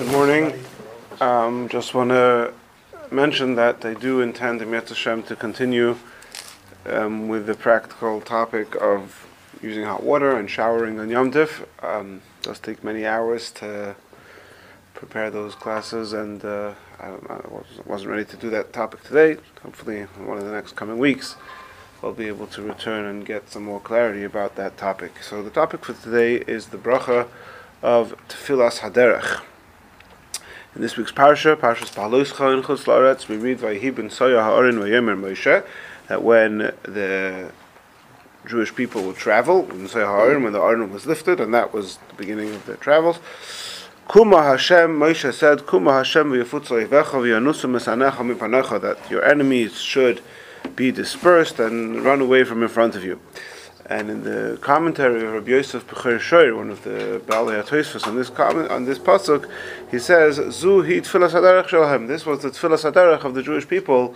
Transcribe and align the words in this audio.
Good 0.00 0.12
morning. 0.12 0.54
Um, 1.20 1.68
just 1.68 1.92
want 1.92 2.08
to 2.08 2.54
mention 3.10 3.54
that 3.56 3.84
I 3.84 3.92
do 3.92 4.22
intend, 4.22 4.62
in 4.62 4.72
Im 4.72 4.80
Hashem, 4.80 5.24
to 5.24 5.36
continue 5.36 5.94
um, 6.86 7.28
with 7.28 7.44
the 7.44 7.54
practical 7.54 8.22
topic 8.22 8.74
of 8.80 9.26
using 9.60 9.84
hot 9.84 10.02
water 10.02 10.38
and 10.38 10.48
showering 10.48 10.98
on 10.98 11.10
Yom 11.10 11.30
Tif. 11.30 11.66
Um, 11.82 12.22
it 12.38 12.44
does 12.44 12.58
take 12.60 12.82
many 12.82 13.04
hours 13.04 13.50
to 13.60 13.94
prepare 14.94 15.30
those 15.30 15.54
classes, 15.54 16.14
and 16.14 16.42
uh, 16.46 16.72
I, 16.98 17.10
wasn't 17.84 18.10
ready 18.10 18.24
to 18.24 18.38
do 18.38 18.48
that 18.48 18.72
topic 18.72 19.02
today. 19.04 19.36
Hopefully, 19.62 19.98
in 19.98 20.26
one 20.26 20.38
of 20.38 20.46
the 20.46 20.52
next 20.52 20.76
coming 20.76 20.96
weeks, 20.96 21.36
I'll 22.02 22.14
be 22.14 22.28
able 22.28 22.46
to 22.46 22.62
return 22.62 23.04
and 23.04 23.26
get 23.26 23.50
some 23.50 23.64
more 23.64 23.80
clarity 23.80 24.24
about 24.24 24.56
that 24.56 24.78
topic. 24.78 25.22
So, 25.22 25.42
the 25.42 25.50
topic 25.50 25.84
for 25.84 25.92
today 25.92 26.36
is 26.36 26.68
the 26.68 26.78
bracha 26.78 27.28
of 27.82 28.14
Tfilas 28.28 28.78
Haderech. 28.78 29.42
In 30.76 30.82
this 30.82 30.96
week's 30.96 31.10
parsha, 31.10 31.56
Parshas 31.56 31.92
Paluscha 31.92 32.56
in 32.56 32.62
Chutz 32.62 33.26
we 33.26 33.36
read 33.36 33.58
Vayihi 33.58 33.92
ben 33.92 34.08
Soya 34.08 34.40
Ha'orin 34.40 34.76
Vayemer 34.76 35.20
Moshe 35.20 35.66
that 36.06 36.22
when 36.22 36.58
the 36.84 37.50
Jewish 38.46 38.72
people 38.76 39.02
would 39.02 39.16
travel, 39.16 39.62
when 39.62 39.88
Soya 39.88 40.06
Ha'orin, 40.06 40.44
when 40.44 40.52
the 40.52 40.60
Aron 40.60 40.92
was 40.92 41.06
lifted, 41.06 41.40
and 41.40 41.52
that 41.52 41.74
was 41.74 41.98
the 42.10 42.14
beginning 42.14 42.54
of 42.54 42.66
their 42.66 42.76
travels, 42.76 43.18
Kuma 44.12 44.44
Hashem, 44.44 44.96
Moshe 44.96 45.34
said, 45.34 45.66
Kuma 45.66 45.92
Hashem 45.92 46.30
v'yafutza 46.30 46.86
yivecha 46.86 47.18
v'yanusu 47.18 48.80
that 48.80 49.10
your 49.10 49.24
enemies 49.24 49.80
should 49.80 50.22
be 50.76 50.92
dispersed 50.92 51.58
and 51.58 52.04
run 52.04 52.20
away 52.20 52.44
from 52.44 52.62
in 52.62 52.68
front 52.68 52.94
of 52.94 53.02
you. 53.02 53.20
And 53.90 54.08
in 54.08 54.22
the 54.22 54.56
commentary 54.60 55.24
of 55.24 55.32
Rabbi 55.32 55.50
Yosef 55.50 55.84
Becher 55.84 56.20
Shoir, 56.20 56.54
one 56.54 56.70
of 56.70 56.84
the 56.84 57.20
Baalei 57.26 57.60
HaTosfos, 57.60 58.06
on 58.06 58.14
this 58.14 58.30
comment 58.30 58.70
on 58.70 58.84
this 58.84 59.00
pasuk, 59.00 59.50
he 59.90 59.98
says, 59.98 60.36
"Zu 60.36 60.82
hi 60.82 61.00
tfilas 61.00 61.32
haderech 61.32 61.66
shalhem." 61.66 62.06
This 62.06 62.24
was 62.24 62.42
the 62.42 62.50
haderech 62.50 63.24
of 63.24 63.34
the 63.34 63.42
Jewish 63.42 63.66
people 63.66 64.14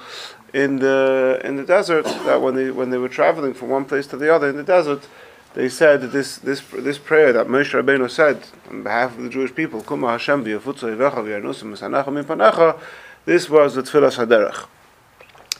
in 0.52 0.78
the 0.78 1.40
in 1.42 1.56
the 1.56 1.64
desert. 1.64 2.04
That 2.04 2.40
when 2.40 2.54
they 2.54 2.70
when 2.70 2.90
they 2.90 2.98
were 2.98 3.08
traveling 3.08 3.52
from 3.52 3.70
one 3.70 3.84
place 3.84 4.06
to 4.06 4.16
the 4.16 4.32
other 4.32 4.48
in 4.48 4.56
the 4.56 4.62
desert, 4.62 5.08
they 5.54 5.68
said 5.68 6.12
this 6.12 6.36
this 6.36 6.62
this 6.72 6.98
prayer 6.98 7.32
that 7.32 7.48
Moshe 7.48 7.74
Rabbeinu 7.74 8.08
said 8.08 8.46
on 8.70 8.84
behalf 8.84 9.18
of 9.18 9.24
the 9.24 9.28
Jewish 9.28 9.56
people, 9.56 9.82
"Kuma 9.82 10.12
Hashem 10.12 10.44
mipanecha." 10.44 12.78
This 13.24 13.50
was 13.50 13.74
the 13.74 13.82
haderech. 13.82 14.66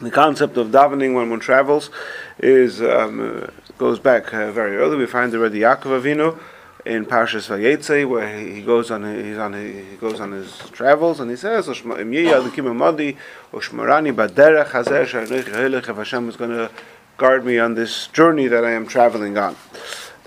The 0.00 0.10
concept 0.10 0.56
of 0.56 0.68
davening 0.68 1.14
when 1.14 1.30
one 1.30 1.40
travels 1.40 1.90
is 2.38 2.82
um, 2.82 3.48
goes 3.78 3.98
back 3.98 4.32
uh, 4.32 4.52
very 4.52 4.76
early. 4.76 4.96
We 4.96 5.06
find 5.06 5.34
already 5.34 5.60
Yaakov 5.60 6.00
Avinu 6.00 6.38
in 6.84 7.06
Parshas 7.06 7.48
Vayetze, 7.48 8.06
where 8.08 8.38
he, 8.38 8.62
goes 8.62 8.90
on 8.90 9.04
he's 9.24 9.38
on 9.38 9.54
he 9.54 9.96
goes 9.96 10.20
on 10.20 10.32
his 10.32 10.58
travels, 10.70 11.20
and 11.20 11.30
he 11.30 11.36
says, 11.36 11.66
"Oshmarani 11.68 13.16
baderech 13.52 14.72
hazer 14.72 15.94
Hashem 15.94 16.28
is 16.28 16.36
going 16.36 16.50
to 16.50 16.70
guard 17.16 17.44
me 17.44 17.58
on 17.58 17.74
this 17.74 18.08
journey 18.08 18.48
that 18.48 18.64
I 18.64 18.72
am 18.72 18.86
traveling 18.86 19.38
on." 19.38 19.56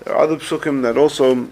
There 0.04 0.14
are 0.14 0.22
other 0.22 0.36
psukim 0.36 0.82
that 0.82 0.96
also 0.96 1.48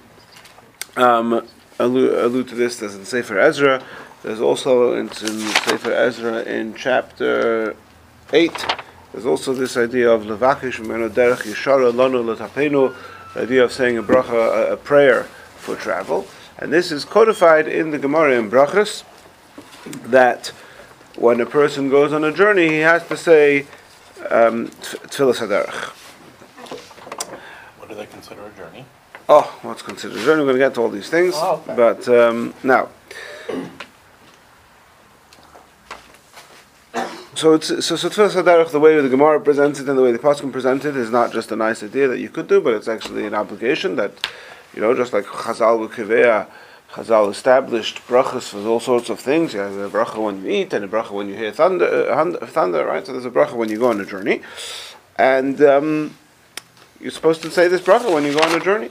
um, 0.97 1.47
allude, 1.79 2.19
allude, 2.19 2.49
to 2.49 2.55
this. 2.55 2.79
There's 2.79 2.95
in 2.95 3.05
Sefer 3.05 3.39
Ezra. 3.39 3.83
There's 4.23 4.41
also 4.41 4.95
in, 4.95 5.07
in 5.07 5.09
Sefer 5.11 5.93
Ezra 5.93 6.43
in 6.43 6.75
chapter 6.75 7.77
eight 8.33 8.67
there's 9.17 9.25
also 9.25 9.55
this 9.55 9.79
idea 9.79 10.11
of 10.11 10.25
levakish 10.25 10.77
derech 10.77 11.39
yishara 11.39 11.91
lanu 11.91 12.37
letapenu, 12.37 12.95
the 13.33 13.41
idea 13.41 13.65
of 13.65 13.73
saying 13.73 13.97
a 13.97 14.03
bracha, 14.03 14.69
a, 14.69 14.73
a, 14.75 14.77
prayer 14.77 15.23
for 15.57 15.75
travel, 15.75 16.27
and 16.59 16.71
this 16.71 16.93
is 16.93 17.07
codified 17.07 17.67
in 17.67 17.93
the 17.93 17.99
Gemara 17.99 18.39
in 18.39 18.51
Brachas 18.51 19.05
that 20.11 20.49
when 21.15 21.41
a 21.41 21.47
person 21.47 21.89
goes 21.89 22.13
on 22.13 22.25
a 22.25 22.31
journey, 22.31 22.69
he 22.69 22.81
has 22.81 23.09
to 23.09 23.17
say 23.17 23.61
um, 24.29 24.69
tfilas 24.85 25.39
haderech. 25.39 25.89
What 27.79 27.89
do 27.89 27.95
they 27.95 28.05
consider 28.05 28.45
a 28.45 28.51
journey? 28.51 28.85
Oh, 29.31 29.59
what's 29.63 29.81
considered 29.81 30.19
a 30.19 30.25
journey? 30.27 30.41
We're 30.43 30.49
going 30.49 30.57
to 30.57 30.67
get 30.67 30.75
to 30.75 30.83
all 30.83 30.91
these 30.91 31.09
things, 31.09 31.33
oh, 31.39 31.63
okay. 31.65 31.75
but 31.75 32.07
um, 32.11 32.53
now. 32.63 32.91
So 37.37 37.53
it's 37.53 37.67
so 37.85 37.97
so 37.97 38.09
Tfilas 38.09 38.71
the 38.71 38.81
way 38.81 38.99
the 38.99 39.11
Gemara 39.11 39.39
presents 39.43 39.79
it 39.79 39.87
and 39.91 39.99
the 39.99 40.03
way 40.03 40.11
the 40.11 40.19
Pasuk 40.19 40.51
present 40.51 40.87
it 40.87 40.97
is 40.97 41.11
not 41.11 41.35
just 41.35 41.53
a 41.53 41.57
nice 41.57 41.83
idea 41.83 42.09
that 42.09 42.19
you 42.19 42.31
could 42.31 42.49
do, 42.49 42.63
but 42.63 42.73
it's 42.73 42.89
actually 42.89 43.27
an 43.27 43.35
obligation 43.35 43.97
that, 43.97 44.13
you 44.75 44.81
know, 44.81 44.95
just 44.95 45.13
like 45.13 45.27
Chazal 45.27 45.87
V'Kivea, 45.87 46.47
Chazal 46.93 47.31
established 47.31 47.99
brachas 48.09 48.49
for 48.49 48.67
all 48.67 48.81
sorts 48.81 49.11
of 49.11 49.21
things. 49.21 49.53
You 49.53 49.61
have 49.61 49.77
a 49.77 49.91
bracha 49.91 50.17
when 50.17 50.43
you 50.43 50.51
eat 50.51 50.73
and 50.73 50.83
a 50.83 50.89
bracha 50.89 51.11
when 51.11 51.29
you 51.29 51.35
hear 51.35 51.53
thunder, 51.53 52.11
uh, 52.11 52.47
thunder, 52.47 52.87
right? 52.87 53.05
So 53.05 53.13
there's 53.13 53.27
a 53.27 53.31
bracha 53.31 53.53
when 53.53 53.69
you 53.69 53.81
go 53.81 53.91
on 53.91 54.01
a 54.01 54.07
journey, 54.07 54.41
and 55.17 55.61
um, 55.61 56.17
you're 57.03 57.11
supposed 57.11 57.43
to 57.43 57.51
say 57.51 57.69
this 57.69 57.83
bracha 57.83 58.11
when 58.15 58.25
you 58.25 58.33
go 58.33 58.41
on 58.41 58.55
a 58.59 58.65
journey. 58.65 58.89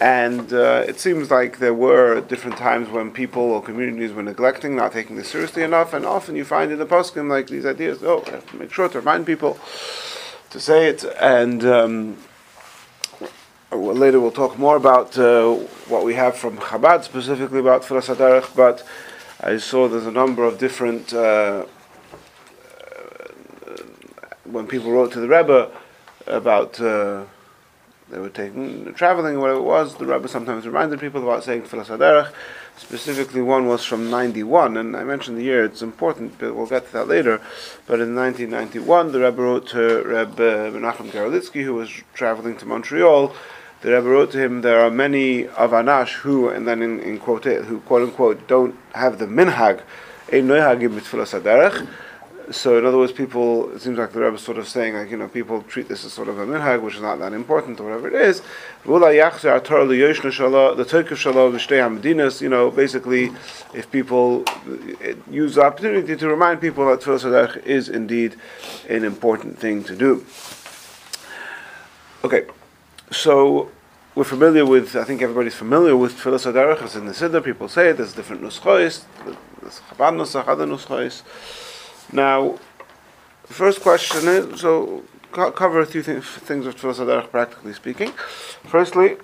And 0.00 0.52
uh, 0.52 0.84
it 0.86 0.98
seems 0.98 1.30
like 1.30 1.58
there 1.58 1.74
were 1.74 2.20
different 2.20 2.56
times 2.56 2.88
when 2.88 3.12
people 3.12 3.42
or 3.42 3.62
communities 3.62 4.12
were 4.12 4.22
neglecting, 4.22 4.74
not 4.74 4.92
taking 4.92 5.16
this 5.16 5.28
seriously 5.28 5.62
enough, 5.62 5.94
and 5.94 6.04
often 6.04 6.34
you 6.34 6.44
find 6.44 6.72
in 6.72 6.78
the 6.78 6.86
poskim 6.86 7.28
like 7.28 7.46
these 7.46 7.64
ideas. 7.64 8.02
Oh, 8.02 8.24
I 8.26 8.30
have 8.30 8.50
to 8.50 8.56
make 8.56 8.72
sure 8.72 8.88
to 8.88 8.98
remind 8.98 9.24
people 9.24 9.58
to 10.50 10.58
say 10.58 10.88
it, 10.88 11.04
and 11.20 11.64
um, 11.64 12.16
later 13.70 14.20
we'll 14.20 14.32
talk 14.32 14.58
more 14.58 14.76
about 14.76 15.16
uh, 15.16 15.54
what 15.88 16.04
we 16.04 16.14
have 16.14 16.36
from 16.36 16.58
Chabad 16.58 17.04
specifically 17.04 17.60
about 17.60 17.82
Tfilas 17.82 18.14
Haderech, 18.14 18.54
but 18.56 18.84
I 19.40 19.58
saw 19.58 19.88
there's 19.88 20.06
a 20.06 20.12
number 20.12 20.44
of 20.44 20.58
different. 20.58 21.12
Uh, 21.12 21.66
when 24.44 24.66
people 24.66 24.92
wrote 24.92 25.12
to 25.12 25.20
the 25.20 25.28
Rebbe 25.28 25.70
about 26.26 26.80
uh, 26.80 27.24
they 28.10 28.18
were 28.18 28.28
taking 28.28 28.92
traveling, 28.94 29.40
whatever 29.40 29.60
it 29.60 29.62
was. 29.62 29.96
The 29.96 30.06
rabbi 30.06 30.26
sometimes 30.26 30.66
reminded 30.66 31.00
people 31.00 31.22
about 31.22 31.42
saying 31.42 31.62
Tfilas 31.62 31.86
Haderech. 31.86 32.32
Specifically, 32.76 33.40
one 33.40 33.66
was 33.66 33.84
from 33.84 34.10
91, 34.10 34.76
and 34.76 34.96
I 34.96 35.04
mentioned 35.04 35.38
the 35.38 35.42
year, 35.42 35.64
it's 35.64 35.80
important, 35.80 36.38
but 36.38 36.54
we'll 36.54 36.66
get 36.66 36.86
to 36.86 36.92
that 36.92 37.08
later. 37.08 37.40
But 37.86 38.00
in 38.00 38.14
1991, 38.14 39.12
the 39.12 39.20
rabbi 39.20 39.42
wrote 39.42 39.68
to 39.68 40.02
Rebbe 40.02 40.70
Menachem 40.72 41.10
Garolitzky, 41.10 41.62
who 41.62 41.74
was 41.74 41.90
traveling 42.12 42.56
to 42.58 42.66
Montreal. 42.66 43.34
The 43.82 43.92
rabbi 43.92 44.06
wrote 44.06 44.32
to 44.32 44.38
him, 44.38 44.62
there 44.62 44.80
are 44.80 44.90
many 44.90 45.46
of 45.46 45.70
Anash 45.70 46.14
who, 46.14 46.48
and 46.48 46.66
then 46.66 46.82
in, 46.82 47.00
in 47.00 47.18
quote, 47.20 47.44
who 47.44 47.80
quote 47.80 48.02
unquote 48.02 48.48
don't 48.48 48.76
have 48.94 49.18
the 49.18 49.26
minhag, 49.26 49.82
ein 50.32 50.48
noihagim 50.48 50.98
mitfilas 50.98 51.38
haderech, 51.38 51.86
so 52.50 52.78
in 52.78 52.84
other 52.84 52.98
words, 52.98 53.12
people, 53.12 53.70
it 53.74 53.80
seems 53.80 53.98
like 53.98 54.12
the 54.12 54.20
Rebbe 54.20 54.36
is 54.36 54.42
sort 54.42 54.58
of 54.58 54.68
saying, 54.68 54.94
like, 54.94 55.10
you 55.10 55.16
know, 55.16 55.28
people 55.28 55.62
treat 55.62 55.88
this 55.88 56.04
as 56.04 56.12
sort 56.12 56.28
of 56.28 56.38
a 56.38 56.46
minhag, 56.46 56.82
which 56.82 56.96
is 56.96 57.00
not 57.00 57.18
that 57.18 57.32
important, 57.32 57.80
or 57.80 57.84
whatever 57.84 58.08
it 58.08 58.14
is. 58.14 58.42
The 58.84 58.92
the 60.76 60.84
Turkish 60.86 61.18
Shalom, 61.20 61.58
you 62.02 62.48
know, 62.48 62.70
basically, 62.70 63.32
if 63.72 63.90
people 63.90 64.44
use 65.30 65.54
the 65.54 65.62
opportunity 65.62 66.16
to 66.16 66.28
remind 66.28 66.60
people 66.60 66.86
that 66.86 67.00
Tfilah 67.00 67.64
is 67.64 67.88
indeed 67.88 68.36
an 68.88 69.04
important 69.04 69.58
thing 69.58 69.84
to 69.84 69.96
do. 69.96 70.24
Okay, 72.24 72.46
so 73.10 73.70
we're 74.14 74.24
familiar 74.24 74.64
with, 74.64 74.96
I 74.96 75.04
think 75.04 75.22
everybody's 75.22 75.54
familiar 75.54 75.96
with 75.96 76.16
Tfilah 76.16 76.52
Sadarach, 76.52 76.82
it's 76.82 76.94
in 76.94 77.06
the 77.06 77.12
Siddur, 77.12 77.42
people 77.42 77.68
say 77.68 77.90
it, 77.90 77.96
there's 77.96 78.12
different 78.12 78.42
nuschos, 78.42 79.04
there's 79.60 79.80
Chabad 79.90 80.14
Nusach, 80.16 80.46
other 80.46 80.66
nuschos. 80.66 81.22
Now, 82.14 82.60
the 83.48 83.54
first 83.54 83.80
question 83.80 84.28
is 84.28 84.60
so 84.60 85.02
co- 85.32 85.50
cover 85.50 85.80
a 85.80 85.86
few 85.86 86.00
things, 86.00 86.24
things 86.24 86.64
of 86.64 86.76
Tfilas 86.76 87.00
Haderech, 87.00 87.30
practically 87.30 87.72
speaking. 87.72 88.12
Firstly, 88.62 89.16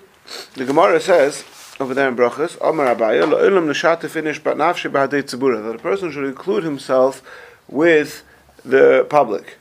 the 0.54 0.64
Gemara 0.64 1.00
says 1.00 1.44
over 1.78 1.94
there 1.94 2.08
in 2.08 2.16
Brachas, 2.16 2.58
Amar 2.60 2.92
Abaye, 2.94 3.22
Lo'ilam 3.22 3.66
Nishata 3.66 4.10
finish 4.10 4.40
but 4.40 4.56
nafshi 4.56 4.90
b'hadei 4.90 5.22
tzibura, 5.22 5.62
that 5.62 5.76
a 5.76 5.78
person 5.78 6.10
should 6.10 6.24
include 6.24 6.64
himself 6.64 7.22
with 7.68 8.24
the 8.64 9.06
public. 9.08 9.56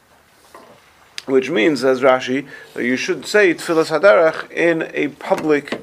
Which 1.28 1.52
means, 1.52 1.84
as 1.84 2.02
Rashi, 2.02 2.48
that 2.74 2.84
you 2.84 2.98
should 2.98 3.28
say 3.28 3.54
Tfilas 3.54 3.92
Haderech 3.92 4.52
in 4.52 4.90
a 4.96 5.10
public 5.10 5.74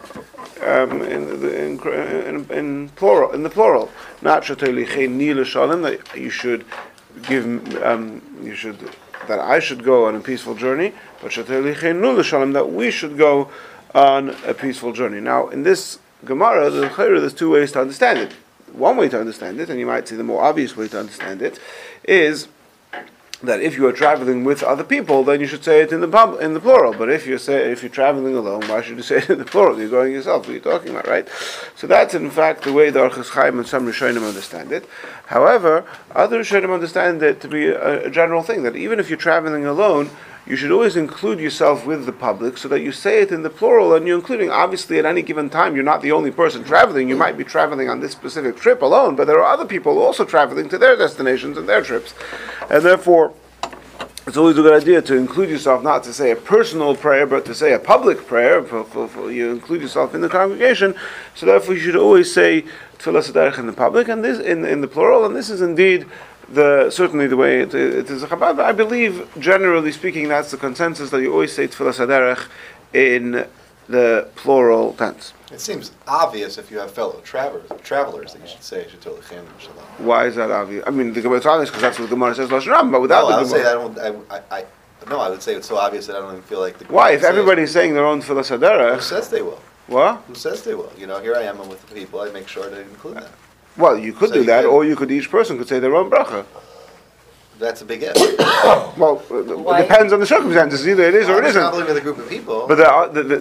um, 0.62 1.00
in, 1.02 1.44
in, 1.44 1.80
in, 1.80 2.50
in, 2.50 2.88
plural, 2.90 3.30
in 3.32 3.44
the 3.44 3.50
plural. 3.50 3.92
Not 4.20 4.44
that 4.46 5.98
you 6.16 6.30
should 6.30 6.64
give 7.22 7.46
um, 7.82 8.22
you 8.42 8.54
should 8.54 8.78
that 9.28 9.40
I 9.40 9.58
should 9.58 9.82
go 9.82 10.06
on 10.06 10.14
a 10.14 10.20
peaceful 10.20 10.54
journey, 10.54 10.92
but 11.22 11.32
that 12.52 12.70
we 12.70 12.90
should 12.90 13.16
go 13.18 13.50
on 13.94 14.30
a 14.44 14.54
peaceful 14.54 14.92
journey. 14.92 15.20
Now, 15.20 15.48
in 15.48 15.62
this 15.62 15.98
Gemara, 16.24 16.70
there's 16.70 17.34
two 17.34 17.50
ways 17.50 17.72
to 17.72 17.80
understand 17.80 18.18
it. 18.18 18.32
One 18.72 18.96
way 18.96 19.08
to 19.08 19.18
understand 19.18 19.58
it, 19.60 19.70
and 19.70 19.80
you 19.80 19.86
might 19.86 20.06
see 20.06 20.16
the 20.16 20.24
more 20.24 20.42
obvious 20.42 20.76
way 20.76 20.88
to 20.88 21.00
understand 21.00 21.40
it, 21.42 21.58
is 22.04 22.48
that 23.42 23.60
if 23.60 23.76
you 23.76 23.86
are 23.86 23.92
traveling 23.92 24.44
with 24.44 24.62
other 24.62 24.84
people, 24.84 25.22
then 25.22 25.40
you 25.40 25.46
should 25.46 25.62
say 25.62 25.80
it 25.80 25.92
in 25.92 26.00
the 26.00 26.08
pub, 26.08 26.40
in 26.40 26.54
the 26.54 26.60
plural. 26.60 26.94
But 26.94 27.10
if 27.10 27.26
you 27.26 27.36
say 27.38 27.70
if 27.70 27.82
you're 27.82 27.90
traveling 27.90 28.34
alone, 28.34 28.62
why 28.68 28.80
should 28.82 28.96
you 28.96 29.02
say 29.02 29.18
it 29.18 29.30
in 29.30 29.38
the 29.38 29.44
plural? 29.44 29.78
You're 29.78 29.90
going 29.90 30.12
yourself. 30.12 30.46
What 30.46 30.50
are 30.50 30.54
you 30.54 30.60
talking 30.60 30.90
about, 30.90 31.06
right? 31.06 31.28
So 31.74 31.86
that's 31.86 32.14
in 32.14 32.30
fact 32.30 32.62
the 32.62 32.72
way 32.72 32.90
the 32.90 33.00
Orchos 33.00 33.30
Chaim 33.30 33.58
and 33.58 33.68
some 33.68 33.86
Rishonim 33.86 34.26
understand 34.26 34.72
it. 34.72 34.88
However, 35.26 35.84
other 36.14 36.40
Rishonim 36.40 36.72
understand 36.72 37.22
it 37.22 37.40
to 37.42 37.48
be 37.48 37.66
a, 37.66 38.06
a 38.06 38.10
general 38.10 38.42
thing 38.42 38.62
that 38.62 38.76
even 38.76 38.98
if 38.98 39.10
you're 39.10 39.18
traveling 39.18 39.66
alone, 39.66 40.10
you 40.46 40.54
should 40.54 40.70
always 40.70 40.96
include 40.96 41.40
yourself 41.40 41.84
with 41.86 42.06
the 42.06 42.12
public 42.12 42.56
so 42.56 42.68
that 42.68 42.80
you 42.80 42.92
say 42.92 43.20
it 43.20 43.32
in 43.32 43.42
the 43.42 43.50
plural 43.50 43.94
and 43.94 44.06
you're 44.06 44.18
including 44.18 44.50
obviously 44.50 44.98
at 44.98 45.04
any 45.04 45.22
given 45.22 45.50
time 45.50 45.74
you're 45.74 45.84
not 45.84 46.02
the 46.02 46.12
only 46.12 46.30
person 46.30 46.62
traveling 46.62 47.08
you 47.08 47.16
might 47.16 47.36
be 47.36 47.44
traveling 47.44 47.88
on 47.88 48.00
this 48.00 48.12
specific 48.12 48.56
trip 48.56 48.82
alone 48.82 49.16
but 49.16 49.26
there 49.26 49.38
are 49.38 49.52
other 49.52 49.66
people 49.66 49.98
also 49.98 50.24
traveling 50.24 50.68
to 50.68 50.78
their 50.78 50.96
destinations 50.96 51.58
and 51.58 51.68
their 51.68 51.82
trips 51.82 52.14
and 52.70 52.84
therefore 52.84 53.34
it's 54.26 54.36
always 54.36 54.58
a 54.58 54.62
good 54.62 54.82
idea 54.82 55.00
to 55.00 55.14
include 55.14 55.48
yourself, 55.50 55.84
not 55.84 56.02
to 56.02 56.12
say 56.12 56.32
a 56.32 56.36
personal 56.36 56.96
prayer, 56.96 57.28
but 57.28 57.44
to 57.44 57.54
say 57.54 57.74
a 57.74 57.78
public 57.78 58.26
prayer. 58.26 58.58
You 59.30 59.52
include 59.52 59.82
yourself 59.82 60.16
in 60.16 60.20
the 60.20 60.28
congregation, 60.28 60.96
so 61.36 61.46
therefore 61.46 61.76
you 61.76 61.80
should 61.80 61.94
always 61.94 62.34
say 62.34 62.64
in 63.04 63.12
the 63.66 63.74
public 63.76 64.08
and 64.08 64.24
this 64.24 64.40
in, 64.40 64.64
in 64.64 64.80
the 64.80 64.88
plural. 64.88 65.26
And 65.26 65.36
this 65.36 65.48
is 65.48 65.60
indeed 65.60 66.06
the 66.48 66.90
certainly 66.90 67.26
the 67.26 67.36
way 67.36 67.60
it, 67.60 67.74
it 67.74 68.10
is 68.10 68.22
a 68.22 68.26
Chabad. 68.26 68.60
I 68.60 68.72
believe, 68.72 69.28
generally 69.38 69.92
speaking, 69.92 70.28
that's 70.28 70.50
the 70.50 70.56
consensus 70.56 71.10
that 71.10 71.20
you 71.20 71.32
always 71.32 71.52
say 71.52 71.66
tefillah 71.68 72.46
in 72.94 73.46
the 73.88 74.28
plural 74.36 74.94
tense. 74.94 75.32
It 75.52 75.60
seems 75.60 75.92
obvious 76.08 76.58
if 76.58 76.70
you 76.70 76.78
have 76.78 76.90
fellow 76.90 77.20
travelers, 77.22 77.70
travelers 77.82 78.32
that 78.32 78.42
you 78.42 78.48
should 78.48 78.62
say 78.62 78.86
Shalom. 78.88 79.76
Why 79.98 80.26
is 80.26 80.34
that 80.34 80.50
obvious? 80.50 80.84
I 80.86 80.90
mean, 80.90 81.12
the 81.12 81.20
Gemara 81.20 81.38
is 81.38 81.46
obvious 81.46 81.70
because 81.70 81.82
that's 81.82 81.98
what 81.98 82.10
the 82.10 82.16
Gemara 82.16 82.34
says 82.34 82.48
Lashon 82.50 82.72
Ram, 82.72 82.90
but 82.90 83.00
without 83.00 83.28
no, 83.28 83.28
the 83.28 83.34
I 83.34 83.38
would 83.42 83.48
Gemara. 83.48 83.62
say 83.62 83.70
I 83.70 84.08
don't. 84.08 84.30
I, 84.30 84.42
I, 84.58 84.64
no, 85.08 85.20
I 85.20 85.30
would 85.30 85.42
say 85.42 85.54
it's 85.54 85.68
so 85.68 85.76
obvious 85.76 86.06
that 86.08 86.16
I 86.16 86.20
don't 86.20 86.32
even 86.32 86.42
feel 86.42 86.60
like 86.60 86.78
the. 86.78 86.86
Why? 86.86 87.12
If 87.12 87.22
everybody's 87.22 87.70
saying 87.70 87.94
their 87.94 88.06
own 88.06 88.22
Tefillah 88.22 88.94
Who 88.96 89.00
says 89.00 89.28
they 89.30 89.42
will? 89.42 89.60
what? 89.86 90.16
Who 90.26 90.34
says 90.34 90.62
they 90.64 90.74
will? 90.74 90.92
You 90.98 91.06
know, 91.06 91.20
here 91.20 91.36
I 91.36 91.42
am. 91.42 91.60
I'm 91.60 91.68
with 91.68 91.86
the 91.88 91.94
people. 91.94 92.20
I 92.20 92.30
make 92.30 92.48
sure 92.48 92.68
to 92.68 92.80
include 92.80 93.18
them. 93.18 93.30
Well, 93.76 93.98
you 93.98 94.12
could 94.12 94.28
So 94.30 94.34
do 94.36 94.40
you 94.40 94.46
that, 94.46 94.64
could- 94.64 94.70
or 94.70 94.84
you 94.84 94.96
could 94.96 95.10
each 95.10 95.30
person 95.30 95.58
could 95.58 95.68
say 95.68 95.78
their 95.78 95.94
own 95.94 96.10
bracha. 96.10 96.44
That's 97.58 97.80
a 97.82 97.84
big 97.84 98.02
if. 98.02 98.16
Well, 98.96 99.22
uh, 99.30 99.34
Why? 99.58 99.80
it 99.80 99.88
depends 99.88 100.12
on 100.12 100.20
the 100.20 100.26
circumstances. 100.26 100.86
Either 100.88 101.04
it 101.04 101.14
is 101.14 101.28
or 101.28 101.34
I'm 101.38 101.44
it 101.44 101.52
just 101.52 101.56
not 101.56 101.74
isn't. 101.74 101.86
living 101.86 101.94
with 101.94 101.96
a 101.98 102.00
group 102.00 102.18
of 102.18 102.28
people. 102.28 102.66
But 102.66 102.76
there 102.76 102.88
are, 102.88 103.08
the, 103.08 103.22
the, 103.22 103.38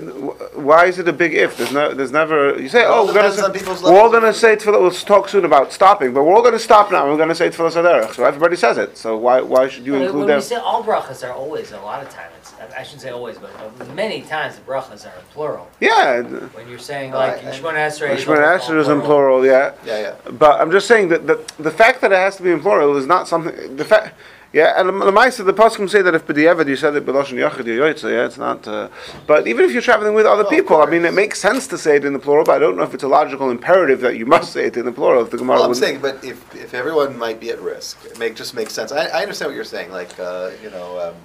why 0.59 0.85
is 0.85 0.99
it 0.99 1.07
a 1.07 1.13
big 1.13 1.33
if? 1.33 1.55
There's 1.57 1.71
no, 1.71 1.93
there's 1.93 2.11
never. 2.11 2.59
You 2.61 2.67
say, 2.67 2.81
It 2.81 2.87
oh, 2.89 3.05
we're 3.05 3.13
gonna 3.13 3.31
say, 3.31 3.41
on 3.41 3.53
people's 3.53 3.81
we're 3.81 3.97
all 3.99 4.11
gonna 4.11 4.33
say 4.33 4.55
tefillah. 4.57 4.81
We'll 4.81 4.91
talk 4.91 5.29
soon 5.29 5.45
about 5.45 5.71
stopping, 5.71 6.13
but 6.13 6.23
we're 6.25 6.35
all 6.35 6.43
gonna 6.43 6.59
stop 6.59 6.91
now. 6.91 7.03
and 7.03 7.11
We're 7.11 7.17
gonna 7.17 7.33
say 7.35 7.49
tefillah 7.49 7.71
saderech. 7.71 8.13
So 8.13 8.25
everybody 8.25 8.55
says 8.57 8.77
it. 8.77 8.97
So 8.97 9.17
why, 9.17 9.39
why 9.41 9.69
should 9.69 9.85
you 9.85 9.93
When, 9.93 10.01
include 10.03 10.19
when 10.19 10.27
them? 10.27 10.37
we 10.37 10.41
say 10.43 10.55
all 10.57 10.83
brachas 10.83 11.25
are 11.27 11.31
always, 11.33 11.71
a 11.71 11.79
lot 11.79 12.03
of 12.03 12.09
times, 12.09 12.31
I 12.77 12.83
shouldn't 12.83 13.01
say 13.01 13.09
always, 13.11 13.37
but 13.37 13.49
many 13.95 14.21
times 14.23 14.55
the 14.57 14.61
brachas 14.61 15.05
are 15.05 15.17
in 15.17 15.25
plural. 15.31 15.69
Yeah, 15.79 16.21
When 16.21 16.67
you're 16.67 16.79
saying 16.79 17.11
like 17.11 17.43
I- 17.45 17.49
I- 17.49 17.53
Shemona 17.57 17.87
Esrei 17.87 18.15
is 18.15 18.25
Shemona 18.25 18.45
almost 18.45 18.69
all 18.69 18.75
Esrei 18.75 18.79
is 18.81 18.87
in 18.89 19.01
plural. 19.01 19.45
Yeah. 19.45 19.73
yeah, 19.85 19.99
yeah. 20.25 20.31
But 20.31 20.59
I'm 20.59 20.71
just 20.71 20.87
saying 20.87 21.07
that 21.09 21.25
the, 21.25 21.43
the 21.59 21.71
fact 21.71 22.01
that 22.01 22.11
it 22.11 22.17
has 22.17 22.35
to 22.37 22.43
be 22.43 22.51
in 22.51 22.59
plural 22.59 22.97
is 22.97 23.07
not 23.07 23.27
something. 23.27 23.75
The 23.77 23.85
fact, 23.85 24.04
yeah, 24.53 24.79
and 24.79 24.87
the 24.87 25.11
Maisa, 25.11 25.45
the 25.45 25.53
Poskim 25.53 25.89
say 25.89 26.01
that 26.01 26.15
if 26.15 26.25
b'diavad 26.25 26.67
you 26.67 26.77
said 26.77 26.95
it 26.95 27.05
b'loshen 27.05 27.33
yachid 27.33 27.65
yoytze, 27.65 28.03
yeah, 28.09 28.25
it's 28.25 28.37
not. 28.37 28.65
Uh, 28.65 28.87
but 29.27 29.47
even 29.47 29.65
if 29.65 29.73
you're 29.73 29.81
traveling 29.81 30.13
with 30.13 30.25
other 30.25 30.45
Oh, 30.45 30.49
people, 30.49 30.81
I 30.81 30.85
mean, 30.85 31.03
it 31.03 31.13
makes 31.13 31.39
sense 31.39 31.67
to 31.67 31.77
say 31.77 31.97
it 31.97 32.05
in 32.05 32.13
the 32.13 32.19
plural. 32.19 32.45
But 32.45 32.55
I 32.55 32.59
don't 32.59 32.77
know 32.77 32.83
if 32.83 32.93
it's 32.93 33.03
a 33.03 33.07
logical 33.09 33.49
imperative 33.49 33.99
that 33.99 34.17
you 34.17 34.25
must 34.25 34.53
say 34.53 34.67
it 34.67 34.77
in 34.77 34.85
the 34.85 34.93
plural. 34.93 35.23
If 35.23 35.31
the 35.31 35.37
Gemara 35.37 35.57
Well, 35.57 35.65
I'm 35.65 35.75
saying, 35.75 35.99
but 36.01 36.23
if, 36.23 36.55
if 36.55 36.73
everyone 36.73 37.17
might 37.17 37.41
be 37.41 37.49
at 37.49 37.59
risk, 37.59 38.05
it 38.05 38.17
make 38.17 38.35
just 38.35 38.53
makes 38.53 38.73
sense. 38.73 38.93
I, 38.93 39.07
I 39.07 39.23
understand 39.23 39.49
what 39.49 39.55
you're 39.55 39.65
saying. 39.65 39.91
Like, 39.91 40.17
uh, 40.19 40.51
you 40.63 40.69
know, 40.69 40.99
um, 41.09 41.15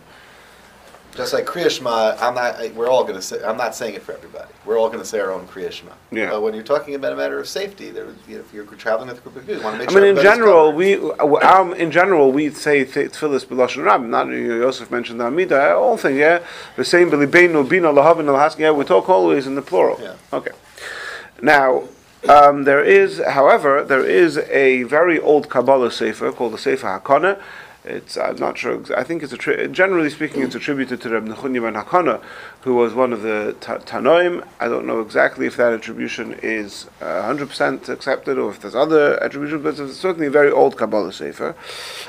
just 1.15 1.33
like 1.33 1.45
Kriya 1.45 1.71
Shema, 1.71 2.17
I'm 2.21 2.35
not. 2.35 2.75
We're 2.75 2.89
all 2.89 3.03
going 3.03 3.17
to 3.17 3.23
say. 3.23 3.43
I'm 3.43 3.57
not 3.57 3.75
saying 3.75 3.95
it 3.95 4.03
for 4.03 4.13
everybody. 4.13 4.51
We're 4.65 4.79
all 4.79 4.89
going 4.89 5.01
to 5.01 5.05
say 5.05 5.19
our 5.19 5.33
own 5.33 5.47
Kriya 5.47 5.73
Shema. 5.73 5.93
Yeah. 6.13 6.31
But 6.31 6.43
when 6.43 6.55
you're 6.55 6.63
talking 6.63 6.95
about 6.95 7.13
a 7.13 7.17
matter 7.17 7.39
of 7.39 7.49
safety, 7.49 7.91
there, 7.91 8.07
you 8.29 8.37
know, 8.37 8.41
if 8.41 8.53
you're 8.53 8.65
traveling 8.67 9.09
with 9.09 9.19
a 9.19 9.21
group 9.21 9.37
of 9.37 9.43
people, 9.43 9.57
you 9.57 9.65
want 9.65 9.75
to 9.75 9.79
make 9.79 9.89
I 9.89 9.93
sure. 9.93 10.01
mean, 10.03 10.17
in 10.17 10.23
general, 10.23 10.71
covered. 10.71 10.77
we 10.77 11.39
um, 11.41 11.75
in 11.75 11.91
general 11.91 12.33
we 12.33 12.51
say 12.51 12.85
tefillas 12.85 13.45
b'lashon 13.45 13.85
rab. 13.85 14.03
Not 14.03 14.29
Yosef 14.29 14.91
mentioned 14.91 15.21
the 15.21 15.27
Amida. 15.27 15.75
All 15.75 15.97
things, 15.97 16.19
yeah. 16.19 16.45
The 16.77 16.85
same 16.85 17.11
b'libeinu 17.11 17.69
bina 17.69 17.89
lahavin. 17.89 18.59
Yeah, 18.59 18.71
we 18.71 18.85
talk 18.85 19.09
always 19.09 19.47
in 19.47 19.55
the 19.55 19.63
plural. 19.63 19.99
Yeah. 20.01 20.15
Okay. 20.33 20.53
Now. 21.43 21.85
Um, 22.29 22.65
there 22.65 22.85
is, 22.85 23.19
however, 23.31 23.83
there 23.83 24.05
is 24.05 24.37
a 24.37 24.83
very 24.83 25.19
old 25.19 25.49
Kabbalah 25.49 25.91
sefer 25.91 26.31
called 26.33 26.53
the 26.53 26.59
Sefer 26.59 27.01
Hakana. 27.01 27.41
It's 27.85 28.17
I'm 28.19 28.37
not 28.37 28.59
sure. 28.59 28.83
I 28.95 29.05
think 29.05 29.23
it's 29.23 29.33
a 29.33 29.39
tri- 29.39 29.67
generally 29.69 30.11
speaking, 30.11 30.43
it's 30.43 30.55
attributed 30.55 31.01
to 31.01 31.09
Reb 31.09 31.27
Nechunya 31.27 31.63
ben 31.63 31.83
Hakana, 31.83 32.23
who 32.63 32.75
was 32.75 32.93
one 32.93 33.13
of 33.13 33.23
the 33.23 33.57
ta- 33.61 33.79
Tanoim. 33.79 34.47
I 34.59 34.69
don't 34.69 34.87
know 34.87 35.01
exactly 35.01 35.47
if 35.47 35.57
that 35.57 35.73
attribution 35.73 36.39
is 36.43 36.89
uh, 37.01 37.23
100% 37.23 37.89
accepted 37.89 38.39
or 38.39 38.51
if 38.51 38.61
there's 38.61 38.75
other 38.75 39.23
attributions, 39.23 39.63
but 39.63 39.79
it's 39.79 39.97
certainly 39.97 40.27
a 40.27 40.31
very 40.31 40.51
old 40.51 40.77
Kabbalah 40.77 41.13
sefer. 41.13 41.55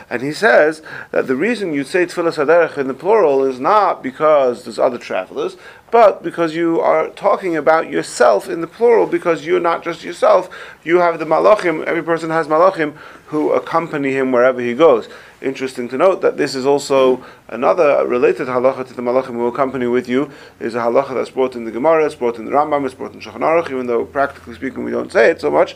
And 0.09 0.21
he 0.21 0.33
says 0.33 0.81
that 1.11 1.27
the 1.27 1.37
reason 1.37 1.73
you 1.73 1.85
say 1.85 2.05
Tfilah 2.05 2.33
Saderech 2.33 2.77
in 2.77 2.87
the 2.87 2.93
plural 2.93 3.45
is 3.45 3.59
not 3.59 4.03
because 4.03 4.63
there's 4.63 4.79
other 4.79 4.97
travelers, 4.97 5.55
but 5.89 6.23
because 6.23 6.55
you 6.55 6.79
are 6.79 7.09
talking 7.09 7.55
about 7.55 7.89
yourself 7.89 8.49
in 8.49 8.61
the 8.61 8.67
plural, 8.67 9.05
because 9.05 9.45
you're 9.45 9.59
not 9.59 9.83
just 9.83 10.03
yourself, 10.03 10.49
you 10.83 10.97
have 10.97 11.19
the 11.19 11.25
malachim, 11.25 11.83
every 11.85 12.03
person 12.03 12.29
has 12.29 12.47
malachim 12.47 12.95
who 13.27 13.51
accompany 13.51 14.13
him 14.13 14.31
wherever 14.31 14.61
he 14.61 14.73
goes. 14.73 15.07
Interesting 15.41 15.89
to 15.89 15.97
note 15.97 16.21
that 16.21 16.37
this 16.37 16.55
is 16.55 16.65
also 16.65 17.25
another 17.47 18.05
related 18.05 18.47
halacha 18.47 18.87
to 18.87 18.93
the 18.93 19.01
malachim 19.01 19.33
who 19.33 19.47
accompany 19.47 19.87
with 19.87 20.07
you, 20.07 20.31
is 20.59 20.75
a 20.75 20.79
halacha 20.79 21.13
that's 21.13 21.29
brought 21.29 21.55
in 21.55 21.65
the 21.65 21.71
Gemara, 21.71 22.05
it's 22.05 22.15
brought 22.15 22.37
in 22.37 22.45
the 22.45 22.51
Rambam, 22.51 22.85
it's 22.85 22.93
brought 22.93 23.13
in 23.13 23.19
Shulchan 23.19 23.39
Aruch, 23.39 23.69
even 23.71 23.87
though 23.87 24.05
practically 24.05 24.55
speaking 24.55 24.83
we 24.83 24.91
don't 24.91 25.11
say 25.11 25.29
it 25.29 25.41
so 25.41 25.49
much. 25.49 25.75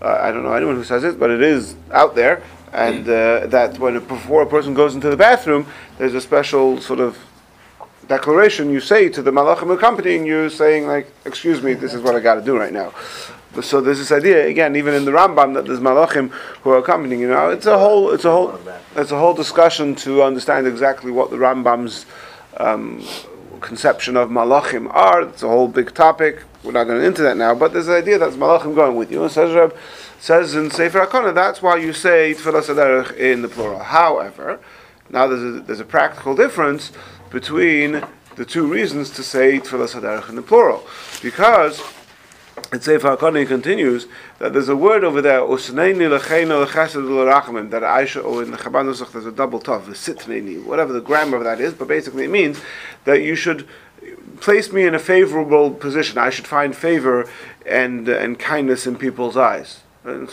Uh, 0.00 0.18
I 0.20 0.30
don't 0.30 0.42
know 0.42 0.52
anyone 0.52 0.76
who 0.76 0.84
says 0.84 1.04
it, 1.04 1.18
but 1.18 1.30
it 1.30 1.42
is 1.42 1.76
out 1.92 2.14
there. 2.14 2.42
And 2.72 3.08
uh, 3.08 3.46
that 3.46 3.78
when 3.78 3.98
before 4.06 4.42
a 4.42 4.46
person 4.46 4.74
goes 4.74 4.94
into 4.94 5.08
the 5.08 5.16
bathroom, 5.16 5.66
there's 5.98 6.14
a 6.14 6.20
special 6.20 6.80
sort 6.80 7.00
of 7.00 7.18
declaration 8.08 8.70
you 8.70 8.80
say 8.80 9.08
to 9.08 9.22
the 9.22 9.30
malachim 9.30 9.74
accompanying 9.74 10.26
you, 10.26 10.50
saying 10.50 10.86
like, 10.86 11.10
"Excuse 11.24 11.62
me, 11.62 11.74
this 11.74 11.94
is 11.94 12.02
what 12.02 12.14
I 12.14 12.20
got 12.20 12.34
to 12.34 12.42
do 12.42 12.58
right 12.58 12.72
now." 12.72 12.92
So 13.62 13.80
there's 13.80 13.98
this 13.98 14.12
idea 14.12 14.46
again, 14.46 14.76
even 14.76 14.94
in 14.94 15.04
the 15.04 15.12
Rambam, 15.12 15.54
that 15.54 15.64
there's 15.64 15.80
malachim 15.80 16.30
who 16.62 16.70
are 16.70 16.78
accompanying 16.78 17.20
you. 17.20 17.28
Now 17.28 17.48
it's 17.48 17.66
a 17.66 17.78
whole, 17.78 18.10
it's 18.10 18.24
a 18.24 18.30
whole, 18.30 18.58
it's 18.96 19.12
a 19.12 19.18
whole 19.18 19.34
discussion 19.34 19.94
to 19.96 20.22
understand 20.22 20.66
exactly 20.66 21.10
what 21.10 21.30
the 21.30 21.36
Rambam's 21.36 22.04
um, 22.58 23.02
conception 23.66 24.16
of 24.16 24.30
malachim 24.30 24.88
are. 24.94 25.22
It's 25.22 25.42
a 25.42 25.48
whole 25.48 25.66
big 25.66 25.92
topic. 25.92 26.44
We're 26.62 26.70
not 26.70 26.84
going 26.84 27.04
into 27.04 27.22
that 27.22 27.36
now, 27.36 27.52
but 27.52 27.72
there's 27.72 27.86
the 27.86 27.96
idea 27.96 28.16
that 28.18 28.32
malachim 28.34 28.76
going 28.76 28.94
with 28.94 29.10
you. 29.10 29.22
And 29.24 29.30
says 29.30 29.52
Reb, 29.52 29.76
says 30.20 30.54
in 30.54 30.70
Sefer 30.70 31.04
Hakana, 31.04 31.34
that's 31.34 31.60
why 31.60 31.76
you 31.76 31.92
say 31.92 32.32
tefillah 32.32 33.16
in 33.16 33.42
the 33.42 33.48
plural. 33.48 33.80
However, 33.80 34.60
now 35.10 35.26
there's 35.26 35.42
a, 35.42 35.60
there's 35.60 35.80
a 35.80 35.84
practical 35.84 36.36
difference 36.36 36.92
between 37.30 38.04
the 38.36 38.44
two 38.44 38.66
reasons 38.66 39.10
to 39.10 39.24
say 39.24 39.58
tefillah 39.58 40.28
in 40.28 40.36
the 40.36 40.42
plural, 40.42 40.86
because 41.20 41.82
and 42.72 42.82
Sefer 42.82 43.16
HaKana 43.16 43.46
continues 43.46 44.06
that 44.38 44.52
there's 44.52 44.68
a 44.68 44.76
word 44.76 45.04
over 45.04 45.22
there, 45.22 45.40
Usneini 45.40 46.18
lecheinu 46.18 46.66
lechesed 46.66 46.96
l'rachamim, 46.96 47.70
that 47.70 48.08
should, 48.08 48.24
or 48.24 48.42
in 48.42 48.50
the 48.50 48.56
Chabad 48.56 48.86
Nusach 48.86 49.12
there's 49.12 49.26
a 49.26 49.32
double 49.32 49.60
tov, 49.60 49.82
Sitneini, 49.82 50.64
whatever 50.64 50.92
the 50.92 51.00
grammar 51.00 51.36
of 51.36 51.44
that 51.44 51.60
is, 51.60 51.74
but 51.74 51.86
basically 51.86 52.24
it 52.24 52.30
means 52.30 52.60
that 53.04 53.22
you 53.22 53.34
should 53.36 53.68
place 54.40 54.72
me 54.72 54.84
in 54.84 54.94
a 54.94 54.98
favorable 54.98 55.70
position. 55.70 56.18
I 56.18 56.30
should 56.30 56.46
find 56.46 56.76
favor 56.76 57.28
and, 57.64 58.08
and 58.08 58.38
kindness 58.38 58.86
in 58.86 58.96
people's 58.96 59.36
eyes. 59.36 59.80
In 60.06 60.28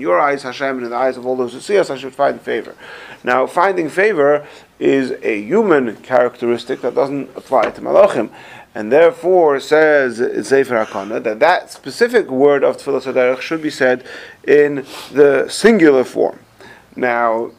your 0.00 0.20
eyes, 0.20 0.42
Hashem, 0.42 0.76
and 0.76 0.84
in 0.84 0.90
the 0.90 0.96
eyes 0.96 1.16
of 1.16 1.26
all 1.26 1.36
those 1.36 1.52
who 1.52 1.60
see 1.60 1.78
us, 1.78 1.90
I 1.90 1.96
should 1.96 2.14
find 2.14 2.40
favor. 2.40 2.74
Now, 3.22 3.46
finding 3.46 3.88
favor 3.88 4.44
is 4.80 5.12
a 5.22 5.42
human 5.42 5.96
characteristic 5.98 6.80
that 6.80 6.96
doesn't 6.96 7.30
apply 7.36 7.70
to 7.70 7.80
Malachim. 7.80 8.30
And 8.74 8.90
therefore, 8.90 9.60
says 9.60 10.16
Sefer 10.48 10.84
HaKana, 10.84 11.22
that 11.22 11.38
that 11.38 11.70
specific 11.70 12.28
word 12.28 12.64
of 12.64 12.78
Tfilah 12.78 13.40
should 13.40 13.62
be 13.62 13.70
said 13.70 14.04
in 14.42 14.84
the 15.12 15.48
singular 15.48 16.02
form. 16.02 16.40
Now, 16.96 17.52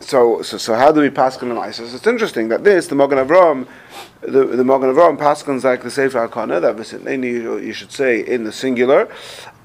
so, 0.00 0.42
so, 0.42 0.58
so 0.58 0.74
how 0.74 0.92
do 0.92 1.00
we 1.00 1.10
paskin 1.10 1.50
on 1.50 1.58
Isis? 1.58 1.94
It's 1.94 2.06
interesting 2.06 2.48
that 2.48 2.64
this, 2.64 2.86
the 2.86 2.94
Magen 2.94 3.18
Avraham, 3.18 3.66
the, 4.20 4.44
the 4.44 4.64
Magen 4.64 4.92
Avraham 4.94 5.18
paskins 5.18 5.64
like 5.64 5.82
the 5.82 5.90
Sefer 5.90 6.28
HaKana, 6.28 6.60
that 6.60 6.76
V'sitneni 6.76 7.32
you 7.32 7.58
you 7.58 7.72
should 7.72 7.92
say 7.92 8.20
in 8.20 8.44
the 8.44 8.52
singular. 8.52 9.08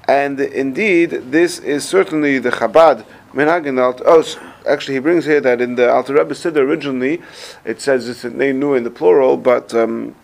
And 0.06 0.38
indeed, 0.38 1.10
this 1.30 1.58
is 1.60 1.88
certainly 1.88 2.38
the 2.38 2.50
Chabad 2.50 3.06
Menagin. 3.32 3.78
Oh, 4.04 4.50
actually, 4.68 4.94
he 4.94 5.00
brings 5.00 5.24
here 5.24 5.40
that 5.40 5.60
in 5.60 5.76
the 5.76 5.90
Alter 5.90 6.14
Rebbe 6.14 6.34
Siddur 6.34 6.58
originally, 6.58 7.22
it 7.64 7.80
says 7.80 8.08
it's 8.08 8.24
nu 8.24 8.74
in 8.74 8.84
the 8.84 8.90
plural, 8.90 9.36
but 9.36 9.72
um, 9.74 10.14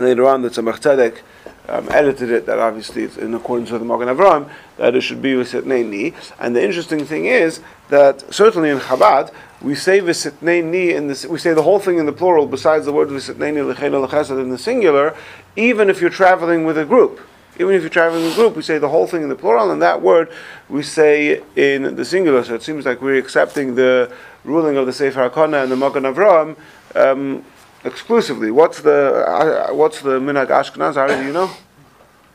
later 0.00 0.26
on 0.26 0.42
the 0.42 0.48
Tzemach 0.48 0.80
Tzedek 0.80 1.20
um, 1.68 1.88
edited 1.90 2.30
it 2.30 2.46
that 2.46 2.58
obviously 2.58 3.04
it's 3.04 3.16
in 3.16 3.34
accordance 3.34 3.70
with 3.70 3.80
the 3.80 3.86
Magen 3.86 4.08
Avraham 4.08 4.50
that 4.76 4.94
it 4.94 5.00
should 5.00 5.22
be 5.22 5.32
Visitnei 5.32 5.86
Ni. 5.86 6.14
And 6.38 6.54
the 6.54 6.62
interesting 6.62 7.04
thing 7.04 7.26
is 7.26 7.60
that 7.88 8.32
certainly 8.32 8.70
in 8.70 8.78
Chabad 8.78 9.32
we 9.62 9.74
say 9.74 10.00
Visitnei 10.00 10.62
Ni 10.62 10.92
in 10.92 11.08
this 11.08 11.24
we 11.26 11.38
say 11.38 11.54
the 11.54 11.62
whole 11.62 11.78
thing 11.78 11.98
in 11.98 12.06
the 12.06 12.12
plural 12.12 12.46
besides 12.46 12.84
the 12.84 12.92
word 12.92 13.08
Visitnei 13.08 13.54
Ni 13.54 13.62
L'chein 13.62 13.92
L'chesed 13.92 14.38
in 14.38 14.50
the 14.50 14.58
singular, 14.58 15.16
even 15.56 15.88
if 15.88 16.00
you're 16.00 16.10
traveling 16.10 16.64
with 16.64 16.76
a 16.76 16.84
group. 16.84 17.20
Even 17.56 17.72
if 17.76 17.82
you're 17.82 17.90
traveling 17.90 18.24
in 18.24 18.32
a 18.32 18.34
group, 18.34 18.56
we 18.56 18.62
say 18.62 18.78
the 18.78 18.88
whole 18.88 19.06
thing 19.06 19.22
in 19.22 19.28
the 19.28 19.36
plural, 19.36 19.70
and 19.70 19.80
that 19.80 20.02
word 20.02 20.28
we 20.68 20.82
say 20.82 21.40
in 21.54 21.94
the 21.94 22.04
singular. 22.04 22.42
So 22.42 22.56
it 22.56 22.64
seems 22.64 22.84
like 22.84 23.00
we're 23.00 23.16
accepting 23.16 23.76
the 23.76 24.12
ruling 24.42 24.76
of 24.76 24.86
the 24.86 24.92
Sefer 24.92 25.30
HaKana 25.30 25.62
and 25.62 25.70
the 25.70 25.76
Magen 25.76 26.02
Avraham 26.02 26.56
um, 26.96 27.44
exclusively. 27.84 28.50
What's 28.50 28.80
the 28.80 29.24
uh, 29.26 29.74
what's 29.74 30.00
the 30.00 30.18
minhag 30.18 30.48
Ashkenaz? 30.48 30.94
How 30.94 31.06
do 31.06 31.24
you 31.24 31.32
know? 31.32 31.50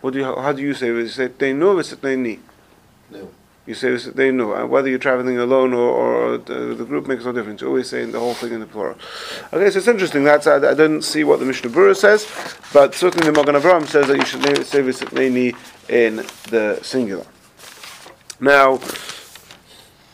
What 0.02 0.14
do 0.14 0.20
you 0.20 0.26
how 0.26 0.54
do 0.54 0.62
you 0.62 0.74
say? 0.74 0.88
You 0.88 1.08
say 1.08 1.28
they 1.28 1.54
know 1.54 1.82
they 1.82 2.16
ni. 2.16 2.40
No. 3.12 3.30
You 3.66 3.76
say 3.76 3.96
they 3.98 4.32
know. 4.32 4.54
And 4.54 4.70
whether 4.70 4.90
you're 4.90 4.98
traveling 4.98 5.38
alone 5.38 5.74
or, 5.74 5.90
or 5.90 6.38
the, 6.38 6.74
the, 6.74 6.86
group 6.86 7.08
makes 7.08 7.26
no 7.26 7.32
difference. 7.32 7.62
You're 7.62 7.70
always 7.70 7.88
saying 7.88 8.14
the 8.14 8.20
whole 8.20 8.34
thing 8.34 8.54
in 8.54 8.62
the 8.62 8.66
plural. 8.66 8.98
Okay, 9.54 9.70
so 9.70 9.78
it's 9.78 9.88
interesting. 9.88 10.24
That's 10.24 10.48
I, 10.48 10.56
I 10.56 10.74
didn't 10.74 11.04
see 11.04 11.24
what 11.24 11.40
the 11.40 11.46
Mishnah 11.46 11.70
Berurah 11.70 11.96
says, 11.96 12.28
but 12.74 12.96
certainly 12.96 13.30
the 13.30 13.32
Magen 13.32 13.56
Avraham 13.56 13.86
says 13.86 14.08
that 14.08 14.18
you 14.18 14.26
should 14.26 14.66
say 14.66 15.30
ni 15.30 15.54
in 15.88 16.16
the 16.50 16.80
singular. 16.82 17.26
Now, 18.40 18.80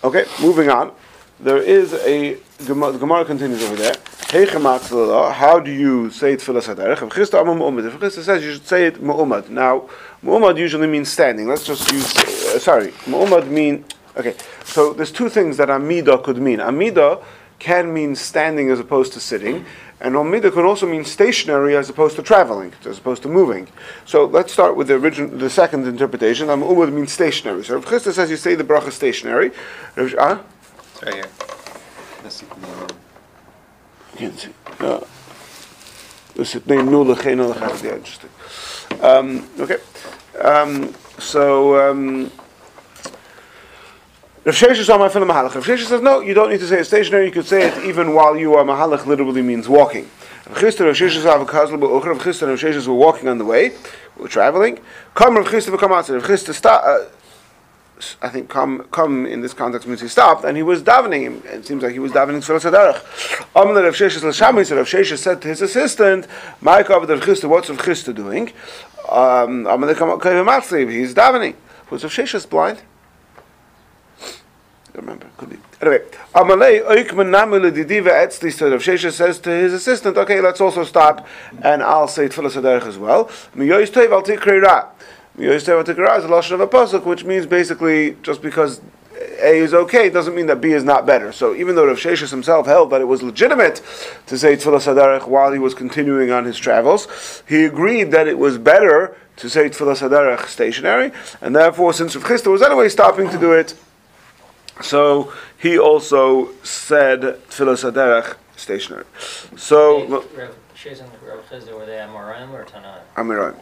okay, 0.03 0.25
moving 0.41 0.69
on. 0.69 0.91
There 1.39 1.61
is 1.61 1.93
a 1.93 2.37
the 2.57 2.73
Gemara 2.73 3.25
continues 3.25 3.63
over 3.63 3.75
there. 3.75 3.95
How 4.31 5.59
do 5.59 5.71
you 5.71 6.09
say 6.09 6.35
tefillah 6.35 6.75
saderech? 6.75 7.01
If. 7.01 8.25
Says 8.25 8.43
you 8.43 8.53
should 8.53 8.67
say 8.67 8.87
it 8.87 8.95
mu'umad. 8.95 9.49
Now, 9.49 9.89
mu'umad 10.23 10.57
usually 10.57 10.87
means 10.87 11.11
standing. 11.11 11.47
Let's 11.47 11.65
just 11.65 11.91
use, 11.91 12.17
uh, 12.17 12.59
sorry, 12.59 12.91
mu'umad 13.05 13.47
mean, 13.47 13.85
okay, 14.17 14.35
so 14.63 14.93
there's 14.93 15.11
two 15.11 15.29
things 15.29 15.57
that 15.57 15.69
amida 15.69 16.17
could 16.17 16.37
mean. 16.37 16.59
Amida 16.59 17.19
can 17.59 17.93
mean 17.93 18.15
standing 18.15 18.69
as 18.71 18.79
opposed 18.79 19.13
to 19.13 19.19
sitting, 19.19 19.65
and 20.01 20.15
amida 20.15 20.49
can 20.49 20.65
also 20.65 20.87
mean 20.87 21.05
stationary 21.05 21.75
as 21.75 21.89
opposed 21.89 22.15
to 22.15 22.23
traveling, 22.23 22.73
as 22.85 22.97
opposed 22.97 23.21
to 23.23 23.29
moving. 23.29 23.67
So 24.05 24.25
let's 24.25 24.51
start 24.51 24.75
with 24.75 24.87
the 24.87 24.95
original, 24.95 25.37
the 25.37 25.49
second 25.49 25.87
interpretation. 25.87 26.47
Mu'umad 26.47 26.91
means 26.91 27.11
stationary. 27.11 27.63
So 27.63 27.77
if 27.77 27.85
Chisda 27.85 28.13
says 28.13 28.29
you 28.29 28.37
say 28.37 28.55
the 28.55 28.63
bracha 28.63 28.91
stationary, 28.91 29.51
uh, 29.97 30.39
Can't 34.17 34.39
see. 34.39 34.49
Uh. 34.79 34.99
Um, 39.01 39.47
okay. 39.59 39.77
Um, 40.41 40.93
so. 41.19 41.91
Um, 41.91 42.31
Rav 44.45 44.53
Sheshes 44.53 44.77
is 44.77 44.87
my 44.89 45.09
film 45.09 45.27
Mahalach. 45.27 45.55
Rav 45.55 45.65
Sheshes 45.65 45.85
says, 45.85 46.01
no, 46.01 46.19
you 46.19 46.35
don't 46.35 46.51
need 46.51 46.59
to 46.59 46.67
say 46.67 46.79
it 46.79 46.85
stationary, 46.85 47.25
you 47.25 47.31
could 47.31 47.47
say 47.47 47.67
it 47.67 47.83
even 47.83 48.13
while 48.13 48.37
you 48.37 48.53
are 48.53 48.63
Mahalach, 48.63 49.07
literally 49.07 49.41
means 49.41 49.67
walking. 49.67 50.07
Rav 50.47 50.57
Chisda, 50.59 50.85
Rav 50.85 50.95
Sheshes 50.95 51.23
have 51.23 51.41
a 51.41 51.45
kazal 51.45 51.79
ba'uch, 51.79 52.05
Rav 52.05 52.19
Chisda 52.19 52.43
and 52.43 52.51
Rav 52.51 52.59
Sheshes 52.59 52.87
were 52.87 52.93
walking 52.93 53.27
on 53.27 53.39
the 53.39 53.45
way, 53.45 53.71
were 54.17 54.27
traveling. 54.27 54.79
Come 55.15 55.37
Rav 55.37 55.47
Chisda 55.47 55.75
v'kamatze, 55.75 56.13
Rav 56.13 56.23
Chisda 56.23 56.53
stop, 56.53 56.83
uh, 56.85 57.05
I 58.21 58.27
think 58.29 58.49
come 58.49 58.87
come 58.91 59.25
in 59.25 59.41
this 59.41 59.53
context 59.53 59.87
means 59.87 60.01
he 60.01 60.09
stopped 60.09 60.43
and 60.43 60.57
he 60.57 60.63
was 60.63 60.83
davening. 60.83 61.45
It 61.45 61.65
seems 61.65 61.81
like 61.81 61.93
he 61.93 61.99
was 61.99 62.11
davening 62.11 62.43
for 62.43 62.59
Sadarach. 62.59 63.01
Amr 63.55 63.73
Rav 63.73 63.95
Sheshes 63.95 64.19
Lashami 64.19 64.65
said 64.65 64.77
Rav 64.77 64.85
Sheshes 64.87 65.19
said 65.19 65.41
to 65.41 65.47
his 65.47 65.61
assistant, 65.61 66.27
"Mike 66.59 66.89
of 66.89 67.07
Rav 67.07 67.21
Chisda, 67.21 67.47
what's 67.47 67.69
Rav 67.69 67.79
Chisda 67.79 68.13
doing?" 68.13 68.51
Um, 69.09 69.65
Amr 69.67 69.87
he's 69.87 71.13
davening. 71.13 71.55
Was 71.89 72.03
Rav 72.03 72.11
Sheshes 72.11 72.49
blind? 72.49 72.81
I 74.19 74.97
remember. 74.97 75.27
Could 75.37 75.49
be. 75.51 75.57
Anyway, 75.81 76.03
Amalei 76.33 76.85
Oikman 76.85 77.29
Namule 77.29 77.71
Didiva 77.71 78.09
Etzli 78.09 78.51
said 78.51 78.71
Rav 78.73 78.81
Sheshes 78.81 79.13
says 79.13 79.39
to 79.39 79.49
his 79.49 79.73
assistant, 79.73 80.17
"Okay, 80.17 80.41
let's 80.41 80.59
also 80.59 80.83
stop 80.83 81.25
and 81.61 81.81
I'll 81.81 82.09
say 82.09 82.27
Tfilah 82.27 82.51
Sadarach 82.51 82.87
as 82.87 82.97
well." 82.97 83.25
Miyois 83.55 83.89
Toiv 83.89 84.11
Al 84.11 84.94
is 85.37 85.67
a 85.67 85.71
lashon 85.71 86.51
of 86.51 86.59
a 86.61 86.67
pasuk, 86.67 87.05
which 87.05 87.23
means 87.23 87.45
basically 87.45 88.17
just 88.21 88.41
because 88.41 88.81
A 89.41 89.57
is 89.59 89.73
okay 89.73 90.09
doesn't 90.09 90.35
mean 90.35 90.47
that 90.47 90.61
B 90.61 90.71
is 90.71 90.83
not 90.83 91.05
better. 91.05 91.31
So 91.31 91.55
even 91.55 91.75
though 91.75 91.87
Rav 91.87 91.97
Sheshes 91.97 92.31
himself 92.31 92.65
held 92.65 92.89
that 92.91 93.01
it 93.01 93.05
was 93.05 93.21
legitimate 93.21 93.81
to 94.27 94.37
say 94.37 94.55
Tfilah 94.55 94.81
Sadarech 94.81 95.27
while 95.27 95.51
he 95.51 95.59
was 95.59 95.73
continuing 95.73 96.31
on 96.31 96.45
his 96.45 96.57
travels, 96.57 97.43
he 97.47 97.65
agreed 97.65 98.11
that 98.11 98.27
it 98.27 98.37
was 98.37 98.57
better 98.57 99.15
to 99.37 99.49
say 99.49 99.69
Tfilah 99.69 100.09
Sadarech 100.09 100.47
stationary, 100.47 101.11
and 101.41 101.53
therefore, 101.53 101.91
since 101.91 102.15
Rav 102.15 102.23
Chisda 102.23 102.49
was 102.49 102.61
anyway 102.61 102.87
stopping 102.87 103.29
to 103.29 103.37
do 103.37 103.51
it, 103.51 103.75
so 104.81 105.33
he 105.57 105.77
also 105.77 106.53
said 106.63 107.21
Tfilah 107.49 107.91
Sadarech 107.91 108.37
stationary. 108.55 109.05
So. 109.57 110.07
Rav 110.07 110.55
Sheshes 110.73 111.01
and 111.01 111.11
Rav 111.21 111.45
Chisda, 111.49 111.73
were 111.77 111.85
they 111.85 111.97
Amoraim 111.97 112.51
or 112.51 112.63
Tanaim? 112.63 113.01
Amoraim 113.17 113.61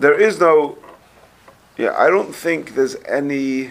there 0.00 0.18
is 0.18 0.40
no. 0.40 0.78
Yeah, 1.76 1.94
I 1.96 2.08
don't 2.08 2.34
think 2.34 2.74
there's 2.74 2.96
any. 3.06 3.70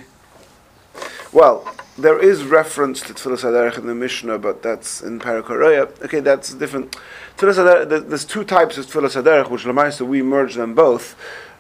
Well, 1.31 1.75
there 1.97 2.17
is 2.17 2.43
reference 2.43 3.01
to 3.01 3.13
Tfilas 3.13 3.43
Haderech 3.43 3.77
in 3.77 3.87
the 3.87 3.93
Mishnah, 3.93 4.39
but 4.39 4.63
that's 4.63 5.01
in 5.01 5.19
Parakaraya. 5.19 6.01
Okay, 6.05 6.21
that's 6.21 6.53
different. 6.53 6.95
Tfilas 7.37 8.07
there's 8.09 8.25
two 8.25 8.43
types 8.43 8.77
of 8.77 8.85
Tfilas 8.85 9.21
Haderech, 9.21 9.49
which 9.49 9.65
Lamaisa 9.65 10.07
we 10.07 10.21
merge 10.21 10.55
them 10.55 10.73
both. 10.73 11.15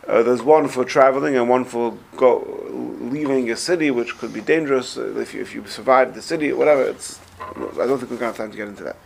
Uh, 0.07 0.23
there's 0.23 0.41
one 0.41 0.67
for 0.67 0.83
traveling 0.83 1.35
and 1.35 1.47
one 1.47 1.63
for 1.63 1.95
go, 2.15 2.65
leaving 2.99 3.51
a 3.51 3.55
city, 3.55 3.91
which 3.91 4.17
could 4.17 4.33
be 4.33 4.41
dangerous 4.41 4.97
uh, 4.97 5.15
if, 5.19 5.35
you, 5.35 5.41
if 5.41 5.53
you 5.53 5.63
survive 5.67 6.15
the 6.15 6.21
city, 6.21 6.51
or 6.51 6.55
whatever. 6.55 6.83
It's 6.83 7.19
I 7.55 7.87
don't 7.87 7.97
think 7.97 8.11
we're 8.11 8.17
going 8.17 8.19
to 8.19 8.25
have 8.25 8.37
time 8.37 8.51
to 8.51 8.57
get 8.57 8.67
into 8.67 8.83
that. 8.83 8.97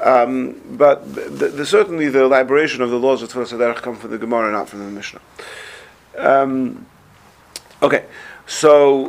Um, 0.00 0.60
but 0.76 1.14
the, 1.14 1.48
the, 1.48 1.66
certainly 1.66 2.08
the 2.08 2.24
elaboration 2.24 2.82
of 2.82 2.90
the 2.90 2.98
laws 2.98 3.22
of 3.22 3.32
Tfilas 3.32 3.52
Haderech 3.52 3.76
come 3.76 3.96
from 3.96 4.10
the 4.10 4.18
Gemara, 4.18 4.50
not 4.52 4.68
from 4.68 4.80
the 4.80 4.90
Mishnah. 4.90 5.20
Um, 6.16 6.86
okay, 7.82 8.06
so 8.46 9.08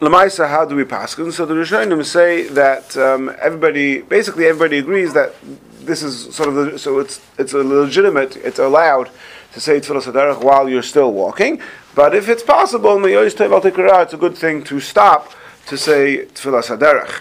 Lamaisa, 0.00 0.48
how 0.48 0.64
do 0.64 0.76
we 0.76 0.84
pass? 0.84 1.12
So 1.12 1.46
the 1.46 1.54
Rishonim 1.54 2.04
say 2.04 2.48
that 2.48 2.96
um, 2.96 3.34
everybody, 3.40 4.02
basically 4.02 4.46
everybody 4.46 4.78
agrees 4.78 5.12
that 5.14 5.34
this 5.80 6.02
is 6.02 6.34
sort 6.34 6.48
of 6.48 6.54
the, 6.54 6.78
so 6.78 6.98
it's 6.98 7.20
it's 7.38 7.52
a 7.52 7.58
legitimate, 7.58 8.36
it's 8.36 8.58
allowed 8.58 9.10
to 9.52 9.60
say 9.60 9.80
Tfilas 9.80 10.10
Haderech 10.10 10.42
while 10.42 10.68
you're 10.68 10.82
still 10.82 11.12
walking. 11.12 11.60
But 11.94 12.14
if 12.14 12.28
it's 12.28 12.42
possible, 12.42 12.98
it's 13.04 14.12
a 14.14 14.16
good 14.16 14.36
thing 14.36 14.64
to 14.64 14.80
stop 14.80 15.32
to 15.66 15.76
say 15.76 16.26
Tfilas 16.34 16.76
Haderech. 16.76 17.20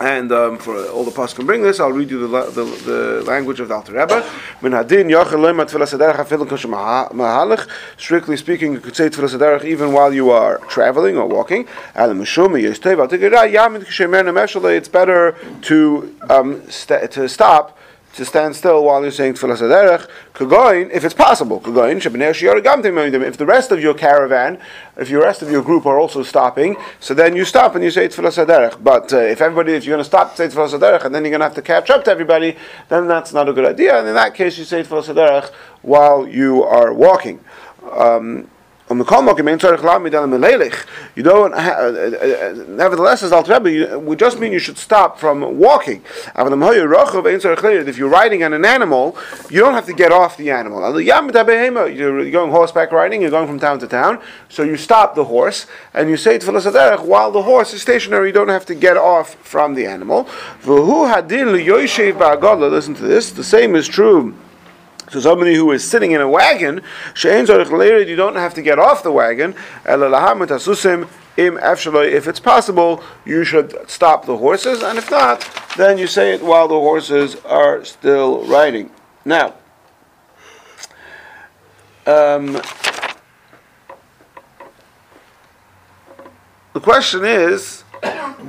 And 0.00 0.32
um, 0.32 0.58
for 0.58 0.88
all 0.88 1.04
the 1.04 1.12
past 1.12 1.36
can 1.36 1.46
bring 1.46 1.62
this, 1.62 1.78
I'll 1.78 1.92
read 1.92 2.10
you 2.10 2.26
the, 2.26 2.50
the, 2.50 2.64
the 2.64 3.22
language 3.26 3.60
of 3.60 3.68
the 3.68 3.74
Alter 3.74 3.92
Rebbe. 3.92 4.28
Strictly 7.96 8.36
speaking, 8.36 8.72
you 8.72 8.80
could 8.80 8.96
say 8.96 9.08
tefillah 9.08 9.64
even 9.64 9.92
while 9.92 10.12
you 10.12 10.30
are 10.30 10.58
traveling 10.68 11.16
or 11.16 11.28
walking. 11.28 11.68
It's 14.74 14.88
better 14.88 15.36
to 15.62 16.16
um, 16.28 16.70
st- 16.70 17.10
to 17.12 17.28
stop 17.28 17.78
to 18.14 18.24
stand 18.24 18.54
still 18.54 18.84
while 18.84 19.02
you're 19.02 19.10
saying 19.10 19.34
Tfilas 19.34 19.60
Haderech, 19.60 20.08
Kagoin, 20.34 20.90
if 20.92 21.04
it's 21.04 21.14
possible, 21.14 21.60
Kagoin, 21.60 21.96
if 23.26 23.36
the 23.36 23.46
rest 23.46 23.72
of 23.72 23.80
your 23.80 23.94
caravan, 23.94 24.58
if 24.96 25.08
the 25.08 25.18
rest 25.18 25.42
of 25.42 25.50
your 25.50 25.62
group 25.62 25.84
are 25.84 25.98
also 25.98 26.22
stopping, 26.22 26.76
so 27.00 27.12
then 27.12 27.34
you 27.34 27.44
stop 27.44 27.74
and 27.74 27.82
you 27.82 27.90
say 27.90 28.06
Tfilas 28.08 28.44
Haderech. 28.44 28.82
But 28.82 29.12
uh, 29.12 29.18
if 29.18 29.40
everybody, 29.40 29.72
if 29.72 29.84
you're 29.84 29.94
going 29.94 30.04
to 30.04 30.08
stop, 30.08 30.36
say 30.36 30.46
Tfilas 30.46 30.78
Haderech, 30.78 31.04
and 31.04 31.14
then 31.14 31.24
you're 31.24 31.30
going 31.30 31.40
to 31.40 31.46
have 31.46 31.54
to 31.56 31.62
catch 31.62 31.90
up 31.90 32.04
to 32.04 32.10
everybody, 32.10 32.56
then 32.88 33.08
that's 33.08 33.32
not 33.32 33.48
a 33.48 33.52
good 33.52 33.66
idea. 33.66 33.98
And 33.98 34.06
in 34.06 34.14
that 34.14 34.34
case, 34.34 34.58
you 34.58 34.64
say 34.64 34.82
Tfilas 34.82 35.12
Haderech 35.12 35.52
while 35.82 36.26
you 36.26 36.62
are 36.62 36.92
walking. 36.92 37.40
Um, 37.92 38.48
you 41.16 41.22
don't. 41.22 41.54
Uh, 41.54 41.56
uh, 41.56 41.58
uh, 41.58 42.64
nevertheless, 42.68 43.22
as 43.22 43.32
Al 43.32 43.42
Rebbe, 43.42 43.98
we 43.98 44.14
just 44.14 44.38
mean 44.38 44.52
you 44.52 44.58
should 44.58 44.76
stop 44.76 45.18
from 45.18 45.58
walking. 45.58 46.04
If 46.36 47.96
you're 47.96 48.10
riding 48.10 48.44
on 48.44 48.52
an 48.52 48.66
animal, 48.66 49.16
you 49.48 49.60
don't 49.60 49.72
have 49.72 49.86
to 49.86 49.94
get 49.94 50.12
off 50.12 50.36
the 50.36 50.50
animal. 50.50 51.00
You're 51.00 52.30
going 52.30 52.50
horseback 52.50 52.92
riding. 52.92 53.22
You're 53.22 53.30
going 53.30 53.48
from 53.48 53.58
town 53.58 53.78
to 53.78 53.88
town, 53.88 54.20
so 54.50 54.62
you 54.62 54.76
stop 54.76 55.14
the 55.14 55.24
horse 55.24 55.66
and 55.94 56.10
you 56.10 56.18
say 56.18 56.36
to 56.36 56.44
the 56.44 56.52
Tfilas 56.52 57.02
while 57.06 57.30
the 57.30 57.42
horse 57.42 57.72
is 57.72 57.80
stationary. 57.80 58.26
You 58.26 58.34
don't 58.34 58.48
have 58.48 58.66
to 58.66 58.74
get 58.74 58.98
off 58.98 59.34
from 59.36 59.74
the 59.74 59.86
animal. 59.86 60.28
Listen 60.66 61.14
to 62.94 63.02
this. 63.02 63.30
The 63.30 63.44
same 63.44 63.76
is 63.76 63.88
true 63.88 64.34
so 65.10 65.20
somebody 65.20 65.54
who 65.54 65.70
is 65.72 65.88
sitting 65.88 66.12
in 66.12 66.20
a 66.20 66.28
wagon, 66.28 66.82
you 67.22 68.16
don't 68.16 68.36
have 68.36 68.54
to 68.54 68.62
get 68.62 68.78
off 68.78 69.02
the 69.02 69.12
wagon. 69.12 69.54
If 71.36 72.28
it's 72.28 72.40
possible, 72.40 73.02
you 73.24 73.44
should 73.44 73.90
stop 73.90 74.26
the 74.26 74.36
horses, 74.36 74.82
and 74.82 74.98
if 74.98 75.10
not, 75.10 75.48
then 75.76 75.98
you 75.98 76.06
say 76.06 76.32
it 76.34 76.42
while 76.42 76.68
the 76.68 76.74
horses 76.74 77.36
are 77.44 77.84
still 77.84 78.44
riding. 78.46 78.90
Now, 79.24 79.54
Um, 82.06 82.60
the 86.74 86.80
question 86.80 87.24
is, 87.24 87.83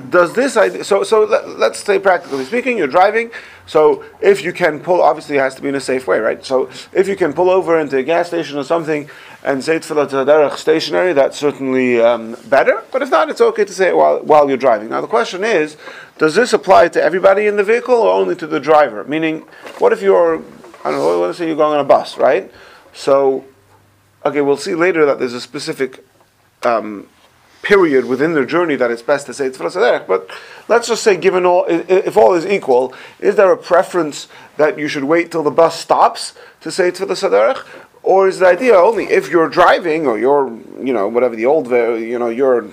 does 0.09 0.33
this 0.33 0.57
idea, 0.57 0.83
so, 0.83 1.03
so 1.03 1.23
let, 1.23 1.47
let's 1.59 1.83
say 1.83 1.99
practically 1.99 2.45
speaking, 2.45 2.77
you're 2.77 2.87
driving, 2.87 3.31
so 3.65 4.03
if 4.21 4.43
you 4.43 4.53
can 4.53 4.79
pull, 4.79 5.01
obviously 5.01 5.37
it 5.37 5.39
has 5.39 5.55
to 5.55 5.61
be 5.61 5.69
in 5.69 5.75
a 5.75 5.79
safe 5.79 6.07
way, 6.07 6.19
right? 6.19 6.43
So 6.45 6.69
if 6.93 7.07
you 7.07 7.15
can 7.15 7.33
pull 7.33 7.49
over 7.49 7.79
into 7.79 7.97
a 7.97 8.03
gas 8.03 8.27
station 8.27 8.57
or 8.57 8.63
something 8.63 9.09
and 9.43 9.63
say 9.63 9.79
tefillah 9.79 10.07
derech 10.07 10.57
stationary, 10.57 11.13
that's 11.13 11.37
certainly 11.37 11.99
um, 12.01 12.35
better. 12.47 12.83
But 12.91 13.01
if 13.01 13.09
not, 13.09 13.29
it's 13.29 13.41
okay 13.41 13.65
to 13.65 13.73
say 13.73 13.89
it 13.89 13.95
while, 13.95 14.19
while 14.23 14.47
you're 14.47 14.57
driving. 14.57 14.89
Now 14.89 15.01
the 15.01 15.07
question 15.07 15.43
is, 15.43 15.77
does 16.17 16.35
this 16.35 16.53
apply 16.53 16.89
to 16.89 17.01
everybody 17.01 17.47
in 17.47 17.57
the 17.57 17.63
vehicle 17.63 17.95
or 17.95 18.13
only 18.13 18.35
to 18.35 18.47
the 18.47 18.59
driver? 18.59 19.03
Meaning, 19.03 19.41
what 19.79 19.91
if 19.91 20.01
you're, 20.01 20.37
I 20.83 20.91
don't 20.91 20.99
know, 20.99 21.19
let's 21.19 21.37
say 21.37 21.47
you're 21.47 21.55
going 21.55 21.73
on 21.73 21.83
a 21.83 21.87
bus, 21.87 22.17
right? 22.17 22.51
So, 22.93 23.45
okay, 24.25 24.41
we'll 24.41 24.57
see 24.57 24.75
later 24.75 25.05
that 25.05 25.19
there's 25.19 25.33
a 25.33 25.41
specific 25.41 26.05
um, 26.63 27.07
period 27.65 28.05
within 28.05 28.33
their 28.33 28.45
journey 28.45 28.75
that 28.75 28.91
it's 28.91 29.01
best 29.01 29.25
to 29.25 29.33
say 29.33 29.49
saderech. 29.49 30.05
But 30.07 30.29
let's 30.67 30.87
just 30.87 31.03
say, 31.03 31.17
given 31.17 31.45
all, 31.45 31.65
if 31.67 32.15
all 32.15 32.35
is 32.35 32.45
equal, 32.45 32.93
is 33.19 33.35
there 33.35 33.51
a 33.51 33.57
preference 33.57 34.27
that 34.57 34.77
you 34.77 34.87
should 34.87 35.03
wait 35.03 35.31
till 35.31 35.43
the 35.43 35.51
bus 35.51 35.77
stops 35.77 36.33
to 36.61 36.71
say 36.71 36.91
tefillah 36.91 37.17
saderech, 37.17 37.65
or 38.03 38.27
is 38.27 38.37
the 38.37 38.45
idea 38.45 38.75
only 38.75 39.05
if 39.05 39.29
you're 39.29 39.49
driving 39.49 40.05
or 40.05 40.19
you're, 40.19 40.47
you 40.79 40.93
know, 40.93 41.07
whatever 41.07 41.35
the 41.35 41.47
old, 41.47 41.71
you 41.71 42.19
know, 42.19 42.29
you're 42.29 42.69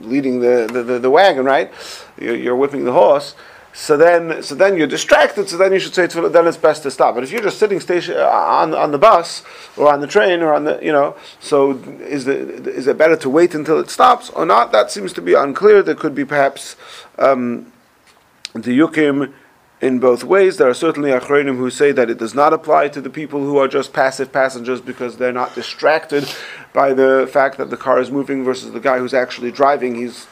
leading 0.00 0.40
the, 0.40 0.68
the, 0.70 0.82
the, 0.82 0.98
the 0.98 1.10
wagon, 1.10 1.46
right? 1.46 1.72
You're 2.20 2.56
whipping 2.56 2.84
the 2.84 2.92
horse 2.92 3.34
so 3.74 3.96
then, 3.96 4.42
so 4.42 4.54
then 4.54 4.76
you're 4.76 4.86
distracted. 4.86 5.48
So 5.48 5.56
then 5.56 5.72
you 5.72 5.78
should 5.78 5.94
say 5.94 6.06
to 6.08 6.28
then 6.28 6.46
it's 6.46 6.56
best 6.56 6.82
to 6.82 6.90
stop. 6.90 7.14
But 7.14 7.24
if 7.24 7.32
you're 7.32 7.42
just 7.42 7.58
sitting 7.58 7.80
station 7.80 8.16
uh, 8.16 8.28
on 8.28 8.74
on 8.74 8.92
the 8.92 8.98
bus 8.98 9.42
or 9.76 9.90
on 9.92 10.00
the 10.00 10.06
train 10.06 10.42
or 10.42 10.52
on 10.52 10.64
the 10.64 10.78
you 10.82 10.92
know, 10.92 11.16
so 11.40 11.72
is 12.00 12.26
the 12.26 12.36
is 12.68 12.86
it 12.86 12.98
better 12.98 13.16
to 13.16 13.30
wait 13.30 13.54
until 13.54 13.80
it 13.80 13.88
stops 13.88 14.28
or 14.30 14.44
not? 14.44 14.72
That 14.72 14.90
seems 14.90 15.12
to 15.14 15.22
be 15.22 15.34
unclear. 15.34 15.82
There 15.82 15.94
could 15.94 16.14
be 16.14 16.24
perhaps 16.24 16.76
um, 17.18 17.72
the 18.52 18.78
yukim 18.78 19.32
in 19.80 19.98
both 19.98 20.22
ways. 20.22 20.58
There 20.58 20.68
are 20.68 20.74
certainly 20.74 21.10
achronim 21.10 21.56
who 21.56 21.70
say 21.70 21.92
that 21.92 22.10
it 22.10 22.18
does 22.18 22.34
not 22.34 22.52
apply 22.52 22.88
to 22.88 23.00
the 23.00 23.10
people 23.10 23.40
who 23.40 23.56
are 23.56 23.68
just 23.68 23.94
passive 23.94 24.32
passengers 24.32 24.82
because 24.82 25.16
they're 25.16 25.32
not 25.32 25.54
distracted 25.54 26.30
by 26.74 26.92
the 26.92 27.28
fact 27.32 27.56
that 27.56 27.70
the 27.70 27.76
car 27.76 27.98
is 28.00 28.10
moving 28.10 28.44
versus 28.44 28.72
the 28.72 28.80
guy 28.80 28.98
who's 28.98 29.14
actually 29.14 29.50
driving. 29.50 29.94
He's 29.94 30.26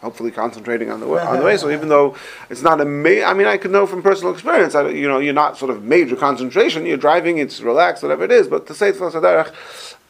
hopefully 0.00 0.30
concentrating 0.30 0.90
on 0.90 1.00
the 1.00 1.06
way, 1.06 1.20
on 1.20 1.38
the 1.38 1.44
way. 1.50 1.56
So 1.56 1.70
even 1.70 1.88
though 1.88 2.16
it's 2.50 2.62
not 2.62 2.80
a, 2.80 2.84
ma- 2.84 3.24
I 3.24 3.34
mean, 3.34 3.46
I 3.46 3.56
could 3.56 3.70
know 3.70 3.86
from 3.86 4.02
personal 4.02 4.32
experience. 4.32 4.74
I, 4.74 4.88
you 4.88 5.08
know, 5.08 5.18
you're 5.18 5.34
not 5.34 5.56
sort 5.56 5.70
of 5.70 5.84
major 5.84 6.16
concentration. 6.16 6.86
You're 6.86 6.96
driving. 6.96 7.38
It's 7.38 7.60
relaxed, 7.60 8.02
whatever 8.02 8.24
it 8.24 8.32
is. 8.32 8.48
But 8.48 8.66
to 8.68 8.74
say 8.74 8.92
Tfilas 8.92 9.12
Haderech 9.12 9.52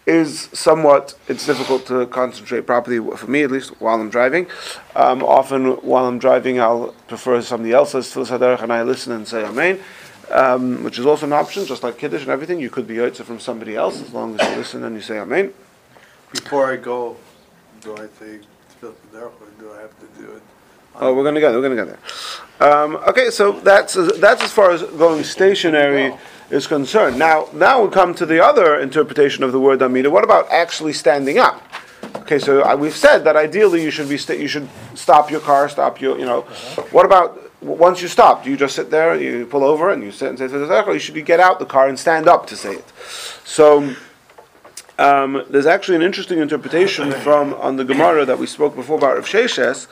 is 0.07 0.49
somewhat. 0.52 1.14
It's 1.28 1.45
difficult 1.45 1.87
to 1.87 2.07
concentrate 2.07 2.66
properly 2.66 2.99
for 3.16 3.26
me, 3.26 3.43
at 3.43 3.50
least 3.50 3.81
while 3.81 4.00
I'm 4.00 4.11
driving. 4.11 4.47
Um, 4.95 5.23
often 5.23 5.73
while 5.76 6.07
I'm 6.07 6.19
driving, 6.19 6.61
I'll 6.61 6.95
prefer 7.09 7.43
somebody 7.43 7.73
else's 7.73 8.07
Tfilas 8.12 8.38
Haderech, 8.38 8.62
and 8.62 8.73
I 8.73 8.83
listen 8.83 9.12
and 9.12 9.26
say 9.26 9.45
Amen. 9.45 9.81
Um, 10.28 10.83
which 10.83 10.99
is 10.99 11.07
also 11.07 11.25
an 11.26 11.33
option, 11.33 11.66
just 11.66 11.85
like 11.85 11.99
Kiddush 11.99 12.23
and 12.23 12.31
everything. 12.31 12.59
You 12.59 12.69
could 12.69 12.88
be 12.88 12.97
Yotze 12.97 13.23
from 13.23 13.38
somebody 13.38 13.76
else 13.76 14.02
as 14.02 14.12
long 14.12 14.38
as 14.38 14.49
you 14.49 14.57
listen 14.57 14.83
and 14.83 14.97
you 14.97 15.02
say 15.02 15.19
Amen. 15.19 15.55
Before 16.33 16.73
I 16.73 16.76
go, 16.76 17.16
do 17.81 17.97
I 17.97 18.09
do 18.80 19.73
I 19.73 19.80
have 19.80 19.99
to 20.00 20.21
do 20.21 20.30
it? 20.33 20.42
Oh, 20.99 21.14
we're 21.14 21.25
gonna 21.25 21.40
go. 21.40 21.50
There. 21.50 21.61
We're 21.61 21.76
gonna 21.76 21.85
go 21.85 21.97
there. 22.59 22.73
Um, 22.73 22.97
okay, 23.09 23.30
so 23.30 23.52
that's 23.52 23.95
that's 24.18 24.42
as 24.42 24.52
far 24.52 24.71
as 24.71 24.83
going 24.83 25.23
stationary 25.25 26.14
is 26.50 26.66
concerned. 26.66 27.18
Now, 27.18 27.49
now 27.52 27.85
we 27.85 27.90
come 27.90 28.14
to 28.14 28.25
the 28.25 28.42
other 28.42 28.80
interpretation 28.80 29.45
of 29.45 29.52
the 29.52 29.61
word 29.61 29.83
amida. 29.83 30.11
What 30.11 30.25
about 30.25 30.50
actually 30.50 30.95
standing 30.95 31.38
up? 31.38 31.62
Okay, 32.16 32.38
so 32.38 32.62
uh, 32.62 32.76
we've 32.76 32.97
said 32.97 33.25
that 33.25 33.37
ideally 33.37 33.83
you 33.83 33.90
should 33.90 34.09
be 34.09 34.16
st- 34.16 34.40
you 34.40 34.49
should 34.49 34.68
stop 34.95 35.30
your 35.30 35.40
car, 35.40 35.68
stop 35.68 36.00
your 36.00 36.18
you 36.18 36.25
know. 36.25 36.42
What 36.92 37.04
about 37.04 37.42
once 37.62 38.00
you 38.00 38.09
stop? 38.09 38.45
Do 38.45 38.50
you 38.50 38.56
just 38.56 38.75
sit 38.75 38.90
there, 38.90 39.21
you 39.21 39.45
pull 39.47 39.64
over, 39.64 39.90
and 39.90 40.02
you 40.02 40.12
sit 40.12 40.28
and 40.28 40.38
say, 40.38 40.47
you 40.47 40.99
should 40.99 41.26
get 41.26 41.40
out 41.40 41.59
the 41.59 41.66
car 41.66 41.88
and 41.88 41.99
stand 41.99 42.28
up 42.28 42.47
to 42.47 42.56
say 42.56 42.75
it. 42.75 42.85
So. 43.45 43.95
Um, 44.99 45.45
there's 45.50 45.67
actually 45.67 45.97
an 45.97 46.03
interesting 46.03 46.38
interpretation 46.38 47.12
from 47.12 47.53
on 47.55 47.76
the 47.76 47.85
Gemara 47.85 48.25
that 48.25 48.38
we 48.38 48.47
spoke 48.47 48.75
before 48.75 48.97
about 48.97 49.17
Rav 49.17 49.26
Sheshes, 49.26 49.89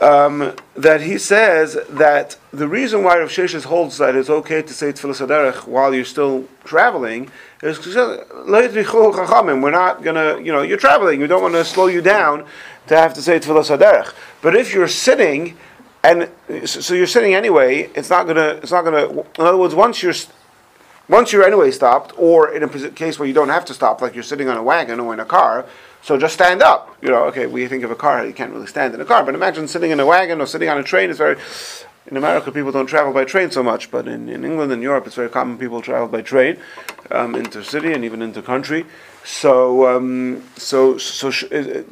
um, 0.00 0.56
that 0.74 1.02
he 1.02 1.18
says 1.18 1.76
that 1.90 2.36
the 2.50 2.66
reason 2.66 3.04
why 3.04 3.18
Rav 3.18 3.28
Sheshes 3.28 3.64
holds 3.64 3.98
that 3.98 4.16
it's 4.16 4.30
okay 4.30 4.62
to 4.62 4.72
say 4.72 4.92
Tfilas 4.92 5.26
Haderech 5.26 5.66
while 5.66 5.94
you're 5.94 6.06
still 6.06 6.48
traveling 6.64 7.30
is 7.62 7.76
because 7.76 7.94
we're 7.94 9.70
not 9.70 10.02
gonna, 10.02 10.40
you 10.40 10.50
know, 10.52 10.62
you're 10.62 10.78
traveling, 10.78 11.20
we 11.20 11.26
don't 11.26 11.42
want 11.42 11.54
to 11.54 11.64
slow 11.64 11.86
you 11.86 12.00
down 12.00 12.46
to 12.86 12.96
have 12.96 13.12
to 13.14 13.22
say 13.22 13.38
Tfilas 13.38 13.76
Haderech. 13.76 14.14
But 14.40 14.56
if 14.56 14.72
you're 14.72 14.88
sitting, 14.88 15.58
and 16.02 16.30
so 16.64 16.94
you're 16.94 17.06
sitting 17.06 17.34
anyway, 17.34 17.90
it's 17.94 18.08
not 18.08 18.26
gonna, 18.26 18.60
it's 18.62 18.72
not 18.72 18.84
gonna. 18.84 19.10
In 19.10 19.24
other 19.38 19.58
words, 19.58 19.74
once 19.74 20.02
you're 20.02 20.14
once 21.08 21.32
you're 21.32 21.44
anyway 21.44 21.70
stopped, 21.70 22.12
or 22.16 22.52
in 22.52 22.62
a 22.62 22.90
case 22.90 23.18
where 23.18 23.28
you 23.28 23.34
don't 23.34 23.50
have 23.50 23.64
to 23.66 23.74
stop, 23.74 24.00
like 24.00 24.14
you're 24.14 24.22
sitting 24.22 24.48
on 24.48 24.56
a 24.56 24.62
wagon 24.62 25.00
or 25.00 25.12
in 25.12 25.20
a 25.20 25.24
car, 25.24 25.66
so 26.02 26.18
just 26.18 26.34
stand 26.34 26.62
up. 26.62 26.96
You 27.02 27.08
know, 27.08 27.24
okay, 27.24 27.46
we 27.46 27.66
think 27.66 27.84
of 27.84 27.90
a 27.90 27.94
car, 27.94 28.26
you 28.26 28.32
can't 28.32 28.52
really 28.52 28.66
stand 28.66 28.94
in 28.94 29.00
a 29.00 29.04
car, 29.04 29.24
but 29.24 29.34
imagine 29.34 29.68
sitting 29.68 29.90
in 29.90 30.00
a 30.00 30.06
wagon 30.06 30.40
or 30.40 30.46
sitting 30.46 30.68
on 30.68 30.78
a 30.78 30.82
train. 30.82 31.10
It's 31.10 31.18
very, 31.18 31.36
in 32.06 32.16
America, 32.16 32.52
people 32.52 32.72
don't 32.72 32.86
travel 32.86 33.12
by 33.12 33.24
train 33.24 33.50
so 33.50 33.62
much, 33.62 33.90
but 33.90 34.06
in, 34.08 34.28
in 34.28 34.44
England 34.44 34.72
and 34.72 34.82
Europe, 34.82 35.06
it's 35.06 35.16
very 35.16 35.30
common 35.30 35.58
people 35.58 35.80
travel 35.80 36.08
by 36.08 36.22
train, 36.22 36.58
um, 37.10 37.34
intercity 37.34 37.94
and 37.94 38.04
even 38.04 38.20
intercountry. 38.20 38.86
So, 39.24 39.86
um, 39.96 40.42
so, 40.56 40.98
so 40.98 41.30
sh- 41.30 41.44
it, 41.44 41.88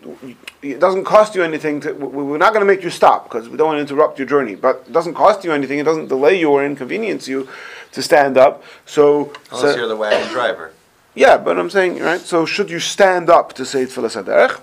it, 0.61 0.79
doesn't 0.79 1.05
cost 1.05 1.35
you 1.35 1.42
anything. 1.42 1.81
To, 1.81 1.94
we're 1.94 2.37
not 2.37 2.53
going 2.53 2.61
to 2.61 2.70
make 2.70 2.85
you 2.85 2.90
stop 2.90 3.25
because 3.25 3.48
we 3.48 3.57
don't 3.57 3.68
want 3.68 3.79
to 3.79 3.81
interrupt 3.81 4.18
your 4.18 4.29
journey. 4.29 4.55
But 4.55 4.85
it 4.87 4.92
doesn't 4.92 5.14
cost 5.14 5.42
you 5.42 5.53
anything. 5.53 5.79
It 5.79 5.85
doesn't 5.85 6.09
delay 6.09 6.38
you 6.38 6.51
or 6.51 6.62
inconvenience 6.62 7.27
you 7.29 7.48
to 7.92 8.02
stand 8.02 8.37
up. 8.37 8.64
So, 8.87 9.33
Unless 9.50 9.74
so, 9.74 9.76
you're 9.76 9.88
the 9.88 9.96
wagon 9.96 10.28
driver. 10.33 10.72
Yeah, 11.14 11.37
but 11.37 11.59
I'm 11.59 11.70
saying 11.70 12.00
right. 12.00 12.20
So, 12.20 12.46
should 12.46 12.70
you 12.70 12.81
stand 12.81 13.31
up 13.31 13.52
to 13.55 13.64
say 13.64 13.85
Tfilas 13.85 14.22
Haderech? 14.22 14.61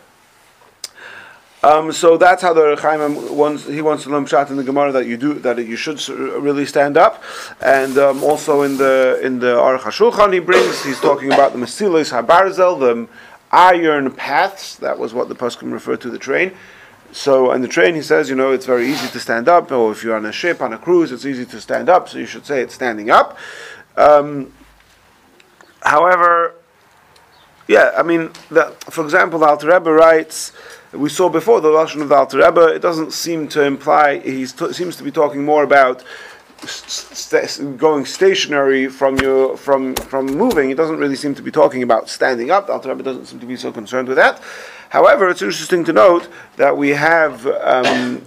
Um, 1.62 1.92
so 1.92 2.16
that's 2.16 2.42
how 2.42 2.54
the 2.54 2.78
Chaim 2.78 3.36
wants. 3.36 3.66
He 3.66 3.82
wants 3.82 4.06
to 4.06 4.28
shot 4.28 4.50
in 4.50 4.56
the 4.56 4.64
Gemara 4.64 4.94
that 4.94 5.06
you 5.08 5.18
do 5.18 5.34
that 5.40 5.58
you 5.58 5.76
should 5.76 6.08
really 6.08 6.66
stand 6.66 6.96
up, 6.96 7.22
and 7.60 7.98
um, 7.98 8.24
also 8.24 8.62
in 8.62 8.78
the 8.78 9.20
in 9.22 9.40
the 9.40 9.58
Aruch 9.58 9.80
HaShulchan 9.80 10.32
he 10.32 10.40
brings. 10.40 10.86
He's 10.86 11.02
talking 11.02 11.34
about 11.34 11.52
the 11.52 11.60
Mesilas 11.60 12.14
Habarzel, 12.14 12.80
the 12.80 13.10
iron 13.52 14.10
paths. 14.10 14.78
That 14.78 14.98
was 14.98 15.14
what 15.14 15.28
the 15.28 15.36
Paskim 15.36 15.74
referred 15.74 16.00
to 16.02 16.10
the 16.10 16.18
train. 16.18 16.54
So 17.12 17.52
on 17.52 17.62
the 17.62 17.68
train, 17.68 17.96
he 17.96 18.02
says, 18.02 18.30
you 18.30 18.36
know, 18.36 18.52
it's 18.52 18.66
very 18.66 18.88
easy 18.88 19.08
to 19.08 19.20
stand 19.20 19.48
up, 19.48 19.72
or 19.72 19.92
if 19.92 20.04
you're 20.04 20.16
on 20.16 20.26
a 20.26 20.32
ship, 20.32 20.62
on 20.62 20.74
a 20.74 20.78
cruise, 20.78 21.12
it's 21.12 21.26
easy 21.26 21.46
to 21.46 21.60
stand 21.60 21.90
up. 21.90 22.08
So 22.08 22.20
you 22.20 22.26
should 22.26 22.46
say 22.46 22.62
it's 22.62 22.76
standing 22.76 23.10
up. 23.10 23.38
Um, 23.98 24.54
however, 25.82 26.54
yeah, 27.68 27.92
I 27.98 28.04
mean, 28.04 28.32
the, 28.50 28.76
for 28.90 29.04
example, 29.04 29.40
the 29.40 29.48
Alter 29.48 29.68
Rebbe 29.68 29.92
writes 29.92 30.52
we 30.92 31.10
saw 31.10 31.30
before 31.30 31.62
the 31.62 31.70
lashon 31.70 32.02
of 32.02 32.10
the 32.10 32.16
Alter 32.16 32.40
Rebbe, 32.40 32.74
it 32.74 32.82
doesn't 32.82 33.14
seem 33.14 33.48
to 33.50 33.64
imply 33.64 34.20
he 34.20 34.46
t- 34.48 34.74
seems 34.74 34.96
to 34.96 35.04
be 35.04 35.12
talking 35.12 35.46
more 35.46 35.64
about 35.64 36.04
st- 36.66 37.78
going 37.78 38.06
stationary 38.06 38.88
from 38.88 39.18
your 39.18 39.56
from 39.56 39.96
from 39.96 40.26
moving. 40.26 40.70
He 40.70 40.76
doesn't 40.76 40.98
really 40.98 41.16
seem 41.16 41.36
to 41.36 41.44
be 41.44 41.52
talking 41.52 41.84
about 41.84 42.10
standing 42.10 42.50
up. 42.50 42.68
The 42.68 42.74
Alter 42.74 42.90
Rebbe 42.90 43.04
doesn't 43.04 43.26
seem 43.26 43.40
to 43.40 43.46
be 43.46 43.56
so 43.56 43.72
concerned 43.72 44.08
with 44.08 44.18
that. 44.18 44.42
However, 44.90 45.30
it's 45.30 45.42
interesting 45.42 45.84
to 45.86 45.94
note 45.94 46.28
that 46.58 46.78
we 46.78 46.90
have. 46.90 47.46
Um, 47.48 48.24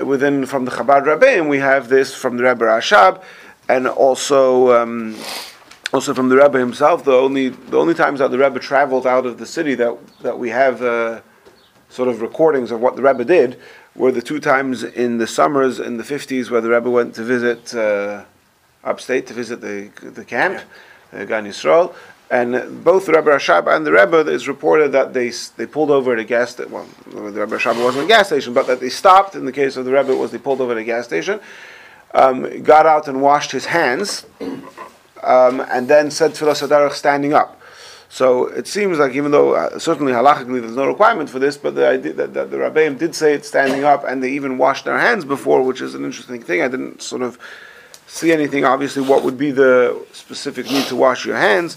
within 0.00 0.46
from 0.46 0.64
the 0.64 0.70
Chabad 0.70 1.04
Rabbeim, 1.04 1.48
we 1.48 1.58
have 1.58 1.88
this 1.88 2.14
from 2.14 2.36
the 2.36 2.44
Rebbe 2.44 2.64
Rashab, 2.64 3.22
and 3.68 3.86
also 3.86 4.72
um, 4.72 5.16
also 5.92 6.14
from 6.14 6.28
the 6.28 6.36
Rebbe 6.36 6.58
himself. 6.58 7.04
The 7.04 7.12
only 7.12 7.50
the 7.50 7.78
only 7.78 7.94
times 7.94 8.18
that 8.20 8.30
the 8.30 8.38
Rebbe 8.38 8.58
traveled 8.58 9.06
out 9.06 9.26
of 9.26 9.38
the 9.38 9.46
city 9.46 9.74
that 9.76 9.96
that 10.22 10.38
we 10.38 10.50
have 10.50 10.82
uh, 10.82 11.20
sort 11.88 12.08
of 12.08 12.22
recordings 12.22 12.70
of 12.70 12.80
what 12.80 12.96
the 12.96 13.02
Rebbe 13.02 13.24
did 13.24 13.60
were 13.94 14.12
the 14.12 14.22
two 14.22 14.40
times 14.40 14.84
in 14.84 15.18
the 15.18 15.26
summers 15.26 15.80
in 15.80 15.96
the 15.96 16.04
50s 16.04 16.48
where 16.50 16.60
the 16.60 16.70
Rebbe 16.70 16.88
went 16.88 17.14
to 17.16 17.24
visit 17.24 17.74
uh, 17.74 18.24
upstate 18.84 19.26
to 19.26 19.34
visit 19.34 19.60
the 19.60 19.90
the 20.10 20.24
camp, 20.24 20.60
uh, 21.12 21.24
Gan 21.24 21.44
Yisrael. 21.46 21.94
And 22.30 22.84
both 22.84 23.06
the 23.06 23.12
Rebbe 23.12 23.28
Rashab 23.28 23.66
and 23.74 23.84
the 23.84 23.90
Rebbe, 23.90 24.20
it's 24.32 24.46
reported 24.46 24.92
that 24.92 25.12
they 25.12 25.32
they 25.56 25.66
pulled 25.66 25.90
over 25.90 26.12
at 26.12 26.20
a 26.20 26.24
gas 26.24 26.52
station. 26.52 26.70
Well, 26.70 26.86
the 27.06 27.40
Rebbe 27.40 27.58
Rashab 27.58 27.82
wasn't 27.82 28.04
a 28.04 28.08
gas 28.08 28.28
station, 28.28 28.54
but 28.54 28.68
that 28.68 28.78
they 28.78 28.88
stopped. 28.88 29.34
In 29.34 29.46
the 29.46 29.52
case 29.52 29.76
of 29.76 29.84
the 29.84 29.92
Rebbe, 29.92 30.12
it 30.12 30.18
was 30.18 30.30
they 30.30 30.38
pulled 30.38 30.60
over 30.60 30.72
at 30.72 30.78
a 30.78 30.84
gas 30.84 31.06
station, 31.06 31.40
um, 32.14 32.62
got 32.62 32.86
out 32.86 33.08
and 33.08 33.20
washed 33.20 33.50
his 33.50 33.66
hands, 33.66 34.26
um, 35.24 35.60
and 35.60 35.88
then 35.88 36.08
said 36.08 36.30
Tfilah 36.30 36.68
Sadarach 36.68 36.92
standing 36.92 37.32
up. 37.32 37.60
So 38.08 38.46
it 38.46 38.68
seems 38.68 38.98
like 38.98 39.14
even 39.14 39.32
though 39.32 39.54
uh, 39.54 39.78
certainly 39.80 40.12
halachically 40.12 40.60
there's 40.60 40.76
no 40.76 40.86
requirement 40.86 41.30
for 41.30 41.40
this, 41.40 41.56
but 41.56 41.74
the 41.74 41.88
idea 41.88 42.12
that, 42.12 42.34
that 42.34 42.50
the 42.52 42.58
Rabbeim 42.58 42.96
did 42.96 43.14
say 43.14 43.34
it 43.34 43.44
standing 43.44 43.82
up, 43.82 44.04
and 44.04 44.22
they 44.22 44.30
even 44.30 44.56
washed 44.56 44.84
their 44.84 44.98
hands 44.98 45.24
before, 45.24 45.64
which 45.64 45.80
is 45.80 45.94
an 45.96 46.04
interesting 46.04 46.42
thing. 46.42 46.62
I 46.62 46.68
didn't 46.68 47.02
sort 47.02 47.22
of 47.22 47.38
see 48.06 48.32
anything, 48.32 48.64
obviously, 48.64 49.02
what 49.02 49.22
would 49.22 49.38
be 49.38 49.52
the 49.52 50.04
specific 50.12 50.66
need 50.66 50.86
to 50.86 50.96
wash 50.96 51.24
your 51.24 51.36
hands. 51.36 51.76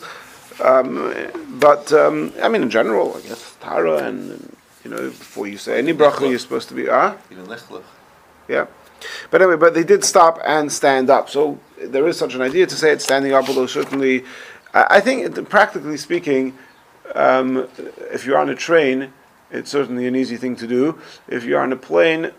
Um, 0.61 1.13
but 1.59 1.91
um, 1.93 2.33
I 2.41 2.47
mean, 2.49 2.63
in 2.63 2.69
general, 2.69 3.15
I 3.15 3.21
guess 3.21 3.55
tara 3.61 3.97
and 4.03 4.55
you 4.83 4.91
know, 4.91 4.97
before 5.09 5.47
you 5.47 5.57
say 5.57 5.77
any 5.77 5.93
bracha, 5.93 6.29
you're 6.29 6.39
supposed 6.39 6.67
to 6.69 6.75
be 6.75 6.89
ah, 6.89 7.15
Even 7.31 7.45
lichluch. 7.47 7.83
yeah. 8.47 8.65
But 9.31 9.41
anyway, 9.41 9.57
but 9.57 9.73
they 9.73 9.83
did 9.83 10.03
stop 10.03 10.39
and 10.45 10.71
stand 10.71 11.09
up. 11.09 11.29
So 11.29 11.59
there 11.81 12.07
is 12.07 12.17
such 12.17 12.35
an 12.35 12.41
idea 12.41 12.65
to 12.67 12.75
say 12.75 12.91
it's 12.91 13.03
standing 13.03 13.33
up, 13.33 13.47
although 13.49 13.65
certainly, 13.67 14.23
I 14.73 14.97
I 14.97 14.99
think, 15.01 15.37
it- 15.37 15.49
practically 15.49 15.97
speaking, 15.97 16.57
um, 17.15 17.67
if 18.11 18.25
you're 18.25 18.37
on 18.37 18.49
a 18.49 18.55
train, 18.55 19.11
it's 19.51 19.69
certainly 19.71 20.07
an 20.07 20.15
easy 20.15 20.37
thing 20.37 20.55
to 20.57 20.67
do. 20.67 20.97
If 21.27 21.43
you're 21.43 21.59
on 21.61 21.71
a 21.73 21.75
plane, 21.75 22.31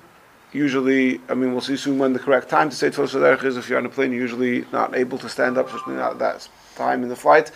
usually, 0.55 1.21
I 1.29 1.35
mean, 1.35 1.53
we'll 1.53 1.61
see 1.61 1.77
soon 1.77 1.99
when 1.99 2.13
the 2.13 2.19
correct 2.19 2.49
time 2.49 2.71
to 2.71 2.77
say 2.77 2.89
Tfilah 2.89 3.37
Saderech 3.37 3.45
is. 3.45 3.57
If 3.57 3.69
you're 3.69 3.79
on 3.79 3.87
a 3.87 3.91
plane, 3.91 4.13
you're 4.13 4.23
usually 4.23 4.65
not 4.73 4.95
able 4.95 5.19
to 5.19 5.29
stand 5.29 5.59
up, 5.59 5.71
certainly 5.71 5.99
not 5.99 6.19
that 6.21 6.49
time 6.77 7.03
in 7.03 7.09
the 7.09 7.17
flight. 7.17 7.51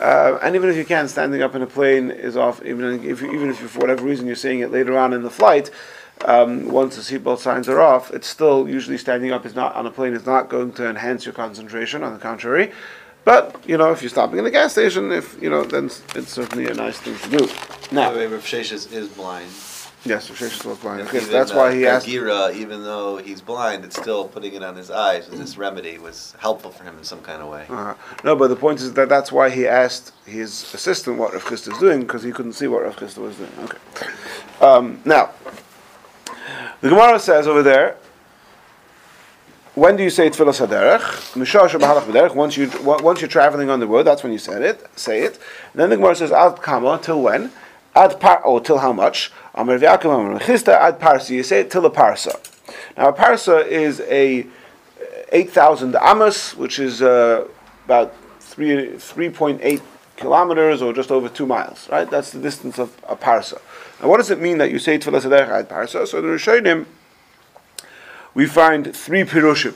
Uh, 0.00 0.38
and 0.42 0.54
even 0.54 0.68
if 0.68 0.76
you 0.76 0.84
can, 0.84 1.08
standing 1.08 1.42
up 1.42 1.54
in 1.54 1.62
a 1.62 1.66
plane 1.66 2.10
is 2.10 2.36
off. 2.36 2.64
Even 2.64 3.04
if 3.04 3.22
even 3.22 3.50
if 3.50 3.58
for 3.58 3.80
whatever 3.80 4.04
reason 4.04 4.26
you're 4.26 4.36
saying 4.36 4.60
it 4.60 4.70
later 4.70 4.96
on 4.96 5.12
in 5.12 5.22
the 5.22 5.30
flight, 5.30 5.70
um, 6.24 6.68
once 6.68 6.96
the 6.96 7.02
seatbelt 7.02 7.38
signs 7.38 7.68
are 7.68 7.80
off, 7.80 8.12
it's 8.12 8.26
still 8.26 8.68
usually 8.68 8.98
standing 8.98 9.32
up 9.32 9.46
is 9.46 9.54
not 9.54 9.74
on 9.74 9.86
a 9.86 9.90
plane 9.90 10.14
is 10.14 10.26
not 10.26 10.48
going 10.48 10.72
to 10.72 10.88
enhance 10.88 11.24
your 11.24 11.32
concentration. 11.34 12.02
On 12.02 12.12
the 12.12 12.18
contrary, 12.18 12.70
but 13.24 13.56
you 13.66 13.78
know 13.78 13.90
if 13.90 14.02
you're 14.02 14.10
stopping 14.10 14.38
in 14.38 14.46
a 14.46 14.50
gas 14.50 14.72
station, 14.72 15.10
if 15.10 15.40
you 15.42 15.48
know 15.48 15.64
then 15.64 15.86
it's, 15.86 16.02
it's 16.14 16.32
certainly 16.32 16.66
a 16.66 16.74
nice 16.74 16.98
thing 16.98 17.16
to 17.18 17.38
do. 17.38 17.48
Now, 17.90 18.14
Rav 18.14 18.44
Sheshes 18.44 18.92
is 18.92 19.08
blind. 19.08 19.50
Yes, 20.04 20.30
Rav 20.30 20.38
Sheshes 20.38 20.64
was 20.64 20.78
blind. 20.78 21.02
Okay, 21.02 21.18
even, 21.18 21.30
that's 21.30 21.52
why 21.52 21.74
he 21.74 21.86
uh, 21.86 21.96
asked. 21.96 22.06
Gira, 22.06 22.54
even 22.54 22.84
though 22.84 23.16
he's 23.16 23.40
blind, 23.40 23.84
it's 23.84 23.96
still 23.96 24.28
putting 24.28 24.54
it 24.54 24.62
on 24.62 24.76
his 24.76 24.90
eyes. 24.90 25.28
This 25.28 25.58
remedy 25.58 25.98
was 25.98 26.36
helpful 26.38 26.70
for 26.70 26.84
him 26.84 26.96
in 26.98 27.04
some 27.04 27.20
kind 27.20 27.42
of 27.42 27.48
way. 27.48 27.66
Uh, 27.68 27.94
no, 28.22 28.36
but 28.36 28.48
the 28.48 28.56
point 28.56 28.80
is 28.80 28.92
that 28.92 29.08
that's 29.08 29.32
why 29.32 29.50
he 29.50 29.66
asked 29.66 30.12
his 30.24 30.72
assistant 30.72 31.18
what 31.18 31.32
Rav 31.32 31.44
Chisda 31.44 31.72
is 31.72 31.78
doing 31.78 32.00
because 32.00 32.22
he 32.22 32.30
couldn't 32.30 32.52
see 32.52 32.68
what 32.68 32.82
Rav 32.82 32.96
Chisda 32.96 33.18
was 33.18 33.36
doing. 33.36 33.50
Okay. 33.60 33.78
Um, 34.60 35.00
now, 35.04 35.30
the 36.80 36.90
Gemara 36.90 37.18
says 37.18 37.48
over 37.48 37.62
there, 37.62 37.96
when 39.74 39.96
do 39.96 40.02
you 40.02 40.10
say 40.10 40.28
Tfilas 40.28 40.64
Haderech? 40.64 41.00
Mishah 41.34 41.68
Shabbalach 41.68 42.02
B'derech. 42.02 42.34
Once 42.34 42.56
you 42.56 42.70
once 42.82 43.20
you're 43.20 43.28
traveling 43.28 43.70
on 43.70 43.78
the 43.78 43.86
road, 43.86 44.04
that's 44.04 44.22
when 44.24 44.32
you 44.32 44.38
say 44.38 44.60
it. 44.60 44.84
Say 44.96 45.22
it. 45.22 45.38
And 45.72 45.80
then 45.80 45.90
the 45.90 45.96
Gemara 45.96 46.16
says 46.16 46.32
Ad 46.32 46.60
Kama 46.62 46.98
till 47.00 47.22
when? 47.22 47.52
Ad 47.94 48.18
par 48.20 48.42
oh 48.44 48.58
till 48.58 48.78
how 48.78 48.92
much? 48.92 49.30
Amar 49.58 49.76
Chisda 49.78 50.68
Ad 50.68 51.00
Parsa. 51.00 51.30
You 51.30 51.42
say 51.42 51.60
it 51.60 51.70
till 51.70 51.84
a 51.84 51.90
parsa. 51.90 52.32
Now 52.96 53.08
a 53.08 53.12
parsa 53.12 53.66
is 53.66 54.00
a 54.02 54.46
eight 55.32 55.50
thousand 55.50 55.96
amos, 56.00 56.56
which 56.56 56.78
is 56.78 57.02
uh, 57.02 57.44
about 57.84 58.14
three 58.38 58.96
three 58.98 59.28
point 59.28 59.60
eight 59.64 59.82
kilometers 60.16 60.80
or 60.80 60.92
just 60.92 61.10
over 61.10 61.28
two 61.28 61.44
miles. 61.44 61.88
Right. 61.90 62.08
That's 62.08 62.30
the 62.30 62.40
distance 62.40 62.78
of 62.78 62.96
a 63.08 63.16
parsa. 63.16 63.60
Now, 64.00 64.08
what 64.08 64.18
does 64.18 64.30
it 64.30 64.40
mean 64.40 64.58
that 64.58 64.70
you 64.70 64.78
say 64.78 64.96
Tfilas 64.96 65.24
Ad 65.28 65.68
Parsa? 65.68 66.06
So 66.06 66.20
the 66.20 66.28
Rishonim 66.28 66.86
we 68.34 68.46
find 68.46 68.94
three 68.94 69.24
pirushim. 69.24 69.74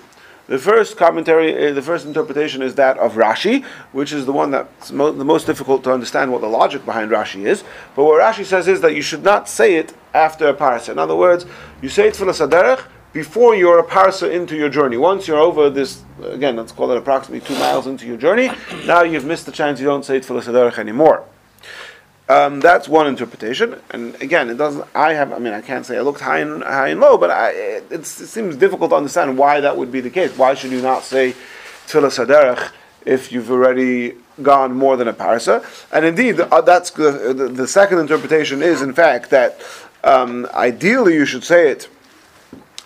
The 0.48 0.58
first 0.58 0.96
commentary, 0.96 1.68
uh, 1.68 1.72
the 1.72 1.82
first 1.82 2.04
interpretation 2.04 2.62
is 2.62 2.74
that 2.74 2.98
of 2.98 3.14
Rashi, 3.14 3.64
which 3.92 4.12
is 4.12 4.26
the 4.26 4.32
one 4.32 4.50
that's 4.50 4.90
mo- 4.90 5.12
the 5.12 5.24
most 5.24 5.46
difficult 5.46 5.84
to 5.84 5.92
understand 5.92 6.32
what 6.32 6.40
the 6.40 6.48
logic 6.48 6.84
behind 6.84 7.10
Rashi 7.12 7.46
is. 7.46 7.62
But 7.94 8.04
what 8.04 8.20
Rashi 8.20 8.44
says 8.44 8.66
is 8.66 8.80
that 8.80 8.94
you 8.94 9.02
should 9.02 9.22
not 9.22 9.48
say 9.48 9.76
it 9.76 9.94
after 10.12 10.48
a 10.48 10.54
parsa. 10.54 10.90
In 10.90 10.98
other 10.98 11.14
words, 11.14 11.46
you 11.80 11.88
say 11.88 12.08
it 12.08 12.16
for 12.16 12.24
the 12.24 12.32
saderech 12.32 12.84
before 13.12 13.54
you're 13.54 13.78
a 13.78 13.84
parsa 13.84 14.30
into 14.30 14.56
your 14.56 14.68
journey. 14.68 14.96
Once 14.96 15.28
you're 15.28 15.38
over 15.38 15.70
this, 15.70 16.02
again, 16.24 16.56
let's 16.56 16.72
call 16.72 16.90
it 16.90 16.98
approximately 16.98 17.46
two 17.46 17.58
miles 17.60 17.86
into 17.86 18.06
your 18.06 18.16
journey, 18.16 18.50
now 18.84 19.02
you've 19.02 19.24
missed 19.24 19.46
the 19.46 19.52
chance 19.52 19.78
you 19.78 19.86
don't 19.86 20.04
say 20.04 20.16
it 20.16 20.24
for 20.24 20.34
the 20.34 20.40
saderech 20.40 20.78
anymore. 20.78 21.24
Um, 22.28 22.60
that's 22.60 22.88
one 22.88 23.08
interpretation, 23.08 23.80
and 23.90 24.14
again, 24.22 24.48
it 24.48 24.56
doesn't. 24.56 24.86
I 24.94 25.12
have. 25.14 25.32
I 25.32 25.38
mean, 25.38 25.52
I 25.52 25.60
can't 25.60 25.84
say 25.84 25.98
I 25.98 26.02
looked 26.02 26.20
high 26.20 26.38
and 26.38 26.62
high 26.62 26.88
and 26.88 27.00
low, 27.00 27.18
but 27.18 27.30
I, 27.30 27.50
it, 27.50 27.84
it 27.90 28.06
seems 28.06 28.56
difficult 28.56 28.90
to 28.90 28.96
understand 28.96 29.36
why 29.36 29.60
that 29.60 29.76
would 29.76 29.90
be 29.90 30.00
the 30.00 30.08
case. 30.08 30.36
Why 30.38 30.54
should 30.54 30.70
you 30.70 30.80
not 30.80 31.02
say 31.02 31.34
tefillah 31.88 32.26
saderech 32.26 32.70
if 33.04 33.32
you've 33.32 33.50
already 33.50 34.14
gone 34.40 34.72
more 34.74 34.96
than 34.96 35.08
a 35.08 35.12
parsa? 35.12 35.64
And 35.92 36.04
indeed, 36.04 36.40
uh, 36.40 36.60
that's 36.60 36.90
the, 36.90 37.34
the, 37.34 37.48
the 37.48 37.66
second 37.66 37.98
interpretation 37.98 38.62
is, 38.62 38.82
in 38.82 38.94
fact, 38.94 39.30
that 39.30 39.60
um, 40.04 40.46
ideally 40.54 41.14
you 41.14 41.26
should 41.26 41.44
say 41.44 41.70
it 41.70 41.88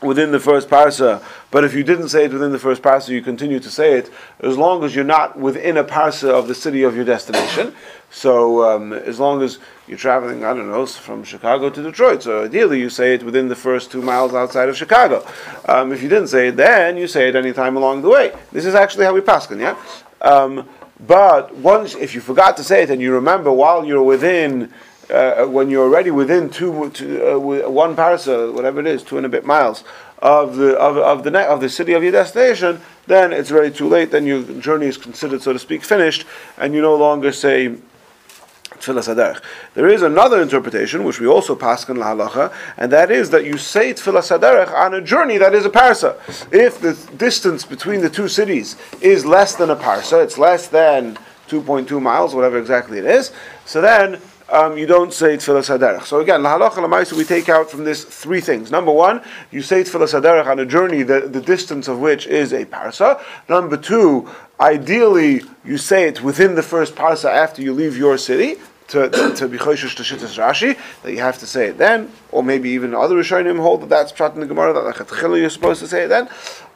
within 0.07 0.31
the 0.31 0.40
first 0.40 0.69
parsa, 0.69 1.23
but 1.51 1.64
if 1.64 1.75
you 1.75 1.85
didn't 1.85 2.09
say 2.09 2.25
it 2.25 2.33
within 2.33 2.53
the 2.53 2.59
first 2.59 2.81
parsa, 2.81 3.09
you 3.09 3.21
continue 3.21 3.61
to 3.61 3.71
say 3.71 3.99
it 3.99 4.11
as 4.40 4.57
long 4.57 4.85
as 4.85 4.95
you're 4.95 5.05
not 5.05 5.38
within 5.38 5.77
a 5.77 5.85
parsa 5.85 6.31
of 6.31 6.49
the 6.49 6.55
city 6.55 6.83
of 6.83 6.97
your 6.97 7.05
destination. 7.05 7.75
So 8.11 8.64
um, 8.64 8.92
as 8.92 9.19
long 9.21 9.42
as 9.42 9.59
you're 9.87 9.99
traveling, 9.99 10.45
I 10.45 10.55
don't 10.55 10.71
know, 10.71 10.87
from 10.87 11.25
Chicago 11.25 11.69
to 11.69 11.83
Detroit, 11.83 12.23
so 12.23 12.45
ideally 12.45 12.81
you 12.81 12.88
say 12.88 13.14
it 13.14 13.23
within 13.23 13.49
the 13.49 13.57
first 13.57 13.90
two 13.90 14.01
miles 14.01 14.33
outside 14.33 14.69
of 14.69 14.77
Chicago. 14.77 15.27
Um, 15.66 15.92
if 15.92 16.03
you 16.03 16.09
didn't 16.09 16.29
say 16.29 16.49
it 16.49 16.57
then, 16.57 16.97
you 16.97 17.09
say 17.09 17.29
it 17.29 17.37
anytime 17.37 17.77
along 17.77 18.03
the 18.03 18.09
way. 18.09 18.33
This 18.53 18.64
is 18.64 18.75
actually 18.75 19.05
how 19.05 19.12
we 19.12 19.21
paskin, 19.21 19.61
yeah. 19.61 19.77
Um, 20.23 20.69
but 21.07 21.55
once, 21.57 21.95
if 21.95 22.14
you 22.14 22.21
forgot 22.23 22.57
to 22.57 22.64
say 22.64 22.85
it 22.85 22.90
and 22.90 23.03
you 23.03 23.12
remember 23.12 23.53
while 23.53 23.85
you're 23.85 24.03
within 24.03 24.73
uh, 25.11 25.47
when 25.47 25.71
you're 25.71 25.85
already 25.85 26.11
within 26.11 26.51
two, 26.51 26.90
two 26.90 27.27
uh, 27.27 27.69
one 27.69 27.95
parsa, 27.95 28.53
whatever 28.53 28.81
it 28.81 28.87
is, 28.87 29.03
two 29.03 29.16
and 29.16 29.27
a 29.27 29.29
bit 29.29 29.45
miles 29.45 29.85
of 30.19 30.57
the 30.57 30.77
of, 30.79 30.97
of 30.97 31.25
the 31.25 31.31
ne- 31.31 31.47
of 31.47 31.61
the 31.61 31.69
city 31.69 31.92
of 31.92 32.03
your 32.03 32.12
destination, 32.12 32.81
then 33.07 33.33
it's 33.33 33.51
already 33.53 33.75
too 33.75 33.88
late. 33.88 34.11
Then 34.11 34.27
your 34.27 34.42
journey 34.61 34.87
is 34.87 34.97
considered, 34.97 35.42
so 35.42 35.53
to 35.53 35.59
speak, 35.59 35.85
finished, 35.85 36.27
and 36.59 36.75
you 36.75 36.83
no 36.83 36.97
longer 36.97 37.33
say. 37.33 37.77
There 38.79 39.88
is 39.88 40.03
another 40.03 40.42
interpretation, 40.42 41.05
which 41.05 41.19
we 41.19 41.27
also 41.27 41.57
pass 41.57 41.88
in 41.88 41.97
La 41.97 42.14
Halacha, 42.14 42.53
and 42.77 42.92
that 42.92 43.11
is 43.11 43.31
that 43.31 43.47
you 43.47 43.57
say 43.57 43.95
Haderech 43.95 44.71
on 44.71 44.92
a 44.92 45.01
journey 45.01 45.38
that 45.38 45.55
is 45.55 45.64
a 45.64 45.71
parsa. 45.71 46.19
If 46.53 46.81
the 46.81 46.92
distance 47.16 47.64
between 47.64 48.03
the 48.03 48.11
two 48.11 48.29
cities 48.29 48.77
is 49.01 49.25
less 49.25 49.55
than 49.55 49.71
a 49.71 49.77
parsa, 49.77 50.23
it's 50.23 50.37
less 50.37 50.69
than 50.69 51.16
2.2 51.49 52.03
miles, 52.03 52.35
whatever 52.35 52.59
exactly 52.59 52.99
it 52.99 53.07
is, 53.07 53.33
so 53.64 53.81
then 53.81 54.21
um, 54.48 54.78
you 54.78 54.87
don't 54.87 55.12
say 55.12 55.37
Tfilas 55.37 55.76
Haderech. 55.76 56.04
So 56.04 56.20
again, 56.20 56.42
La 56.42 56.59
Halacha 56.59 56.74
Lamaisa, 56.74 57.14
we 57.14 57.24
take 57.24 57.48
out 57.48 57.70
from 57.70 57.85
this 57.85 58.04
three 58.04 58.40
things. 58.40 58.70
Number 58.70 58.92
one, 58.92 59.22
you 59.50 59.62
say 59.62 59.82
Tfilas 59.82 60.18
Haderech 60.18 60.46
on 60.46 60.61
a 60.61 60.66
journey, 60.66 61.02
the, 61.02 61.22
the 61.22 61.40
distance 61.40 61.88
of 61.88 61.98
which 61.98 62.26
is 62.26 62.52
a 62.52 62.64
parsa. 62.64 63.22
Number 63.48 63.76
two, 63.76 64.28
ideally, 64.61 65.42
you 65.64 65.78
say 65.78 66.06
it 66.09 66.22
within 66.22 66.54
the 66.54 66.62
first 66.62 66.94
parsa 66.94 67.28
after 67.30 67.61
you 67.61 67.72
leave 67.72 67.96
your 67.96 68.18
city. 68.18 68.56
To, 68.90 69.09
to 69.35 69.48
be 69.48 69.59
choshesh 69.59 69.96
to 69.96 70.04
shittas 70.04 70.38
Rashi, 70.38 70.78
that 71.02 71.11
you 71.11 71.18
have 71.18 71.38
to 71.38 71.46
say 71.48 71.66
it 71.66 71.76
then, 71.76 72.09
or 72.30 72.44
maybe 72.44 72.70
even 72.70 72.94
other 72.94 73.16
Rishonim 73.16 73.61
hold 73.61 73.82
that 73.82 73.88
that's 73.88 74.12
pshat 74.12 74.35
in 74.35 74.40
the 74.40 74.46
Gemara 74.46 74.72
that 74.74 75.37
you're 75.37 75.50
supposed 75.50 75.80
to 75.80 75.88
say 75.88 76.04
it 76.04 76.06
then. 76.06 76.28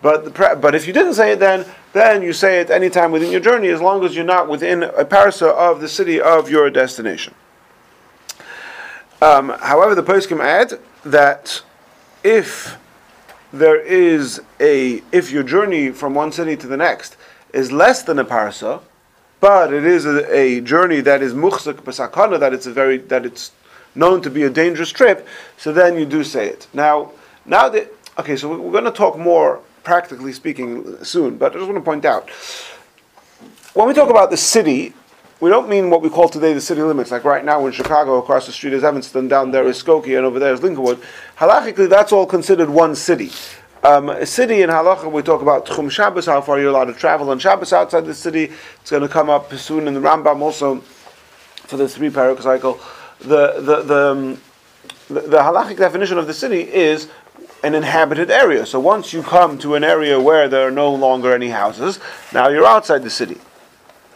But 0.03 0.25
the, 0.25 0.59
but 0.61 0.75
if 0.75 0.89
you 0.89 0.93
didn't 0.93 1.15
say 1.15 1.31
it 1.35 1.39
then, 1.39 1.65
then 1.93 2.23
you 2.23 2.33
say 2.33 2.59
it 2.61 2.69
anytime 2.69 3.13
within 3.13 3.31
your 3.31 3.41
journey, 3.41 3.69
as 3.69 3.81
long 3.81 4.05
as 4.05 4.17
you're 4.17 4.25
not 4.25 4.49
within 4.49 4.83
a 4.83 5.05
parsa 5.05 5.53
of 5.53 5.81
the 5.81 5.89
city 5.89 6.21
of 6.21 6.51
your 6.51 6.69
destination. 6.69 7.33
Um, 9.23 9.51
however, 9.61 9.95
the 9.95 10.03
poskim 10.03 10.43
add 10.43 10.79
that 11.05 11.63
if 12.25 12.77
there 13.53 13.81
is 13.81 14.41
a 14.61 15.03
if 15.13 15.31
your 15.31 15.43
journey 15.43 15.91
from 15.91 16.15
one 16.15 16.33
city 16.33 16.57
to 16.57 16.67
the 16.67 16.77
next 16.77 17.17
is 17.53 17.71
less 17.71 18.03
than 18.03 18.19
a 18.19 18.25
parsa, 18.25 18.81
but 19.41 19.73
it 19.73 19.85
is 19.85 20.07
a, 20.07 20.35
a 20.35 20.61
journey 20.61 21.01
that 21.01 21.21
is 21.23 21.35
muchzik 21.35 21.79
b'sakana, 21.79 22.39
that 22.41 22.55
it's 22.55 22.67
a 22.67 22.73
very 22.73 22.99
that 22.99 23.27
it's 23.27 23.53
known 23.95 24.23
to 24.23 24.31
be 24.31 24.45
a 24.45 24.51
dangerous 24.51 24.91
trip, 24.91 25.27
so 25.57 25.73
then 25.73 25.99
you 25.99 26.07
do 26.07 26.23
say 26.23 26.47
it. 26.47 26.69
Now, 26.73 27.13
now 27.45 27.69
that 27.69 27.93
okay, 28.19 28.37
so 28.37 28.49
we're 28.49 28.73
going 28.73 28.85
to 28.85 28.91
talk 28.91 29.19
more 29.19 29.61
practically 29.83 30.33
speaking 30.33 31.03
soon, 31.05 31.37
but 31.37 31.53
I 31.53 31.55
just 31.57 31.67
want 31.67 31.77
to 31.77 31.85
point 31.85 32.05
out 32.05 32.31
when 33.75 33.87
we 33.87 33.95
talk 33.95 34.11
about 34.11 34.31
the 34.31 34.37
city, 34.37 34.95
we 35.41 35.49
don't 35.49 35.69
mean 35.69 35.89
what 35.89 36.03
we 36.03 36.11
call 36.11 36.29
today 36.29 36.53
the 36.53 36.61
city 36.61 36.83
limits. 36.83 37.11
Like 37.11 37.25
right 37.25 37.45
now 37.45 37.67
in 37.67 37.73
Chicago, 37.73 38.19
across 38.19 38.47
the 38.47 38.53
street 38.53 38.75
is 38.75 38.85
Evanston, 38.85 39.27
down 39.27 39.51
there 39.51 39.67
is 39.67 39.83
Skokie, 39.83 40.17
and 40.17 40.27
over 40.27 40.39
there 40.39 40.53
is 40.53 40.61
Lincolnwood. 40.61 41.03
Halachically, 41.39 41.89
that's 41.89 42.13
all 42.13 42.27
considered 42.27 42.69
one 42.69 42.95
city. 42.95 43.31
Um, 43.83 44.11
a 44.11 44.27
city 44.27 44.61
in 44.61 44.69
Halacha, 44.69 45.11
we 45.11 45.23
talk 45.23 45.41
about 45.41 45.65
Tchum 45.65 45.91
Shabbos, 45.91 46.27
how 46.27 46.43
far 46.43 46.61
you're 46.61 46.69
allowed 46.69 46.85
to 46.85 46.93
travel 46.93 47.31
on 47.31 47.39
Shabbos 47.39 47.73
outside 47.73 48.05
the 48.05 48.15
city. 48.15 48.53
It's 48.83 48.91
going 48.91 49.03
to 49.03 49.09
come 49.09 49.31
up 49.31 49.53
soon 49.55 49.89
in 49.89 49.95
the 49.95 50.01
Rambam 50.01 50.41
also 50.43 50.81
for 51.67 51.79
the 51.79 51.89
three 51.89 52.11
parak 52.11 52.43
cycle. 52.43 52.79
The, 53.21 53.61
the, 53.61 53.83
the, 53.83 54.11
um, 54.11 54.41
the, 55.09 55.21
the 55.21 55.39
halachic 55.39 55.79
definition 55.79 56.19
of 56.19 56.27
the 56.27 56.35
city 56.35 56.61
is 56.61 57.09
an 57.65 57.75
inhabited 57.75 58.31
area. 58.31 58.67
So 58.67 58.79
once 58.79 59.15
you 59.15 59.23
come 59.23 59.57
to 59.59 59.75
an 59.75 59.85
area 59.85 60.21
where 60.21 60.49
there 60.49 60.67
are 60.67 60.71
no 60.71 60.93
longer 60.93 61.35
any 61.35 61.49
houses, 61.49 61.99
now 62.35 62.49
you're 62.49 62.67
outside 62.67 63.03
the 63.03 63.11
city. 63.11 63.39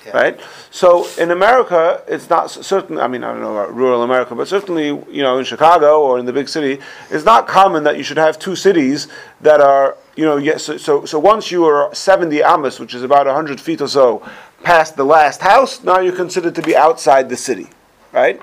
Yeah. 0.06 0.16
Right? 0.16 0.40
So 0.70 1.08
in 1.18 1.30
America, 1.30 2.02
it's 2.06 2.28
not 2.28 2.50
certain, 2.50 2.98
I 2.98 3.08
mean, 3.08 3.24
I 3.24 3.32
don't 3.32 3.40
know 3.40 3.56
about 3.56 3.74
rural 3.74 4.02
America, 4.02 4.34
but 4.34 4.48
certainly, 4.48 4.86
you 4.86 5.22
know, 5.22 5.38
in 5.38 5.44
Chicago 5.44 6.02
or 6.02 6.18
in 6.18 6.26
the 6.26 6.32
big 6.32 6.48
city, 6.48 6.80
it's 7.10 7.24
not 7.24 7.48
common 7.48 7.84
that 7.84 7.96
you 7.96 8.02
should 8.02 8.18
have 8.18 8.38
two 8.38 8.54
cities 8.54 9.08
that 9.40 9.60
are 9.60 9.96
you 10.16 10.24
know, 10.24 10.36
yes. 10.36 10.64
So, 10.64 10.76
so, 10.76 11.04
so 11.04 11.18
once 11.18 11.50
you 11.50 11.64
are 11.64 11.92
70 11.94 12.42
amas, 12.42 12.78
which 12.78 12.94
is 12.94 13.02
about 13.02 13.26
100 13.26 13.60
feet 13.60 13.80
or 13.80 13.88
so, 13.88 14.22
past 14.62 14.96
the 14.96 15.04
last 15.04 15.40
house, 15.40 15.82
now 15.82 16.00
you're 16.00 16.14
considered 16.14 16.54
to 16.54 16.62
be 16.62 16.76
outside 16.76 17.28
the 17.28 17.36
city, 17.36 17.68
right? 18.12 18.40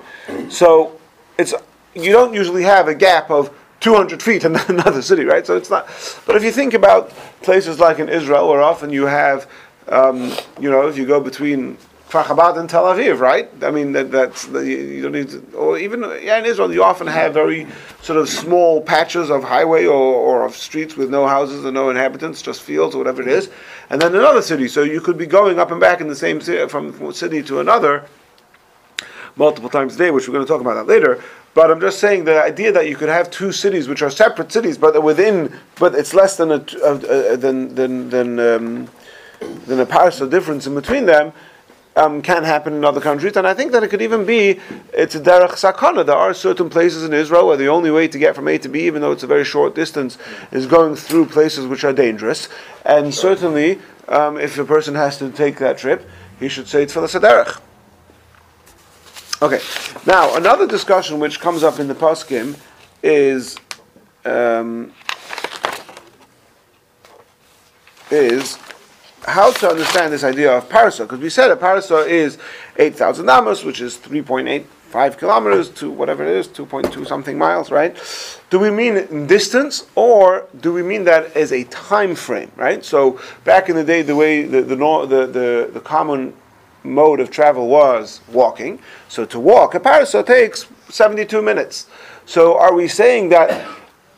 So 0.48 0.98
it's 1.38 1.54
you 1.94 2.12
don't 2.12 2.34
usually 2.34 2.62
have 2.62 2.88
a 2.88 2.94
gap 2.94 3.30
of 3.30 3.54
200 3.80 4.22
feet 4.22 4.44
in 4.44 4.56
another 4.68 5.02
city, 5.02 5.24
right? 5.24 5.46
So 5.46 5.56
it's 5.56 5.70
not. 5.70 5.86
But 6.26 6.36
if 6.36 6.44
you 6.44 6.52
think 6.52 6.74
about 6.74 7.10
places 7.42 7.80
like 7.80 7.98
in 7.98 8.08
Israel, 8.08 8.48
where 8.48 8.62
often 8.62 8.90
you 8.90 9.06
have, 9.06 9.50
um, 9.88 10.32
you 10.60 10.70
know, 10.70 10.88
if 10.88 10.96
you 10.96 11.06
go 11.06 11.20
between 11.20 11.76
Kfar 12.12 12.58
and 12.58 12.68
Tel 12.68 12.84
Aviv, 12.84 13.20
right? 13.20 13.48
I 13.62 13.70
mean, 13.70 13.92
that, 13.92 14.10
that's 14.10 14.46
you, 14.46 15.00
don't 15.00 15.12
need 15.12 15.30
to, 15.30 15.42
or 15.56 15.78
even 15.78 16.02
yeah, 16.22 16.38
in 16.38 16.44
Israel, 16.44 16.72
you 16.72 16.84
often 16.84 17.06
have 17.06 17.32
very 17.32 17.66
sort 18.02 18.18
of 18.18 18.28
small 18.28 18.82
patches 18.82 19.30
of 19.30 19.42
highway 19.42 19.86
or, 19.86 19.94
or 19.94 20.44
of 20.44 20.54
streets 20.54 20.94
with 20.94 21.08
no 21.08 21.26
houses 21.26 21.64
and 21.64 21.72
no 21.72 21.88
inhabitants, 21.88 22.42
just 22.42 22.60
fields 22.60 22.94
or 22.94 22.98
whatever 22.98 23.22
it 23.22 23.28
is, 23.28 23.50
and 23.88 24.00
then 24.00 24.14
another 24.14 24.42
city. 24.42 24.68
So 24.68 24.82
you 24.82 25.00
could 25.00 25.16
be 25.16 25.24
going 25.26 25.58
up 25.58 25.70
and 25.70 25.80
back 25.80 26.02
in 26.02 26.08
the 26.08 26.14
same 26.14 26.40
city 26.42 26.68
from 26.68 26.92
one 27.00 27.14
city 27.14 27.42
to 27.44 27.60
another 27.60 28.04
multiple 29.36 29.70
times 29.70 29.94
a 29.94 29.98
day, 29.98 30.10
which 30.10 30.28
we're 30.28 30.34
going 30.34 30.44
to 30.44 30.52
talk 30.52 30.60
about 30.60 30.74
that 30.74 30.86
later. 30.86 31.22
But 31.54 31.70
I'm 31.70 31.80
just 31.80 31.98
saying 31.98 32.24
the 32.24 32.42
idea 32.42 32.72
that 32.72 32.88
you 32.88 32.96
could 32.96 33.08
have 33.08 33.30
two 33.30 33.52
cities 33.52 33.88
which 33.88 34.02
are 34.02 34.10
separate 34.10 34.52
cities, 34.52 34.76
but 34.76 35.02
within, 35.02 35.58
but 35.76 35.94
it's 35.94 36.12
less 36.12 36.36
than 36.36 36.52
a, 36.52 36.58
than 37.36 37.74
than 37.74 38.10
than 38.10 38.38
um, 38.38 38.88
than 39.66 39.80
a 39.80 39.86
parsa 39.86 40.30
difference 40.30 40.66
in 40.66 40.74
between 40.74 41.06
them. 41.06 41.32
Um, 41.94 42.22
can 42.22 42.42
happen 42.42 42.72
in 42.72 42.86
other 42.86 43.02
countries, 43.02 43.36
and 43.36 43.46
I 43.46 43.52
think 43.52 43.72
that 43.72 43.82
it 43.82 43.88
could 43.88 44.00
even 44.00 44.24
be 44.24 44.58
it's 44.94 45.14
a 45.14 45.20
derech 45.20 45.50
sakana. 45.50 46.06
There 46.06 46.16
are 46.16 46.32
certain 46.32 46.70
places 46.70 47.04
in 47.04 47.12
Israel 47.12 47.46
where 47.46 47.58
the 47.58 47.68
only 47.68 47.90
way 47.90 48.08
to 48.08 48.18
get 48.18 48.34
from 48.34 48.48
A 48.48 48.56
to 48.56 48.68
B, 48.70 48.86
even 48.86 49.02
though 49.02 49.12
it's 49.12 49.24
a 49.24 49.26
very 49.26 49.44
short 49.44 49.74
distance, 49.74 50.16
is 50.52 50.64
going 50.64 50.96
through 50.96 51.26
places 51.26 51.66
which 51.66 51.84
are 51.84 51.92
dangerous. 51.92 52.48
And 52.86 53.14
certainly, 53.14 53.78
um, 54.08 54.38
if 54.38 54.58
a 54.58 54.64
person 54.64 54.94
has 54.94 55.18
to 55.18 55.30
take 55.30 55.58
that 55.58 55.76
trip, 55.76 56.08
he 56.40 56.48
should 56.48 56.66
say 56.66 56.86
tefillah 56.86 57.20
saderech. 57.20 57.60
Okay, 59.42 59.60
now 60.06 60.36
another 60.36 60.66
discussion 60.66 61.18
which 61.18 61.40
comes 61.40 61.62
up 61.62 61.78
in 61.78 61.88
the 61.88 61.94
poskim 61.94 62.56
is 63.02 63.58
um, 64.24 64.92
is 68.10 68.56
how 69.24 69.52
to 69.52 69.68
understand 69.68 70.12
this 70.12 70.24
idea 70.24 70.56
of 70.56 70.68
parasa, 70.68 71.00
because 71.00 71.20
we 71.20 71.30
said 71.30 71.50
a 71.50 71.56
parasa 71.56 72.06
is 72.06 72.38
8,000 72.76 73.28
amos, 73.28 73.64
which 73.64 73.80
is 73.80 73.96
3.85 73.98 75.18
kilometers 75.18 75.68
to 75.70 75.90
whatever 75.90 76.24
it 76.24 76.36
is, 76.36 76.48
2.2 76.48 77.06
something 77.06 77.38
miles, 77.38 77.70
right? 77.70 77.96
Do 78.50 78.58
we 78.58 78.70
mean 78.70 79.26
distance, 79.26 79.86
or 79.94 80.46
do 80.60 80.72
we 80.72 80.82
mean 80.82 81.04
that 81.04 81.36
as 81.36 81.52
a 81.52 81.64
time 81.64 82.14
frame, 82.14 82.50
right? 82.56 82.84
So 82.84 83.20
back 83.44 83.68
in 83.68 83.76
the 83.76 83.84
day, 83.84 84.02
the 84.02 84.16
way 84.16 84.42
the 84.42 84.62
the 84.62 84.76
the, 84.76 85.26
the, 85.26 85.70
the 85.72 85.80
common 85.80 86.34
mode 86.84 87.20
of 87.20 87.30
travel 87.30 87.68
was 87.68 88.20
walking. 88.32 88.78
So 89.08 89.24
to 89.26 89.38
walk 89.38 89.74
a 89.74 89.80
parasa 89.80 90.26
takes 90.26 90.66
72 90.88 91.40
minutes. 91.40 91.86
So 92.26 92.58
are 92.58 92.74
we 92.74 92.88
saying 92.88 93.28
that 93.30 93.66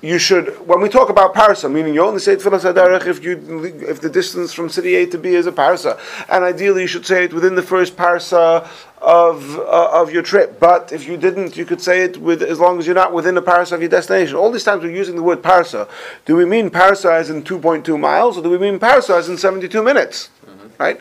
you 0.05 0.19
should, 0.19 0.49
when 0.69 0.83
we 0.83 0.91
talk 0.91 1.09
about 1.09 1.35
parasa, 1.35 1.73
meaning 1.73 1.95
you 1.95 2.03
only 2.03 2.21
say 2.21 2.37
tefillah 2.37 2.61
sadarech 2.61 3.07
if 3.07 3.25
you 3.25 3.65
if 3.89 4.03
the 4.03 4.11
distance 4.11 4.53
from 4.53 4.69
city 4.69 4.97
A 4.97 5.07
to 5.07 5.17
B 5.17 5.31
is 5.31 5.47
a 5.47 5.53
parasa, 5.53 5.99
and 6.29 6.45
ideally 6.45 6.83
you 6.83 6.87
should 6.87 7.07
say 7.07 7.25
it 7.25 7.33
within 7.33 7.55
the 7.55 7.63
first 7.63 7.97
parasa 7.97 8.69
of 9.01 9.59
uh, 9.59 10.03
of 10.03 10.13
your 10.13 10.23
trip. 10.23 10.61
But 10.61 10.93
if 10.93 11.09
you 11.09 11.17
didn't, 11.17 11.57
you 11.57 11.65
could 11.65 11.81
say 11.81 12.03
it 12.03 12.19
with 12.19 12.43
as 12.43 12.61
long 12.61 12.79
as 12.79 12.87
you're 12.87 12.95
not 12.95 13.15
within 13.15 13.35
the 13.35 13.41
parasa 13.41 13.73
of 13.73 13.81
your 13.81 13.89
destination. 13.89 14.37
All 14.37 14.51
these 14.51 14.65
times 14.65 14.83
we're 14.83 14.95
using 14.95 15.17
the 15.17 15.23
word 15.23 15.41
parasa. 15.41 15.89
Do 16.27 16.37
we 16.37 16.45
mean 16.45 16.69
parasa 16.69 17.11
as 17.11 17.31
in 17.31 17.43
2.2 17.43 17.99
miles, 17.99 18.37
or 18.37 18.43
do 18.43 18.51
we 18.51 18.59
mean 18.59 18.79
parasa 18.79 19.17
as 19.19 19.31
in 19.31 19.39
72 19.39 19.83
minutes? 19.83 20.29
Right. 20.77 21.01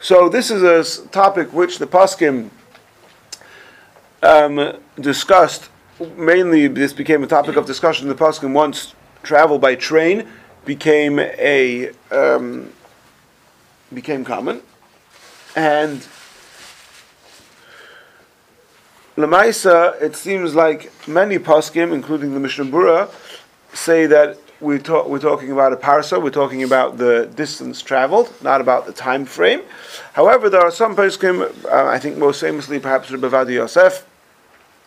So 0.00 0.28
this 0.28 0.52
is 0.52 0.62
a 0.62 1.08
topic 1.08 1.52
which 1.52 1.78
the 1.78 1.88
paskim 1.88 2.50
um, 4.22 4.78
discussed. 5.00 5.70
Mainly, 6.00 6.66
this 6.66 6.92
became 6.92 7.22
a 7.22 7.26
topic 7.26 7.56
of 7.56 7.66
discussion. 7.66 8.08
The 8.08 8.14
paskim 8.14 8.52
once 8.52 8.94
travel 9.22 9.58
by 9.58 9.76
train 9.76 10.28
became 10.64 11.20
a 11.20 11.90
um, 12.10 12.72
became 13.92 14.24
common, 14.24 14.60
and 15.54 16.06
Lamaisa, 19.16 20.00
it 20.02 20.16
seems 20.16 20.56
like 20.56 20.90
many 21.06 21.38
poskim, 21.38 21.92
including 21.92 22.34
the 22.34 22.40
Mishnah 22.40 22.64
Berurah, 22.64 23.08
say 23.72 24.06
that 24.06 24.38
we 24.60 24.80
talk, 24.80 25.08
we're 25.08 25.20
talking 25.20 25.52
about 25.52 25.72
a 25.72 25.76
parsa, 25.76 26.20
we're 26.20 26.30
talking 26.30 26.64
about 26.64 26.98
the 26.98 27.30
distance 27.36 27.80
traveled, 27.80 28.32
not 28.42 28.60
about 28.60 28.86
the 28.86 28.92
time 28.92 29.24
frame. 29.24 29.62
However, 30.14 30.50
there 30.50 30.62
are 30.62 30.72
some 30.72 30.96
poskim, 30.96 31.44
uh, 31.66 31.86
I 31.86 32.00
think 32.00 32.16
most 32.16 32.40
famously 32.40 32.80
perhaps 32.80 33.12
Rabbi 33.12 33.28
Ovadia 33.28 33.54
Yosef, 33.54 34.04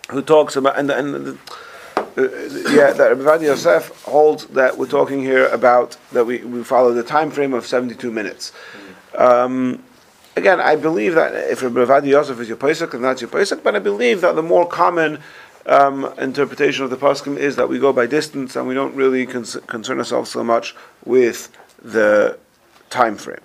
who 0.09 0.21
talks 0.21 0.55
about, 0.55 0.77
and, 0.79 0.89
and 0.89 1.13
the, 1.13 1.37
uh, 1.95 2.21
yeah, 2.71 2.93
that 2.93 3.15
Rabbi 3.17 3.45
Yosef 3.45 3.89
holds 4.03 4.45
that 4.47 4.77
we're 4.77 4.87
talking 4.87 5.21
here 5.21 5.47
about 5.47 5.97
that 6.11 6.25
we, 6.25 6.39
we 6.39 6.63
follow 6.63 6.93
the 6.93 7.03
time 7.03 7.29
frame 7.29 7.53
of 7.53 7.65
72 7.65 8.11
minutes. 8.11 8.53
Um, 9.15 9.83
again, 10.35 10.59
I 10.59 10.75
believe 10.75 11.15
that 11.15 11.33
if 11.51 11.61
Rabbi 11.61 12.07
Yosef 12.07 12.39
is 12.39 12.47
your 12.47 12.57
posek, 12.57 12.91
then 12.91 13.01
that's 13.01 13.21
your 13.21 13.29
posek, 13.29 13.63
but 13.63 13.75
I 13.75 13.79
believe 13.79 14.21
that 14.21 14.35
the 14.35 14.43
more 14.43 14.67
common 14.67 15.19
um, 15.67 16.11
interpretation 16.17 16.83
of 16.85 16.89
the 16.89 16.97
Paskim 16.97 17.37
is 17.37 17.55
that 17.57 17.67
we 17.67 17.77
go 17.77 17.91
by 17.91 18.07
distance 18.07 18.55
and 18.55 18.67
we 18.67 18.73
don't 18.73 18.95
really 18.95 19.25
cons- 19.25 19.57
concern 19.67 19.99
ourselves 19.99 20.31
so 20.31 20.43
much 20.43 20.75
with 21.05 21.51
the 21.81 22.37
time 22.89 23.17
frame. 23.17 23.41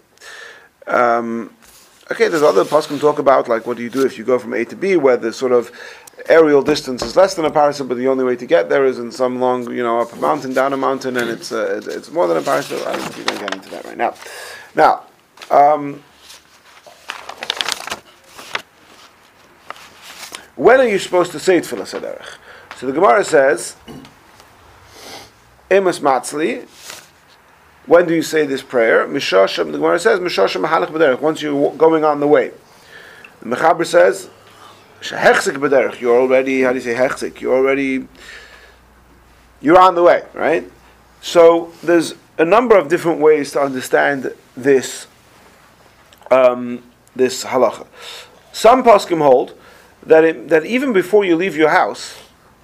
Um, 0.87 1.55
okay, 2.11 2.29
there's 2.29 2.43
other 2.43 2.65
Paskim 2.65 3.01
talk 3.01 3.19
about 3.19 3.49
like 3.49 3.67
what 3.67 3.77
do 3.77 3.83
you 3.83 3.91
do 3.91 4.07
if 4.07 4.19
you 4.19 4.25
go 4.25 4.39
from 4.39 4.55
A 4.55 4.65
to 4.65 4.77
B, 4.77 4.97
where 4.97 5.17
the 5.17 5.33
sort 5.33 5.53
of 5.53 5.73
aerial 6.29 6.63
distance 6.63 7.03
is 7.03 7.17
less 7.17 7.35
than 7.35 7.45
a 7.45 7.51
parasa, 7.51 7.87
but 7.87 7.97
the 7.97 8.09
only 8.09 8.25
way 8.25 8.37
to 8.37 8.47
get 8.47 8.69
there 8.69 8.85
is 8.85 8.99
in 8.99 9.11
some 9.11 9.41
long, 9.41 9.71
you 9.71 9.83
know, 9.83 10.01
up 10.01 10.13
a 10.13 10.17
mountain, 10.17 10.53
down 10.53 10.73
a 10.73 10.77
mountain, 10.77 11.17
and 11.17 11.29
it's 11.29 11.53
uh, 11.53 11.81
it's- 11.87 12.11
more 12.11 12.27
than 12.27 12.37
a 12.37 12.41
parasa. 12.43 12.85
I 12.87 12.97
don't 12.97 13.13
to 13.13 13.25
get 13.25 13.55
into 13.55 13.71
that 13.71 13.85
right 13.85 13.97
now. 13.97 14.15
Now. 14.75 15.03
Um, 15.51 16.03
When 20.55 20.81
are 20.81 20.87
you 20.87 20.99
supposed 20.99 21.33
to 21.33 21.41
say 21.41 21.61
Tfilah 21.61 21.89
Saderech? 21.89 22.37
So 22.77 22.87
the 22.87 22.93
Gemara 22.93 23.25
says, 23.25 23.75
Emas 25.71 26.01
Matzli. 26.01 26.69
When 27.87 28.07
do 28.07 28.15
you 28.15 28.23
say 28.23 28.47
this 28.47 28.63
prayer? 28.63 29.09
Mishasham, 29.09 29.73
the 29.73 29.79
Gemara 29.79 29.99
says, 29.99 30.21
Mishasham 30.21 30.65
Mahalach 30.65 30.89
B'derech, 30.89 31.21
once 31.21 31.41
you're 31.43 31.75
going 31.75 32.05
on 32.05 32.21
the 32.21 32.29
way. 32.29 32.53
The 33.41 33.57
Mechaber 33.57 33.87
says, 33.87 34.29
You're 36.01 36.21
already, 36.21 36.63
how 36.63 36.71
do 36.71 36.77
you 36.77 36.81
say 36.81 36.95
Hechzik? 36.95 37.41
You're 37.41 37.57
already, 37.57 38.07
you're 39.61 39.81
on 39.81 39.95
the 39.95 40.03
way, 40.03 40.23
right? 40.33 40.71
So 41.21 41.73
there's 41.83 42.15
a 42.39 42.45
number 42.45 42.77
of 42.77 42.89
different 42.89 43.21
ways 43.21 43.53
to 43.53 43.61
understand 43.61 44.33
this, 44.57 45.07
um, 46.31 46.83
this 47.17 47.45
halacha. 47.45 47.87
Some 48.53 48.83
poskim 48.83 49.19
hold 49.19 49.59
that 50.05 50.25
it, 50.25 50.49
that 50.49 50.67
even 50.67 50.93
before 50.93 51.25
you 51.25 51.37
leave 51.37 51.57
your 51.57 51.71
house 51.71 52.21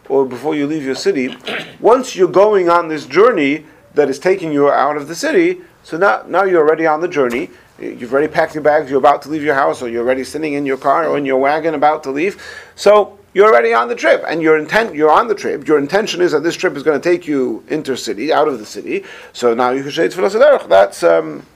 or 0.09 0.25
before 0.25 0.55
you 0.55 0.67
leave 0.67 0.85
your 0.85 0.95
city, 0.95 1.37
once 1.81 2.17
you're 2.17 2.29
going 2.29 2.69
on 2.69 2.89
this 2.89 3.07
journey 3.07 3.65
that 3.95 4.09
is 4.09 4.19
taking 4.19 4.53
you 4.53 4.71
out 4.71 4.97
of 4.97 5.09
the 5.09 5.15
city, 5.15 5.61
so 5.83 5.97
now 5.97 6.25
now 6.27 6.45
you're 6.45 6.61
already 6.61 6.87
on 6.87 7.01
the 7.01 7.09
journey. 7.09 7.51
You've 7.79 8.13
already 8.13 8.29
packed 8.29 8.55
your 8.55 8.63
bags. 8.63 8.91
You're 8.91 8.99
about 8.99 9.23
to 9.23 9.29
leave 9.29 9.43
your 9.43 9.55
house, 9.55 9.83
or 9.83 9.89
you're 9.89 10.03
already 10.03 10.25
sitting 10.25 10.55
in 10.55 10.67
your 10.67 10.77
car 10.77 11.07
or 11.07 11.17
in 11.17 11.25
your 11.25 11.39
wagon 11.39 11.75
about 11.75 12.03
to 12.05 12.11
leave. 12.11 12.43
So 12.75 13.19
you're 13.35 13.47
already 13.47 13.73
on 13.73 13.89
the 13.89 13.95
trip, 13.95 14.25
and 14.27 14.43
your 14.43 14.59
intent 14.59 14.95
you're 14.95 15.11
on 15.11 15.29
the 15.29 15.35
trip. 15.35 15.67
Your 15.69 15.79
intention 15.79 16.21
is 16.21 16.33
that 16.33 16.43
this 16.43 16.57
trip 16.57 16.77
is 16.77 16.83
going 16.83 17.01
to 17.01 17.09
take 17.09 17.27
you 17.27 17.65
intercity, 17.69 18.31
out 18.31 18.49
of 18.49 18.59
the 18.59 18.67
city. 18.67 19.05
So 19.33 19.55
now 19.55 19.71
you 19.71 19.83
can 19.83 19.93
say 19.93 20.09
tefillah 20.09 20.31
sederech. 20.31 20.69
That's 20.69 21.03
um, 21.03 21.47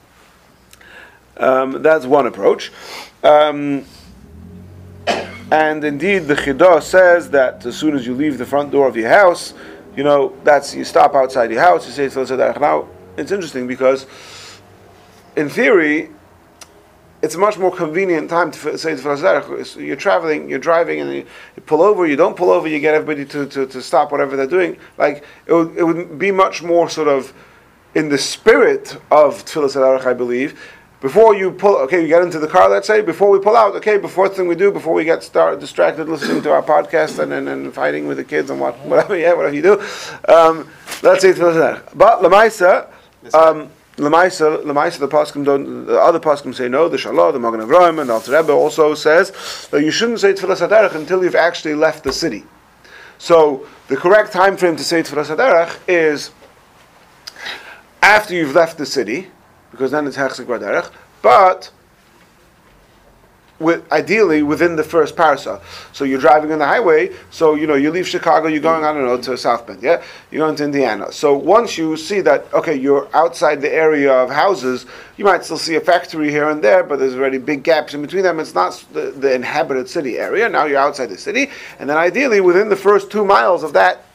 um, 1.37 1.81
that's 1.81 2.05
one 2.05 2.27
approach. 2.27 2.71
Um, 3.23 3.85
and 5.51 5.83
indeed, 5.83 6.19
the 6.19 6.35
Chidah 6.35 6.81
says 6.81 7.29
that 7.31 7.65
as 7.65 7.75
soon 7.75 7.95
as 7.95 8.07
you 8.07 8.15
leave 8.15 8.37
the 8.37 8.45
front 8.45 8.71
door 8.71 8.87
of 8.87 8.95
your 8.95 9.09
house, 9.09 9.53
you 9.95 10.03
know, 10.03 10.35
that's 10.43 10.73
you 10.73 10.83
stop 10.83 11.13
outside 11.15 11.51
your 11.51 11.61
house, 11.61 11.85
you 11.85 11.91
say 11.91 12.07
Sadarach. 12.07 12.59
Now, 12.59 12.87
it's 13.17 13.31
interesting 13.31 13.67
because, 13.67 14.07
in 15.35 15.49
theory, 15.49 16.09
it's 17.21 17.35
a 17.35 17.37
much 17.37 17.57
more 17.57 17.71
convenient 17.71 18.29
time 18.29 18.51
to 18.51 18.77
say. 18.77 18.97
So 18.97 19.79
You're 19.79 19.95
traveling, 19.95 20.49
you're 20.49 20.59
driving, 20.59 20.99
and 20.99 21.09
you, 21.13 21.25
you 21.55 21.61
pull 21.65 21.81
over, 21.81 22.05
you 22.05 22.15
don't 22.15 22.35
pull 22.35 22.49
over, 22.51 22.67
you 22.67 22.79
get 22.79 22.93
everybody 22.93 23.25
to, 23.25 23.45
to, 23.47 23.65
to 23.65 23.81
stop 23.81 24.11
whatever 24.11 24.35
they're 24.35 24.45
doing. 24.45 24.77
Like, 24.97 25.23
it 25.45 25.53
would, 25.53 25.77
it 25.77 25.83
would 25.83 26.19
be 26.19 26.31
much 26.31 26.61
more 26.61 26.89
sort 26.89 27.07
of 27.07 27.33
in 27.95 28.09
the 28.09 28.17
spirit 28.17 28.97
of 29.09 29.45
Tefillah 29.45 29.73
Sadarach, 29.99 30.05
I 30.05 30.13
believe, 30.13 30.59
before 30.99 31.35
you 31.35 31.51
pull, 31.51 31.75
okay, 31.77 32.01
you 32.01 32.07
get 32.07 32.21
into 32.23 32.39
the 32.39 32.47
car, 32.47 32.69
let's 32.69 32.87
say, 32.87 33.01
before 33.01 33.29
we 33.29 33.37
pull 33.39 33.55
out, 33.55 33.75
okay, 33.75 33.97
before 33.97 34.29
the 34.29 34.35
thing 34.35 34.47
we 34.47 34.55
do, 34.55 34.71
before 34.71 34.93
we 34.93 35.03
get 35.03 35.21
start 35.21 35.59
distracted 35.59 36.07
listening 36.09 36.41
to 36.41 36.51
our 36.51 36.63
podcast 36.63 37.19
and, 37.19 37.31
and, 37.33 37.47
and 37.49 37.73
fighting 37.73 38.07
with 38.07 38.17
the 38.17 38.23
kids 38.23 38.49
and 38.49 38.59
what, 38.59 38.77
whatever, 38.85 39.17
yeah, 39.17 39.33
whatever 39.33 39.53
you 39.55 39.61
do, 39.61 39.73
um, 40.33 40.67
let's 41.03 41.21
say, 41.21 41.33
Tefillah 41.33 41.83
but 41.95 42.21
Lamaisa, 42.21 42.87
This- 43.21 43.33
Um, 43.33 43.69
Lemaisa, 43.97 44.63
Lemaisa, 44.63 44.99
the 44.99 45.07
poskim 45.07 45.45
don't. 45.45 45.85
The 45.85 45.99
other 45.99 46.19
poskim 46.19 46.53
say 46.55 46.67
no. 46.67 46.89
The 46.89 46.97
Shalah, 46.97 47.31
the 47.31 47.39
Magen 47.39 47.59
Avraham, 47.59 47.99
and 48.01 48.09
the 48.09 48.13
Alter 48.13 48.31
Rebbe 48.31 48.51
also 48.51 48.95
says 48.95 49.67
that 49.71 49.83
you 49.83 49.91
shouldn't 49.91 50.19
say 50.19 50.33
Tfilas 50.33 50.67
Haderech 50.67 50.95
until 50.95 51.23
you've 51.23 51.35
actually 51.35 51.75
left 51.75 52.03
the 52.03 52.11
city. 52.11 52.43
So 53.19 53.67
the 53.89 53.95
correct 53.95 54.33
time 54.33 54.57
frame 54.57 54.75
to 54.77 54.83
say 54.83 55.03
Tfilas 55.03 55.35
Haderech 55.35 55.77
is 55.87 56.31
after 58.01 58.33
you've 58.33 58.55
left 58.55 58.79
the 58.79 58.85
city, 58.85 59.27
because 59.71 59.91
then 59.91 60.07
it's 60.07 60.17
Hechzik 60.17 60.45
Baderech. 60.45 60.91
But 61.21 61.71
with, 63.63 63.91
ideally 63.91 64.43
within 64.43 64.75
the 64.75 64.83
first 64.83 65.15
parasa. 65.15 65.61
So 65.93 66.03
you're 66.03 66.19
driving 66.19 66.51
on 66.51 66.59
the 66.59 66.65
highway. 66.65 67.11
So 67.31 67.55
you 67.55 67.65
know 67.65 67.75
you 67.75 67.89
leave 67.91 68.07
Chicago, 68.07 68.47
you're 68.47 68.61
going 68.61 68.83
I 68.83 68.93
don't 68.93 69.05
know 69.05 69.17
to 69.17 69.37
South 69.37 69.65
Bend. 69.65 69.81
Yeah, 69.81 70.03
you're 70.29 70.45
going 70.45 70.55
to 70.57 70.63
Indiana. 70.65 71.11
So 71.11 71.35
once 71.35 71.77
you 71.77 71.97
see 71.97 72.21
that 72.21 72.53
okay, 72.53 72.75
you're 72.75 73.07
outside 73.15 73.61
the 73.61 73.73
area 73.73 74.13
of 74.13 74.29
houses, 74.29 74.85
you 75.17 75.25
might 75.25 75.43
still 75.43 75.57
see 75.57 75.75
a 75.75 75.81
factory 75.81 76.29
here 76.29 76.49
and 76.49 76.63
there, 76.63 76.83
but 76.83 76.99
there's 76.99 77.15
already 77.15 77.37
big 77.37 77.63
gaps 77.63 77.93
in 77.93 78.01
between 78.01 78.23
them. 78.23 78.39
It's 78.39 78.53
not 78.53 78.83
the, 78.93 79.11
the 79.11 79.33
inhabited 79.33 79.89
city 79.89 80.17
area. 80.19 80.49
Now 80.49 80.65
you're 80.65 80.79
outside 80.79 81.07
the 81.07 81.17
city, 81.17 81.49
and 81.79 81.89
then 81.89 81.97
ideally 81.97 82.41
within 82.41 82.69
the 82.69 82.75
first 82.75 83.09
two 83.09 83.25
miles 83.25 83.63
of 83.63 83.73
that 83.73 84.05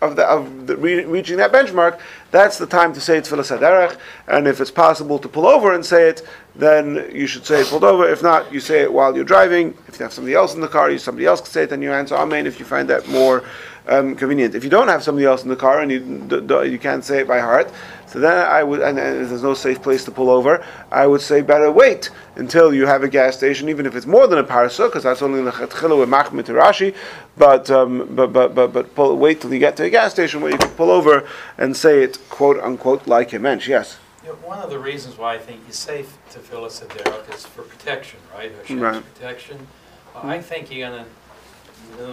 of, 0.00 0.16
the, 0.16 0.24
of 0.24 0.66
the, 0.66 0.76
re- 0.76 1.04
reaching 1.04 1.36
that 1.38 1.52
benchmark, 1.52 2.00
that's 2.30 2.58
the 2.58 2.66
time 2.66 2.92
to 2.92 3.00
say 3.00 3.20
Tfilas 3.20 3.56
Haderech. 3.56 3.98
And 4.28 4.46
if 4.46 4.60
it's 4.60 4.70
possible 4.70 5.18
to 5.18 5.28
pull 5.28 5.46
over 5.46 5.74
and 5.74 5.84
say 5.84 6.08
it, 6.08 6.26
then 6.54 7.10
you 7.12 7.26
should 7.26 7.44
say 7.44 7.60
it 7.60 7.66
pulled 7.68 7.84
over. 7.84 8.08
If 8.08 8.22
not, 8.22 8.52
you 8.52 8.60
say 8.60 8.80
it 8.80 8.92
while 8.92 9.14
you're 9.14 9.24
driving. 9.24 9.76
If 9.88 9.98
you 9.98 10.04
have 10.04 10.12
somebody 10.12 10.34
else 10.34 10.54
in 10.54 10.60
the 10.60 10.68
car, 10.68 10.90
you 10.90 10.98
somebody 10.98 11.26
else 11.26 11.40
can 11.40 11.50
say 11.50 11.62
it, 11.64 11.72
and 11.72 11.82
you 11.82 11.92
answer 11.92 12.14
Amen 12.16 12.46
if 12.46 12.58
you 12.58 12.64
find 12.64 12.88
that 12.88 13.08
more 13.08 13.44
um, 13.88 14.14
convenient. 14.14 14.54
If 14.54 14.64
you 14.64 14.70
don't 14.70 14.88
have 14.88 15.02
somebody 15.02 15.26
else 15.26 15.42
in 15.42 15.48
the 15.48 15.56
car 15.56 15.80
and 15.80 15.90
you, 15.90 16.00
d- 16.00 16.40
d- 16.40 16.66
you 16.66 16.78
can't 16.78 17.04
say 17.04 17.20
it 17.20 17.28
by 17.28 17.40
heart, 17.40 17.72
so 18.10 18.18
then 18.18 18.36
I 18.36 18.62
would, 18.64 18.80
and, 18.80 18.98
and 18.98 19.30
there's 19.30 19.42
no 19.42 19.54
safe 19.54 19.80
place 19.80 20.04
to 20.06 20.10
pull 20.10 20.30
over, 20.30 20.64
I 20.90 21.06
would 21.06 21.20
say 21.20 21.42
better 21.42 21.70
wait 21.70 22.10
until 22.36 22.74
you 22.74 22.86
have 22.86 23.04
a 23.04 23.08
gas 23.08 23.36
station, 23.36 23.68
even 23.68 23.86
if 23.86 23.94
it's 23.94 24.06
more 24.06 24.26
than 24.26 24.38
a 24.38 24.44
parasa, 24.44 24.88
because 24.88 25.04
that's 25.04 25.22
only 25.22 25.38
in 25.38 25.44
the 25.44 25.52
Chetchila 25.52 25.98
with 25.98 26.08
Machmit 26.08 26.46
Rashi, 26.46 26.94
but, 27.36 27.70
um, 27.70 28.08
but, 28.16 28.32
but, 28.32 28.54
but, 28.54 28.72
but 28.72 28.94
pull, 28.94 29.16
wait 29.16 29.40
till 29.40 29.52
you 29.52 29.60
get 29.60 29.76
to 29.76 29.84
a 29.84 29.90
gas 29.90 30.12
station 30.12 30.40
where 30.40 30.50
you 30.50 30.58
can 30.58 30.70
pull 30.70 30.90
over 30.90 31.26
and 31.56 31.76
say 31.76 32.02
it, 32.02 32.18
quote 32.28 32.58
unquote, 32.58 33.06
like 33.06 33.32
you 33.32 33.38
mentioned. 33.38 33.70
Yes. 33.70 33.98
Yeah, 34.24 34.32
one 34.32 34.58
of 34.58 34.70
the 34.70 34.78
reasons 34.78 35.16
why 35.16 35.34
I 35.34 35.38
think 35.38 35.60
it's 35.68 35.78
safe 35.78 36.18
to 36.32 36.40
fill 36.40 36.64
a 36.64 36.68
Sederach 36.68 37.32
is 37.34 37.46
for 37.46 37.62
protection, 37.62 38.18
right? 38.34 38.52
Hashem's 38.52 38.80
Right. 38.82 39.14
protection. 39.14 39.66
Uh, 40.14 40.20
I 40.24 40.42
think 40.42 40.70
you're 40.72 40.88
gonna, 40.90 41.06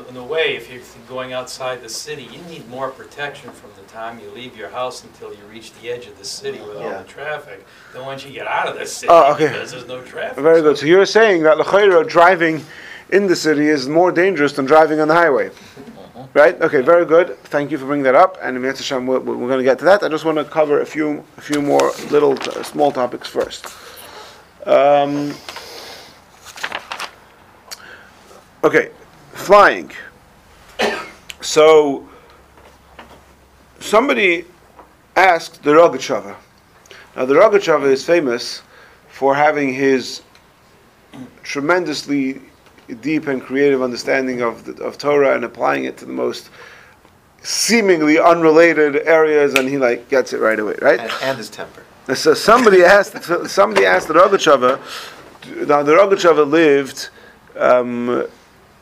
in 0.09 0.17
a- 0.17 0.23
way, 0.23 0.55
if 0.57 0.69
you're 0.71 0.81
going 1.07 1.31
outside 1.33 1.81
the 1.81 1.89
city, 1.89 2.23
you 2.23 2.41
need 2.49 2.67
more 2.69 2.89
protection 2.89 3.49
from 3.51 3.69
the 3.81 3.91
time 3.91 4.19
you 4.19 4.29
leave 4.31 4.57
your 4.57 4.69
house 4.69 5.03
until 5.05 5.29
you 5.31 5.39
reach 5.49 5.71
the 5.81 5.89
edge 5.89 6.05
of 6.05 6.17
the 6.17 6.25
city 6.25 6.59
with 6.59 6.75
all 6.77 6.83
Yeah. 6.91 6.97
the 7.01 7.07
traffic, 7.07 7.65
than 7.93 8.05
once 8.05 8.25
you 8.25 8.31
get 8.31 8.45
out 8.47 8.67
of 8.67 8.77
the 8.77 8.85
city, 8.85 9.07
Oh, 9.09 9.33
okay. 9.33 9.47
because 9.47 9.71
there's 9.71 9.87
no 9.87 10.01
traffic. 10.01 10.37
Very 10.43 10.61
good. 10.61 10.77
So 10.77 10.85
you're 10.85 11.05
saying 11.05 11.43
that 11.43 11.57
L'chaira 11.57 12.05
driving 12.07 12.65
in 13.09 13.27
the 13.27 13.35
city 13.35 13.67
is 13.69 13.87
more 13.87 14.11
dangerous 14.11 14.51
than 14.53 14.65
driving 14.65 14.99
on 14.99 15.07
the 15.07 15.13
highway. 15.15 15.49
Right? 16.33 16.61
Okay, 16.61 16.81
very 16.81 17.05
good. 17.05 17.37
Thank 17.45 17.71
you 17.71 17.77
for 17.77 17.85
bringing 17.85 18.03
that 18.03 18.15
up. 18.15 18.37
And 18.41 18.57
in 18.57 18.61
Mitzvah 18.61 18.83
Shem, 18.83 19.07
we're, 19.07 19.19
we're 19.19 19.47
going 19.47 19.59
to 19.59 19.63
get 19.63 19.79
to 19.79 19.85
that. 19.85 20.03
I 20.03 20.09
just 20.09 20.25
want 20.25 20.37
to 20.37 20.43
cover 20.43 20.81
a 20.81 20.85
few, 20.85 21.23
a 21.37 21.41
few 21.41 21.61
more 21.61 21.91
little, 22.11 22.35
t- 22.35 22.63
small 22.63 22.91
topics 22.91 23.27
first. 23.29 23.65
Um, 24.65 25.33
okay, 28.63 28.89
flying. 29.37 29.91
So, 31.41 32.09
somebody 33.79 34.45
asked 35.15 35.63
the 35.63 35.71
Rogatchover. 35.71 36.35
Now, 37.15 37.25
the 37.25 37.35
Rogatchover 37.35 37.89
is 37.89 38.05
famous 38.05 38.61
for 39.07 39.33
having 39.35 39.73
his 39.73 40.21
tremendously 41.43 42.41
deep 43.01 43.27
and 43.27 43.41
creative 43.41 43.81
understanding 43.81 44.41
of, 44.41 44.65
the, 44.65 44.83
of 44.83 44.97
Torah 44.97 45.35
and 45.35 45.43
applying 45.43 45.85
it 45.85 45.97
to 45.97 46.05
the 46.05 46.13
most 46.13 46.49
seemingly 47.41 48.19
unrelated 48.19 48.97
areas, 49.07 49.53
and 49.53 49.69
he 49.69 49.77
like 49.77 50.09
gets 50.09 50.33
it 50.33 50.39
right 50.39 50.59
away, 50.59 50.75
right? 50.81 50.99
And, 50.99 51.11
and 51.21 51.37
his 51.37 51.49
temper. 51.49 51.83
So 52.13 52.33
somebody 52.33 52.83
asked, 52.83 53.23
somebody 53.49 53.85
asked 53.85 54.07
the 54.07 54.13
Rogatchover. 54.13 54.79
Now 55.67 55.83
the 55.83 55.93
Rogatchover 55.93 56.49
lived. 56.49 57.09
Um, 57.55 58.27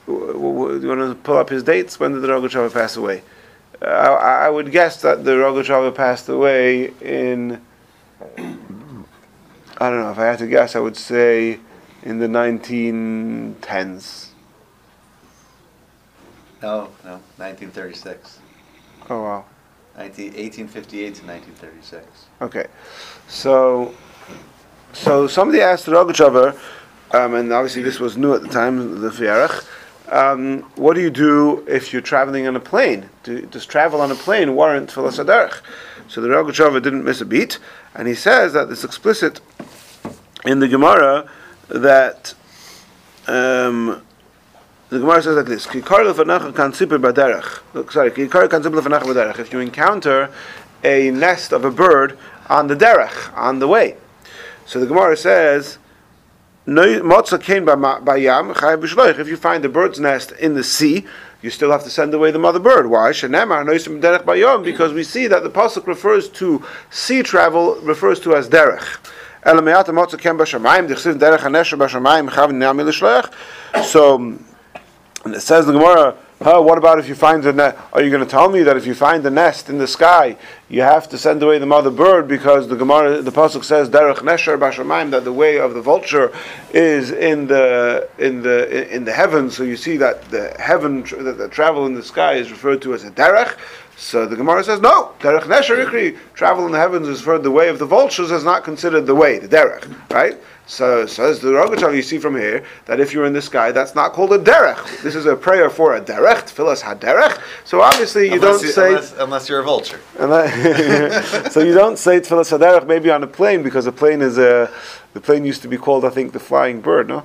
w- 0.07 0.33
w- 0.33 0.79
do 0.79 0.87
you 0.87 0.95
want 0.95 1.11
to 1.11 1.15
pull 1.23 1.37
up 1.37 1.49
his 1.49 1.63
dates? 1.63 1.99
When 1.99 2.13
did 2.13 2.21
the 2.21 2.27
Rogatchover 2.27 2.73
pass 2.73 2.95
away? 2.95 3.23
Uh, 3.81 3.85
I, 3.85 4.45
I 4.45 4.49
would 4.49 4.71
guess 4.71 5.01
that 5.01 5.23
the 5.23 5.31
Rogatchover 5.31 5.93
passed 5.93 6.29
away 6.29 6.93
in. 7.01 7.61
I 9.77 9.89
don't 9.89 10.01
know. 10.01 10.11
If 10.11 10.19
I 10.19 10.25
had 10.25 10.39
to 10.39 10.47
guess, 10.47 10.75
I 10.75 10.79
would 10.79 10.95
say 10.95 11.59
in 12.03 12.19
the 12.19 12.27
1910s. 12.27 14.29
No, 16.61 16.89
no, 17.03 17.19
1936. 17.37 18.39
Oh 19.09 19.21
wow. 19.21 19.45
19, 19.97 20.33
1858 20.33 21.15
to 21.15 21.25
1936. 21.25 22.25
Okay, 22.41 22.65
so 23.27 23.93
so 24.93 25.27
somebody 25.27 25.61
asked 25.61 25.85
the 25.85 25.91
Rogachover, 25.91 26.57
um, 27.11 27.35
and 27.35 27.51
obviously 27.53 27.81
this 27.81 27.99
was 27.99 28.17
new 28.17 28.33
at 28.33 28.41
the 28.41 28.49
time, 28.49 29.01
the 29.01 29.09
Fiarach. 29.09 29.65
Um, 30.09 30.61
what 30.75 30.93
do 30.93 31.01
you 31.01 31.09
do 31.09 31.65
if 31.67 31.91
you're 31.91 32.01
traveling 32.01 32.47
on 32.47 32.55
a 32.55 32.59
plane? 32.59 33.09
Do, 33.23 33.41
does 33.47 33.65
travel 33.65 34.01
on 34.01 34.11
a 34.11 34.15
plane 34.15 34.55
warrant 34.55 34.91
Tfilas 34.91 35.23
Haderech? 35.23 35.61
So 36.07 36.21
the 36.21 36.27
Rogachover 36.27 36.81
didn't 36.81 37.03
miss 37.03 37.21
a 37.21 37.25
beat, 37.25 37.57
and 37.95 38.07
he 38.07 38.13
says 38.13 38.53
that 38.53 38.69
it's 38.69 38.83
explicit 38.83 39.41
in 40.45 40.59
the 40.59 40.67
Gemara 40.67 41.27
that 41.69 42.35
um, 43.27 44.03
the 44.89 44.99
Gemara 44.99 45.23
says 45.23 45.35
like 45.35 45.47
this. 45.47 45.65
Look, 47.73 47.91
Sorry. 47.91 48.07
If 48.09 48.17
you 48.17 49.59
encounter 49.59 50.29
a 50.83 51.11
nest 51.11 51.51
of 51.51 51.65
a 51.65 51.71
bird 51.71 52.17
on 52.47 52.67
the 52.67 52.75
derech, 52.75 53.35
on 53.35 53.57
the 53.57 53.67
way, 53.67 53.97
so 54.67 54.79
the 54.79 54.85
Gemara 54.85 55.17
says, 55.17 55.79
"No 56.65 57.01
motza 57.01 57.41
kain 57.41 57.65
bayam 57.65 58.53
chayav 58.53 58.81
b'shloich." 58.81 59.19
If 59.19 59.27
you 59.27 59.37
find 59.37 59.63
a 59.65 59.69
bird's 59.69 59.99
nest 59.99 60.31
in 60.33 60.53
the 60.53 60.63
sea, 60.63 61.05
you 61.41 61.49
still 61.49 61.71
have 61.71 61.83
to 61.83 61.89
send 61.89 62.13
away 62.13 62.31
the 62.31 62.39
mother 62.39 62.59
bird. 62.59 62.87
Why? 62.87 63.11
Because 63.11 64.93
we 64.93 65.03
see 65.03 65.27
that 65.27 65.43
the 65.43 65.49
pasuk 65.49 65.85
refers 65.87 66.29
to 66.29 66.63
sea 66.89 67.21
travel, 67.21 67.75
refers 67.81 68.19
to 68.21 68.35
as 68.35 68.49
derech. 68.49 68.97
So. 73.85 74.37
It 75.25 75.41
says 75.41 75.67
in 75.67 75.73
the 75.73 75.79
Gemara, 75.79 76.15
huh, 76.41 76.61
what 76.61 76.77
about 76.77 76.99
if 76.99 77.07
you 77.07 77.15
find 77.15 77.43
the 77.43 77.53
nest? 77.53 77.77
Are 77.93 78.01
you 78.01 78.09
going 78.09 78.23
to 78.23 78.29
tell 78.29 78.49
me 78.49 78.63
that 78.63 78.77
if 78.77 78.85
you 78.85 78.93
find 78.93 79.23
the 79.23 79.31
nest 79.31 79.69
in 79.69 79.77
the 79.77 79.87
sky, 79.87 80.37
you 80.69 80.81
have 80.81 81.07
to 81.09 81.17
send 81.17 81.41
away 81.43 81.59
the 81.59 81.65
mother 81.65 81.91
bird 81.91 82.27
because 82.27 82.67
the 82.67 82.75
Gemara, 82.75 83.21
the 83.21 83.31
pasuk 83.31 83.63
says, 83.63 83.89
"Derech 83.89 84.17
nesher 84.17 84.57
bashamayim," 84.57 85.11
that 85.11 85.23
the 85.23 85.33
way 85.33 85.57
of 85.57 85.73
the 85.73 85.81
vulture 85.81 86.31
is 86.73 87.11
in 87.11 87.47
the 87.47 88.09
in 88.17 88.41
the 88.41 88.93
in 88.93 89.05
the 89.05 89.13
heavens. 89.13 89.55
So 89.55 89.63
you 89.63 89.77
see 89.77 89.97
that 89.97 90.29
the 90.31 90.55
heaven, 90.59 91.03
that 91.03 91.37
the 91.37 91.47
travel 91.49 91.85
in 91.85 91.93
the 91.93 92.03
sky 92.03 92.33
is 92.33 92.51
referred 92.51 92.81
to 92.83 92.93
as 92.93 93.03
a 93.03 93.11
derech. 93.11 93.55
So 93.97 94.25
the 94.25 94.35
Gemara 94.35 94.63
says, 94.63 94.81
no, 94.81 95.13
derech 95.19 95.43
nesher 95.43 95.85
ikri, 95.85 96.17
travel 96.33 96.65
in 96.65 96.73
the 96.73 96.77
heavens 96.77 97.07
is 97.07 97.21
for 97.21 97.39
the 97.39 97.51
way 97.51 97.69
of 97.69 97.79
the 97.79 97.85
vultures 97.85 98.29
is 98.29 98.43
not 98.43 98.63
considered 98.63 99.05
the 99.05 99.15
way, 99.15 99.39
the 99.39 99.47
derech, 99.47 99.89
right? 100.11 100.37
So 100.67 101.05
says 101.05 101.39
the 101.39 101.49
Rogachov, 101.49 101.95
you 101.95 102.01
see 102.01 102.17
from 102.17 102.35
here 102.35 102.65
that 102.85 102.99
if 102.99 103.13
you're 103.13 103.25
in 103.25 103.33
the 103.33 103.41
sky, 103.41 103.71
that's 103.71 103.93
not 103.93 104.13
called 104.13 104.33
a 104.33 104.39
derech. 104.39 105.01
This 105.03 105.13
is 105.15 105.27
a 105.27 105.35
prayer 105.35 105.69
for 105.69 105.95
a 105.95 106.01
derech, 106.01 106.51
tfilas 106.51 106.81
haderech. 106.81 107.39
So 107.65 107.81
obviously 107.81 108.27
you 108.27 108.35
unless 108.35 108.61
don't 108.61 108.71
say, 108.71 108.87
unless, 108.89 109.13
unless 109.19 109.49
you're 109.49 109.59
a 109.59 109.63
vulture. 109.63 109.99
so 111.51 111.59
you 111.61 111.73
don't 111.73 111.97
say 111.97 112.19
tfilas 112.19 112.57
haderech 112.57 112.87
maybe 112.87 113.11
on 113.11 113.21
a 113.23 113.27
plane 113.27 113.61
because 113.61 113.85
a 113.85 113.91
plane 113.91 114.21
is 114.21 114.37
a, 114.39 114.71
the 115.13 115.21
plane 115.21 115.45
used 115.45 115.61
to 115.61 115.67
be 115.67 115.77
called 115.77 116.03
I 116.03 116.09
think 116.09 116.33
the 116.33 116.39
flying 116.39 116.81
bird, 116.81 117.07
no? 117.07 117.23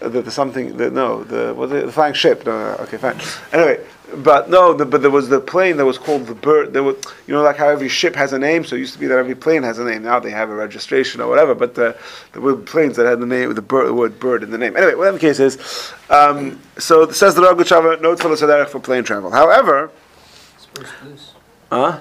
Uh, 0.00 0.08
The, 0.08 0.22
the 0.22 0.30
something, 0.30 0.78
the, 0.78 0.90
no, 0.90 1.22
the 1.24 1.52
was 1.54 1.70
it 1.72 1.84
the 1.84 1.92
flying 1.92 2.14
ship? 2.14 2.46
No, 2.46 2.52
no, 2.52 2.76
okay, 2.84 2.96
fine. 2.96 3.20
Anyway, 3.52 3.84
but 4.16 4.50
no, 4.50 4.72
the, 4.74 4.84
but 4.84 5.02
there 5.02 5.10
was 5.10 5.28
the 5.28 5.40
plane 5.40 5.76
that 5.76 5.84
was 5.84 5.98
called 5.98 6.26
the 6.26 6.34
bird. 6.34 6.72
There 6.72 6.82
was, 6.82 6.96
you 7.26 7.34
know, 7.34 7.42
like 7.42 7.56
how 7.56 7.68
every 7.68 7.88
ship 7.88 8.14
has 8.16 8.32
a 8.32 8.38
name. 8.38 8.64
So 8.64 8.76
it 8.76 8.80
used 8.80 8.94
to 8.94 8.98
be 8.98 9.06
that 9.06 9.18
every 9.18 9.34
plane 9.34 9.62
has 9.62 9.78
a 9.78 9.84
name. 9.84 10.02
Now 10.02 10.20
they 10.20 10.30
have 10.30 10.50
a 10.50 10.54
registration 10.54 11.20
or 11.20 11.28
whatever. 11.28 11.54
But 11.54 11.78
uh, 11.78 11.94
there 12.32 12.42
were 12.42 12.56
planes 12.56 12.96
that 12.96 13.06
had 13.06 13.20
the 13.20 13.26
name, 13.26 13.54
the, 13.54 13.62
bird, 13.62 13.88
the 13.88 13.94
word 13.94 14.18
bird 14.18 14.42
in 14.42 14.50
the 14.50 14.58
name. 14.58 14.76
Anyway, 14.76 14.94
whatever 14.94 15.16
the 15.16 15.20
case 15.20 15.40
is. 15.40 15.92
Um, 16.08 16.60
so 16.78 17.02
it 17.02 17.14
says 17.14 17.34
the 17.34 17.42
Rogachover, 17.42 18.00
no 18.00 18.14
tefillah 18.14 18.36
saderech 18.36 18.68
for 18.68 18.80
plane 18.80 19.04
travel. 19.04 19.30
However. 19.30 19.90
Huh? 21.70 22.00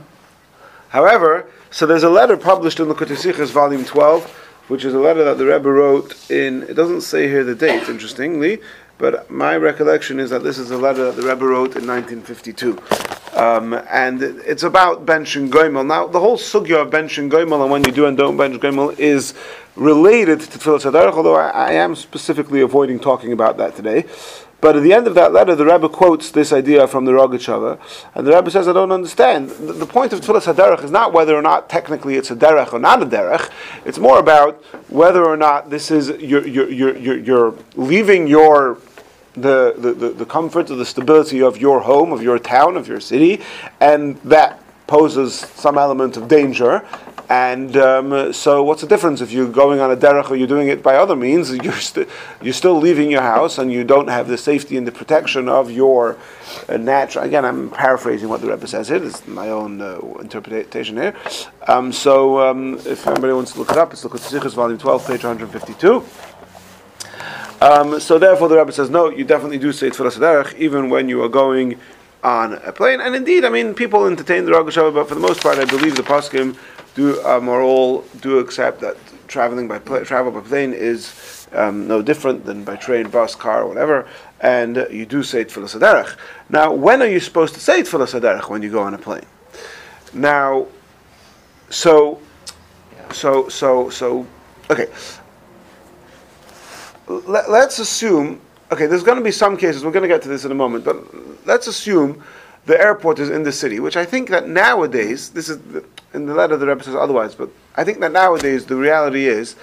However, 0.89 1.49
so 1.71 1.85
there's 1.85 2.03
a 2.03 2.09
letter 2.09 2.35
published 2.37 2.79
in 2.79 2.87
the 2.87 2.95
Sichos, 2.95 3.51
volume 3.51 3.85
12, 3.85 4.29
which 4.69 4.83
is 4.83 4.93
a 4.93 4.99
letter 4.99 5.23
that 5.23 5.37
the 5.37 5.45
Rebbe 5.45 5.69
wrote 5.69 6.29
in. 6.31 6.63
It 6.63 6.73
doesn't 6.73 7.01
say 7.01 7.27
here 7.27 7.43
the 7.43 7.55
date, 7.55 7.87
interestingly, 7.87 8.61
but 8.99 9.31
my 9.31 9.57
recollection 9.57 10.19
is 10.19 10.29
that 10.29 10.43
this 10.43 10.59
is 10.59 10.69
a 10.69 10.77
letter 10.77 11.05
that 11.05 11.15
the 11.19 11.27
Rebbe 11.27 11.43
wrote 11.45 11.75
in 11.75 11.87
1952. 11.87 12.77
Um, 13.35 13.73
and 13.89 14.21
it- 14.21 14.35
it's 14.45 14.63
about 14.63 15.05
bench 15.05 15.35
and 15.35 15.51
goimel. 15.51 15.85
Now, 15.85 16.05
the 16.07 16.19
whole 16.19 16.37
sugya 16.37 16.81
of 16.81 16.89
bench 16.89 17.17
and 17.17 17.31
goimel 17.31 17.61
and 17.61 17.71
when 17.71 17.83
you 17.85 17.91
do 17.91 18.05
and 18.05 18.17
don't 18.17 18.35
bench 18.37 18.59
goimel 18.61 18.97
is 18.99 19.33
related 19.75 20.41
to 20.41 20.59
Tfilas 20.59 20.83
Haderech, 20.91 21.13
although 21.13 21.35
I, 21.35 21.49
I 21.49 21.71
am 21.71 21.95
specifically 21.95 22.59
avoiding 22.61 22.99
talking 22.99 23.31
about 23.31 23.57
that 23.57 23.75
today. 23.75 24.05
But 24.61 24.75
at 24.75 24.83
the 24.83 24.91
end 24.91 25.07
of 25.07 25.15
that 25.15 25.31
letter, 25.31 25.55
the 25.55 25.63
Rebbe 25.65 25.87
quotes 25.87 26.31
this 26.31 26.51
idea 26.51 26.85
from 26.85 27.05
the 27.05 27.13
Rogatchover, 27.13 27.77
and 28.13 28.27
the 28.27 28.35
Rebbe 28.35 28.51
says, 28.51 28.67
"I 28.67 28.73
don't 28.73 28.91
understand. 28.91 29.51
The, 29.51 29.71
the 29.71 29.85
point 29.85 30.11
of 30.11 30.19
Tfilas 30.19 30.53
Haderech 30.53 30.83
is 30.83 30.91
not 30.91 31.13
whether 31.13 31.33
or 31.33 31.41
not 31.41 31.69
technically 31.69 32.15
it's 32.15 32.29
a 32.29 32.35
derech 32.35 32.73
or 32.73 32.79
not 32.79 33.01
a 33.01 33.05
derech. 33.05 33.49
It's 33.85 33.99
more 33.99 34.19
about 34.19 34.61
whether 34.89 35.23
or 35.25 35.37
not 35.37 35.69
this 35.69 35.91
is 35.91 36.09
you're 36.19 36.45
you're, 36.45 36.69
you're, 36.69 37.17
you're 37.19 37.53
leaving 37.77 38.27
your 38.27 38.79
the, 39.41 39.73
the, 39.77 40.09
the, 40.09 40.25
comfort 40.25 40.69
or 40.69 40.75
the 40.75 40.85
stability 40.85 41.41
of 41.41 41.57
your 41.57 41.81
home, 41.81 42.11
of 42.11 42.21
your 42.21 42.39
town, 42.39 42.77
of 42.77 42.87
your 42.87 42.99
city, 42.99 43.41
and 43.79 44.17
that 44.17 44.61
poses 44.87 45.35
some 45.35 45.77
element 45.77 46.17
of 46.17 46.27
danger. 46.27 46.85
And 47.29 47.77
um, 47.77 48.33
so, 48.33 48.63
what's 48.63 48.81
the 48.81 48.87
difference 48.87 49.21
if 49.21 49.31
you're 49.31 49.47
going 49.47 49.79
on 49.79 49.91
a 49.91 49.95
derech 49.95 50.31
or 50.31 50.35
you're 50.35 50.47
doing 50.47 50.67
it 50.67 50.81
by 50.81 50.95
other 50.95 51.15
means? 51.15 51.53
You're, 51.63 51.73
st- 51.73 52.09
you're 52.41 52.55
still 52.55 52.79
leaving 52.79 53.11
your 53.11 53.21
house 53.21 53.59
and 53.59 53.71
you 53.71 53.83
don't 53.83 54.07
have 54.07 54.27
the 54.27 54.37
safety 54.37 54.77
and 54.77 54.87
the 54.87 54.91
protection 54.91 55.47
of 55.47 55.69
your 55.69 56.17
uh, 56.67 56.77
natural. 56.77 57.25
Again, 57.25 57.45
I'm 57.45 57.69
paraphrasing 57.69 58.29
what 58.29 58.41
the 58.41 58.47
Rebbe 58.47 58.65
says 58.65 58.87
here. 58.87 59.03
Is 59.03 59.27
my 59.27 59.49
own 59.49 59.79
uh, 59.79 59.99
interpretation 60.19 60.97
here. 60.97 61.15
Um, 61.67 61.91
so, 61.91 62.39
um, 62.49 62.79
if 62.85 63.05
anybody 63.05 63.33
wants 63.33 63.51
to 63.53 63.59
look 63.59 63.69
it 63.69 63.77
up, 63.77 63.93
it's 63.93 64.03
look 64.03 64.15
at 64.15 64.21
Sichos, 64.21 64.55
volume 64.55 64.79
12, 64.79 65.05
page 65.05 65.23
152. 65.23 66.03
Um, 67.61 67.99
so 67.99 68.17
therefore, 68.17 68.47
the 68.47 68.57
Rebbe 68.57 68.71
says, 68.71 68.89
no, 68.89 69.09
you 69.09 69.25
definitely 69.25 69.57
do 69.57 69.71
say 69.71 69.89
Tfilas 69.89 70.17
Haderech 70.17 70.57
even 70.57 70.89
when 70.89 71.09
you 71.09 71.21
are 71.23 71.29
going 71.29 71.77
on 72.23 72.53
a 72.53 72.71
plane. 72.71 73.01
And 73.01 73.15
indeed, 73.15 73.43
I 73.43 73.49
mean, 73.49 73.73
people 73.73 74.05
entertain 74.05 74.45
the 74.45 74.51
Rosh 74.51 74.75
but 74.75 75.07
for 75.07 75.15
the 75.15 75.21
most 75.21 75.41
part, 75.41 75.57
I 75.57 75.65
believe 75.65 75.95
the 75.95 76.03
Poskim 76.03 76.57
do 76.95 77.21
um, 77.23 77.49
are 77.49 77.61
all 77.61 78.01
do 78.21 78.39
accept 78.39 78.81
that 78.81 78.97
traveling 79.27 79.67
by 79.67 79.79
pla- 79.79 80.03
travel 80.03 80.31
by 80.31 80.41
plane 80.41 80.73
is 80.73 81.47
um, 81.51 81.87
no 81.87 82.01
different 82.01 82.45
than 82.45 82.63
by 82.63 82.75
train, 82.77 83.09
bus, 83.09 83.35
car, 83.35 83.67
whatever. 83.67 84.07
And 84.39 84.77
uh, 84.77 84.87
you 84.87 85.05
do 85.05 85.21
say 85.21 85.43
Tfilas 85.43 85.77
Haderech. 85.77 86.15
Now, 86.49 86.71
when 86.71 87.01
are 87.01 87.07
you 87.07 87.19
supposed 87.19 87.53
to 87.55 87.59
say 87.59 87.81
Tfilas 87.81 88.19
Haderech 88.19 88.49
when 88.49 88.61
you 88.61 88.71
go 88.71 88.81
on 88.81 88.93
a 88.93 88.97
plane? 88.97 89.25
Now, 90.13 90.67
so, 91.69 92.21
so, 93.11 93.49
so, 93.49 93.89
so, 93.89 94.25
okay 94.71 94.87
let, 97.09 97.49
us 97.49 97.79
assume, 97.79 98.39
okay, 98.71 98.85
there's 98.85 99.03
going 99.03 99.17
to 99.17 99.23
be 99.23 99.31
some 99.31 99.57
cases, 99.57 99.83
we're 99.83 99.91
going 99.91 100.03
to 100.03 100.07
get 100.07 100.21
to 100.21 100.29
this 100.29 100.45
in 100.45 100.51
a 100.51 100.55
moment, 100.55 100.85
but 100.85 100.97
let's 101.45 101.67
assume 101.67 102.23
the 102.65 102.79
airport 102.79 103.19
is 103.19 103.29
in 103.29 103.43
the 103.43 103.51
city, 103.51 103.79
which 103.79 103.97
I 103.97 104.05
think 104.05 104.29
that 104.29 104.47
nowadays, 104.47 105.31
this 105.31 105.49
is 105.49 105.59
the, 105.59 105.83
in 106.13 106.25
the 106.25 106.35
letter 106.35 106.55
the 106.55 106.67
Rebbe 106.67 106.83
says 106.83 106.95
otherwise, 106.95 107.33
but 107.33 107.49
I 107.75 107.83
think 107.83 107.99
that 107.99 108.11
nowadays 108.11 108.65
the 108.65 108.75
reality 108.75 109.25
is 109.25 109.55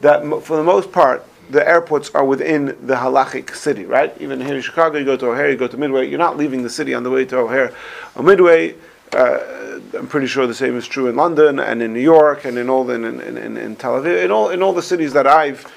that 0.00 0.24
mo- 0.24 0.40
for 0.40 0.56
the 0.56 0.62
most 0.62 0.92
part, 0.92 1.26
the 1.50 1.66
airports 1.68 2.10
are 2.10 2.24
within 2.24 2.66
the 2.66 2.94
halachic 2.94 3.54
city, 3.54 3.84
right? 3.84 4.14
Even 4.20 4.40
here 4.40 4.54
in 4.54 4.62
Chicago, 4.62 4.98
you 4.98 5.04
go 5.04 5.16
to 5.16 5.30
O'Hare, 5.30 5.50
you 5.50 5.56
go 5.56 5.66
to 5.66 5.76
Midway, 5.76 6.08
you're 6.08 6.18
not 6.18 6.36
leaving 6.36 6.62
the 6.62 6.70
city 6.70 6.94
on 6.94 7.02
the 7.02 7.10
way 7.10 7.24
to 7.24 7.38
O'Hare 7.38 7.74
or 8.14 8.22
Midway. 8.22 8.76
Uh, 9.12 9.80
I'm 9.94 10.06
pretty 10.06 10.28
sure 10.28 10.46
the 10.46 10.54
same 10.54 10.76
is 10.76 10.86
true 10.86 11.08
in 11.08 11.16
London 11.16 11.58
and 11.58 11.82
in 11.82 11.92
New 11.92 12.00
York 12.00 12.44
and 12.44 12.56
in 12.56 12.70
all 12.70 12.84
the, 12.84 12.94
in, 12.94 13.20
in, 13.20 13.36
in, 13.36 13.56
in 13.56 13.76
Tel 13.76 14.00
Aviv, 14.00 14.24
in 14.24 14.30
all, 14.30 14.48
in 14.50 14.62
all 14.62 14.72
the 14.72 14.82
cities 14.82 15.12
that 15.12 15.26
I've 15.26 15.70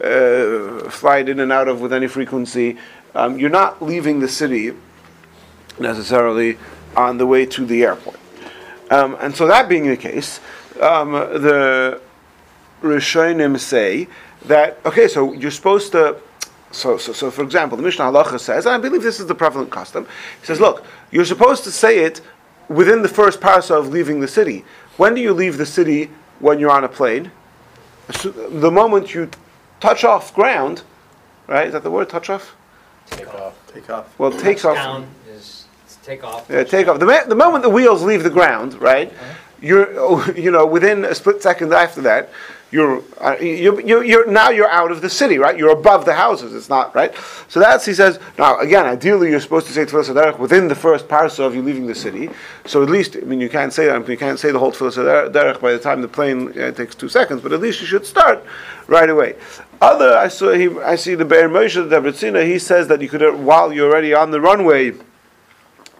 uh, 0.00 0.88
flight 0.90 1.28
in 1.28 1.40
and 1.40 1.52
out 1.52 1.68
of 1.68 1.80
with 1.80 1.92
any 1.92 2.06
frequency. 2.06 2.78
Um, 3.14 3.38
you're 3.38 3.50
not 3.50 3.82
leaving 3.82 4.20
the 4.20 4.28
city 4.28 4.72
necessarily 5.78 6.58
on 6.96 7.18
the 7.18 7.26
way 7.26 7.46
to 7.46 7.66
the 7.66 7.84
airport. 7.84 8.18
Um, 8.90 9.16
and 9.20 9.34
so 9.34 9.46
that 9.46 9.68
being 9.68 9.86
the 9.86 9.96
case, 9.96 10.40
um, 10.80 11.12
the 11.12 12.00
Rishonim 12.82 13.58
say 13.58 14.08
that, 14.46 14.78
okay, 14.84 15.08
so 15.08 15.32
you're 15.32 15.50
supposed 15.50 15.92
to, 15.92 16.18
so, 16.70 16.98
so, 16.98 17.12
so 17.12 17.30
for 17.30 17.42
example, 17.42 17.76
the 17.76 17.82
Mishnah 17.82 18.06
Halacha 18.06 18.40
says, 18.40 18.66
and 18.66 18.74
I 18.74 18.78
believe 18.78 19.02
this 19.02 19.20
is 19.20 19.26
the 19.26 19.34
prevalent 19.34 19.70
custom, 19.70 20.06
he 20.40 20.46
says, 20.46 20.60
look, 20.60 20.84
you're 21.10 21.24
supposed 21.24 21.64
to 21.64 21.70
say 21.70 22.00
it 22.00 22.20
within 22.68 23.02
the 23.02 23.08
first 23.08 23.40
parsa 23.40 23.78
of 23.78 23.88
leaving 23.88 24.20
the 24.20 24.28
city. 24.28 24.64
When 24.96 25.14
do 25.14 25.20
you 25.20 25.32
leave 25.32 25.58
the 25.58 25.66
city 25.66 26.10
when 26.40 26.58
you're 26.58 26.70
on 26.70 26.84
a 26.84 26.88
plane? 26.88 27.30
So 28.10 28.30
the 28.30 28.70
moment 28.70 29.14
you 29.14 29.30
touch 29.82 30.04
off 30.04 30.32
ground, 30.32 30.82
right? 31.48 31.66
Is 31.66 31.72
that 31.72 31.82
the 31.82 31.90
word? 31.90 32.08
Touch 32.08 32.30
off. 32.30 32.54
Take 33.06 33.34
off. 33.34 33.54
Take 33.66 33.90
off. 33.90 34.18
Well, 34.18 34.30
takes 34.30 34.64
off. 34.64 34.76
Down 34.76 35.08
is 35.28 35.66
is 35.86 35.98
take 36.02 36.22
off. 36.24 36.46
Yeah, 36.48 36.62
take 36.62 36.86
off. 36.86 37.00
The, 37.00 37.06
ma- 37.06 37.24
the 37.24 37.34
moment 37.34 37.64
the 37.64 37.70
wheels 37.70 38.02
leave 38.02 38.22
the 38.22 38.30
ground, 38.30 38.80
right? 38.80 39.12
You're, 39.60 40.36
you 40.38 40.52
know, 40.52 40.64
within 40.64 41.04
a 41.04 41.14
split 41.14 41.42
second 41.42 41.74
after 41.74 42.00
that, 42.02 42.30
you're, 42.70 43.02
uh, 43.20 43.36
you, 43.38 43.82
you, 43.82 44.00
you're 44.00 44.26
now 44.26 44.48
you're 44.48 44.70
out 44.70 44.90
of 44.90 45.02
the 45.02 45.10
city, 45.10 45.36
right? 45.36 45.58
You're 45.58 45.72
above 45.72 46.06
the 46.06 46.14
houses. 46.14 46.54
It's 46.54 46.70
not 46.70 46.94
right. 46.94 47.14
So 47.48 47.60
that's 47.60 47.84
he 47.84 47.92
says. 47.92 48.18
Now 48.38 48.60
again, 48.60 48.86
ideally, 48.86 49.28
you're 49.28 49.40
supposed 49.40 49.66
to 49.66 49.74
say 49.74 49.84
Tfilas 49.84 50.08
Haderech 50.08 50.38
within 50.38 50.68
the 50.68 50.74
first 50.74 51.06
parsa 51.06 51.40
of 51.40 51.54
you 51.54 51.60
leaving 51.60 51.86
the 51.86 51.94
city. 51.94 52.30
So 52.64 52.82
at 52.82 52.88
least, 52.88 53.14
I 53.16 53.20
mean, 53.20 53.42
you 53.42 53.50
can't 53.50 53.74
say 53.74 53.86
that. 53.86 54.08
You 54.08 54.16
can't 54.16 54.38
say 54.38 54.52
the 54.52 54.58
whole 54.58 54.72
Tfilas 54.72 54.96
Haderech 54.96 55.60
by 55.60 55.72
the 55.72 55.78
time 55.78 56.00
the 56.00 56.08
plane 56.08 56.58
uh, 56.58 56.70
takes 56.70 56.94
two 56.94 57.10
seconds. 57.10 57.42
But 57.42 57.52
at 57.52 57.60
least 57.60 57.82
you 57.82 57.86
should 57.86 58.06
start 58.06 58.42
right 58.86 59.10
away. 59.10 59.36
Other, 59.82 60.16
I 60.16 60.28
saw 60.28 60.52
he, 60.52 60.68
I 60.78 60.94
see 60.94 61.16
the 61.16 61.24
Be'er 61.24 61.48
Moshe 61.48 61.74
the 61.74 61.96
Debritziner. 61.96 62.46
He 62.46 62.60
says 62.60 62.86
that 62.86 63.02
you 63.02 63.08
could, 63.08 63.34
while 63.34 63.72
you're 63.72 63.90
already 63.90 64.14
on 64.14 64.30
the 64.30 64.40
runway 64.40 64.92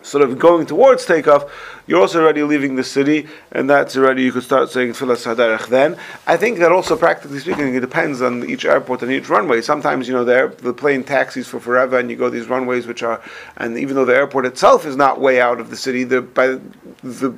sort 0.03 0.23
of 0.23 0.39
going 0.39 0.67
towards 0.67 1.05
takeoff, 1.05 1.51
you're 1.87 2.01
also 2.01 2.23
already 2.23 2.43
leaving 2.43 2.77
the 2.77 2.85
city, 2.85 3.27
and 3.51 3.69
that's 3.69 3.97
already 3.97 4.23
you 4.23 4.33
could 4.33 4.43
start 4.43 4.71
saying 4.71 4.93
Tfilas 4.93 5.25
Haderech 5.25 5.67
then. 5.69 5.97
I 6.27 6.37
think 6.37 6.59
that 6.59 6.73
also, 6.73 6.97
practically 6.97 7.39
speaking, 7.39 7.75
it 7.75 7.81
depends 7.81 8.23
on 8.23 8.49
each 8.49 8.65
airport 8.65 9.03
and 9.03 9.11
each 9.11 9.29
runway. 9.29 9.61
Sometimes, 9.63 10.07
you 10.07 10.15
know, 10.15 10.25
the, 10.25 10.55
the 10.63 10.73
plane 10.73 11.03
taxis 11.05 11.49
for 11.49 11.61
forever, 11.61 11.99
and 11.99 12.11
you 12.11 12.17
go 12.17 12.31
these 12.31 12.47
runways 12.47 12.87
which 12.87 13.03
are, 13.03 13.21
and 13.57 13.77
even 13.79 13.97
though 13.97 14.05
the 14.05 14.15
airport 14.15 14.47
itself 14.47 14.87
is 14.87 14.97
not 14.97 15.21
way 15.21 15.41
out 15.41 15.61
of 15.61 15.71
the 15.71 15.77
city, 15.77 16.05
the, 16.05 16.23
by, 16.23 16.59
the, 17.03 17.31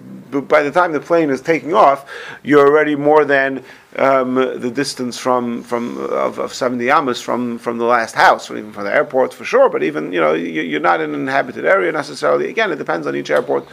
by 0.43 0.63
the 0.63 0.71
time 0.71 0.93
the 0.93 1.01
plane 1.01 1.31
is 1.31 1.41
taking 1.41 1.75
off, 1.75 2.11
you're 2.43 2.67
already 2.67 2.97
more 2.97 3.25
than 3.25 3.65
um, 3.97 4.35
the 4.35 4.71
distance 4.71 5.19
from 5.19 5.63
from 5.63 5.99
of, 5.99 6.39
of 6.39 6.53
70 6.53 6.91
amas 6.91 7.21
from 7.21 7.59
from 7.59 7.79
the 7.79 7.85
last 7.85 8.15
house, 8.15 8.51
or 8.51 8.57
even 8.57 8.73
from 8.73 8.85
the 8.85 8.95
airport 8.95 9.33
for 9.33 9.45
sure. 9.45 9.69
But 9.69 9.83
even 9.83 10.13
you 10.13 10.21
know 10.21 10.33
you, 10.35 10.63
you're 10.63 10.81
not 10.81 11.01
in 11.01 11.15
an 11.15 11.21
inhabited 11.21 11.65
area 11.65 11.93
necessarily. 11.93 12.49
Again, 12.51 12.73
it 12.73 12.77
depends 12.77 13.07
on 13.07 13.15
each 13.15 13.31
airport. 13.31 13.67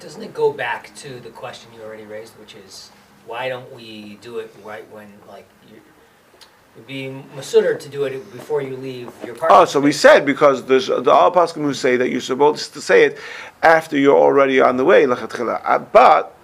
Doesn't 0.00 0.22
it 0.22 0.34
go 0.34 0.52
back 0.52 0.94
to 0.96 1.20
the 1.20 1.30
question 1.30 1.72
you 1.74 1.82
already 1.82 2.04
raised, 2.04 2.38
which 2.38 2.54
is 2.54 2.90
why 3.26 3.48
don't 3.48 3.72
we 3.74 4.18
do 4.20 4.38
it 4.38 4.54
right 4.64 4.88
when 4.90 5.12
like 5.28 5.48
you? 5.70 5.80
It'd 6.74 6.86
be 6.86 7.22
masuder 7.34 7.80
to 7.80 7.88
do 7.88 8.04
it 8.04 8.30
before 8.32 8.60
you 8.60 8.76
leave 8.76 9.10
your 9.24 9.34
parking. 9.34 9.56
Oh, 9.56 9.64
so 9.64 9.80
we 9.80 9.92
said 9.92 10.26
because 10.26 10.66
there's 10.66 10.88
the 10.88 11.10
al 11.10 11.32
poskim 11.32 11.62
who 11.62 11.72
say 11.72 11.96
that 11.96 12.10
you're 12.10 12.20
supposed 12.20 12.74
to 12.74 12.82
say 12.82 13.04
it 13.04 13.18
after 13.62 13.96
you're 13.96 14.18
already 14.18 14.60
on 14.60 14.76
the 14.76 14.84
way. 14.84 15.06
Uh, 15.06 15.78
But 15.78 16.35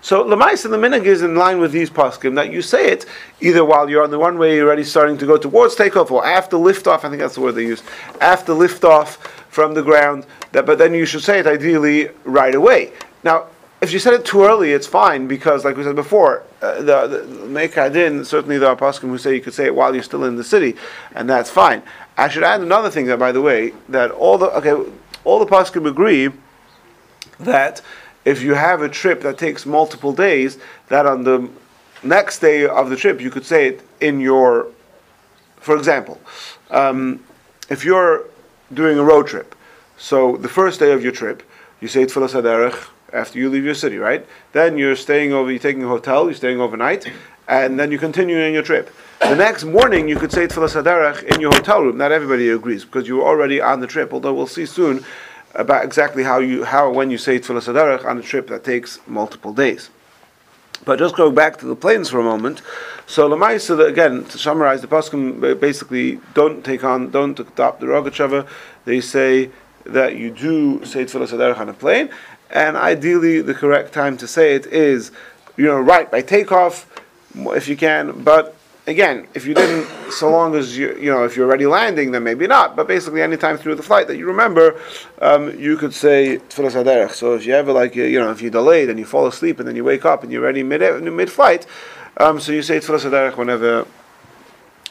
so 0.00 0.24
lemaisa 0.24 0.70
the 0.70 0.76
minhag 0.76 1.04
is 1.04 1.22
in 1.22 1.34
line 1.36 1.58
with 1.58 1.72
these 1.72 1.90
poskim 1.90 2.34
that 2.36 2.52
you 2.52 2.62
say 2.62 2.88
it 2.88 3.06
either 3.40 3.64
while 3.64 3.88
you're 3.88 4.02
on 4.02 4.10
the 4.10 4.18
one 4.18 4.38
way, 4.38 4.56
you're 4.56 4.66
already 4.66 4.84
starting 4.84 5.18
to 5.18 5.26
go 5.26 5.36
towards 5.36 5.74
takeoff, 5.74 6.10
or 6.10 6.24
after 6.24 6.56
liftoff. 6.56 7.04
I 7.04 7.08
think 7.08 7.18
that's 7.18 7.34
the 7.34 7.40
word 7.40 7.52
they 7.52 7.66
use. 7.66 7.82
After 8.20 8.52
liftoff 8.52 9.16
from 9.48 9.74
the 9.74 9.82
ground, 9.82 10.26
that, 10.52 10.66
but 10.66 10.78
then 10.78 10.94
you 10.94 11.04
should 11.04 11.22
say 11.22 11.38
it 11.38 11.46
ideally 11.46 12.10
right 12.24 12.54
away. 12.54 12.92
Now, 13.24 13.46
if 13.80 13.92
you 13.92 13.98
said 13.98 14.12
it 14.12 14.24
too 14.26 14.44
early, 14.44 14.72
it's 14.72 14.86
fine 14.86 15.26
because, 15.26 15.64
like 15.64 15.76
we 15.76 15.84
said 15.84 15.96
before, 15.96 16.42
uh, 16.60 16.82
the, 16.82 17.06
the 17.06 17.18
Mekadin, 17.46 18.26
certainly 18.26 18.58
there 18.58 18.68
are 18.68 18.76
poskim 18.76 19.08
who 19.08 19.16
say 19.16 19.34
you 19.34 19.40
could 19.40 19.54
say 19.54 19.66
it 19.66 19.74
while 19.74 19.94
you're 19.94 20.02
still 20.02 20.24
in 20.24 20.36
the 20.36 20.44
city, 20.44 20.76
and 21.14 21.28
that's 21.28 21.48
fine. 21.48 21.82
I 22.18 22.28
should 22.28 22.42
add 22.42 22.60
another 22.60 22.90
thing 22.90 23.06
that, 23.06 23.18
by 23.18 23.32
the 23.32 23.40
way, 23.40 23.72
that 23.88 24.10
all 24.10 24.36
the 24.36 24.50
okay, 24.58 24.92
all 25.24 25.38
the 25.38 25.46
poskim 25.46 25.88
agree 25.88 26.30
that 27.38 27.80
if 28.24 28.42
you 28.42 28.54
have 28.54 28.82
a 28.82 28.88
trip 28.88 29.20
that 29.22 29.38
takes 29.38 29.66
multiple 29.66 30.12
days, 30.12 30.58
that 30.88 31.06
on 31.06 31.24
the 31.24 31.48
next 32.02 32.38
day 32.40 32.66
of 32.66 32.90
the 32.90 32.96
trip 32.96 33.20
you 33.20 33.30
could 33.30 33.44
say 33.44 33.68
it 33.68 33.82
in 34.00 34.20
your, 34.20 34.66
for 35.56 35.76
example, 35.76 36.20
um, 36.70 37.22
if 37.68 37.84
you're 37.84 38.24
doing 38.74 38.98
a 38.98 39.04
road 39.04 39.26
trip, 39.26 39.54
so 39.96 40.36
the 40.36 40.48
first 40.48 40.80
day 40.80 40.92
of 40.92 41.02
your 41.02 41.12
trip, 41.12 41.42
you 41.80 41.88
say 41.88 42.04
Tfilas 42.04 42.32
Haderech 42.32 42.88
after 43.12 43.38
you 43.38 43.50
leave 43.50 43.64
your 43.64 43.74
city, 43.74 43.98
right? 43.98 44.26
Then 44.52 44.78
you're 44.78 44.96
staying 44.96 45.32
over, 45.32 45.50
you're 45.50 45.60
taking 45.60 45.84
a 45.84 45.88
hotel, 45.88 46.24
you're 46.24 46.34
staying 46.34 46.60
overnight, 46.60 47.10
and 47.48 47.78
then 47.78 47.90
you 47.90 47.98
continue 47.98 48.36
in 48.38 48.54
your 48.54 48.62
trip. 48.62 48.90
The 49.20 49.34
next 49.34 49.64
morning, 49.64 50.08
you 50.08 50.16
could 50.16 50.32
say 50.32 50.46
Tfilas 50.46 50.80
Haderech 50.80 51.24
in 51.24 51.40
your 51.40 51.52
hotel 51.52 51.82
room. 51.82 51.98
Not 51.98 52.12
everybody 52.12 52.48
agrees 52.48 52.84
because 52.84 53.06
you're 53.06 53.22
already 53.22 53.60
on 53.60 53.80
the 53.80 53.86
trip. 53.86 54.14
Although 54.14 54.32
we'll 54.32 54.46
see 54.46 54.64
soon 54.64 55.04
about 55.54 55.84
exactly 55.84 56.22
how 56.22 56.38
you 56.38 56.64
how 56.64 56.90
when 56.90 57.10
you 57.10 57.18
say 57.18 57.38
Tfilas 57.38 57.72
Haderech 57.72 58.04
on 58.04 58.18
a 58.18 58.22
trip 58.22 58.48
that 58.48 58.64
takes 58.64 58.98
multiple 59.06 59.52
days. 59.52 59.90
But 60.84 60.98
just 60.98 61.16
go 61.16 61.30
back 61.30 61.58
to 61.58 61.66
the 61.66 61.76
plains 61.76 62.08
for 62.08 62.20
a 62.20 62.22
moment. 62.22 62.62
So 63.06 63.28
Lamaisa, 63.28 63.86
again, 63.86 64.24
to 64.24 64.38
summarize, 64.38 64.80
the 64.80 64.88
Poskim 64.88 65.42
uh, 65.44 65.54
basically 65.54 66.20
don't 66.32 66.64
take 66.64 66.84
on, 66.84 67.10
don't 67.10 67.38
adopt 67.38 67.80
the 67.80 67.86
Rogatchava. 67.86 68.46
They 68.84 69.00
say 69.00 69.50
that 69.84 70.16
you 70.16 70.30
do 70.30 70.84
say 70.84 71.04
Tfilas 71.04 71.32
Aderech 71.32 71.58
on 71.58 71.68
a 71.68 71.74
plane, 71.74 72.08
and 72.50 72.76
ideally 72.76 73.42
the 73.42 73.54
correct 73.54 73.92
time 73.92 74.16
to 74.18 74.26
say 74.26 74.54
it 74.54 74.66
is, 74.66 75.10
you 75.56 75.66
know, 75.66 75.80
right 75.80 76.10
by 76.10 76.22
takeoff, 76.22 76.86
if 77.34 77.68
you 77.68 77.76
can. 77.76 78.22
But 78.22 78.56
again, 78.90 79.26
if 79.34 79.46
you 79.46 79.54
didn't, 79.54 79.86
so 80.12 80.30
long 80.30 80.54
as 80.54 80.76
you, 80.76 80.94
you 80.96 81.10
know, 81.10 81.24
if 81.24 81.36
you're 81.36 81.46
already 81.46 81.66
landing, 81.66 82.10
then 82.10 82.24
maybe 82.24 82.46
not. 82.46 82.76
But 82.76 82.88
basically, 82.88 83.22
any 83.22 83.36
time 83.36 83.56
through 83.56 83.76
the 83.76 83.82
flight 83.82 84.06
that 84.08 84.16
you 84.16 84.26
remember, 84.26 84.78
um, 85.20 85.58
you 85.58 85.76
could 85.76 85.94
say 85.94 86.38
Tfilas 86.48 86.72
Haderech. 86.72 87.12
So 87.12 87.34
if 87.34 87.46
you 87.46 87.54
ever 87.54 87.72
like, 87.72 87.94
you 87.94 88.18
know, 88.18 88.30
if 88.30 88.42
you 88.42 88.50
delayed 88.50 88.90
and 88.90 88.98
you 88.98 89.04
fall 89.04 89.26
asleep 89.26 89.58
and 89.58 89.68
then 89.68 89.76
you 89.76 89.84
wake 89.84 90.04
up 90.04 90.22
and 90.22 90.32
you're 90.32 90.42
already 90.42 90.62
mid 90.62 90.80
mid 91.02 91.30
flight, 91.30 91.66
um, 92.18 92.40
so 92.40 92.52
you 92.52 92.62
say 92.62 92.78
Tfilas 92.78 93.04
Haderech 93.08 93.36
whenever, 93.36 93.86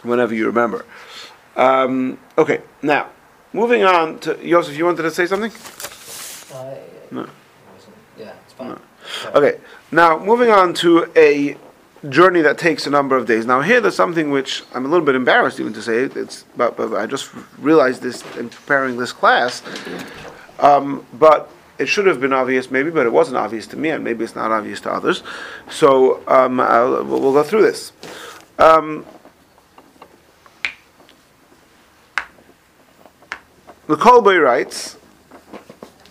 whenever 0.03 0.33
you 0.33 0.45
remember. 0.47 0.85
Um, 1.55 2.17
okay, 2.37 2.61
now 2.81 3.09
moving 3.53 3.83
on 3.83 4.19
to 4.19 4.39
Yosef. 4.45 4.77
You 4.77 4.85
wanted 4.85 5.03
to 5.03 5.11
say 5.11 5.25
something? 5.25 5.51
Uh, 6.53 6.75
No. 7.11 7.27
Yeah, 8.17 8.33
it's 8.43 8.53
fine. 8.53 8.79
Okay, 9.33 9.59
now 9.91 10.19
moving 10.19 10.51
on 10.51 10.73
to 10.75 11.11
a 11.15 11.57
journey 12.07 12.41
that 12.41 12.57
takes 12.57 12.87
a 12.87 12.89
number 12.89 13.17
of 13.17 13.25
days. 13.25 13.45
Now 13.45 13.61
here 13.61 13.81
there's 13.81 13.95
something 13.95 14.31
which 14.31 14.63
I'm 14.73 14.85
a 14.85 14.87
little 14.87 15.05
bit 15.05 15.15
embarrassed 15.15 15.59
even 15.59 15.73
to 15.73 15.81
say. 15.81 16.03
It's 16.03 16.45
but, 16.55 16.77
but 16.77 16.93
I 16.93 17.05
just 17.05 17.31
realized 17.57 18.01
this 18.01 18.23
in 18.37 18.49
preparing 18.49 18.97
this 18.97 19.11
class. 19.11 19.61
Um, 20.59 21.05
but 21.13 21.49
it 21.77 21.87
should 21.87 22.05
have 22.05 22.19
been 22.19 22.33
obvious 22.33 22.69
maybe, 22.69 22.89
but 22.89 23.05
it 23.05 23.11
wasn't 23.11 23.37
obvious 23.37 23.65
to 23.67 23.77
me, 23.77 23.89
and 23.89 24.03
maybe 24.03 24.23
it's 24.23 24.35
not 24.35 24.51
obvious 24.51 24.81
to 24.81 24.91
others. 24.91 25.23
So 25.69 26.21
um, 26.27 26.57
we'll 26.57 27.33
go 27.33 27.43
through 27.43 27.63
this. 27.63 27.93
Um, 28.57 29.05
the 33.87 33.95
Kol 33.95 34.21
Bo 34.21 34.37
writes. 34.37 34.98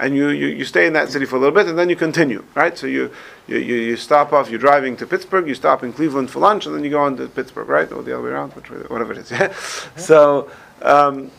and 0.00 0.16
you, 0.16 0.30
you, 0.30 0.46
you 0.46 0.64
stay 0.64 0.86
in 0.86 0.94
that 0.94 1.10
city 1.10 1.26
for 1.26 1.36
a 1.36 1.38
little 1.38 1.54
bit, 1.54 1.68
and 1.68 1.78
then 1.78 1.90
you 1.90 1.96
continue, 1.96 2.42
right? 2.54 2.76
So 2.76 2.86
you, 2.86 3.12
you, 3.46 3.58
you, 3.58 3.74
you 3.74 3.96
stop 3.96 4.32
off, 4.32 4.48
you're 4.48 4.58
driving 4.58 4.96
to 4.96 5.06
Pittsburgh, 5.06 5.46
you 5.46 5.54
stop 5.54 5.82
in 5.82 5.92
Cleveland 5.92 6.30
for 6.30 6.40
lunch, 6.40 6.64
and 6.66 6.74
then 6.74 6.82
you 6.82 6.90
go 6.90 7.02
on 7.02 7.16
to 7.18 7.28
Pittsburgh, 7.28 7.68
right? 7.68 7.90
Or 7.92 8.02
the 8.02 8.14
other 8.14 8.24
way 8.24 8.30
around, 8.30 8.52
which- 8.54 8.70
whatever 8.90 9.12
it 9.12 9.18
is. 9.18 9.30
Yeah? 9.40 9.52
So, 9.96 10.50
um, 10.82 11.30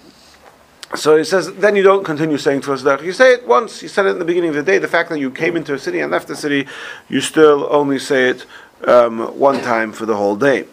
so 0.96 1.18
he 1.18 1.24
says, 1.24 1.52
then 1.54 1.76
you 1.76 1.84
don't 1.84 2.04
continue 2.04 2.38
saying 2.38 2.62
Derech. 2.62 3.04
You 3.04 3.14
say 3.14 3.34
it 3.34 3.48
once, 3.48 3.82
you 3.82 3.88
said 3.88 4.06
it 4.06 4.10
in 4.10 4.20
the 4.20 4.26
beginning 4.26 4.50
of 4.50 4.56
the 4.56 4.64
day. 4.64 4.78
The 4.78 4.88
fact 4.88 5.10
that 5.10 5.20
you 5.20 5.32
came 5.32 5.56
into 5.56 5.74
a 5.74 5.80
city 5.80 6.00
and 6.02 6.12
left 6.12 6.28
the 6.28 6.36
city, 6.36 6.68
you 7.10 7.22
still 7.22 7.68
only 7.72 7.98
say 7.98 8.30
it 8.30 8.46
um, 8.88 9.40
one 9.40 9.62
time 9.62 9.92
for 9.92 10.06
the 10.06 10.16
whole 10.16 10.36
day. 10.36 10.66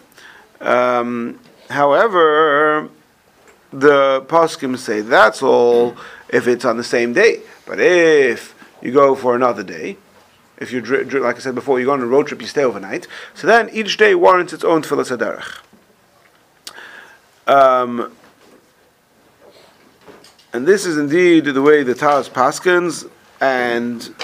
Um, 0.61 1.39
however, 1.69 2.89
the 3.71 4.25
poskim 4.27 4.77
say 4.77 5.01
that's 5.01 5.41
all 5.41 5.95
if 6.29 6.47
it's 6.47 6.65
on 6.65 6.77
the 6.77 6.83
same 6.83 7.13
day. 7.13 7.41
But 7.69 7.79
if 7.79 8.55
you 8.81 8.91
go 8.91 9.13
for 9.13 9.35
another 9.35 9.61
day, 9.61 9.97
if 10.57 10.71
you 10.71 10.81
like 10.81 11.35
I 11.35 11.39
said 11.39 11.53
before, 11.53 11.79
you 11.79 11.85
go 11.85 11.91
on 11.93 12.01
a 12.01 12.05
road 12.07 12.25
trip, 12.25 12.41
you 12.41 12.47
stay 12.47 12.63
overnight. 12.63 13.07
So 13.35 13.45
then 13.45 13.69
each 13.69 13.95
day 13.95 14.15
warrants 14.15 14.53
its 14.53 14.63
own 14.63 14.81
tefillas 14.81 15.15
haderech. 15.15 15.59
Um, 17.45 18.11
and 20.51 20.65
this 20.65 20.87
is 20.87 20.97
indeed 20.97 21.45
the 21.45 21.61
way 21.61 21.83
the 21.83 21.93
Taz 21.93 22.27
paskins, 22.27 23.07
and 23.39 24.15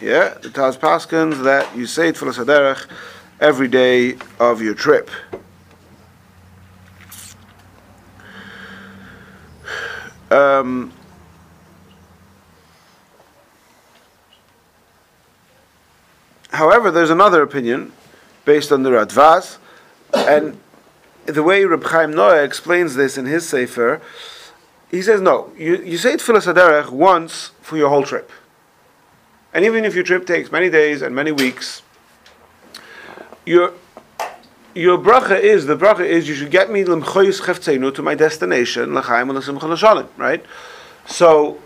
yeah, 0.00 0.34
the 0.42 0.48
Taz 0.48 0.76
paskins 0.76 1.44
that 1.44 1.76
you 1.76 1.86
say 1.86 2.10
tefillas 2.10 2.44
haderech 2.44 2.90
every 3.40 3.68
day 3.68 4.16
of 4.40 4.60
your 4.60 4.74
trip. 4.74 5.08
Um, 10.32 10.92
however, 16.52 16.90
there's 16.90 17.10
another 17.10 17.42
opinion 17.42 17.92
based 18.44 18.72
on 18.72 18.82
the 18.82 18.90
Radvaz, 18.90 19.58
and 20.14 20.58
the 21.26 21.42
way 21.42 21.64
Reb 21.64 21.84
Chaim 21.84 22.12
Noah 22.12 22.42
explains 22.42 22.94
this 22.94 23.16
in 23.16 23.26
his 23.26 23.48
Sefer, 23.48 24.00
he 24.90 25.00
says 25.02 25.20
no, 25.20 25.50
you, 25.56 25.76
you 25.76 25.96
say 25.96 26.14
Tfilas 26.14 26.52
Haderech 26.52 26.90
once 26.90 27.52
for 27.60 27.76
your 27.76 27.88
whole 27.88 28.02
trip. 28.02 28.30
And 29.54 29.64
even 29.64 29.84
if 29.84 29.94
your 29.94 30.04
trip 30.04 30.26
takes 30.26 30.50
many 30.50 30.70
days 30.70 31.02
and 31.02 31.14
many 31.14 31.32
weeks, 31.32 31.82
your 33.44 33.72
your 34.74 34.96
bracha 34.96 35.38
is 35.38 35.66
the 35.66 35.76
bracha 35.76 36.00
is 36.00 36.26
you 36.28 36.34
should 36.34 36.50
get 36.50 36.70
me 36.70 36.82
to 36.84 38.02
my 38.02 38.14
destination 38.14 38.94
l'chaim 38.94 39.28
right? 40.16 40.44
So 41.06 41.58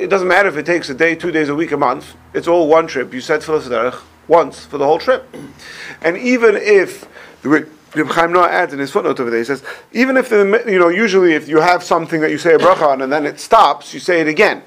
it 0.00 0.08
doesn't 0.08 0.28
matter 0.28 0.48
if 0.48 0.56
it 0.56 0.66
takes 0.66 0.88
a 0.88 0.94
day, 0.94 1.14
two 1.14 1.30
days, 1.30 1.48
a 1.48 1.54
week, 1.54 1.72
a 1.72 1.76
month. 1.76 2.14
It's 2.32 2.48
all 2.48 2.68
one 2.68 2.86
trip. 2.86 3.12
You 3.12 3.20
said 3.20 3.40
derech 3.40 4.00
once 4.28 4.64
for 4.64 4.78
the 4.78 4.86
whole 4.86 4.98
trip, 4.98 5.26
and 6.02 6.16
even 6.16 6.56
if 6.56 7.08
the 7.42 7.48
Reb 7.48 8.08
Chaim 8.08 8.32
Noah 8.32 8.48
adds 8.48 8.72
in 8.72 8.78
his 8.78 8.90
footnote 8.90 9.18
over 9.20 9.30
there, 9.30 9.40
he 9.40 9.44
says 9.44 9.62
even 9.92 10.16
if 10.16 10.28
the 10.28 10.64
you 10.66 10.78
know 10.78 10.88
usually 10.88 11.34
if 11.34 11.48
you 11.48 11.60
have 11.60 11.82
something 11.82 12.20
that 12.20 12.30
you 12.30 12.38
say 12.38 12.54
a 12.54 12.58
bracha 12.58 12.86
on 12.86 13.02
and 13.02 13.12
then 13.12 13.26
it 13.26 13.40
stops, 13.40 13.92
you 13.92 14.00
say 14.00 14.20
it 14.20 14.28
again. 14.28 14.62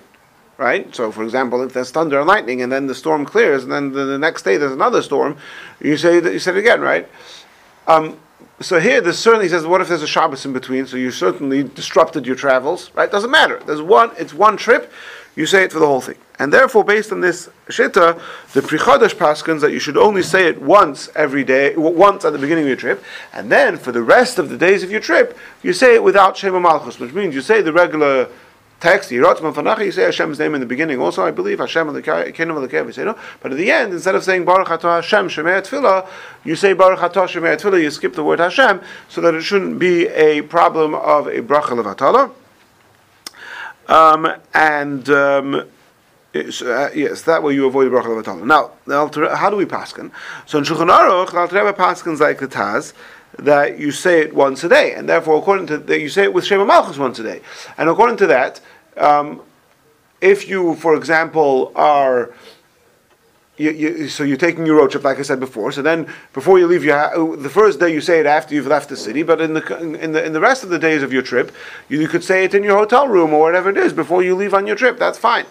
Right? 0.56 0.94
So, 0.96 1.12
for 1.12 1.24
example, 1.24 1.64
if 1.64 1.74
there's 1.74 1.90
thunder 1.90 2.20
and 2.20 2.28
lightning, 2.28 2.62
and 2.62 2.72
then 2.72 2.86
the 2.86 2.94
storm 2.94 3.26
clears, 3.26 3.64
and 3.64 3.72
then 3.72 3.92
the, 3.92 4.06
the 4.06 4.20
next 4.20 4.44
day 4.44 4.56
there's 4.56 4.72
another 4.72 5.02
storm, 5.02 5.36
you 5.82 5.98
say 5.98 6.20
that 6.20 6.32
you 6.32 6.40
said 6.40 6.56
it 6.56 6.60
again, 6.60 6.80
right? 6.80 7.10
Um, 7.88 8.20
so 8.60 8.80
here, 8.80 9.02
there's 9.02 9.20
certainly 9.20 9.50
says, 9.50 9.66
what 9.66 9.82
if 9.82 9.90
there's 9.90 10.04
a 10.04 10.08
Shabbos 10.08 10.46
in 10.46 10.54
between? 10.54 10.86
So 10.86 10.96
you 10.96 11.12
certainly 11.12 11.64
disrupted 11.64 12.26
your 12.26 12.36
travels, 12.36 12.92
right? 12.94 13.12
Doesn't 13.12 13.32
matter. 13.32 13.62
There's 13.66 13.82
one. 13.82 14.12
It's 14.18 14.34
one 14.34 14.58
trip. 14.58 14.92
You 15.36 15.46
say 15.46 15.64
it 15.64 15.72
for 15.72 15.80
the 15.80 15.88
whole 15.88 16.02
thing, 16.02 16.18
and 16.38 16.54
therefore, 16.54 16.84
based 16.84 17.12
on 17.12 17.22
this 17.22 17.50
shita, 17.68 18.22
the 18.54 18.62
prichodesh 18.62 19.16
paskins 19.16 19.62
that 19.62 19.72
you 19.72 19.80
should 19.80 19.98
only 19.98 20.22
say 20.22 20.48
it 20.48 20.62
once 20.62 21.10
every 21.16 21.44
day, 21.44 21.76
once 21.76 22.24
at 22.24 22.34
the 22.34 22.40
beginning 22.40 22.66
of 22.66 22.68
your 22.68 22.78
trip, 22.78 23.04
and 23.34 23.52
then 23.52 23.78
for 23.78 23.92
the 23.92 24.04
rest 24.04 24.38
of 24.38 24.50
the 24.50 24.58
days 24.58 24.84
of 24.84 24.92
your 24.92 25.00
trip, 25.00 25.36
you 25.64 25.74
say 25.74 25.96
it 25.96 26.04
without 26.04 26.38
Shema 26.38 26.60
Malchus, 26.60 27.00
which 27.00 27.14
means 27.14 27.34
you 27.34 27.42
say 27.42 27.62
the 27.64 27.74
regular 27.74 28.30
text, 28.80 29.12
Yiratzman 29.12 29.54
Fanacha, 29.54 29.86
you 29.86 29.92
say 29.94 30.04
Hashem's 30.04 30.38
name 30.38 30.54
in 30.56 30.60
the 30.60 30.68
beginning. 30.68 31.00
Also, 31.00 31.26
I 31.26 31.32
believe 31.32 31.60
Hashem 31.60 31.88
Kingdom 32.04 32.58
Elokai, 32.58 32.86
you 32.86 32.92
say 32.92 33.06
no. 33.06 33.18
But 33.40 33.54
at 33.54 33.58
the 33.58 33.72
end, 33.72 33.94
instead 33.94 34.14
of 34.14 34.26
saying 34.26 34.44
Baruch 34.44 34.68
Atah 34.68 34.98
Hashem 34.98 35.30
Shemei 35.30 35.62
Tefillah, 35.62 36.06
you 36.44 36.58
say 36.58 36.74
Baruch 36.74 37.00
Atah 37.00 37.28
Shemei 37.28 37.56
Tefillah. 37.56 37.82
You 37.82 37.90
skip 37.90 38.14
the 38.14 38.26
word 38.26 38.40
Hashem, 38.40 38.82
so 39.08 39.22
that 39.22 39.34
it 39.34 39.42
shouldn't 39.42 39.80
be 39.80 40.08
a 40.10 40.42
problem 40.42 40.94
of 40.96 41.28
a 41.28 41.42
bracha 41.42 41.70
levatala. 41.70 42.32
Um, 43.88 44.34
and 44.54 45.10
um, 45.10 45.56
uh, 45.56 46.90
yes, 46.96 47.22
that 47.24 47.44
way 47.44 47.54
you 47.54 47.66
avoid 47.68 47.92
the 47.92 47.96
bracha 47.96 48.06
levatala. 48.06 48.46
Now, 48.88 49.36
how 49.36 49.50
do 49.50 49.56
we 49.56 49.66
paskin? 49.66 50.12
So 50.46 50.58
in 50.58 50.64
Shulchan 50.64 50.90
Aruch, 50.90 51.50
the 51.50 51.74
paskins 51.74 52.20
like 52.20 52.40
the 52.40 52.48
Taz 52.48 52.94
that 53.38 53.80
you 53.80 53.92
say 53.92 54.22
it 54.22 54.34
once 54.34 54.64
a 54.64 54.70
day, 54.70 54.94
and 54.94 55.08
therefore, 55.10 55.38
according 55.38 55.68
to 55.68 55.78
that, 55.78 56.00
you 56.00 56.10
say 56.10 56.24
it 56.24 56.34
with 56.34 56.46
Shema 56.46 56.66
Malchus 56.66 56.98
once 56.98 57.20
a 57.20 57.24
day, 57.24 57.42
and 57.78 57.90
according 57.90 58.18
to 58.18 58.28
that, 58.28 58.62
um, 58.98 59.42
if 60.22 60.48
you, 60.48 60.76
for 60.76 60.96
example, 60.96 61.72
are 61.76 62.34
you, 63.58 63.70
you, 63.72 64.10
so 64.10 64.24
you're 64.24 64.38
taking 64.38 64.66
your 64.66 64.78
road 64.78 64.90
trip, 64.92 65.04
like 65.04 65.20
I 65.20 65.22
said 65.22 65.40
before. 65.40 65.72
So 65.72 65.82
then, 65.84 66.08
before 66.34 66.58
you 66.58 66.66
leave, 66.66 66.84
your 66.84 66.98
ha- 66.98 67.36
the 67.36 67.50
first 67.50 67.80
day 67.80 67.94
you 67.94 68.02
say 68.02 68.20
it 68.20 68.26
after 68.26 68.56
you've 68.56 68.66
left 68.68 68.90
the 68.90 68.98
city, 68.98 69.22
but 69.22 69.40
in 69.42 69.54
the 69.54 69.78
in 70.02 70.12
the 70.12 70.26
in 70.26 70.34
the 70.34 70.40
rest 70.40 70.64
of 70.64 70.70
the 70.70 70.80
days 70.80 71.04
of 71.04 71.14
your 71.14 71.22
trip, 71.22 71.52
you, 71.88 72.00
you 72.02 72.08
could 72.08 72.24
say 72.24 72.44
it 72.46 72.54
in 72.56 72.64
your 72.64 72.78
hotel 72.78 73.08
room 73.08 73.32
or 73.34 73.42
whatever 73.42 73.70
it 73.70 73.78
is 73.78 73.94
before 73.94 74.24
you 74.24 74.34
leave 74.36 74.54
on 74.56 74.66
your 74.66 74.76
trip. 74.76 74.98
That's 74.98 75.20
fine. 75.20 75.46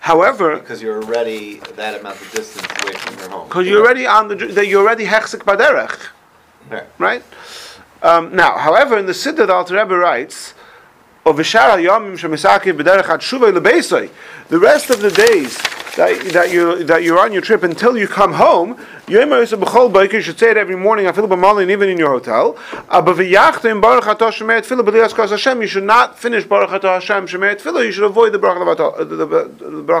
However, 0.00 0.56
Because 0.58 0.80
you're 0.80 1.02
already 1.02 1.56
that 1.76 2.00
amount 2.00 2.20
of 2.20 2.30
distance 2.32 2.66
away 2.82 2.92
from 2.94 3.18
your 3.18 3.28
home. 3.30 3.48
because 3.48 3.66
you're 3.66 3.82
already 3.82 4.06
on 4.06 4.28
the 4.28 4.36
that 4.36 4.66
you're 4.68 4.82
already 4.82 5.04
hechzik 5.06 5.40
baderech, 5.44 5.98
Right. 6.70 6.86
right? 6.98 7.22
Um, 8.02 8.34
now, 8.34 8.56
however, 8.58 8.96
in 8.96 9.06
the 9.06 9.12
Siddur, 9.12 9.46
the 9.46 9.52
Alter 9.52 9.74
Rebbe 9.76 9.96
writes, 9.98 10.54
"Of 11.26 11.36
v'shara 11.36 11.76
yomim 11.84 12.16
shemisakiv 12.16 12.80
b'derech 12.80 13.08
ad 13.08 13.20
shuvay 13.20 13.52
lebeisai." 13.52 14.08
The 14.48 14.58
rest 14.58 14.88
of 14.88 15.02
the 15.02 15.10
days 15.10 15.58
that, 15.98 16.30
that 16.32 16.52
you 16.52 16.84
that 16.84 17.02
you're 17.02 17.18
on 17.18 17.32
your 17.32 17.42
trip 17.42 17.64
until 17.64 17.98
you 17.98 18.06
come 18.06 18.32
home. 18.32 18.78
You 19.08 19.20
should 20.20 20.38
say 20.38 20.50
it 20.50 20.56
every 20.56 20.76
morning. 20.76 21.06
B'malin 21.06 21.70
even 21.70 21.88
in 21.88 21.98
your 21.98 22.10
hotel. 22.10 22.54
Atah. 22.88 23.20
You 25.60 25.66
should 25.66 25.84
not 25.84 26.18
finish 26.18 26.44
baruch 26.44 26.70
atah 26.70 26.94
Hashem 26.94 27.26
shemer 27.26 27.56
tefillah. 27.56 27.84
You 27.86 27.92
should 27.92 28.04
avoid 28.04 28.32
the 28.32 28.38
baruch 28.38 28.62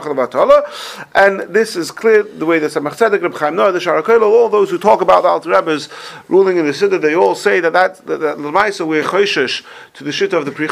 levatala. 0.06 1.06
And 1.14 1.40
this 1.52 1.74
is 1.74 1.90
clear 1.90 2.22
the 2.22 2.46
way 2.46 2.58
the 2.58 2.68
Tzemach 2.68 2.92
Tzedek, 2.92 3.22
Reb 3.22 3.34
Chaim 3.34 3.56
Noah, 3.56 3.72
the 3.72 3.80
Shaar 3.80 4.00
HaKollel, 4.02 4.22
all 4.22 4.48
those 4.48 4.70
who 4.70 4.78
talk 4.78 5.00
about 5.00 5.22
the 5.22 5.28
Alter 5.28 5.50
Rebbe's 5.50 5.88
ruling 6.28 6.58
in 6.58 6.66
the 6.66 6.72
Siddur, 6.72 7.00
they 7.00 7.14
all 7.14 7.34
say 7.34 7.60
that 7.60 7.72
that 7.72 8.06
that, 8.06 8.38
we're 8.86 9.02
to 9.02 10.04
the 10.04 10.12
shit 10.12 10.32
of 10.32 10.44
the 10.44 10.52
Pri 10.52 10.66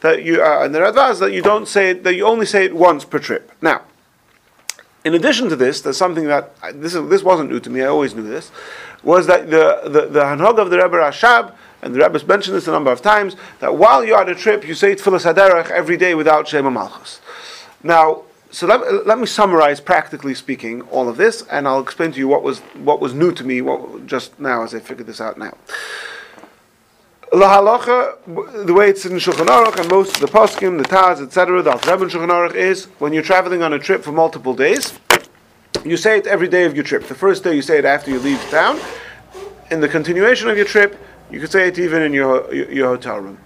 that 0.00 0.22
you 0.24 0.42
uh, 0.42 0.64
and 0.64 0.74
the 0.74 0.80
Radvaz 0.80 1.20
that 1.20 1.32
you 1.32 1.42
don't 1.42 1.68
say 1.68 1.90
it, 1.90 2.02
that 2.04 2.14
you 2.14 2.26
only 2.26 2.46
say 2.46 2.64
it 2.64 2.74
once 2.74 2.89
per 2.98 3.18
trip. 3.18 3.52
Now. 3.60 3.82
In 5.02 5.14
addition 5.14 5.48
to 5.48 5.56
this, 5.56 5.80
there's 5.80 5.96
something 5.96 6.26
that 6.26 6.54
this 6.74 6.94
is, 6.94 7.08
this 7.08 7.22
wasn't 7.22 7.50
new 7.50 7.58
to 7.60 7.70
me. 7.70 7.80
I 7.80 7.86
always 7.86 8.14
knew 8.14 8.22
this, 8.22 8.52
was 9.02 9.26
that 9.28 9.50
the 9.50 9.80
the, 9.84 10.08
the 10.08 10.20
Hanhog 10.20 10.58
of 10.58 10.68
the 10.68 10.76
Rebbe 10.76 10.96
Rashab 10.96 11.54
and 11.80 11.94
the 11.94 12.00
Rebbe's 12.00 12.26
mentioned 12.26 12.54
this 12.54 12.68
a 12.68 12.70
number 12.70 12.92
of 12.92 13.00
times 13.00 13.34
that 13.60 13.76
while 13.76 14.04
you're 14.04 14.20
on 14.20 14.28
a 14.28 14.34
trip, 14.34 14.68
you 14.68 14.74
say 14.74 14.94
Tfilas 14.94 15.24
Haderech 15.24 15.70
every 15.70 15.96
day 15.96 16.14
without 16.14 16.46
Shema 16.46 16.68
Malchus. 16.68 17.22
Now, 17.82 18.24
so 18.50 18.66
let, 18.66 19.06
let 19.06 19.18
me 19.18 19.24
summarize, 19.24 19.80
practically 19.80 20.34
speaking, 20.34 20.82
all 20.82 21.08
of 21.08 21.16
this, 21.16 21.46
and 21.50 21.66
I'll 21.66 21.80
explain 21.80 22.12
to 22.12 22.18
you 22.18 22.28
what 22.28 22.42
was 22.42 22.58
what 22.74 23.00
was 23.00 23.14
new 23.14 23.32
to 23.32 23.44
me 23.44 23.62
what, 23.62 24.06
just 24.06 24.38
now 24.38 24.64
as 24.64 24.74
I 24.74 24.80
figured 24.80 25.06
this 25.06 25.20
out 25.20 25.38
now. 25.38 25.56
Lahalacha, 27.32 28.66
the 28.66 28.74
way 28.74 28.90
it's 28.90 29.06
in 29.06 29.12
Shulchan 29.12 29.46
Aruch 29.46 29.78
and 29.78 29.88
most 29.88 30.16
of 30.16 30.20
the 30.20 30.26
poskim, 30.26 30.78
the 30.78 30.88
Taz, 30.88 31.22
etc., 31.22 31.62
the 31.62 31.70
Alter 31.70 31.96
Shulchan 31.96 32.28
Aruch 32.28 32.56
is 32.56 32.86
when 32.98 33.12
you're 33.12 33.22
traveling 33.22 33.62
on 33.62 33.72
a 33.72 33.78
trip 33.78 34.02
for 34.02 34.10
multiple 34.10 34.52
days, 34.52 34.98
you 35.84 35.96
say 35.96 36.18
it 36.18 36.26
every 36.26 36.48
day 36.48 36.64
of 36.64 36.74
your 36.74 36.82
trip. 36.82 37.06
The 37.06 37.14
first 37.14 37.44
day 37.44 37.54
you 37.54 37.62
say 37.62 37.78
it 37.78 37.84
after 37.84 38.10
you 38.10 38.18
leave 38.18 38.40
town. 38.50 38.80
In 39.70 39.80
the 39.80 39.88
continuation 39.88 40.48
of 40.48 40.56
your 40.56 40.66
trip, 40.66 41.00
you 41.30 41.38
could 41.38 41.52
say 41.52 41.68
it 41.68 41.78
even 41.78 42.02
in 42.02 42.12
your 42.12 42.52
your, 42.52 42.72
your 42.72 42.88
hotel 42.88 43.20
room. 43.20 43.38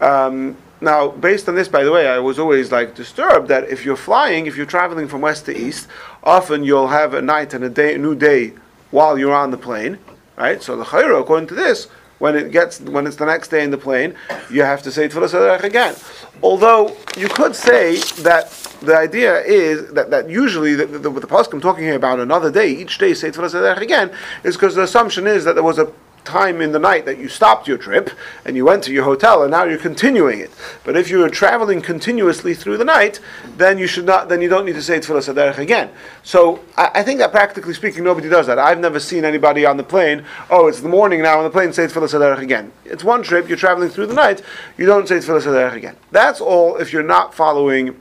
Um, 0.00 0.56
now, 0.80 1.08
based 1.08 1.48
on 1.48 1.56
this, 1.56 1.66
by 1.66 1.82
the 1.82 1.90
way, 1.90 2.06
I 2.06 2.20
was 2.20 2.38
always 2.38 2.70
like 2.70 2.94
disturbed 2.94 3.48
that 3.48 3.68
if 3.68 3.84
you're 3.84 3.96
flying, 3.96 4.46
if 4.46 4.56
you're 4.56 4.66
traveling 4.66 5.08
from 5.08 5.22
west 5.22 5.46
to 5.46 5.56
east, 5.56 5.88
often 6.22 6.62
you'll 6.62 6.88
have 6.88 7.12
a 7.14 7.22
night 7.22 7.54
and 7.54 7.64
a 7.64 7.70
day, 7.70 7.96
a 7.96 7.98
new 7.98 8.14
day 8.14 8.52
while 8.92 9.18
you're 9.18 9.34
on 9.34 9.50
the 9.50 9.58
plane, 9.58 9.98
right? 10.36 10.62
So 10.62 10.76
the 10.76 10.84
chayra, 10.84 11.20
according 11.20 11.48
to 11.48 11.54
this, 11.54 11.88
when 12.18 12.34
it 12.36 12.50
gets 12.50 12.80
when 12.80 13.06
it's 13.06 13.16
the 13.16 13.26
next 13.26 13.48
day 13.48 13.62
in 13.62 13.70
the 13.70 13.78
plane, 13.78 14.14
you 14.50 14.62
have 14.62 14.82
to 14.82 14.92
say 14.92 15.08
Tfilas 15.08 15.32
Haderech 15.32 15.64
again. 15.64 15.94
Although 16.42 16.96
you 17.16 17.28
could 17.28 17.54
say 17.54 17.96
that 18.22 18.50
the 18.82 18.96
idea 18.96 19.40
is 19.42 19.92
that, 19.92 20.10
that 20.10 20.28
usually 20.28 20.74
the, 20.74 20.86
the, 20.86 20.98
the, 20.98 21.10
the 21.10 21.26
poskim 21.26 21.60
talking 21.60 21.84
here 21.84 21.96
about 21.96 22.20
another 22.20 22.50
day, 22.50 22.68
each 22.70 22.98
day 22.98 23.14
say 23.14 23.30
Tfilas 23.30 23.54
Haderech 23.54 23.80
again, 23.80 24.10
is 24.44 24.56
because 24.56 24.74
the 24.74 24.82
assumption 24.82 25.26
is 25.26 25.44
that 25.44 25.54
there 25.54 25.64
was 25.64 25.78
a 25.78 25.92
time 26.26 26.60
in 26.60 26.72
the 26.72 26.78
night 26.78 27.06
that 27.06 27.18
you 27.18 27.28
stopped 27.28 27.66
your 27.66 27.78
trip 27.78 28.10
and 28.44 28.56
you 28.56 28.64
went 28.64 28.82
to 28.84 28.92
your 28.92 29.04
hotel 29.04 29.42
and 29.42 29.50
now 29.50 29.64
you're 29.64 29.78
continuing 29.78 30.40
it. 30.40 30.50
But 30.84 30.96
if 30.96 31.08
you 31.08 31.24
are 31.24 31.30
traveling 31.30 31.80
continuously 31.80 32.52
through 32.52 32.76
the 32.76 32.84
night, 32.84 33.20
then 33.56 33.78
you 33.78 33.86
should 33.86 34.04
not. 34.04 34.28
Then 34.28 34.42
you 34.42 34.48
don't 34.48 34.66
need 34.66 34.74
to 34.74 34.82
say 34.82 34.98
Tfilas 34.98 35.32
Haderech 35.32 35.58
again. 35.58 35.90
So 36.22 36.60
I, 36.76 36.90
I, 36.96 37.02
think 37.02 37.18
that 37.20 37.30
practically 37.30 37.74
speaking, 37.74 38.04
nobody 38.04 38.28
does 38.28 38.46
that. 38.48 38.58
I've 38.58 38.80
never 38.80 39.00
seen 39.00 39.24
anybody 39.24 39.64
on 39.64 39.76
the 39.76 39.84
plane. 39.84 40.24
Oh, 40.50 40.66
it's 40.66 40.80
the 40.80 40.88
morning 40.88 41.22
now 41.22 41.38
on 41.38 41.44
the 41.44 41.50
plane. 41.50 41.72
Say 41.72 41.86
Tfilas 41.86 42.12
Haderech 42.12 42.42
again. 42.42 42.72
It's 42.84 43.04
one 43.04 43.22
trip. 43.22 43.48
You're 43.48 43.56
traveling 43.56 43.88
through 43.88 44.06
the 44.06 44.14
night. 44.14 44.42
You 44.76 44.86
don't 44.86 45.08
say 45.08 45.16
Tfilas 45.16 45.42
Haderech 45.42 45.74
again. 45.74 45.96
That's 46.10 46.40
all. 46.40 46.76
If 46.76 46.92
you're 46.92 47.02
not 47.02 47.34
following 47.34 47.96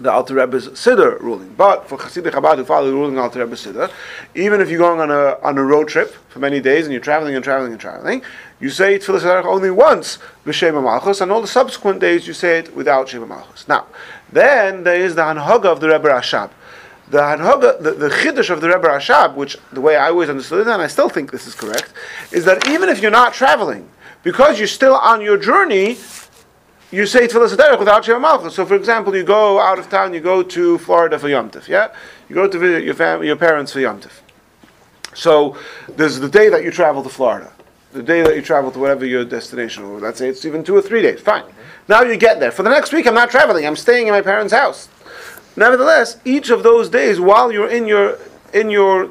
the 0.00 0.10
Alter 0.10 0.34
Rebbe's 0.34 0.68
Siddur 0.68 1.20
ruling. 1.20 1.54
But 1.56 1.88
for 1.88 1.98
Hasidic 1.98 2.30
Chabad 2.30 2.56
who 2.56 2.64
follow 2.64 2.86
the 2.86 2.92
ruling 2.92 3.18
Alter 3.18 3.40
Rebbe's 3.40 3.64
Siddur, 3.64 3.90
even 4.34 4.60
if 4.60 4.70
you're 4.70 4.78
going 4.78 5.00
on 5.00 5.10
a, 5.10 5.38
on 5.42 5.58
a 5.58 5.62
road 5.62 5.88
trip 5.88 6.14
for 6.28 6.38
many 6.38 6.60
days 6.60 6.84
and 6.84 6.92
you're 6.92 7.02
traveling 7.02 7.34
and 7.34 7.44
traveling 7.44 7.72
and 7.72 7.80
traveling, 7.80 8.22
you 8.60 8.70
say 8.70 8.94
it 8.94 9.02
Tfilas 9.02 9.20
Haderech 9.20 9.44
only 9.44 9.70
once, 9.70 10.18
B'Shem 10.44 10.80
Malchus, 10.82 11.20
and 11.20 11.30
all 11.30 11.40
the 11.40 11.48
subsequent 11.48 12.00
days 12.00 12.26
you 12.26 12.32
say 12.32 12.58
it 12.58 12.74
without 12.74 13.08
Shem 13.08 13.26
Malchus. 13.28 13.68
Now, 13.68 13.86
then 14.32 14.84
there 14.84 15.00
is 15.00 15.14
the 15.14 15.22
Hanhaga 15.22 15.66
of 15.66 15.80
the 15.80 15.88
Rebbe 15.88 16.08
Rashab. 16.08 16.50
The 17.08 17.18
Hanhaga, 17.18 17.82
the, 17.82 17.92
the 17.92 18.08
Chiddush 18.08 18.50
of 18.50 18.60
the 18.60 18.68
Rebbe 18.68 18.86
Rashab, 18.86 19.34
which 19.34 19.56
the 19.72 19.80
way 19.80 19.96
I 19.96 20.08
always 20.08 20.28
understood 20.28 20.66
it, 20.66 20.70
and 20.70 20.82
I 20.82 20.88
still 20.88 21.08
think 21.08 21.30
this 21.30 21.46
is 21.46 21.54
correct, 21.54 21.92
is 22.32 22.44
that 22.44 22.68
even 22.68 22.88
if 22.88 23.00
you're 23.00 23.10
not 23.10 23.32
traveling, 23.32 23.88
because 24.22 24.58
you're 24.58 24.68
still 24.68 24.94
on 24.94 25.20
your 25.20 25.38
journey, 25.38 25.96
you 26.90 27.06
say 27.06 27.26
Tfilas 27.26 27.54
Haderech 27.54 27.78
without 27.78 28.04
Shema 28.04 28.18
Malchus. 28.18 28.54
So, 28.54 28.64
for 28.64 28.74
example, 28.74 29.14
you 29.14 29.24
go 29.24 29.60
out 29.60 29.78
of 29.78 29.90
town, 29.90 30.14
you 30.14 30.20
go 30.20 30.42
to 30.42 30.78
Florida 30.78 31.18
for 31.18 31.28
Yom 31.28 31.50
Tif, 31.50 31.68
yeah? 31.68 31.94
You 32.28 32.34
go 32.34 32.48
to 32.48 32.58
visit 32.58 32.84
your, 32.84 32.94
fam- 32.94 33.22
your 33.22 33.36
parents 33.36 33.72
for 33.72 33.80
Yom 33.80 34.00
Tif. 34.00 34.20
So, 35.14 35.56
there's 35.96 36.18
the 36.18 36.28
day 36.28 36.48
that 36.48 36.64
you 36.64 36.70
travel 36.70 37.02
to 37.02 37.08
Florida, 37.08 37.52
the 37.92 38.02
day 38.02 38.22
that 38.22 38.34
you 38.36 38.42
travel 38.42 38.70
to 38.70 38.78
whatever 38.78 39.04
your 39.04 39.24
destination, 39.24 39.84
or 39.84 40.00
let's 40.00 40.18
say 40.18 40.28
it's 40.28 40.44
even 40.44 40.64
two 40.64 40.76
or 40.76 40.82
three 40.82 41.02
days, 41.02 41.20
fine. 41.20 41.42
Mm-hmm. 41.42 41.52
Now 41.88 42.02
you 42.02 42.16
get 42.16 42.40
there. 42.40 42.52
For 42.52 42.62
the 42.62 42.70
next 42.70 42.92
week, 42.92 43.06
I'm 43.06 43.14
not 43.14 43.30
traveling, 43.30 43.66
I'm 43.66 43.76
staying 43.76 44.06
in 44.06 44.12
my 44.12 44.22
parents' 44.22 44.52
house. 44.52 44.88
Nevertheless, 45.56 46.18
each 46.24 46.50
of 46.50 46.62
those 46.62 46.88
days, 46.88 47.18
while 47.18 47.50
you're 47.50 47.68
in 47.68 47.86
your 47.86 48.18
in 48.54 48.70
your 48.70 49.10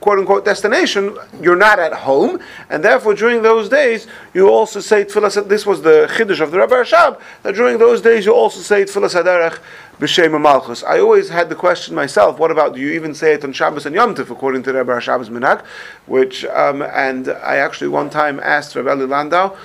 quote 0.00 0.18
unquote 0.18 0.44
destination, 0.44 1.16
you're 1.40 1.56
not 1.56 1.78
at 1.78 1.92
home, 1.92 2.40
and 2.70 2.84
therefore 2.84 3.14
during 3.14 3.42
those 3.42 3.68
days 3.68 4.06
you 4.34 4.48
also 4.48 4.80
say 4.80 5.04
tefillah. 5.04 5.48
This 5.48 5.66
was 5.66 5.82
the 5.82 6.08
chiddush 6.10 6.40
of 6.40 6.50
the 6.50 6.58
Rebbe 6.60 6.74
Rashab 6.74 7.20
that 7.42 7.54
during 7.54 7.78
those 7.78 8.00
days 8.00 8.24
you 8.24 8.34
also 8.34 8.60
say 8.60 8.84
tefillah 8.84 9.22
saderech 9.22 9.58
b'shem 9.98 10.40
malchus. 10.40 10.84
I 10.84 11.00
always 11.00 11.28
had 11.28 11.48
the 11.48 11.56
question 11.56 11.94
myself: 11.94 12.38
What 12.38 12.50
about 12.50 12.74
do 12.74 12.80
you 12.80 12.92
even 12.92 13.14
say 13.14 13.34
it 13.34 13.44
on 13.44 13.52
Shabbos 13.52 13.86
and 13.86 13.94
Yom 13.94 14.14
Tov 14.14 14.30
according 14.30 14.62
to 14.64 14.72
Rebbe 14.72 14.92
Rashab's 14.92 15.30
minhag? 15.30 15.64
Which 16.06 16.44
um, 16.44 16.82
and 16.82 17.28
I 17.28 17.56
actually 17.56 17.88
one 17.88 18.10
time 18.10 18.38
asked 18.40 18.76
Rabbi 18.76 18.92
Landau 18.92 19.56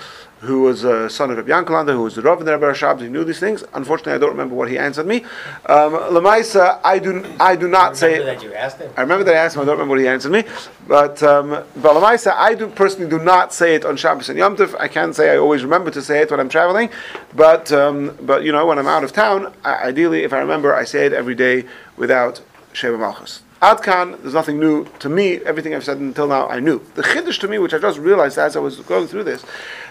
who 0.43 0.61
was 0.61 0.83
a 0.83 1.09
son 1.09 1.31
of 1.31 1.37
Rabbi 1.37 1.49
Yankel 1.49 1.69
Landau, 1.69 1.93
who 1.93 2.03
was 2.03 2.15
the 2.15 2.21
Rav 2.21 2.39
in 2.39 2.45
the 2.45 2.51
Rebbe 2.51 2.65
Rashab, 2.65 3.01
he 3.01 3.07
knew 3.07 3.23
these 3.23 3.39
things. 3.39 3.63
Unfortunately, 3.73 4.13
I 4.13 4.17
don't 4.17 4.31
remember 4.31 4.55
what 4.55 4.69
he 4.69 4.77
answered 4.77 5.07
me. 5.07 5.23
Um, 5.67 5.93
Lamaisa, 6.11 6.81
I 6.83 6.99
do, 6.99 7.25
I 7.39 7.55
do 7.55 7.67
not 7.67 7.95
say. 7.95 8.19
Remember 8.19 8.33
that 8.33 8.43
you 8.43 8.53
asked 8.53 8.79
him? 8.79 8.91
I 8.97 9.01
remember 9.01 9.23
that 9.23 9.35
I 9.35 9.37
asked 9.37 9.55
him. 9.55 9.61
I 9.61 9.65
don't 9.65 9.75
remember 9.75 9.91
what 9.91 10.01
he 10.01 10.07
answered 10.07 10.31
me. 10.33 10.43
But 10.87 11.23
um, 11.23 11.49
but 11.49 11.93
Lamaisa, 11.93 12.33
I 12.35 12.55
do 12.55 12.67
personally 12.67 13.09
do 13.09 13.19
not 13.19 13.53
say 13.53 13.75
it 13.75 13.85
on 13.85 13.95
Shabbos 13.95 14.27
and 14.29 14.37
Yom 14.37 14.57
Tov. 14.57 14.75
I 14.79 14.89
can 14.89 15.13
say 15.13 15.31
I 15.31 15.37
always 15.37 15.63
remember 15.63 15.91
to 15.91 16.01
say 16.01 16.21
it 16.21 16.29
when 16.29 16.39
I'm 16.41 16.49
traveling, 16.49 16.89
but 17.35 17.71
um, 17.71 18.17
but 18.21 18.43
you 18.43 18.51
know 18.51 18.65
when 18.65 18.77
I'm 18.77 18.87
out 18.87 19.03
of 19.03 19.13
town, 19.13 19.53
I, 19.63 19.75
ideally, 19.75 20.23
if 20.23 20.33
I 20.33 20.39
remember, 20.39 20.75
I 20.75 20.83
say 20.83 21.05
it 21.05 21.13
every 21.13 21.35
day 21.35 21.65
without 21.95 22.41
Sheva 22.73 22.99
Malchus. 22.99 23.41
Adkan, 23.63 24.21
there's 24.21 24.33
nothing 24.33 24.59
new 24.59 24.85
to 24.99 25.07
me. 25.07 25.37
Everything 25.45 25.73
I've 25.73 25.85
said 25.85 25.97
until 25.97 26.27
now, 26.27 26.49
I 26.49 26.59
knew. 26.59 26.81
The 26.95 27.01
chiddush 27.01 27.39
to 27.39 27.47
me, 27.47 27.59
which 27.59 27.73
I 27.73 27.79
just 27.79 27.97
realized 27.97 28.37
as 28.37 28.57
I 28.57 28.59
was 28.59 28.81
going 28.81 29.07
through 29.07 29.23
this, 29.23 29.45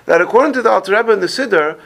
that 0.05 0.21
according 0.21 0.53
to 0.53 0.63
the 0.63 0.69
Alter 0.69 0.95
Rebbe 0.95 1.11
and 1.11 1.23
the 1.23 1.27
Siddur, 1.27 1.81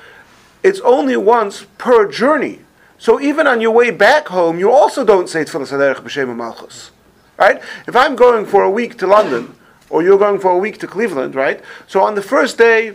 it's 0.65 0.81
only 0.81 1.17
once 1.17 1.65
per 1.79 2.11
journey. 2.11 2.59
So 2.99 3.21
even 3.21 3.47
on 3.47 3.61
your 3.61 3.71
way 3.71 3.93
back 3.93 4.27
home, 4.27 4.59
you 4.59 4.69
also 4.69 5.05
don't 5.05 5.29
say 5.29 5.45
Tfilas 5.45 5.71
Haderech 5.71 6.01
B'Shem 6.01 6.35
Malchus, 6.35 6.91
right? 7.37 7.63
If 7.87 7.95
I'm 7.95 8.17
going 8.17 8.47
for 8.47 8.65
a 8.65 8.71
week 8.71 8.99
to 8.99 9.07
London, 9.07 9.55
or 9.89 10.03
you're 10.03 10.19
going 10.19 10.41
for 10.41 10.51
a 10.51 10.59
week 10.59 10.79
to 10.79 10.89
Cleveland, 10.89 11.37
right? 11.37 11.63
So 11.87 12.03
on 12.03 12.17
the 12.17 12.23
first 12.23 12.59
day, 12.59 12.95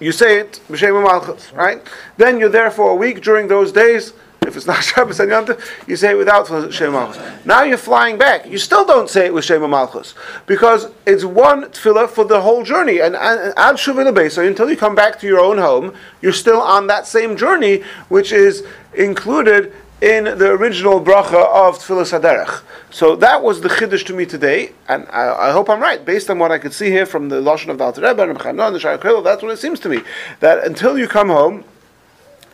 you 0.00 0.12
say 0.12 0.38
it 0.40 0.60
B'Shem 0.68 1.02
Malchus, 1.02 1.50
right? 1.54 1.80
Then 2.18 2.38
you're 2.38 2.50
there 2.50 2.70
for 2.70 2.90
a 2.90 2.94
week. 2.94 3.22
During 3.22 3.48
those 3.48 3.72
days, 3.72 4.12
if 4.46 4.56
it's 4.56 4.66
not 4.66 4.82
Shabbos 4.84 5.20
and 5.20 5.30
Yom 5.30 5.46
you 5.86 5.96
say 5.96 6.10
it 6.10 6.16
without 6.16 6.46
Shema 6.72 6.92
Malchus. 6.92 7.44
Now 7.44 7.62
you're 7.62 7.78
flying 7.78 8.18
back. 8.18 8.46
You 8.46 8.58
still 8.58 8.84
don't 8.84 9.08
say 9.08 9.26
it 9.26 9.34
with 9.34 9.44
Shema 9.44 9.66
Malchus 9.66 10.14
because 10.46 10.88
it's 11.06 11.24
one 11.24 11.64
tefillah 11.64 12.08
for 12.08 12.24
the 12.24 12.40
whole 12.40 12.64
journey. 12.64 13.00
And 13.00 13.16
ad 13.16 13.76
shuvah 13.76 14.30
so 14.30 14.46
until 14.46 14.70
you 14.70 14.76
come 14.76 14.94
back 14.94 15.18
to 15.20 15.26
your 15.26 15.40
own 15.40 15.58
home, 15.58 15.94
you're 16.22 16.32
still 16.32 16.60
on 16.60 16.86
that 16.88 17.06
same 17.06 17.36
journey, 17.36 17.82
which 18.08 18.32
is 18.32 18.64
included 18.94 19.72
in 20.00 20.24
the 20.24 20.50
original 20.50 21.00
bracha 21.00 21.46
of 21.48 21.78
Tfilas 21.78 22.18
Haderech. 22.18 22.62
So 22.90 23.16
that 23.16 23.42
was 23.42 23.60
the 23.60 23.68
chiddush 23.68 24.04
to 24.06 24.14
me 24.14 24.24
today, 24.24 24.72
and 24.88 25.06
I, 25.10 25.48
I, 25.48 25.52
hope 25.52 25.68
I'm 25.68 25.80
right, 25.80 26.02
based 26.04 26.30
on 26.30 26.38
what 26.38 26.50
I 26.50 26.58
could 26.58 26.72
see 26.72 26.90
here 26.90 27.04
from 27.04 27.28
the 27.28 27.36
Lashon 27.36 27.68
of 27.68 27.78
the 27.78 27.84
Alter 27.84 28.00
Rebbe 28.00 28.22
and 28.22 28.36
the 28.36 28.42
Shayach 28.42 29.24
that's 29.24 29.42
what 29.42 29.52
it 29.52 29.58
seems 29.58 29.78
to 29.80 29.88
me. 29.88 30.00
That 30.40 30.64
until 30.64 30.98
you 30.98 31.06
come 31.06 31.28
home, 31.28 31.64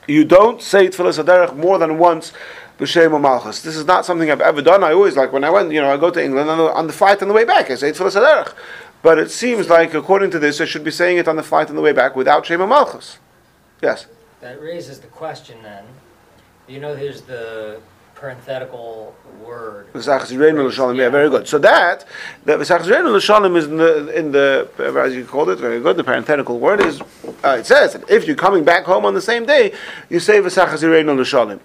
you 0.07 0.25
don't 0.25 0.63
say 0.63 0.89
Tfilas 0.89 1.23
Haderech 1.23 1.57
more 1.57 1.79
than 1.79 1.99
once 1.99 2.33
b'shem 2.79 3.21
malchus. 3.21 3.63
This 3.63 3.77
is 3.77 3.87
not 3.87 4.05
something 4.05 4.31
I've 4.31 4.41
ever 4.41 4.63
done. 4.63 4.85
I 4.85 4.93
always 4.93 5.17
like 5.17 5.33
when 5.33 5.45
I 5.45 5.51
went, 5.51 5.73
you 5.73 5.81
know, 5.81 5.93
I 5.93 5.97
go 5.97 6.11
to 6.11 6.23
England 6.23 6.51
on 6.51 6.59
the, 6.59 6.73
on 6.73 6.87
the 6.87 6.93
flight 6.93 7.23
on 7.23 7.29
the 7.29 7.35
way 7.35 7.45
back. 7.45 7.71
I 7.71 7.75
say 7.75 7.91
Tfilas 7.93 8.21
Haderech, 8.21 8.55
but 9.03 9.19
it 9.19 9.31
seems 9.31 9.69
like 9.69 9.95
according 9.95 10.31
to 10.33 10.39
this, 10.39 10.61
I 10.61 10.65
should 10.65 10.85
be 10.85 10.91
saying 10.91 11.19
it 11.19 11.29
on 11.29 11.37
the 11.37 11.43
flight 11.43 11.69
on 11.69 11.77
the 11.77 11.83
way 11.83 11.93
back 11.93 12.17
without 12.17 12.47
Shema 12.47 12.67
Malchus. 12.67 13.19
Yes. 13.83 14.07
That 14.41 14.61
raises 14.61 15.01
the 15.01 15.09
question 15.09 15.63
then. 15.63 15.85
You 16.67 16.81
know, 16.81 16.95
there's 16.95 17.23
the 17.23 17.81
parenthetical 18.17 19.15
word. 19.45 19.87
Yeah, 19.95 21.09
very 21.11 21.31
good. 21.31 21.47
So 21.47 21.59
that 21.59 22.05
the 22.45 22.57
L'Shalim 22.59 23.57
is 23.57 23.67
in 23.67 23.77
the, 23.77 24.19
in 24.19 24.33
the 24.33 24.69
as 24.99 25.15
you 25.15 25.25
called 25.25 25.51
it, 25.51 25.59
very 25.59 25.81
good. 25.81 25.97
The 25.97 26.05
parenthetical 26.05 26.59
word 26.59 26.81
is 26.81 27.01
uh, 27.45 27.57
it 27.61 27.67
says 27.67 27.93
that 27.93 28.09
if 28.11 28.27
you're 28.27 28.37
coming 28.37 28.65
back 28.65 28.85
home 28.85 29.05
on 29.05 29.15
the 29.15 29.21
same 29.21 29.47
day, 29.47 29.73
you 30.09 30.19
say 30.19 30.41
L'Shalim. 30.41 31.61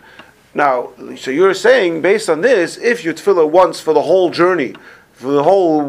Now, 0.53 0.91
so 1.15 1.31
you're 1.31 1.53
saying 1.53 2.01
based 2.01 2.29
on 2.29 2.41
this, 2.41 2.77
if 2.77 3.05
you 3.05 3.13
tefillah 3.13 3.49
once 3.49 3.79
for 3.79 3.93
the 3.93 4.01
whole 4.01 4.29
journey, 4.29 4.75
for 5.21 5.31
the 5.31 5.43
whole 5.43 5.81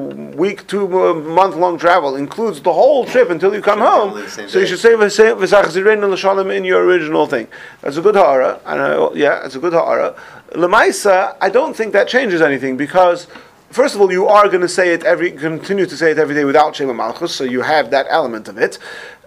week, 0.45 0.67
two 0.67 0.87
month 0.87 1.57
long 1.57 1.79
travel, 1.79 2.17
includes 2.17 2.61
the 2.61 2.73
whole 2.73 3.07
trip 3.07 3.31
until 3.31 3.55
you 3.55 3.63
come 3.63 3.79
home, 3.79 4.11
only 4.11 4.23
the 4.23 4.31
same 4.31 4.49
so 4.49 4.59
you 4.59 4.67
should 4.67 4.79
say 4.79 4.91
v'sei- 4.91 5.35
v'sach 5.35 5.65
zirein 5.65 6.07
l'shalom 6.13 6.51
in 6.51 6.65
your 6.65 6.85
original 6.85 7.27
thing. 7.27 7.49
That's 7.81 7.97
a 7.97 8.03
good 8.03 8.15
ha'ara, 8.15 8.61
and 8.67 8.81
I, 8.81 9.13
yeah, 9.15 9.45
it's 9.45 9.57
a 9.57 9.59
good 9.59 9.73
ha'ara. 9.73 10.15
Lemaisa, 10.51 11.37
I 11.41 11.49
don't 11.49 11.75
think 11.75 11.93
that 11.95 12.09
changes 12.09 12.41
anything 12.41 12.77
because. 12.77 13.27
First 13.71 13.95
of 13.95 14.03
all, 14.03 14.13
you 14.13 14.27
are 14.27 14.49
going 14.49 14.61
to 14.61 14.69
say 14.69 14.93
it 14.93 15.03
every, 15.03 15.31
continue 15.31 15.87
to 15.87 15.97
say 15.97 16.11
it 16.11 16.19
every 16.19 16.35
day 16.35 16.45
without 16.45 16.77
Shema 16.77 16.93
Malchus, 16.93 17.35
so 17.35 17.43
you 17.43 17.63
have 17.63 17.89
that 17.93 18.05
element 18.11 18.47
of 18.47 18.59
it. 18.59 18.79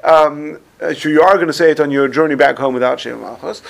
Um, 0.04 0.60
uh, 0.80 0.94
so 0.94 1.10
you 1.10 1.24
are 1.24 1.34
going 1.34 1.48
to 1.48 1.54
say 1.54 1.72
it 1.72 1.80
on 1.80 1.90
your 1.90 2.08
journey 2.08 2.36
back 2.36 2.60
home 2.60 2.76
without 2.76 3.00
Shema 3.00 3.18
Malchus. 3.18 3.64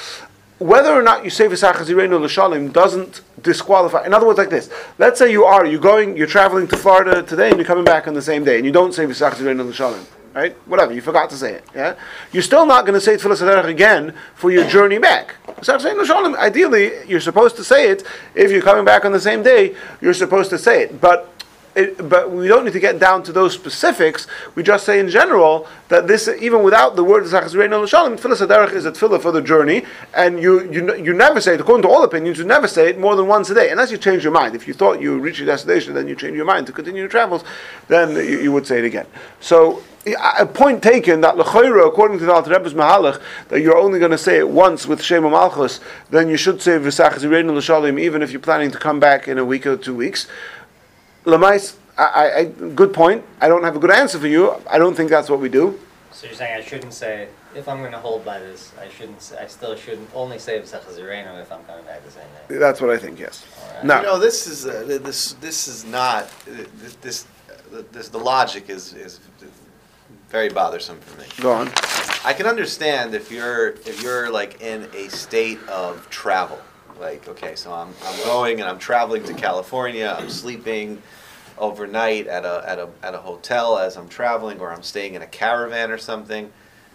Whether 0.57 0.93
or 0.93 1.03
not 1.03 1.25
you 1.25 1.29
say 1.29 1.47
V'sach 1.47 1.73
Hazirenu 1.73 2.21
L'Shalim 2.21 2.71
doesn't 2.71 3.21
disqualify. 3.41 4.05
In 4.05 4.13
other 4.13 4.25
words, 4.25 4.37
like 4.37 4.49
this. 4.49 4.69
Let's 4.97 5.19
say 5.19 5.29
you 5.29 5.43
are, 5.43 5.65
you're 5.65 5.81
going, 5.81 6.15
you're 6.15 6.27
traveling 6.27 6.65
to 6.69 6.77
Florida 6.77 7.21
today 7.23 7.49
and 7.49 7.57
you're 7.57 7.65
coming 7.65 7.83
back 7.83 8.07
on 8.07 8.13
the 8.13 8.21
same 8.21 8.45
day 8.45 8.55
and 8.55 8.65
you 8.65 8.71
don't 8.71 8.93
say 8.93 9.05
V'sach 9.05 9.33
Hazirenu 9.33 9.69
L'Shalim. 9.69 10.05
Right? 10.33 10.53
Whatever, 10.67 10.93
you 10.93 11.01
forgot 11.01 11.29
to 11.31 11.37
say 11.37 11.55
it. 11.55 11.65
Yeah? 11.73 11.95
You're 12.31 12.43
still 12.43 12.65
not 12.65 12.85
going 12.85 12.93
to 12.93 13.01
say 13.01 13.15
Saderech 13.15 13.65
again 13.65 14.13
for 14.33 14.49
your 14.49 14.65
journey 14.69 14.97
back. 14.97 15.35
V'sach 15.45 15.81
Hazirenu 15.81 16.03
L'Shalim, 16.03 16.37
ideally, 16.37 17.05
you're 17.05 17.19
supposed 17.19 17.57
to 17.57 17.63
say 17.65 17.89
it. 17.89 18.03
If 18.33 18.49
you're 18.49 18.61
coming 18.61 18.85
back 18.85 19.03
on 19.03 19.11
the 19.11 19.19
same 19.19 19.43
day, 19.43 19.75
you're 19.99 20.13
supposed 20.13 20.49
to 20.51 20.57
say 20.57 20.83
it. 20.83 21.01
But 21.01 21.34
it, 21.75 22.09
but 22.09 22.31
we 22.31 22.47
don't 22.47 22.63
need 22.63 22.73
to 22.73 22.79
get 22.79 22.99
down 22.99 23.21
to 23.23 23.33
those 23.33 23.53
specifics. 23.53 24.27
We 24.55 24.63
just 24.63 24.85
say 24.85 24.99
in 24.99 25.09
general 25.09 25.67
that 25.89 26.07
this, 26.07 26.27
even 26.27 26.63
without 26.63 26.95
the 26.95 27.03
word 27.03 27.25
Saderech 27.25 28.71
is 28.71 28.85
a 28.85 28.91
tefillah 28.91 29.21
for 29.21 29.31
the 29.31 29.41
journey, 29.41 29.85
and 30.13 30.41
you, 30.41 30.71
you 30.71 30.95
you 30.95 31.13
never 31.13 31.41
say 31.41 31.55
it. 31.55 31.61
According 31.61 31.83
to 31.83 31.89
all 31.89 32.03
opinions, 32.03 32.37
you 32.37 32.45
never 32.45 32.67
say 32.67 32.89
it 32.89 32.99
more 32.99 33.15
than 33.15 33.27
once 33.27 33.49
a 33.49 33.53
day, 33.53 33.69
unless 33.69 33.91
you 33.91 33.97
change 33.97 34.23
your 34.23 34.31
mind. 34.31 34.55
If 34.55 34.67
you 34.67 34.73
thought 34.73 35.01
you 35.01 35.19
reached 35.19 35.39
your 35.39 35.47
destination, 35.47 35.93
then 35.93 36.07
you 36.07 36.15
change 36.15 36.35
your 36.35 36.45
mind 36.45 36.67
to 36.67 36.73
continue 36.73 37.01
your 37.01 37.09
travels, 37.09 37.43
then 37.89 38.15
you, 38.15 38.39
you 38.39 38.51
would 38.51 38.65
say 38.65 38.79
it 38.79 38.85
again. 38.85 39.07
So. 39.39 39.83
A 40.37 40.45
point 40.45 40.83
taken 40.83 41.21
that 41.21 41.39
according 41.39 42.19
to 42.19 42.25
the 42.27 42.31
Alter 42.31 42.51
Rebbe's 42.51 42.75
Mahalach, 42.75 43.19
that 43.47 43.61
you're 43.61 43.75
only 43.75 43.97
going 43.97 44.11
to 44.11 44.19
say 44.19 44.37
it 44.37 44.47
once 44.47 44.85
with 44.85 45.01
Shema 45.01 45.31
Malchus, 45.31 45.79
then 46.11 46.29
you 46.29 46.37
should 46.37 46.61
say 46.61 46.73
V'sach 46.73 47.13
Zirein 47.13 47.51
L'Shalim, 47.51 47.99
even 47.99 48.21
if 48.21 48.31
you're 48.31 48.39
planning 48.39 48.69
to 48.69 48.77
come 48.77 48.99
back 48.99 49.27
in 49.27 49.39
a 49.39 49.43
week 49.43 49.65
or 49.65 49.75
two 49.75 49.95
weeks. 49.95 50.27
Lamais, 51.25 51.75
I, 51.97 52.03
I, 52.03 52.37
I- 52.39 52.43
good 52.75 52.93
point. 52.93 53.23
I 53.41 53.47
don't 53.47 53.63
have 53.63 53.75
a 53.75 53.79
good 53.79 53.91
answer 53.91 54.19
for 54.19 54.27
you. 54.27 54.55
I 54.69 54.77
don't 54.77 54.95
think 54.95 55.09
that's 55.09 55.29
what 55.29 55.39
we 55.39 55.49
do. 55.49 55.79
So 56.11 56.27
you're 56.27 56.35
saying 56.35 56.55
I 56.57 56.61
shouldn't 56.63 56.93
say, 56.93 57.27
if 57.55 57.67
I'm 57.67 57.83
gonna 57.83 57.99
hold 57.99 58.23
by 58.23 58.39
this, 58.39 58.71
I 58.81 58.87
shouldn't, 58.89 59.21
say- 59.21 59.37
I 59.37 59.47
still 59.47 59.75
shouldn't 59.75 60.09
only 60.13 60.39
say 60.39 60.59
V'sach 60.59 60.83
Hazirenu 60.83 61.41
if 61.41 61.51
I'm 61.51 61.63
coming 61.65 61.83
back 61.85 62.05
the 62.05 62.11
same 62.11 62.23
day. 62.49 62.57
That's 62.57 62.79
what 62.79 62.89
I 62.89 62.97
think. 62.97 63.19
Yes. 63.19 63.45
Alright. 63.67 63.85
Now, 63.85 63.99
You 63.99 64.05
know, 64.07 64.19
this 64.19 64.47
is 64.47 64.65
uh, 64.65 64.85
this 65.03 65.33
this 65.33 65.67
is 65.67 65.83
not 65.83 66.29
this 66.45 66.95
this, 67.01 67.25
uh, 67.73 67.81
this 67.91 68.07
the 68.09 68.17
logic 68.19 68.69
is 68.69 68.93
is 68.93 69.19
very 70.29 70.49
bothersome 70.49 70.99
for 70.99 71.19
me. 71.19 71.27
go 71.41 71.51
on. 71.51 71.67
I 72.23 72.33
can 72.33 72.45
understand 72.47 73.13
if 73.13 73.29
you're 73.31 73.69
if 73.85 74.01
you're 74.01 74.29
like 74.31 74.61
in 74.61 74.87
a 74.93 75.09
state 75.09 75.59
of 75.67 76.09
travel. 76.09 76.59
Like, 76.99 77.27
okay, 77.27 77.55
so 77.55 77.73
I'm 77.73 77.93
I'm 78.03 78.23
going 78.23 78.59
and 78.61 78.69
I'm 78.69 78.79
traveling 78.79 79.23
to 79.23 79.33
California. 79.33 80.15
I'm 80.17 80.29
sleeping 80.29 81.01
overnight 81.57 82.27
at 82.27 82.45
a 82.45 82.63
at 82.67 82.79
a 82.79 82.89
at 83.03 83.13
a 83.13 83.19
hotel 83.19 83.77
as 83.77 83.97
I'm 83.97 84.07
traveling, 84.07 84.59
or 84.59 84.71
I'm 84.71 84.83
staying 84.83 85.15
in 85.15 85.21
a 85.21 85.27
caravan 85.27 85.91
or 85.91 85.97
something. 85.97 86.51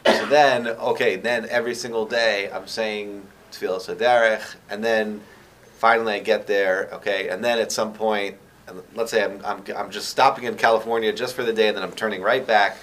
So 0.06 0.26
then, 0.26 0.66
okay, 0.66 1.16
then 1.16 1.46
every 1.50 1.74
single 1.74 2.06
day 2.06 2.50
I'm 2.50 2.66
saying 2.66 3.22
Tefillah 3.52 3.96
Saderech, 3.96 4.56
and 4.70 4.82
then 4.82 5.20
finally 5.76 6.14
I 6.14 6.20
get 6.20 6.46
there, 6.46 6.88
okay, 6.94 7.28
and 7.28 7.44
then 7.44 7.58
at 7.58 7.70
some 7.70 7.92
point, 7.92 8.36
point, 8.74 8.84
let's 8.94 9.10
say 9.10 9.24
I'm, 9.24 9.44
I'm, 9.44 9.62
I'm 9.76 9.90
just 9.90 10.08
stopping 10.08 10.44
in 10.44 10.56
California 10.56 11.12
just 11.12 11.34
for 11.34 11.42
the 11.42 11.52
day, 11.52 11.68
and 11.68 11.76
then 11.76 11.84
I'm 11.84 11.92
turning 11.92 12.22
right 12.22 12.46
back. 12.46 12.76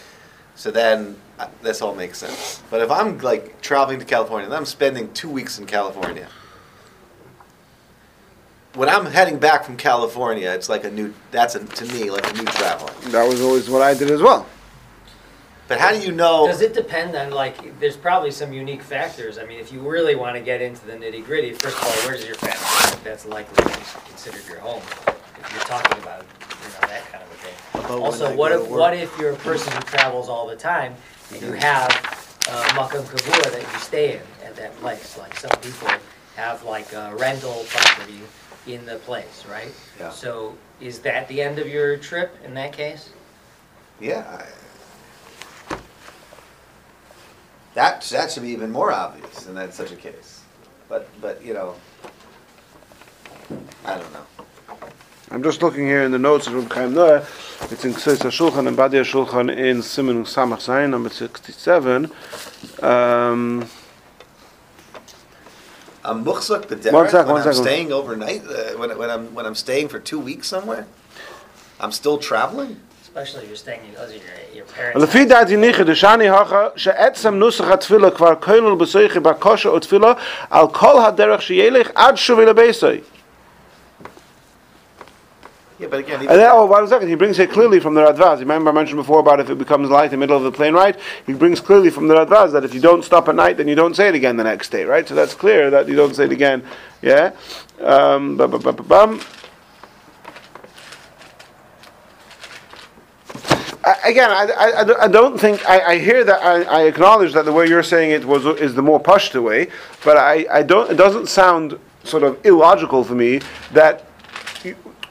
So 0.55 0.72
then 0.72 1.15
uh, 1.38 1.47
this 1.61 1.82
all 1.82 1.93
makes 1.93 2.18
sense. 2.18 2.61
But 2.70 2.82
if 2.82 2.89
I'm 2.89 3.20
like 3.20 3.61
traveling 3.61 3.99
to 3.99 4.05
California 4.05 4.45
and 4.45 4.53
I'm 4.53 4.65
spending 4.65 5.13
two 5.13 5.30
weeks 5.30 5.59
in 5.59 5.65
California, 5.65 6.28
when 8.78 8.89
I'm 8.89 9.05
heading 9.07 9.39
back 9.39 9.63
from 9.63 9.75
California, 9.75 10.51
it's 10.51 10.69
like 10.69 10.84
a 10.84 10.91
new. 10.91 11.13
That's 11.32 11.55
a, 11.55 11.65
to 11.65 11.86
me 11.86 12.11
like 12.11 12.30
a 12.32 12.34
new 12.38 12.45
traveling. 12.45 12.93
That 13.11 13.28
was 13.28 13.41
always 13.41 13.69
what 13.69 13.82
I 13.82 13.95
did 13.95 14.11
as 14.11 14.21
well. 14.21 14.45
But 15.67 15.80
how 15.80 15.91
do 15.91 15.99
you 15.99 16.11
know? 16.11 16.47
Does 16.47 16.61
it 16.61 16.73
depend 16.73 17.13
on, 17.15 17.32
like, 17.32 17.78
there's 17.82 17.97
probably 17.97 18.32
some 18.32 18.53
unique 18.53 18.82
factors. 18.82 19.38
I 19.38 19.45
mean, 19.45 19.59
if 19.59 19.73
you 19.73 19.82
really 19.82 20.15
wanna 20.15 20.39
get 20.39 20.61
into 20.61 20.86
the 20.86 20.93
nitty 20.93 21.25
gritty, 21.25 21.51
first 21.51 21.75
of 21.75 21.84
all, 21.84 22.07
where's 22.07 22.25
your 22.25 22.36
family? 22.36 23.01
That's 23.03 23.25
likely 23.25 23.63
to 23.63 23.78
be 23.78 23.84
considered 24.07 24.47
your 24.47 24.59
home, 24.59 24.82
if 24.82 25.51
you're 25.51 25.61
talking 25.63 26.01
about, 26.01 26.21
you 26.21 26.69
know, 26.69 26.88
that 26.88 27.11
kind 27.11 27.21
of 27.21 27.32
a 27.32 27.36
thing. 27.36 27.53
But 27.73 27.99
Also, 27.99 28.34
what 28.34 28.53
if, 28.53 28.65
what 28.69 28.93
if 28.93 29.17
you're 29.19 29.34
a 29.34 29.38
person 29.38 29.73
who 29.73 29.80
travels 29.82 30.30
all 30.30 30.47
the 30.47 30.55
time, 30.55 30.95
and 31.34 31.41
you 31.41 31.51
have 31.51 31.89
uh, 32.49 32.63
makam 32.69 33.03
kavua 33.03 33.51
that 33.51 33.61
you 33.61 33.80
stay 33.80 34.13
in 34.13 34.47
at 34.47 34.55
that 34.55 34.73
place? 34.78 35.17
Like, 35.17 35.38
some 35.38 35.51
people 35.59 35.89
have 36.38 36.63
like 36.63 36.93
a 36.93 37.13
rental 37.17 37.65
property 37.67 38.21
in 38.68 38.86
the 38.86 38.97
place, 38.97 39.45
right? 39.49 39.74
Yeah. 39.99 40.11
So, 40.11 40.55
is 40.80 40.99
that 40.99 41.28
the 41.28 41.41
end 41.41 41.59
of 41.59 41.68
your 41.68 41.97
trip 41.97 42.36
in 42.43 42.53
that 42.55 42.74
case? 42.74 43.09
Yeah. 43.99 44.26
I, 44.30 45.78
that 47.74 48.01
that 48.01 48.32
should 48.32 48.43
be 48.43 48.49
even 48.49 48.72
more 48.72 48.91
obvious 48.91 49.47
in 49.47 49.55
that 49.55 49.74
such 49.74 49.91
a 49.91 49.95
case. 49.95 50.41
But 50.89 51.07
but 51.22 51.43
you 51.45 51.53
know, 51.53 51.76
I 53.86 53.97
don't 53.97 54.13
know. 54.13 54.26
I'm 55.30 55.43
just 55.43 55.61
looking 55.61 55.86
here 55.86 56.03
in 56.03 56.11
the 56.11 56.18
notes 56.18 56.47
of 56.47 56.53
Reb 56.53 56.72
Chaim 56.72 56.93
Noah. 56.93 57.26
It's 57.70 57.84
in 57.84 57.93
Ketzos 57.93 58.20
HaShulchan 58.20 58.68
and 58.68 58.78
Badei 58.78 59.03
HaShulchan 59.03 59.55
in 59.55 59.80
Simen 59.80 60.24
Samach 60.24 60.65
Zayin, 60.65 60.89
number 60.89 61.09
67. 61.09 62.09
Um, 62.82 63.68
I'm 66.07 66.23
muhsuk 66.23 66.67
b'derech 66.67 66.93
when 66.93 67.09
second, 67.09 67.31
I'm 67.31 67.43
second. 67.43 67.63
staying 67.63 67.91
overnight. 67.91 68.43
Uh, 68.45 68.77
when, 68.79 68.97
when 68.97 69.09
I'm 69.09 69.35
when 69.35 69.45
I'm 69.45 69.55
staying 69.55 69.89
for 69.89 69.99
two 69.99 70.19
weeks 70.19 70.47
somewhere, 70.47 70.87
I'm 71.81 71.91
still 71.91 72.17
traveling. 72.17 72.79
Especially 73.01 73.43
if 73.43 73.47
you're 73.49 73.57
staying 73.57 73.81
in 73.85 73.93
your, 73.93 74.07
your 74.53 74.65
parents. 74.65 74.95
Yeah, 85.80 85.88
but 85.91 85.99
again, 85.99 86.25
then, 86.25 86.49
oh, 86.51 86.73
a 86.84 86.88
second, 86.88 87.07
he 87.07 87.13
brings 87.13 87.38
it 87.38 87.51
clearly 87.51 87.80
from 87.80 87.93
the 87.93 88.01
Radvaz. 88.01 88.39
Remember 88.39 88.71
I 88.71 88.73
mentioned 88.73 88.97
before 88.97 89.19
about 89.19 89.39
if 89.39 89.51
it 89.51 89.59
becomes 89.59 89.89
light 89.91 90.05
in 90.05 90.11
the 90.11 90.17
middle 90.17 90.36
of 90.36 90.41
the 90.41 90.51
plane 90.51 90.73
right? 90.73 90.97
He 91.28 91.34
brings 91.34 91.59
clearly 91.59 91.91
from 91.91 92.07
the 92.07 92.15
Radvaz 92.15 92.51
that 92.53 92.63
if 92.63 92.73
you 92.73 92.82
don't 92.82 93.03
stop 93.05 93.30
at 93.30 93.36
night, 93.36 93.57
then 93.57 93.67
you 93.67 93.75
don't 93.75 93.95
say 93.95 94.07
it 94.07 94.15
again 94.15 94.38
the 94.38 94.43
next 94.43 94.69
day, 94.69 94.86
right? 94.86 95.07
So 95.07 95.13
that's 95.13 95.36
clear 95.36 95.69
that 95.69 95.88
you 95.88 95.95
don't 95.95 96.15
say 96.15 96.25
it 96.25 96.32
again, 96.32 96.63
yeah? 97.03 97.32
Um, 97.80 98.38
ba- 98.38 98.47
bum. 98.47 99.21
I- 103.84 103.97
Again, 104.05 104.32
I, 104.32 104.47
I- 104.57 105.03
I 105.03 105.07
don't- 105.07 105.38
think 105.39 105.63
I, 105.69 105.80
I 105.93 105.97
hear 105.99 106.23
that 106.23 106.41
I, 106.43 106.63
I 106.63 106.82
acknowledge 106.84 107.34
that 107.34 107.45
the 107.45 107.53
way 107.53 107.67
you're 107.67 107.84
saying 107.84 108.11
it 108.11 108.25
was 108.25 108.45
is 108.45 108.73
the 108.73 108.82
more 108.82 108.99
pashto 108.99 109.43
way, 109.43 109.67
but 110.03 110.17
I, 110.17 110.45
I 110.51 110.63
don't. 110.63 110.89
It 110.91 110.95
doesn't 110.95 111.28
sound 111.30 111.78
sort 112.03 112.23
of 112.23 112.43
illogical 112.45 113.03
for 113.03 113.13
me 113.15 113.41
that 113.73 114.05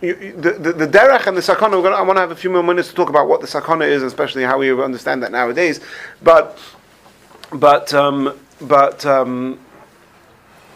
you, 0.01 0.33
the, 0.37 0.53
the, 0.53 0.73
the 0.73 0.87
derech 0.87 1.27
and 1.27 1.37
the 1.37 1.41
sakana. 1.41 1.83
Gonna, 1.83 1.97
I 1.97 2.03
want 2.03 2.17
to 2.17 2.21
have 2.21 2.31
a 2.31 2.37
few 2.37 2.51
more 2.51 2.63
minutes 2.63 2.89
to 2.89 2.95
talk 2.95 3.09
about 3.09 3.29
what 3.29 3.41
the 3.41 3.47
sakana 3.47 3.87
is, 3.87 4.03
especially 4.03 4.43
how 4.43 4.59
we 4.59 4.71
understand 4.83 5.23
that 5.23 5.33
nowadays. 5.33 5.81
But 6.23 6.59
but 7.53 7.95
um, 7.95 8.39
but 8.61 9.05
um, 9.07 9.59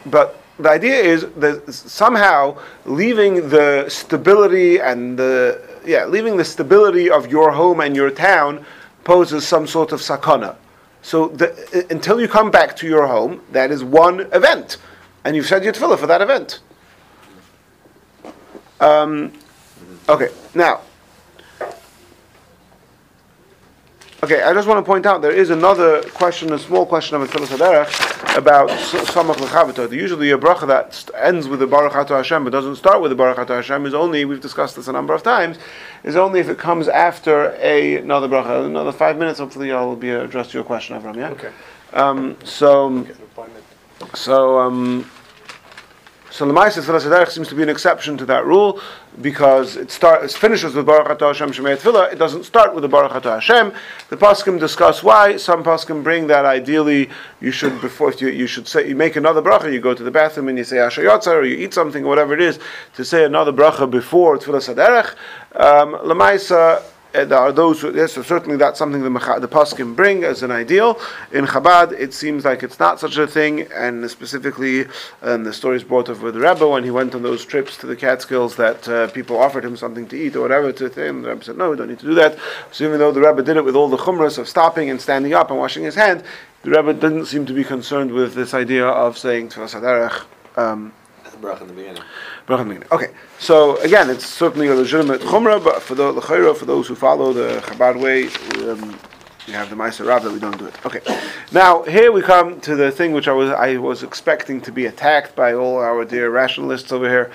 but 0.06 0.40
the 0.58 0.70
idea 0.70 0.96
is 0.96 1.26
that 1.36 1.72
somehow 1.72 2.58
leaving 2.84 3.48
the 3.48 3.86
stability 3.88 4.78
and 4.78 5.18
the 5.18 5.60
yeah 5.84 6.06
leaving 6.06 6.36
the 6.36 6.44
stability 6.44 7.10
of 7.10 7.30
your 7.30 7.50
home 7.50 7.80
and 7.80 7.94
your 7.94 8.10
town 8.10 8.64
poses 9.04 9.46
some 9.46 9.66
sort 9.66 9.92
of 9.92 10.00
sakana. 10.00 10.56
So 11.02 11.28
the, 11.28 11.86
until 11.90 12.20
you 12.20 12.28
come 12.28 12.50
back 12.50 12.76
to 12.76 12.86
your 12.86 13.06
home, 13.06 13.40
that 13.52 13.70
is 13.70 13.82
one 13.82 14.20
event, 14.32 14.76
and 15.24 15.34
you've 15.34 15.46
said 15.46 15.64
your 15.64 15.72
tefillah 15.72 15.98
for 15.98 16.06
that 16.06 16.20
event. 16.20 16.60
Um, 18.80 19.32
okay, 20.08 20.28
now. 20.54 20.80
Okay, 24.22 24.42
I 24.42 24.52
just 24.52 24.68
want 24.68 24.84
to 24.84 24.86
point 24.86 25.06
out 25.06 25.22
there 25.22 25.32
is 25.32 25.48
another 25.48 26.02
question, 26.10 26.52
a 26.52 26.58
small 26.58 26.84
question 26.84 27.16
of 27.16 27.30
Tfilas 27.30 27.56
Haderech 27.56 28.36
about 28.36 28.68
Samach 28.68 29.36
Lechavito. 29.36 29.90
Usually 29.90 30.30
a 30.30 30.36
bracha 30.36 30.66
that 30.66 31.08
ends 31.14 31.48
with 31.48 31.60
the 31.60 31.66
Baruch 31.66 31.94
Ato 31.96 32.16
Hashem 32.16 32.44
but 32.44 32.50
doesn't 32.50 32.76
start 32.76 33.00
with 33.00 33.10
the 33.10 33.14
Baruch 33.14 33.38
Ato 33.38 33.56
Hashem 33.56 33.86
is 33.86 33.94
only, 33.94 34.26
we've 34.26 34.42
discussed 34.42 34.76
this 34.76 34.88
a 34.88 34.92
number 34.92 35.14
of 35.14 35.22
times, 35.22 35.58
is 36.04 36.16
only 36.16 36.38
if 36.38 36.50
it 36.50 36.58
comes 36.58 36.86
after 36.86 37.56
a, 37.60 37.96
another 37.96 38.28
bracha. 38.28 38.66
Another 38.66 38.92
five 38.92 39.16
minutes, 39.16 39.38
hopefully 39.38 39.72
I'll 39.72 39.96
be 39.96 40.10
addressed 40.10 40.50
to 40.50 40.58
your 40.58 40.64
question, 40.64 41.00
Avram, 41.00 41.16
yeah? 41.16 41.30
Okay. 41.30 41.52
Um, 41.94 42.36
so, 42.44 43.06
so, 44.12 44.58
um, 44.60 45.10
So 46.30 46.46
Lemaisa 46.46 46.80
Tfilas 46.80 47.02
Haderech 47.02 47.30
seems 47.30 47.48
to 47.48 47.56
be 47.56 47.64
an 47.64 47.68
exception 47.68 48.16
to 48.18 48.26
that 48.26 48.46
rule 48.46 48.80
because 49.20 49.76
it 49.76 49.90
starts 49.90 50.32
it 50.32 50.38
finishes 50.38 50.74
with 50.74 50.86
Baruch 50.86 51.18
Atah 51.18 51.28
Hashem 51.28 51.50
Shemei 51.50 51.76
Tefillah. 51.76 52.12
It 52.12 52.20
doesn't 52.20 52.44
start 52.44 52.72
with 52.72 52.82
the 52.82 52.88
Baruch 52.88 53.10
Atah 53.10 53.34
Hashem. 53.34 53.72
The 54.10 54.16
poskim 54.16 54.60
discuss 54.60 55.02
why. 55.02 55.38
Some 55.38 55.64
poskim 55.64 56.04
bring 56.04 56.28
that 56.28 56.44
ideally 56.44 57.10
you 57.40 57.50
should 57.50 57.80
before 57.80 58.12
you, 58.12 58.28
you 58.28 58.46
should 58.46 58.68
say 58.68 58.88
you 58.88 58.94
make 58.94 59.16
another 59.16 59.42
bracha. 59.42 59.72
You 59.72 59.80
go 59.80 59.92
to 59.92 60.04
the 60.04 60.10
bathroom 60.12 60.46
and 60.46 60.56
you 60.56 60.62
say 60.62 60.78
Asher 60.78 61.02
Yotzar 61.02 61.34
or 61.34 61.44
you 61.44 61.56
eat 61.56 61.74
something 61.74 62.04
or 62.04 62.08
whatever 62.08 62.32
it 62.32 62.40
is 62.40 62.60
to 62.94 63.04
say 63.04 63.24
another 63.24 63.52
bracha 63.52 63.90
before 63.90 64.38
Tfilas 64.38 64.72
Haderech. 64.72 65.16
Um, 65.60 65.94
Lemaisa 66.06 66.76
uh, 66.76 66.82
there 67.12 67.38
are 67.38 67.52
those 67.52 67.80
who, 67.80 67.94
yes, 67.94 68.12
so 68.12 68.22
certainly 68.22 68.56
that's 68.56 68.78
something 68.78 69.02
the, 69.02 69.38
the 69.40 69.48
Poskim 69.48 69.96
bring 69.96 70.24
as 70.24 70.42
an 70.42 70.50
ideal. 70.50 71.00
In 71.32 71.44
Chabad, 71.44 71.92
it 71.92 72.14
seems 72.14 72.44
like 72.44 72.62
it's 72.62 72.78
not 72.78 73.00
such 73.00 73.16
a 73.16 73.26
thing, 73.26 73.68
and 73.74 74.08
specifically, 74.10 74.86
um, 75.22 75.44
the 75.44 75.52
story 75.52 75.76
is 75.76 75.84
brought 75.84 76.08
up 76.08 76.20
with 76.20 76.34
the 76.34 76.40
Rebbe 76.40 76.66
when 76.68 76.84
he 76.84 76.90
went 76.90 77.14
on 77.14 77.22
those 77.22 77.44
trips 77.44 77.76
to 77.78 77.86
the 77.86 77.96
Catskills 77.96 78.56
that 78.56 78.88
uh, 78.88 79.08
people 79.08 79.36
offered 79.38 79.64
him 79.64 79.76
something 79.76 80.06
to 80.08 80.16
eat 80.16 80.36
or 80.36 80.42
whatever 80.42 80.72
to 80.72 80.88
him. 80.88 81.22
The 81.22 81.30
Rebbe 81.30 81.44
said, 81.44 81.56
No, 81.56 81.70
we 81.70 81.76
don't 81.76 81.88
need 81.88 81.98
to 81.98 82.06
do 82.06 82.14
that. 82.14 82.38
So 82.70 82.84
even 82.84 82.98
though 82.98 83.12
the 83.12 83.20
Rebbe 83.20 83.42
did 83.42 83.56
it 83.56 83.64
with 83.64 83.76
all 83.76 83.88
the 83.88 83.96
chumras 83.96 84.38
of 84.38 84.48
stopping 84.48 84.90
and 84.90 85.00
standing 85.00 85.34
up 85.34 85.50
and 85.50 85.58
washing 85.58 85.84
his 85.84 85.94
hand, 85.94 86.22
the 86.62 86.70
Rebbe 86.70 86.94
didn't 86.94 87.26
seem 87.26 87.46
to 87.46 87.52
be 87.52 87.64
concerned 87.64 88.12
with 88.12 88.34
this 88.34 88.54
idea 88.54 88.86
of 88.86 89.18
saying. 89.18 89.50
Um, 90.56 90.92
Bracha 91.40 91.62
in 91.62 91.68
the 91.68 91.72
beginning. 91.72 92.02
Okay, 92.92 93.10
so 93.38 93.76
again, 93.78 94.10
it's 94.10 94.26
certainly 94.26 94.68
a 94.68 94.74
legitimate 94.74 95.20
chumrah, 95.20 95.62
but 95.62 95.82
for 95.82 95.94
the 95.94 96.12
l'chayra, 96.12 96.56
for 96.56 96.64
those 96.64 96.88
who 96.88 96.94
follow 96.94 97.32
the 97.32 97.60
Chabad 97.64 98.00
way, 98.00 98.24
um, 98.68 98.98
you 99.46 99.54
have 99.54 99.70
the 99.70 99.76
Ma'aseh 99.76 100.06
Rav 100.06 100.22
that 100.22 100.32
we 100.32 100.38
don't 100.38 100.58
do 100.58 100.66
it. 100.66 100.74
Okay, 100.86 101.00
now 101.52 101.82
here 101.82 102.12
we 102.12 102.22
come 102.22 102.60
to 102.60 102.76
the 102.76 102.90
thing 102.90 103.12
which 103.12 103.26
I 103.26 103.32
was 103.32 103.50
I 103.50 103.76
was 103.78 104.02
expecting 104.02 104.60
to 104.62 104.72
be 104.72 104.86
attacked 104.86 105.34
by 105.34 105.54
all 105.54 105.78
our 105.78 106.04
dear 106.04 106.30
rationalists 106.30 106.92
over 106.92 107.08
here. 107.08 107.32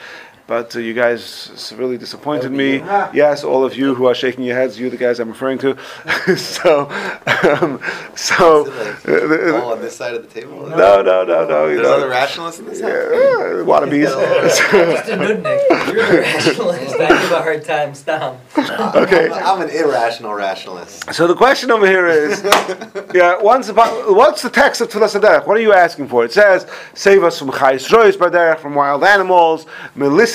But 0.47 0.75
uh, 0.75 0.79
you 0.79 0.93
guys 0.93 1.23
severely 1.23 1.97
disappointed 1.97 2.51
me. 2.51 2.77
Yes, 3.13 3.43
all 3.43 3.65
of 3.65 3.75
you 3.75 3.95
who 3.95 4.05
are 4.05 4.13
shaking 4.13 4.43
your 4.43 4.55
heads, 4.55 4.79
you 4.79 4.91
the 4.91 4.97
guys 4.97 5.19
I'm 5.19 5.29
referring 5.29 5.57
to. 5.59 5.75
so, 6.37 6.87
um, 7.43 7.81
so 8.15 8.67
uh, 8.67 8.91
it 9.05 9.07
like 9.07 9.29
the- 9.39 9.59
all 9.63 9.73
on 9.73 9.81
this 9.81 9.95
side 9.95 10.13
of 10.13 10.21
the 10.21 10.27
table? 10.41 10.67
no, 10.69 11.01
no, 11.01 11.23
no, 11.23 11.47
no. 11.47 11.65
You 11.65 11.77
There's 11.77 11.87
know, 11.87 11.93
other 11.95 12.09
rationalists 12.09 12.59
in 12.59 12.65
this 12.67 12.79
yeah, 12.79 12.89
house? 12.89 12.95
uh, 12.95 13.63
wannabes. 13.65 14.03
Just 14.43 15.09
a 15.09 15.17
nudnik. 15.17 15.93
You're 15.93 16.11
the 16.11 16.17
rationalist. 16.21 16.95
I 16.95 17.07
give 17.07 17.31
a 17.31 17.37
hard 17.41 17.65
time. 17.65 17.95
Stop. 17.95 18.39
okay. 18.95 19.29
I'm, 19.31 19.61
I'm 19.61 19.61
an 19.67 19.69
irrational 19.75 20.33
rationalist. 20.35 21.11
So 21.13 21.25
the 21.25 21.35
question 21.35 21.71
over 21.71 21.87
here 21.87 22.05
is, 22.05 22.43
yeah, 23.15 23.41
once 23.41 23.69
upon, 23.69 24.15
what's 24.15 24.43
the 24.43 24.51
text 24.51 24.79
of 24.81 24.89
Tfilas 24.89 25.19
Haderech? 25.19 25.47
What 25.47 25.57
are 25.57 25.61
you 25.61 25.73
asking 25.73 26.07
for? 26.07 26.23
It 26.23 26.31
says, 26.33 26.67
save 26.93 27.23
us 27.23 27.39
from 27.39 27.49
chayis 27.49 27.91
rois 27.91 28.15
baderech, 28.15 28.59
from 28.59 28.75
wild 28.75 29.03
animals, 29.03 29.65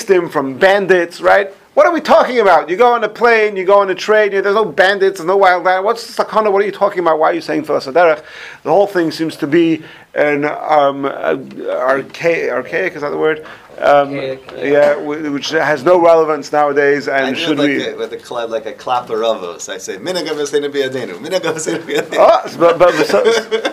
melistim, 0.01 0.29
from 0.31 0.57
bandits, 0.57 1.21
right? 1.21 1.51
What 1.73 1.85
are 1.85 1.93
we 1.93 2.01
talking 2.01 2.39
about? 2.39 2.69
You 2.69 2.75
go 2.75 2.91
on 2.93 3.03
a 3.05 3.09
plane, 3.09 3.55
you 3.55 3.63
go 3.63 3.79
on 3.79 3.89
a 3.89 3.95
train, 3.95 4.33
you, 4.33 4.41
there's 4.41 4.55
no 4.55 4.65
bandits, 4.65 5.19
there's 5.19 5.27
no 5.27 5.37
wild 5.37 5.65
animals. 5.65 5.85
What's 5.85 6.15
the 6.15 6.23
sakana? 6.23 6.51
What 6.51 6.61
are 6.61 6.65
you 6.65 6.71
talking 6.71 6.99
about? 6.99 7.17
Why 7.17 7.31
are 7.31 7.33
you 7.33 7.39
saying 7.39 7.63
Tfilas 7.63 7.91
Haderech? 7.91 8.25
The 8.63 8.69
whole 8.69 8.87
thing 8.87 9.09
seems 9.09 9.37
to 9.37 9.47
be 9.47 9.81
an 10.13 10.43
um, 10.43 11.05
archaic, 11.05 12.51
archaic, 12.51 12.95
is 12.95 13.01
that 13.03 13.11
the 13.11 13.17
word? 13.17 13.47
Um, 13.77 14.13
Archaic, 14.13 14.51
yeah, 14.57 14.95
wh- 14.95 15.33
which 15.33 15.51
has 15.51 15.85
no 15.85 15.97
relevance 15.97 16.51
nowadays, 16.51 17.07
and 17.07 17.35
do 17.35 17.41
should 17.41 17.57
like 17.57 17.67
we? 17.67 17.87
a, 17.87 17.95
with 17.95 18.11
a 18.11 18.17
cla- 18.17 18.45
like 18.45 18.65
a 18.65 18.73
klapper 18.73 19.17
ravos. 19.17 19.69
I 19.69 19.77
say 19.77 19.95
minagav 19.95 20.35
v'seinu 20.35 20.69
biyadenu, 20.69 21.19
minagav 21.25 21.55
v'seinu 21.55 21.79
biyadenu. 21.79 22.17
Oh, 22.19 22.57
but, 22.59 22.77
but 22.77 23.05
so, 23.05 23.23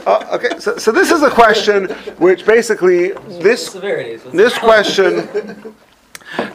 oh, 0.07 0.37
okay. 0.37 0.61
So, 0.61 0.79
so 0.79 0.93
this 0.93 1.11
is 1.11 1.23
a 1.23 1.31
question 1.31 1.87
which 2.19 2.47
basically 2.47 3.09
this 3.43 3.73
this 3.73 4.57
question 4.57 5.75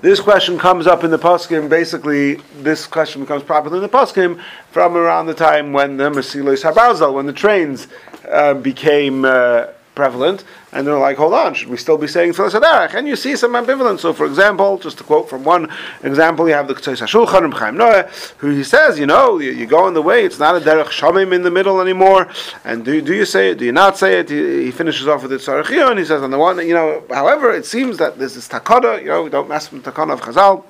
this 0.01 0.19
question 0.19 0.57
comes 0.57 0.88
up 0.88 1.03
in 1.03 1.11
the 1.11 1.19
poskim. 1.19 1.69
Basically, 1.69 2.36
this 2.61 2.86
question 2.86 3.21
becomes 3.21 3.43
popular 3.43 3.78
in 3.78 3.84
the 3.84 3.89
poskim 3.89 4.41
from 4.71 4.95
around 4.95 5.26
the 5.26 5.34
time 5.34 5.74
when 5.74 5.97
the 5.97 6.09
Mesilos 6.09 6.63
Habarzal, 6.63 7.13
when 7.13 7.26
the 7.26 7.34
trains 7.34 7.88
uh, 8.30 8.53
became 8.53 9.26
uh, 9.26 9.67
prevalent, 9.95 10.43
and 10.74 10.88
they're 10.88 10.97
like, 10.97 11.17
hold 11.17 11.34
on, 11.34 11.53
should 11.53 11.69
we 11.69 11.78
still 11.78 11.97
be 11.97 12.07
saying 12.07 12.34
Tfilas 12.34 12.59
Haderech? 12.59 12.93
And 12.95 13.07
you 13.07 13.15
see 13.15 13.36
some 13.36 13.53
ambivalence. 13.53 13.99
So, 13.99 14.11
for 14.11 14.26
example, 14.26 14.78
just 14.78 14.97
to 14.97 15.03
quote 15.03 15.30
from 15.30 15.43
one 15.43 15.69
example, 16.03 16.47
you 16.47 16.53
have 16.55 16.67
the 16.67 16.74
Ketzos 16.74 17.01
HaShulchan, 17.01 17.41
Reb 17.41 17.53
Chaim 17.53 17.78
Noah, 17.78 18.09
who 18.38 18.49
he 18.49 18.63
says, 18.63 18.97
you 18.97 19.05
know, 19.05 19.39
you, 19.39 19.51
you 19.51 19.65
go 19.65 19.86
on 19.86 19.93
the 19.93 20.01
way, 20.01 20.26
it's 20.26 20.39
not 20.39 20.55
a 20.55 20.59
Derech 20.59 20.86
Shamim 20.86 21.34
in 21.34 21.43
the 21.43 21.51
middle 21.51 21.80
anymore, 21.80 22.28
and 22.65 22.84
do, 22.84 23.01
do 23.01 23.13
you 23.13 23.26
say 23.26 23.51
it, 23.51 23.59
do 23.59 23.65
you 23.65 23.71
not 23.71 23.97
say 23.97 24.19
it? 24.19 24.30
He, 24.30 24.65
he 24.65 24.71
finishes 24.71 25.07
off 25.07 25.21
with 25.21 25.32
the 25.32 25.38
Tzarechiyah, 25.38 25.91
and 25.91 25.99
he 25.99 26.05
says, 26.05 26.21
on 26.21 26.32
the 26.32 26.39
one, 26.39 26.57
you 26.67 26.74
know, 26.74 27.03
however, 27.09 27.51
it 27.51 27.65
seems 27.65 27.97
that 27.97 28.17
this 28.17 28.36
is 28.36 28.49
Takana, 28.49 29.01
you 29.01 29.09
know, 29.09 29.24
we 29.24 29.30
don't 29.30 29.47
mess 29.47 29.71
with 29.71 29.84
the 29.84 29.91
Takana 29.91 30.13
of 30.13 30.21
Chazal. 30.21 30.65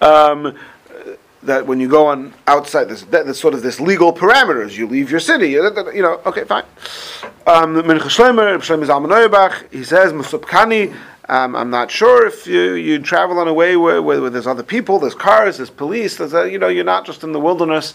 Um, 0.00 0.56
that 1.42 1.66
when 1.66 1.80
you 1.80 1.88
go 1.88 2.06
on 2.06 2.34
outside 2.46 2.84
this, 2.84 3.02
that, 3.04 3.34
sort 3.34 3.54
of 3.54 3.62
this 3.62 3.80
legal 3.80 4.12
parameters. 4.12 4.76
You 4.76 4.86
leave 4.86 5.10
your 5.10 5.20
city, 5.20 5.50
you 5.50 6.02
know. 6.02 6.20
Okay, 6.26 6.44
fine. 6.44 6.64
Um, 7.46 7.74
Mincha 7.76 8.10
he 9.70 9.84
says, 9.84 10.12
Musubkani. 10.12 10.94
Um, 11.28 11.54
I'm 11.54 11.70
not 11.70 11.92
sure 11.92 12.26
if 12.26 12.46
you, 12.46 12.72
you 12.72 12.98
travel 12.98 13.38
on 13.38 13.46
a 13.46 13.54
way 13.54 13.76
where, 13.76 14.02
where, 14.02 14.20
where 14.20 14.30
there's 14.30 14.48
other 14.48 14.64
people, 14.64 14.98
there's 14.98 15.14
cars, 15.14 15.58
there's 15.58 15.70
police, 15.70 16.16
there's 16.16 16.34
a, 16.34 16.50
you 16.50 16.58
know, 16.58 16.66
you're 16.66 16.82
not 16.82 17.06
just 17.06 17.22
in 17.22 17.30
the 17.30 17.38
wilderness. 17.38 17.94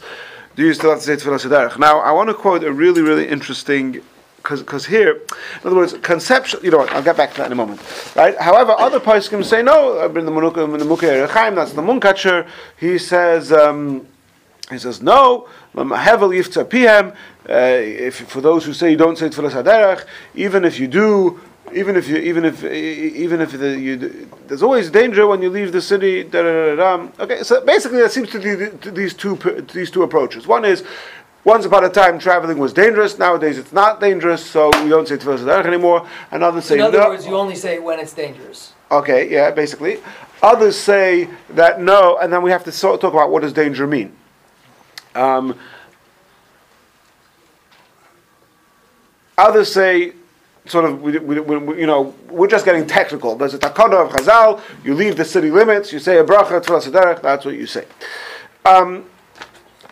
Do 0.55 0.63
you 0.65 0.73
still 0.73 0.91
have 0.91 1.01
to 1.01 1.05
say 1.05 1.17
Haderech? 1.17 1.77
Now, 1.77 1.99
I 1.99 2.13
want 2.13 2.29
to 2.29 2.33
quote 2.33 2.63
a 2.63 2.71
really, 2.71 3.01
really 3.01 3.27
interesting 3.27 4.01
because 4.49 4.85
here, 4.85 5.15
in 5.61 5.67
other 5.67 5.75
words, 5.75 5.93
conceptual. 6.01 6.63
You 6.63 6.71
know 6.71 6.77
what? 6.77 6.91
I'll 6.93 7.03
get 7.03 7.17
back 7.17 7.31
to 7.31 7.37
that 7.37 7.47
in 7.47 7.51
a 7.51 7.55
moment. 7.55 7.81
Right. 8.15 8.37
However, 8.37 8.75
other 8.77 8.99
poskim 8.99 9.43
say 9.43 9.61
no. 9.63 10.05
In 10.05 10.13
the 10.25 10.31
Munuk- 10.31 10.63
in 10.63 10.79
the 10.79 10.85
Mukher 10.85 11.27
that's 11.55 11.73
the 11.73 11.81
Munkatcher. 11.81 12.47
He 12.79 12.97
says. 12.97 13.51
Um, 13.51 14.07
he 14.71 14.77
says 14.79 15.01
no. 15.01 15.47
Uh, 15.75 15.83
If 17.47 18.15
for 18.27 18.41
those 18.41 18.65
who 18.65 18.73
say 18.73 18.89
you 18.91 18.97
don't 18.97 19.17
say 19.17 19.29
tefillas 19.29 19.51
haderech, 19.51 20.05
even 20.33 20.65
if 20.65 20.79
you 20.79 20.87
do, 20.87 21.39
even 21.71 21.95
if 21.95 22.07
you, 22.07 22.17
even 22.17 22.45
if, 22.45 22.63
even 22.63 23.41
if 23.41 23.51
the, 23.51 23.79
you, 23.79 24.27
there's 24.47 24.63
always 24.63 24.89
danger 24.89 25.27
when 25.27 25.41
you 25.43 25.49
leave 25.51 25.71
the 25.71 25.81
city. 25.81 26.23
Da, 26.23 26.41
da, 26.41 26.75
da. 26.75 27.07
Okay, 27.19 27.43
so 27.43 27.63
basically, 27.63 28.01
that 28.01 28.11
seems 28.11 28.29
to 28.31 28.39
be 28.39 28.55
the- 28.55 28.71
to 28.77 28.89
these 28.91 29.13
two 29.13 29.35
to 29.37 29.61
these 29.61 29.91
two 29.91 30.03
approaches. 30.03 30.47
One 30.47 30.65
is. 30.65 30.83
Once 31.45 31.63
upon 31.63 31.83
a 31.85 31.89
time, 31.89 32.17
traveling 32.17 32.57
was 32.57 32.73
dangerous. 32.73 33.19
Nowadays, 33.19 33.59
it's 33.59 33.71
not 33.71 34.01
dangerous, 34.01 34.43
so 34.43 34.71
we 34.83 34.89
don't 34.89 35.07
say 35.07 35.15
tefillas 35.15 35.37
haderech 35.45 35.65
anymore. 35.67 36.07
And 36.31 36.43
others 36.43 36.65
say 36.65 36.75
In 36.75 36.81
other 36.81 36.99
no. 36.99 37.09
words, 37.09 37.27
you 37.27 37.35
only 37.35 37.53
say 37.53 37.77
when 37.77 37.99
it's 37.99 38.13
dangerous. 38.13 38.73
Okay, 38.91 39.31
yeah, 39.31 39.51
basically. 39.51 39.99
Others 40.41 40.75
say 40.75 41.29
that 41.51 41.79
no, 41.79 42.17
and 42.17 42.33
then 42.33 42.41
we 42.41 42.49
have 42.49 42.63
to 42.63 42.71
sort 42.71 42.99
talk 42.99 43.13
about 43.13 43.29
what 43.29 43.43
does 43.43 43.53
danger 43.53 43.85
mean. 43.85 44.11
Um, 45.13 45.55
others 49.37 49.71
say, 49.71 50.13
sort 50.65 50.85
of, 50.85 50.99
we, 51.03 51.19
we, 51.19 51.39
we, 51.39 51.79
you 51.79 51.85
know, 51.85 52.15
we're 52.27 52.47
just 52.47 52.65
getting 52.65 52.87
technical. 52.87 53.35
There's 53.35 53.53
a 53.53 53.59
takana 53.59 54.03
of 54.03 54.11
Chazal. 54.13 54.61
You 54.83 54.95
leave 54.95 55.15
the 55.15 55.25
city 55.25 55.51
limits. 55.51 55.93
You 55.93 55.99
say 55.99 56.17
a 56.17 56.23
bracha 56.23 56.59
tefillas 56.59 56.89
haderech. 56.89 57.21
That's 57.21 57.45
what 57.45 57.53
you 57.53 57.67
say. 57.67 57.85
Um, 58.65 59.05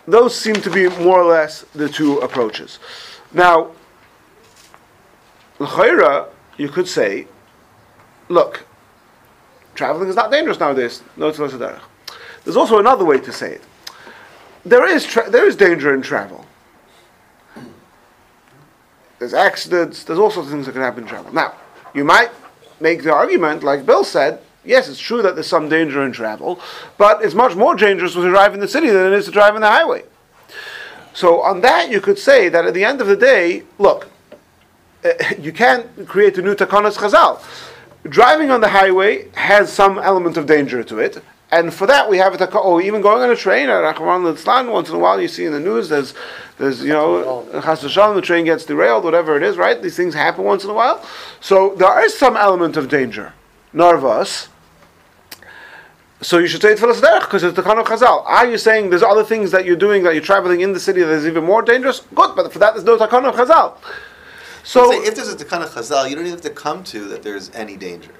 those 0.06 0.38
seem 0.38 0.54
to 0.56 0.70
be 0.70 0.88
more 0.88 1.20
or 1.20 1.24
less 1.24 1.62
the 1.74 1.88
two 1.88 2.18
approaches. 2.18 2.78
Now, 3.32 3.72
l'chayra, 5.58 6.28
you 6.56 6.68
could 6.68 6.88
say, 6.88 7.26
look, 8.28 8.66
traveling 9.74 10.08
is 10.08 10.16
not 10.16 10.30
dangerous 10.30 10.60
nowadays. 10.60 11.02
No. 11.16 11.30
There's 11.30 12.56
also 12.56 12.78
another 12.78 13.04
way 13.04 13.18
to 13.18 13.32
say 13.32 13.54
it. 13.54 13.62
There 14.64 14.86
is 14.86 15.04
tra- 15.06 15.30
there 15.30 15.46
is 15.46 15.56
danger 15.56 15.94
in 15.94 16.02
travel. 16.02 16.46
There's 19.18 19.34
accidents. 19.34 20.04
There's 20.04 20.18
all 20.18 20.30
sorts 20.30 20.48
of 20.48 20.52
things 20.52 20.66
that 20.66 20.72
can 20.72 20.82
happen 20.82 21.04
in 21.04 21.08
travel. 21.08 21.32
Now, 21.32 21.54
you 21.94 22.04
might 22.04 22.30
make 22.80 23.02
the 23.02 23.12
argument, 23.12 23.62
like 23.62 23.86
Bill 23.86 24.04
said. 24.04 24.40
Yes, 24.64 24.88
it's 24.88 24.98
true 24.98 25.22
that 25.22 25.34
there's 25.34 25.46
some 25.46 25.68
danger 25.68 26.02
in 26.04 26.12
travel, 26.12 26.58
but 26.96 27.22
it's 27.22 27.34
much 27.34 27.54
more 27.54 27.74
dangerous 27.74 28.14
to 28.14 28.22
drive 28.22 28.54
in 28.54 28.60
the 28.60 28.68
city 28.68 28.88
than 28.88 29.12
it 29.12 29.12
is 29.12 29.26
to 29.26 29.30
drive 29.30 29.54
in 29.54 29.60
the 29.60 29.68
highway. 29.68 30.04
So 31.12 31.42
on 31.42 31.60
that, 31.60 31.90
you 31.90 32.00
could 32.00 32.18
say 32.18 32.48
that 32.48 32.64
at 32.64 32.74
the 32.74 32.84
end 32.84 33.00
of 33.00 33.06
the 33.06 33.16
day, 33.16 33.62
look, 33.78 34.08
you 35.38 35.52
can't 35.52 36.06
create 36.08 36.38
a 36.38 36.42
new 36.42 36.54
takanas 36.54 36.96
chazal. 36.96 37.42
Driving 38.04 38.50
on 38.50 38.60
the 38.60 38.68
highway 38.68 39.28
has 39.34 39.72
some 39.72 39.98
element 39.98 40.36
of 40.36 40.46
danger 40.46 40.82
to 40.84 40.98
it, 40.98 41.22
and 41.50 41.72
for 41.72 41.86
that 41.86 42.10
we 42.10 42.18
have 42.18 42.34
a 42.34 42.38
taka- 42.38 42.58
or 42.58 42.82
even 42.82 43.00
going 43.00 43.22
on 43.22 43.30
a 43.30 43.36
train 43.36 43.68
once 43.68 44.88
in 44.88 44.94
a 44.94 44.98
while 44.98 45.20
you 45.20 45.28
see 45.28 45.44
in 45.44 45.52
the 45.52 45.60
news 45.60 45.88
there's 45.88 46.12
there's 46.58 46.82
you 46.82 46.92
know 46.92 47.44
the 47.50 48.20
train 48.22 48.44
gets 48.44 48.64
derailed, 48.66 49.04
whatever 49.04 49.36
it 49.36 49.42
is, 49.42 49.56
right? 49.56 49.80
These 49.80 49.96
things 49.96 50.14
happen 50.14 50.44
once 50.44 50.64
in 50.64 50.70
a 50.70 50.74
while, 50.74 51.04
so 51.40 51.74
there 51.76 52.04
is 52.04 52.16
some 52.16 52.36
element 52.36 52.76
of 52.76 52.88
danger. 52.88 53.32
Narvas. 53.74 54.48
So 56.24 56.38
you 56.38 56.46
should 56.46 56.62
say 56.62 56.74
Tfilas 56.74 57.02
Derech 57.02 57.20
because 57.20 57.42
it's 57.42 57.54
the 57.54 57.62
kind 57.62 57.78
of 57.78 57.86
Chazal. 57.86 58.24
Are 58.24 58.46
you 58.48 58.56
saying 58.56 58.88
there's 58.88 59.02
other 59.02 59.22
things 59.22 59.50
that 59.50 59.66
you're 59.66 59.76
doing 59.76 60.02
that 60.04 60.14
you're 60.14 60.22
traveling 60.22 60.62
in 60.62 60.72
the 60.72 60.80
city 60.80 61.02
that 61.02 61.10
is 61.10 61.26
even 61.26 61.44
more 61.44 61.60
dangerous? 61.60 62.00
Good, 62.14 62.34
but 62.34 62.50
for 62.50 62.58
that 62.60 62.72
there's 62.72 62.84
no 62.86 62.96
Takana 62.96 63.28
of 63.28 63.34
Chazal. 63.34 63.76
So, 64.62 64.90
Say, 64.90 64.96
if 65.06 65.14
there's 65.14 65.28
a 65.28 65.32
of 65.34 65.70
chazal, 65.74 66.08
you 66.08 66.16
don't 66.16 66.24
even 66.24 66.30
have 66.30 66.40
to 66.40 66.48
come 66.48 66.82
to 66.84 67.06
that 67.08 67.22
there's 67.22 67.50
any 67.50 67.76
danger. 67.76 68.12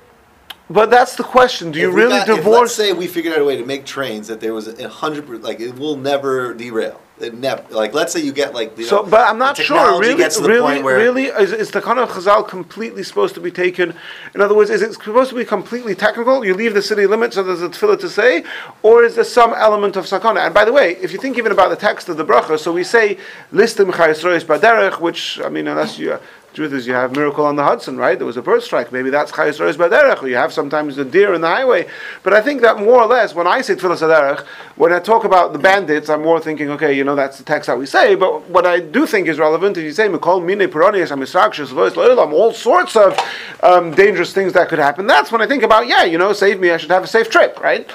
but 0.69 0.91
that's 0.91 1.17
the 1.17 1.23
question. 1.25 1.71
Do 1.73 1.79
you 1.79 1.89
If 1.89 1.95
really 1.95 2.19
got- 2.19 2.29
if, 2.29 2.37
divorce? 2.37 2.61
let's 2.61 2.75
say 2.75 2.93
we 2.93 3.07
figured 3.07 3.33
out 3.35 3.41
a 3.41 3.45
way 3.45 3.57
to 3.57 3.65
make 3.65 3.87
trains 3.87 4.29
that 4.29 4.41
there 4.41 4.53
was 4.53 4.69
a 4.69 4.87
hundred, 4.89 5.43
like 5.43 5.59
it 5.61 5.79
will 5.79 5.97
never 5.97 6.53
derail. 6.53 7.01
Uh, 7.21 7.27
Never, 7.33 7.65
like 7.71 7.95
let's 7.95 8.13
say 8.13 8.21
you 8.21 8.33
get 8.33 8.55
like 8.55 8.77
you 8.77 8.85
So, 8.85 8.97
know, 8.97 9.03
but 9.05 9.29
I'm 9.29 9.39
not 9.39 9.57
sure. 9.57 10.01
Really, 10.01 10.17
gets 10.17 10.37
to 10.37 10.43
the 10.43 10.49
really, 10.49 10.75
point 10.75 10.85
where 10.85 10.97
really, 10.97 11.27
is, 11.27 11.53
is 11.53 11.71
the 11.71 11.81
kind 11.81 12.01
of 12.01 12.11
chazal 12.11 12.47
completely 12.47 13.05
supposed 13.05 13.35
to 13.37 13.41
be 13.41 13.53
taken? 13.53 13.95
In 14.35 14.41
other 14.41 14.55
words, 14.55 14.69
is 14.69 14.83
it 14.83 14.95
supposed 14.95 15.31
to 15.31 15.37
be 15.37 15.45
completely 15.45 15.95
technical? 15.95 16.45
You 16.45 16.55
leave 16.55 16.75
the 16.75 16.83
city 16.83 17.07
limits, 17.07 17.37
so 17.37 17.45
there's 17.45 17.63
a 17.63 17.69
tefillah 17.69 18.01
to 18.01 18.09
say, 18.09 18.43
or 18.83 19.05
is 19.05 19.15
there 19.15 19.23
some 19.23 19.55
element 19.55 19.95
of 19.95 20.07
sakana? 20.07 20.45
And 20.45 20.53
by 20.53 20.65
the 20.65 20.73
way, 20.73 20.97
if 20.97 21.13
you 21.13 21.19
think 21.19 21.39
even 21.39 21.53
about 21.53 21.71
the 21.71 21.77
text 21.77 22.09
of 22.09 22.17
the 22.17 22.25
bracha, 22.25 22.59
so 22.59 22.73
we 22.73 22.83
say 22.83 23.17
listim 23.53 23.93
chayesrois 23.93 24.45
baderech, 24.45 24.99
which 25.01 25.41
I 25.41 25.49
mean, 25.49 25.69
unless 25.69 25.99
you. 25.99 26.19
Truth 26.55 26.73
is, 26.73 26.87
you 26.87 26.95
have 26.95 27.17
miracle 27.17 27.45
on 27.45 27.57
the 27.57 27.65
Hudson, 27.65 27.97
right? 27.97 28.17
There 28.17 28.27
was 28.27 28.37
a 28.37 28.43
bird 28.43 28.63
strike. 28.63 28.93
Maybe 28.93 29.11
that's 29.11 29.33
chayes 29.33 29.59
rois 29.59 29.77
baderech. 29.77 30.23
Or 30.23 30.29
you 30.29 30.37
have 30.37 30.53
sometimes 30.53 30.97
a 30.99 31.05
deer 31.05 31.35
in 31.35 31.41
the 31.41 31.49
highway. 31.49 31.89
But 32.23 32.33
I 32.33 32.41
think 32.41 32.61
that 32.61 32.79
more 32.79 33.03
or 33.03 33.07
less, 33.07 33.35
when 33.35 33.49
I 33.49 33.61
say 33.61 33.75
tefillah 33.75 33.99
saderech, 33.99 34.47
when 34.77 34.93
I 34.93 35.01
talk 35.01 35.25
about 35.25 35.53
the 35.53 35.59
bandits, 35.59 36.09
I'm 36.09 36.23
more 36.23 36.39
thinking, 36.39 36.71
okay, 36.71 36.97
you 36.97 37.03
know, 37.03 37.17
that's 37.17 37.39
the 37.39 37.43
text 37.43 37.67
that 37.67 37.77
we 37.77 37.87
say. 37.87 38.15
But 38.15 38.49
what 38.51 38.67
I 38.67 38.79
do 38.79 39.05
think 39.05 39.27
is 39.27 39.41
relevant 39.41 39.77
is 39.79 39.83
you 39.83 39.91
say 39.91 40.07
mikol 40.07 40.47
mine 40.47 40.59
lois 40.59 41.95
loilam, 41.95 42.33
all 42.33 42.53
sorts 42.53 42.95
of 42.95 43.19
um, 43.65 43.91
dangerous 43.91 44.33
things 44.33 44.53
that 44.53 44.69
could 44.69 44.79
happen. 44.79 45.09
That's 45.09 45.33
when 45.33 45.43
I 45.43 45.49
think 45.49 45.65
about, 45.65 45.89
yeah, 45.89 46.05
you 46.05 46.19
know, 46.19 46.33
save 46.33 46.61
me. 46.61 46.71
I 46.71 46.77
should 46.77 46.91
have 46.93 47.03
a 47.03 47.09
safe 47.09 47.29
trip, 47.29 47.59
right? 47.59 47.91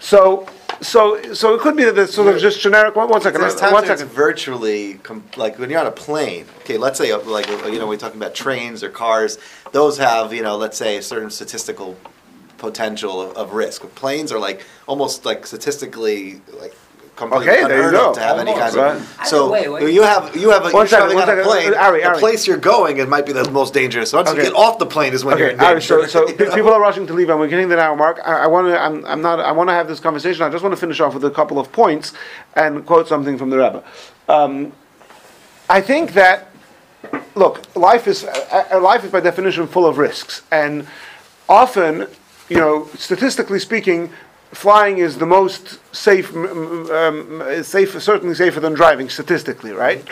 So. 0.00 0.48
So, 0.80 1.34
so 1.34 1.54
it 1.54 1.60
could 1.60 1.76
be 1.76 1.84
that 1.84 1.96
it's 1.98 2.14
sort 2.14 2.34
of 2.34 2.40
just 2.40 2.60
generic. 2.60 2.96
One, 2.96 3.08
one 3.08 3.20
second. 3.20 3.40
There's 3.40 3.54
times 3.54 3.72
One 3.72 3.90
it's 3.90 4.02
virtually 4.02 4.94
com- 4.94 5.24
like 5.36 5.58
when 5.58 5.70
you're 5.70 5.80
on 5.80 5.86
a 5.86 5.92
plane. 5.92 6.46
Okay, 6.60 6.78
let's 6.78 6.98
say 6.98 7.12
uh, 7.12 7.18
like 7.20 7.48
uh, 7.48 7.68
you 7.68 7.78
know 7.78 7.86
we're 7.86 7.96
talking 7.96 8.20
about 8.20 8.34
trains 8.34 8.82
or 8.82 8.88
cars. 8.90 9.38
Those 9.72 9.98
have 9.98 10.32
you 10.32 10.42
know 10.42 10.56
let's 10.56 10.78
say 10.78 10.96
a 10.96 11.02
certain 11.02 11.30
statistical 11.30 11.96
potential 12.58 13.20
of, 13.20 13.36
of 13.36 13.52
risk. 13.52 13.82
Planes 13.94 14.32
are 14.32 14.38
like 14.38 14.64
almost 14.86 15.24
like 15.24 15.46
statistically 15.46 16.40
like 16.60 16.74
completely 17.20 17.48
Okay, 17.50 17.60
there 17.68 17.68
you 17.68 17.88
unheard 17.88 17.92
go. 17.92 18.08
of 18.10 18.14
to 18.16 18.20
have 18.20 18.38
any 18.38 18.52
kind 18.54 18.76
Almost, 18.76 19.02
of. 19.02 19.18
right. 19.18 19.26
So 19.28 19.54
Either 19.54 19.70
way, 19.72 19.84
wait. 19.84 19.94
you 19.94 20.02
have 20.02 20.34
you 20.36 20.50
have 20.50 20.62
a, 20.62 20.70
One 20.70 20.72
you're 20.72 20.86
second, 20.88 21.10
traveling 21.10 21.16
one 21.18 21.30
on 21.30 21.38
a 21.38 21.42
plane. 21.44 21.74
Uh, 21.74 21.76
Ari, 21.86 22.00
the 22.00 22.08
Ari. 22.08 22.18
place 22.18 22.46
you're 22.46 22.56
going 22.74 22.96
it 22.98 23.08
might 23.08 23.26
be 23.26 23.32
the 23.32 23.48
most 23.50 23.72
dangerous. 23.74 24.12
Once 24.12 24.28
Okay. 24.30 24.38
you 24.38 24.44
get 24.50 24.54
off 24.54 24.78
the 24.78 24.86
plane 24.86 25.12
is 25.12 25.24
when 25.24 25.38
you're 25.38 25.50
Okay, 25.52 25.64
Ari, 25.64 25.82
so, 25.82 26.06
so 26.06 26.26
you 26.28 26.36
know? 26.36 26.54
people 26.54 26.72
are 26.72 26.80
rushing 26.80 27.06
to 27.06 27.12
leave, 27.12 27.28
and 27.30 27.38
we're 27.38 27.48
getting 27.48 27.68
there 27.68 27.78
now, 27.78 27.94
Mark. 27.94 28.18
I, 28.24 28.44
I 28.44 28.46
want 28.48 28.66
to. 28.68 28.80
I'm, 28.80 29.04
I'm 29.06 29.22
not. 29.22 29.38
I 29.40 29.52
want 29.52 29.68
to 29.68 29.74
have 29.74 29.86
this 29.86 30.00
conversation. 30.00 30.42
I 30.42 30.48
just 30.50 30.64
want 30.64 30.72
to 30.74 30.80
finish 30.80 30.98
off 31.00 31.14
with 31.14 31.24
a 31.24 31.30
couple 31.30 31.58
of 31.58 31.70
points 31.70 32.12
and 32.56 32.84
quote 32.86 33.06
something 33.06 33.36
from 33.38 33.50
the 33.50 33.58
Rebbe. 33.58 33.84
Um, 34.28 34.72
I 35.68 35.80
think 35.80 36.14
that 36.14 36.48
look, 37.34 37.74
life 37.76 38.06
is 38.08 38.24
uh, 38.24 38.66
uh, 38.72 38.80
life 38.80 39.04
is 39.04 39.10
by 39.10 39.20
definition 39.20 39.66
full 39.66 39.86
of 39.86 39.98
risks, 39.98 40.42
and 40.50 40.86
often, 41.48 42.06
you 42.48 42.56
know, 42.56 42.88
statistically 42.96 43.58
speaking, 43.58 44.10
flying 44.52 44.98
is 44.98 45.18
the 45.18 45.26
most 45.26 45.78
safe, 45.94 46.34
um, 46.34 47.62
safe, 47.62 48.00
certainly 48.02 48.34
safer 48.34 48.60
than 48.60 48.74
driving 48.74 49.08
statistically, 49.08 49.72
right? 49.72 50.04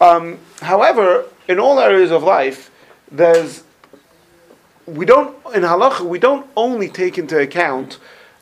Um, 0.00 0.38
however, 0.60 1.26
in 1.48 1.58
all 1.58 1.78
areas 1.78 2.10
of 2.10 2.22
life, 2.22 2.70
there's 3.10 3.64
we 4.86 5.06
don't 5.06 5.36
in 5.54 5.62
halacha 5.62 6.00
we 6.00 6.18
don't 6.18 6.46
only 6.56 6.88
take 6.88 7.18
into 7.18 7.38
account 7.38 7.98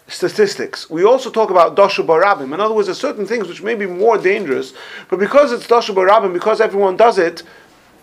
statistics. 0.06 0.88
We 0.88 1.04
also 1.04 1.30
talk 1.30 1.50
about 1.50 1.76
doshu 1.76 2.06
barabim. 2.06 2.54
In 2.54 2.60
other 2.60 2.74
words, 2.74 2.86
there's 2.86 3.00
certain 3.00 3.26
things 3.26 3.48
which 3.48 3.62
may 3.62 3.74
be 3.74 3.86
more 3.86 4.16
dangerous, 4.18 4.72
but 5.10 5.18
because 5.18 5.52
it's 5.52 5.66
doshu 5.66 5.94
barabim, 5.94 6.32
because 6.32 6.60
everyone 6.60 6.96
does 6.96 7.18
it, 7.18 7.42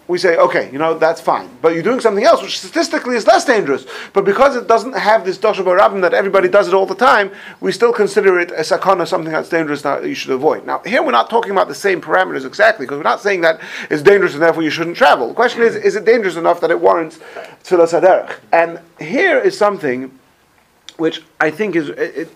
we 0.08 0.20
say, 0.20 0.38
okay, 0.38 0.72
you 0.72 0.78
know, 0.78 0.98
that's 0.98 1.20
fine. 1.20 1.50
But 1.62 1.74
you're 1.74 1.84
doing 1.84 2.00
something 2.00 2.24
else 2.24 2.42
which 2.42 2.60
statistically 2.60 3.16
is 3.16 3.26
less 3.26 3.44
dangerous. 3.44 3.86
But 4.14 4.24
because 4.24 4.56
it 4.56 4.68
doesn't 4.68 4.94
have 4.94 5.26
this 5.26 5.38
barabim 5.38 6.02
that 6.02 6.14
everybody 6.14 6.48
does 6.48 6.68
it 6.68 6.74
all 6.76 6.86
the 6.86 6.96
time, 6.96 7.32
we 7.60 7.72
still 7.72 7.92
consider 7.92 8.40
it 8.40 8.52
a 8.52 8.62
sakana, 8.62 9.08
something 9.08 9.32
that's 9.32 9.50
dangerous 9.50 9.82
that 9.82 10.06
you 10.06 10.14
should 10.14 10.32
avoid. 10.32 10.66
Now, 10.66 10.80
here 10.86 11.02
we're 11.02 11.12
not 11.12 11.30
talking 11.30 11.52
about 11.52 11.68
the 11.68 11.76
same 11.76 12.02
parameters 12.02 12.46
exactly, 12.46 12.86
because 12.86 12.98
we're 12.98 13.04
not 13.04 13.22
saying 13.22 13.42
that 13.42 13.60
it's 13.90 14.04
dangerous 14.04 14.34
and 14.34 14.44
therefore 14.44 14.62
you 14.62 14.70
shouldn't 14.70 14.98
travel. 14.98 15.30
The 15.30 15.34
question 15.34 15.64
is, 15.64 15.76
is 15.76 15.96
it 15.96 16.06
dangerous 16.06 16.36
enough 16.36 16.62
that 16.62 16.70
it 16.70 16.80
warrants 16.80 17.18
Tfilas 17.64 18.00
Haderech? 18.00 18.38
And 18.52 18.80
here 19.00 19.40
is 19.40 19.58
something 19.58 20.12
which 20.98 21.24
I 21.40 21.50
think 21.50 21.76
is 21.76 21.90
it, 21.90 21.98
it, 22.00 22.30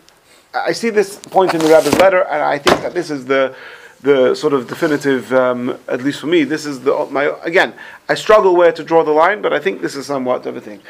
I 0.53 0.71
see 0.71 0.89
this 0.89 1.17
point 1.17 1.53
in 1.53 1.59
the 1.59 1.67
Rebbe's 1.67 1.97
letter, 1.99 2.23
and 2.23 2.41
I 2.41 2.57
think 2.57 2.81
that 2.81 2.93
this 2.93 3.11
is 3.11 3.25
the 3.25 3.55
the 4.01 4.33
sort 4.33 4.53
of 4.53 4.67
definitive, 4.67 5.33
um, 5.33 5.77
at 5.87 6.01
least 6.01 6.21
for 6.21 6.27
me. 6.27 6.43
This 6.43 6.65
is 6.65 6.81
the 6.81 7.07
my 7.11 7.35
again. 7.43 7.73
I 8.07 8.15
struggle 8.15 8.55
where 8.55 8.71
to 8.71 8.83
draw 8.83 9.03
the 9.03 9.11
line, 9.11 9.41
but 9.41 9.53
I 9.53 9.59
think 9.59 9.81
this 9.81 9.95
is 9.95 10.05
somewhat 10.05 10.45
of 10.45 10.55
a 10.55 10.61
thing. 10.61 10.81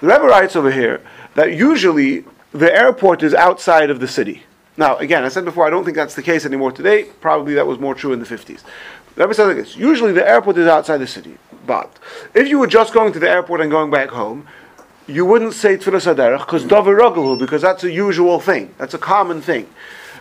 The 0.00 0.06
Rebbe 0.06 0.24
writes 0.24 0.56
over 0.56 0.70
here 0.70 1.02
that 1.34 1.54
usually 1.54 2.24
the 2.52 2.74
airport 2.74 3.22
is 3.22 3.34
outside 3.34 3.90
of 3.90 4.00
the 4.00 4.08
city. 4.08 4.42
Now, 4.76 4.96
again, 4.96 5.24
I 5.24 5.28
said 5.28 5.44
before, 5.44 5.66
I 5.66 5.70
don't 5.70 5.84
think 5.84 5.96
that's 5.96 6.14
the 6.14 6.22
case 6.22 6.46
anymore 6.46 6.72
today. 6.72 7.04
Probably 7.20 7.54
that 7.54 7.66
was 7.66 7.78
more 7.78 7.94
true 7.94 8.12
in 8.12 8.18
the 8.18 8.26
50s. 8.26 8.62
The 9.14 9.22
Rebbe 9.22 9.34
says 9.34 9.48
like 9.48 9.56
this: 9.56 9.76
usually 9.76 10.12
the 10.12 10.26
airport 10.26 10.56
is 10.58 10.66
outside 10.66 10.98
the 10.98 11.06
city, 11.06 11.36
but 11.66 11.98
if 12.34 12.48
you 12.48 12.58
were 12.58 12.66
just 12.66 12.92
going 12.92 13.12
to 13.12 13.18
the 13.18 13.28
airport 13.28 13.60
and 13.60 13.70
going 13.70 13.90
back 13.90 14.10
home, 14.10 14.46
you 15.06 15.24
wouldn't 15.24 15.54
say 15.54 15.76
Tfilas 15.76 16.12
Haderech 16.12 16.40
because 16.40 16.64
because 17.38 17.62
that's 17.62 17.84
a 17.84 17.90
usual 17.90 18.38
thing. 18.38 18.74
That's 18.78 18.94
a 18.94 18.98
common 18.98 19.42
thing. 19.42 19.66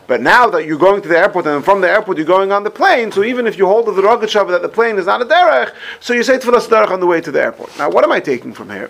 But 0.09 0.21
now 0.21 0.49
that 0.49 0.65
you're 0.65 0.79
going 0.79 1.03
to 1.03 1.07
the 1.07 1.19
airport 1.19 1.45
and 1.45 1.63
from 1.63 1.81
the 1.81 1.87
airport 1.87 2.17
you're 2.17 2.25
going 2.25 2.51
on 2.51 2.63
the 2.63 2.71
plane, 2.71 3.11
so 3.11 3.23
even 3.23 3.45
if 3.45 3.59
you 3.59 3.67
hold 3.67 3.85
the 3.85 3.91
Rogachover 3.91 4.49
that 4.49 4.63
the 4.63 4.67
plane 4.67 4.97
is 4.97 5.05
not 5.05 5.21
a 5.21 5.25
derech, 5.25 5.71
so 5.99 6.13
you 6.13 6.23
say 6.23 6.39
Tfilas 6.39 6.67
Haderech 6.67 6.89
on 6.89 6.99
the 6.99 7.05
way 7.05 7.21
to 7.21 7.31
the 7.31 7.39
airport. 7.39 7.77
Now, 7.77 7.91
what 7.91 8.03
am 8.03 8.11
I 8.11 8.19
taking 8.19 8.51
from 8.51 8.71
here? 8.71 8.89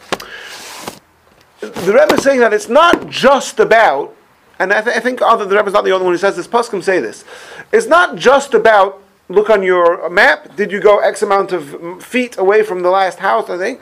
The 1.59 1.91
Rebbe 1.91 2.13
is 2.13 2.24
saying 2.24 2.39
that 2.39 2.53
it's 2.53 2.70
not 2.70 3.09
just 3.09 3.59
about, 3.59 4.15
and 4.59 4.72
I, 4.72 4.80
th- 4.82 4.95
I 4.95 5.01
think 5.01 5.22
other 5.22 5.43
the 5.43 5.57
Rebbe 5.57 5.67
is 5.67 5.74
not 5.74 5.84
the 5.84 5.91
only 5.91 6.05
one 6.05 6.13
who 6.13 6.17
says 6.17 6.38
this. 6.38 6.47
Poskim 6.47 6.82
say 6.82 7.01
this. 7.01 7.26
It's 7.74 7.88
not 7.88 8.15
just 8.15 8.53
about 8.53 9.03
look 9.28 9.49
on 9.49 9.61
your 9.61 10.09
map. 10.09 10.55
Did 10.55 10.72
you 10.72 10.80
go 10.80 10.99
X 10.99 11.22
amount 11.22 11.51
of 11.51 12.01
feet 12.01 12.38
away 12.38 12.63
from 12.63 12.82
the 12.82 12.89
last 12.89 13.20
house? 13.20 13.49
I 13.49 13.57
think. 13.57 13.82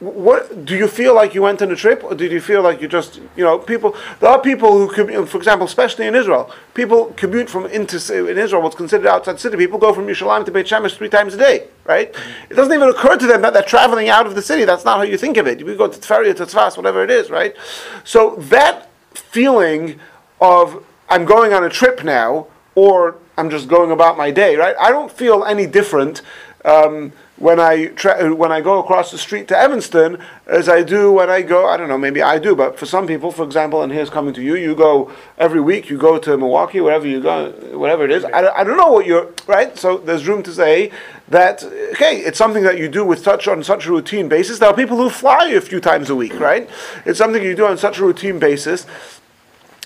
What 0.00 0.64
do 0.64 0.74
you 0.74 0.88
feel 0.88 1.14
like 1.14 1.34
you 1.34 1.42
went 1.42 1.60
on 1.60 1.70
a 1.70 1.76
trip, 1.76 2.02
or 2.02 2.14
did 2.14 2.32
you 2.32 2.40
feel 2.40 2.62
like 2.62 2.80
you 2.80 2.88
just, 2.88 3.20
you 3.36 3.44
know, 3.44 3.58
people? 3.58 3.94
There 4.18 4.30
are 4.30 4.40
people 4.40 4.72
who, 4.72 4.90
commute 4.90 5.28
for 5.28 5.36
example, 5.36 5.66
especially 5.66 6.06
in 6.06 6.14
Israel, 6.14 6.50
people 6.72 7.12
commute 7.18 7.50
from 7.50 7.66
into 7.66 7.98
in 8.26 8.38
Israel, 8.38 8.62
what's 8.62 8.76
considered 8.76 9.06
outside 9.06 9.38
city. 9.38 9.58
People 9.58 9.78
go 9.78 9.92
from 9.92 10.06
Yerushalayim 10.06 10.46
to 10.46 10.50
Beit 10.50 10.66
Shemesh 10.66 10.96
three 10.96 11.10
times 11.10 11.34
a 11.34 11.36
day, 11.36 11.68
right? 11.84 12.14
It 12.48 12.54
doesn't 12.54 12.72
even 12.72 12.88
occur 12.88 13.18
to 13.18 13.26
them 13.26 13.42
that 13.42 13.52
they're 13.52 13.62
traveling 13.62 14.08
out 14.08 14.26
of 14.26 14.34
the 14.34 14.40
city. 14.40 14.64
That's 14.64 14.86
not 14.86 14.96
how 14.96 15.02
you 15.02 15.18
think 15.18 15.36
of 15.36 15.46
it. 15.46 15.60
You 15.60 15.76
go 15.76 15.86
to 15.86 16.00
Tveria, 16.00 16.34
to 16.34 16.46
Tzfas, 16.46 16.78
whatever 16.78 17.04
it 17.04 17.10
is, 17.10 17.28
right? 17.28 17.54
So 18.02 18.36
that 18.36 18.88
feeling 19.12 20.00
of 20.40 20.82
I'm 21.10 21.26
going 21.26 21.52
on 21.52 21.62
a 21.64 21.68
trip 21.68 22.04
now, 22.04 22.46
or 22.74 23.16
I'm 23.36 23.50
just 23.50 23.68
going 23.68 23.90
about 23.90 24.16
my 24.16 24.30
day, 24.30 24.56
right? 24.56 24.76
I 24.80 24.90
don't 24.90 25.12
feel 25.12 25.44
any 25.44 25.66
different. 25.66 26.22
Um, 26.64 27.12
when 27.40 27.58
I 27.58 27.86
tra- 27.86 28.32
when 28.34 28.52
I 28.52 28.60
go 28.60 28.78
across 28.78 29.10
the 29.10 29.18
street 29.18 29.48
to 29.48 29.58
Evanston 29.58 30.18
as 30.46 30.68
I 30.68 30.82
do 30.82 31.10
when 31.10 31.30
I 31.30 31.40
go 31.40 31.66
I 31.66 31.78
don't 31.78 31.88
know 31.88 31.98
maybe 31.98 32.22
I 32.22 32.38
do 32.38 32.54
but 32.54 32.78
for 32.78 32.84
some 32.86 33.06
people 33.06 33.32
for 33.32 33.44
example 33.44 33.82
and 33.82 33.90
here's 33.90 34.10
coming 34.10 34.34
to 34.34 34.42
you 34.42 34.56
you 34.56 34.74
go 34.74 35.10
every 35.38 35.60
week 35.60 35.88
you 35.88 35.96
go 35.96 36.18
to 36.18 36.36
Milwaukee 36.36 36.80
wherever 36.80 37.06
you 37.06 37.20
go 37.20 37.50
whatever 37.76 38.04
it 38.04 38.10
is. 38.10 38.24
I, 38.24 38.48
I 38.48 38.62
don't 38.62 38.76
know 38.76 38.92
what 38.92 39.06
you're 39.06 39.32
right? 39.46 39.76
So 39.76 39.96
there's 39.96 40.28
room 40.28 40.42
to 40.44 40.52
say 40.52 40.92
that 41.28 41.64
okay 41.92 42.18
it's 42.18 42.38
something 42.38 42.62
that 42.62 42.78
you 42.78 42.88
do 42.88 43.04
with 43.06 43.22
such 43.22 43.48
on 43.48 43.64
such 43.64 43.86
a 43.86 43.90
routine 43.90 44.28
basis. 44.28 44.58
There 44.58 44.68
are 44.68 44.76
people 44.76 44.98
who 44.98 45.08
fly 45.08 45.46
a 45.46 45.62
few 45.62 45.80
times 45.80 46.10
a 46.10 46.14
week 46.14 46.38
right? 46.38 46.68
It's 47.06 47.18
something 47.18 47.42
you 47.42 47.56
do 47.56 47.66
on 47.66 47.78
such 47.78 47.98
a 47.98 48.04
routine 48.04 48.38
basis 48.38 48.86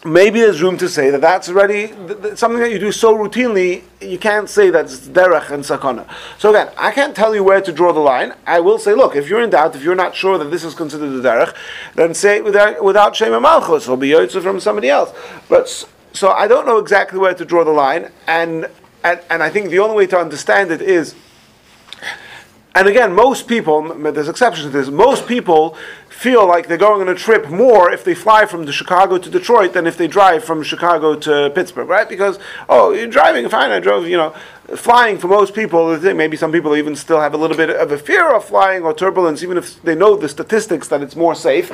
maybe 0.04 0.40
there's 0.40 0.62
room 0.62 0.76
to 0.78 0.88
say 0.88 1.10
that 1.10 1.20
that's 1.20 1.48
already 1.48 1.88
th- 1.88 2.22
th- 2.22 2.36
something 2.36 2.60
that 2.60 2.70
you 2.70 2.78
do 2.78 2.92
so 2.92 3.16
routinely, 3.16 3.82
you 4.00 4.18
can't 4.18 4.48
say 4.48 4.70
that's 4.70 5.08
derech 5.08 5.50
and 5.50 5.64
sakana. 5.64 6.06
So 6.38 6.50
again, 6.50 6.72
I 6.76 6.90
can't 6.90 7.16
tell 7.16 7.34
you 7.34 7.42
where 7.42 7.60
to 7.60 7.72
draw 7.72 7.92
the 7.92 8.00
line. 8.00 8.34
I 8.46 8.60
will 8.60 8.78
say, 8.78 8.94
look, 8.94 9.16
if 9.16 9.28
you're 9.28 9.40
in 9.40 9.50
doubt, 9.50 9.74
if 9.74 9.82
you're 9.82 9.94
not 9.94 10.14
sure 10.14 10.36
that 10.38 10.50
this 10.50 10.62
is 10.62 10.74
considered 10.74 11.12
a 11.12 11.22
derech, 11.22 11.54
then 11.94 12.12
say 12.14 12.36
it 12.36 12.44
without, 12.44 12.84
without 12.84 13.16
shema 13.16 13.40
malchus, 13.40 13.88
or 13.88 13.96
be 13.96 14.10
yotze 14.10 14.40
from 14.42 14.60
somebody 14.60 14.90
else. 14.90 15.12
But 15.48 15.68
so 16.12 16.30
I 16.30 16.46
don't 16.46 16.66
know 16.66 16.78
exactly 16.78 17.18
where 17.18 17.34
to 17.34 17.44
draw 17.44 17.64
the 17.64 17.70
line, 17.70 18.10
and, 18.26 18.68
and 19.02 19.20
and 19.30 19.42
I 19.42 19.50
think 19.50 19.70
the 19.70 19.78
only 19.78 19.96
way 19.96 20.06
to 20.08 20.18
understand 20.18 20.70
it 20.70 20.82
is 20.82 21.14
and 22.76 22.88
again, 22.88 23.12
most 23.12 23.46
people, 23.46 23.82
there's 24.10 24.28
exceptions 24.28 24.66
to 24.66 24.70
this, 24.70 24.88
most 24.88 25.28
people 25.28 25.76
feel 26.14 26.46
like 26.46 26.68
they're 26.68 26.78
going 26.78 27.00
on 27.00 27.08
a 27.08 27.14
trip 27.14 27.50
more 27.50 27.90
if 27.90 28.04
they 28.04 28.14
fly 28.14 28.46
from 28.46 28.70
Chicago 28.70 29.18
to 29.18 29.28
Detroit 29.28 29.72
than 29.72 29.86
if 29.86 29.96
they 29.96 30.06
drive 30.06 30.44
from 30.44 30.62
Chicago 30.62 31.16
to 31.16 31.50
Pittsburgh, 31.54 31.88
right? 31.88 32.08
Because, 32.08 32.38
oh, 32.68 32.92
you're 32.92 33.08
driving, 33.08 33.48
fine, 33.48 33.72
I 33.72 33.80
drove, 33.80 34.06
you 34.06 34.16
know, 34.16 34.34
flying 34.76 35.18
for 35.18 35.26
most 35.26 35.54
people, 35.54 35.98
maybe 36.14 36.36
some 36.36 36.52
people 36.52 36.76
even 36.76 36.94
still 36.94 37.20
have 37.20 37.34
a 37.34 37.36
little 37.36 37.56
bit 37.56 37.68
of 37.68 37.90
a 37.90 37.98
fear 37.98 38.32
of 38.32 38.44
flying 38.44 38.84
or 38.84 38.94
turbulence, 38.94 39.42
even 39.42 39.58
if 39.58 39.82
they 39.82 39.94
know 39.94 40.16
the 40.16 40.28
statistics 40.28 40.86
that 40.88 41.02
it's 41.02 41.16
more 41.16 41.34
safe. 41.34 41.70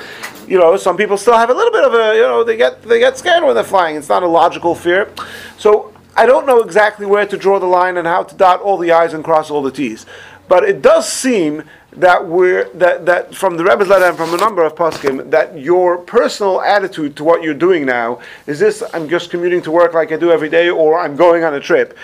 You 0.48 0.58
know, 0.58 0.76
some 0.78 0.96
people 0.96 1.18
still 1.18 1.36
have 1.36 1.50
a 1.50 1.54
little 1.54 1.72
bit 1.72 1.84
of 1.84 1.92
a, 1.92 2.14
you 2.16 2.22
know, 2.22 2.42
they 2.42 2.56
get, 2.56 2.82
they 2.82 2.98
get 2.98 3.18
scared 3.18 3.44
when 3.44 3.54
they're 3.54 3.62
flying. 3.62 3.96
It's 3.96 4.08
not 4.08 4.22
a 4.22 4.28
logical 4.28 4.74
fear. 4.74 5.12
So, 5.58 5.92
I 6.16 6.26
don't 6.26 6.46
know 6.46 6.60
exactly 6.60 7.06
where 7.06 7.26
to 7.26 7.36
draw 7.36 7.60
the 7.60 7.66
line 7.66 7.96
and 7.96 8.06
how 8.06 8.24
to 8.24 8.34
dot 8.34 8.60
all 8.60 8.78
the 8.78 8.90
I's 8.90 9.12
and 9.12 9.22
cross 9.22 9.50
all 9.50 9.62
the 9.62 9.70
T's. 9.70 10.06
But 10.48 10.64
it 10.64 10.82
does 10.82 11.10
seem 11.10 11.62
that 11.92 12.24
we're 12.26 12.68
that, 12.74 13.06
that 13.06 13.34
from 13.34 13.56
the 13.56 13.64
Rebbe's 13.64 13.88
letter 13.88 14.04
and 14.04 14.16
from 14.16 14.32
a 14.32 14.36
number 14.36 14.62
of 14.64 14.74
poskim 14.74 15.30
that 15.30 15.58
your 15.58 15.98
personal 15.98 16.60
attitude 16.60 17.16
to 17.16 17.24
what 17.24 17.42
you're 17.42 17.54
doing 17.54 17.84
now 17.84 18.20
is 18.46 18.58
this: 18.58 18.82
I'm 18.94 19.08
just 19.08 19.30
commuting 19.30 19.62
to 19.62 19.70
work 19.70 19.94
like 19.94 20.12
I 20.12 20.16
do 20.16 20.30
every 20.30 20.48
day, 20.48 20.70
or 20.70 20.98
I'm 20.98 21.16
going 21.16 21.44
on 21.44 21.54
a 21.54 21.60
trip. 21.60 21.96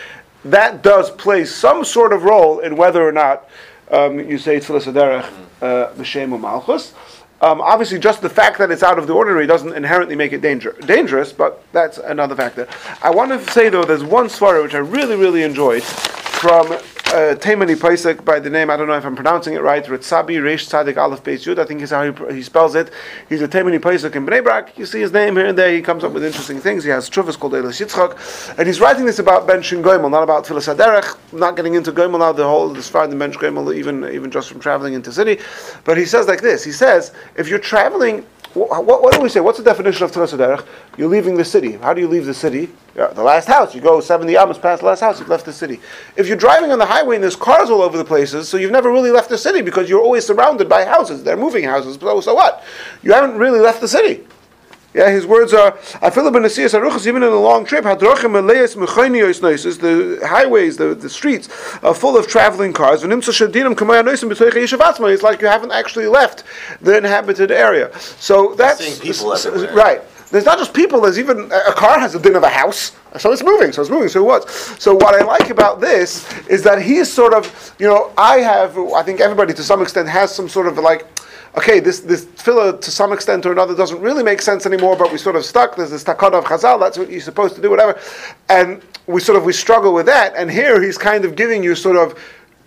That 0.44 0.82
does 0.82 1.10
play 1.10 1.44
some 1.44 1.84
sort 1.84 2.12
of 2.12 2.24
role 2.24 2.60
in 2.60 2.76
whether 2.76 3.06
or 3.06 3.12
not 3.12 3.48
um, 3.90 4.18
you 4.18 4.38
say 4.38 4.58
Tfilas 4.58 4.92
Haderech 4.92 5.24
uh, 5.62 5.92
B'Shem 5.94 6.38
Malchus. 6.40 6.94
Um, 7.40 7.60
obviously, 7.60 7.98
just 7.98 8.22
the 8.22 8.30
fact 8.30 8.58
that 8.58 8.70
it's 8.70 8.82
out 8.82 8.98
of 8.98 9.06
the 9.06 9.12
ordinary 9.12 9.46
doesn't 9.46 9.74
inherently 9.74 10.16
make 10.16 10.32
it 10.32 10.40
danger, 10.40 10.74
dangerous, 10.86 11.32
but 11.32 11.62
that's 11.72 11.98
another 11.98 12.34
factor. 12.34 12.66
I 13.02 13.10
want 13.10 13.30
to 13.30 13.52
say 13.52 13.68
though, 13.68 13.84
there's 13.84 14.02
one 14.02 14.26
svara 14.26 14.62
which 14.62 14.74
I 14.74 14.78
really, 14.78 15.16
really 15.16 15.42
enjoyed 15.42 15.82
from 16.36 16.70
uh, 16.70 17.34
Taimani 17.34 18.24
by 18.24 18.38
the 18.38 18.50
name, 18.50 18.68
I 18.68 18.76
don't 18.76 18.88
know 18.88 18.96
if 18.96 19.06
I'm 19.06 19.16
pronouncing 19.16 19.54
it 19.54 19.62
right, 19.62 19.82
Ratzabi 19.82 20.36
Reish 20.36 20.68
Tzadik 20.68 20.98
Aleph 20.98 21.22
Beis 21.22 21.46
Yud, 21.46 21.58
I 21.58 21.64
think 21.64 21.80
is 21.80 21.90
how 21.90 22.12
he, 22.12 22.34
he 22.34 22.42
spells 22.42 22.74
it. 22.74 22.90
He's 23.30 23.40
a 23.40 23.48
Taimani 23.48 23.78
posek 23.78 24.14
in 24.16 24.26
Bnei 24.26 24.44
Brak. 24.44 24.78
You 24.78 24.84
see 24.84 25.00
his 25.00 25.12
name 25.12 25.36
here 25.36 25.46
and 25.46 25.56
there, 25.56 25.72
he 25.72 25.80
comes 25.80 26.04
up 26.04 26.12
with 26.12 26.22
interesting 26.24 26.60
things. 26.60 26.84
He 26.84 26.90
has 26.90 27.08
truvas 27.08 27.38
called 27.38 27.54
Elis 27.54 27.80
Yitzchak, 27.80 28.58
and 28.58 28.66
he's 28.66 28.80
writing 28.80 29.06
this 29.06 29.18
about 29.18 29.46
Ben 29.46 29.62
Shin 29.62 29.82
Goimel, 29.82 30.10
not 30.10 30.22
about 30.24 30.44
Tfilas 30.44 30.74
Haderech. 30.74 31.16
I'm 31.32 31.38
not 31.38 31.56
getting 31.56 31.74
into 31.74 31.90
Goimel 31.90 32.18
now, 32.18 32.32
the 32.32 32.44
whole, 32.44 32.68
the 32.68 32.80
Sfard 32.80 33.10
and 33.10 33.18
Ben 33.18 33.32
Shin 33.32 33.40
Goimel, 33.40 33.74
even, 33.74 34.04
even 34.12 34.30
just 34.30 34.50
from 34.50 34.60
traveling 34.60 34.92
into 34.92 35.10
city. 35.10 35.40
But 35.84 35.96
he 35.96 36.04
says 36.04 36.26
like 36.26 36.42
this, 36.42 36.62
he 36.64 36.72
says, 36.72 37.12
if 37.36 37.48
you're 37.48 37.58
traveling 37.58 38.26
what, 38.56 39.02
what, 39.02 39.12
do 39.12 39.20
we 39.20 39.28
say? 39.28 39.40
What's 39.40 39.58
the 39.58 39.64
definition 39.64 40.04
of 40.04 40.12
Tfilas 40.12 40.36
Derech? 40.36 40.66
You're 40.96 41.08
leaving 41.08 41.36
the 41.36 41.44
city. 41.44 41.72
How 41.72 41.92
do 41.92 42.00
you 42.00 42.08
leave 42.08 42.24
the 42.24 42.34
city? 42.34 42.70
Yeah, 42.94 43.08
the 43.08 43.22
last 43.22 43.46
house. 43.46 43.74
You 43.74 43.82
go 43.82 44.00
70 44.00 44.34
amos 44.34 44.58
past 44.58 44.80
the 44.80 44.86
last 44.86 45.00
house, 45.00 45.20
you've 45.20 45.28
left 45.28 45.44
the 45.44 45.52
city. 45.52 45.80
If 46.16 46.26
you're 46.26 46.36
driving 46.36 46.72
on 46.72 46.78
the 46.78 46.86
highway 46.86 47.16
and 47.16 47.22
there's 47.22 47.36
cars 47.36 47.68
all 47.68 47.82
over 47.82 47.98
the 47.98 48.04
places, 48.04 48.48
so 48.48 48.56
you've 48.56 48.72
never 48.72 48.90
really 48.90 49.10
left 49.10 49.28
the 49.28 49.36
city 49.36 49.60
because 49.60 49.90
you're 49.90 50.00
always 50.00 50.26
surrounded 50.26 50.68
by 50.68 50.84
houses. 50.84 51.22
They're 51.22 51.36
moving 51.36 51.64
houses. 51.64 51.98
So, 52.00 52.20
so 52.20 52.34
what? 52.34 52.64
You 53.02 53.12
haven't 53.12 53.36
really 53.36 53.60
left 53.60 53.82
the 53.82 53.88
city. 53.88 54.24
Yeah, 54.96 55.10
his 55.10 55.26
words 55.26 55.52
are, 55.52 55.76
I 56.00 56.08
feel 56.08 56.26
even 56.26 57.22
in 57.22 57.28
a 57.28 57.36
long 57.36 57.66
trip, 57.66 57.84
the 57.84 57.90
highways, 60.24 60.76
the, 60.78 60.94
the 60.94 61.10
streets 61.10 61.48
are 61.82 61.92
full 61.92 62.16
of 62.16 62.26
traveling 62.26 62.72
cars. 62.72 63.02
It's 63.04 63.12
like 65.22 65.40
you 65.42 65.48
haven't 65.48 65.72
actually 65.72 66.06
left 66.06 66.44
the 66.80 66.96
inhabited 66.96 67.50
area. 67.50 67.90
So 67.98 68.54
that's 68.54 68.98
people 68.98 69.34
everywhere. 69.34 69.74
right. 69.74 70.00
There's 70.30 70.46
not 70.46 70.56
just 70.56 70.72
people. 70.72 71.02
There's 71.02 71.18
even 71.18 71.52
a 71.52 71.72
car 71.72 72.00
has 72.00 72.14
a 72.14 72.18
din 72.18 72.34
of 72.34 72.42
a 72.42 72.48
house, 72.48 72.92
so 73.18 73.32
it's 73.32 73.44
moving. 73.44 73.72
So 73.72 73.82
it's 73.82 73.90
moving. 73.90 74.08
So 74.08 74.24
what? 74.24 74.48
So 74.48 74.94
what 74.94 75.14
I 75.14 75.22
like 75.22 75.50
about 75.50 75.80
this 75.80 76.26
is 76.48 76.62
that 76.64 76.80
he's 76.82 77.12
sort 77.12 77.34
of, 77.34 77.74
you 77.78 77.86
know, 77.86 78.12
I 78.18 78.38
have. 78.38 78.76
I 78.78 79.02
think 79.02 79.20
everybody 79.20 79.52
to 79.54 79.62
some 79.62 79.82
extent 79.82 80.08
has 80.08 80.34
some 80.34 80.48
sort 80.48 80.66
of 80.66 80.78
like 80.78 81.06
okay, 81.56 81.80
this 81.80 82.00
this 82.00 82.24
tefillah 82.24 82.80
to 82.80 82.90
some 82.90 83.12
extent 83.12 83.46
or 83.46 83.52
another 83.52 83.74
doesn't 83.74 84.00
really 84.00 84.22
make 84.22 84.42
sense 84.42 84.66
anymore, 84.66 84.96
but 84.96 85.10
we 85.12 85.18
sort 85.18 85.36
of 85.36 85.44
stuck. 85.44 85.76
There's 85.76 85.90
this 85.90 86.04
takana 86.04 86.34
of 86.34 86.44
Chazal. 86.44 86.78
That's 86.78 86.98
what 86.98 87.10
you're 87.10 87.20
supposed 87.20 87.54
to 87.56 87.62
do, 87.62 87.70
whatever. 87.70 87.98
And 88.48 88.82
we 89.06 89.20
sort 89.20 89.38
of 89.38 89.44
we 89.44 89.52
struggle 89.52 89.94
with 89.94 90.06
that. 90.06 90.34
And 90.36 90.50
here 90.50 90.82
he's 90.82 90.98
kind 90.98 91.24
of 91.24 91.34
giving 91.36 91.62
you 91.62 91.74
sort 91.74 91.96
of 91.96 92.18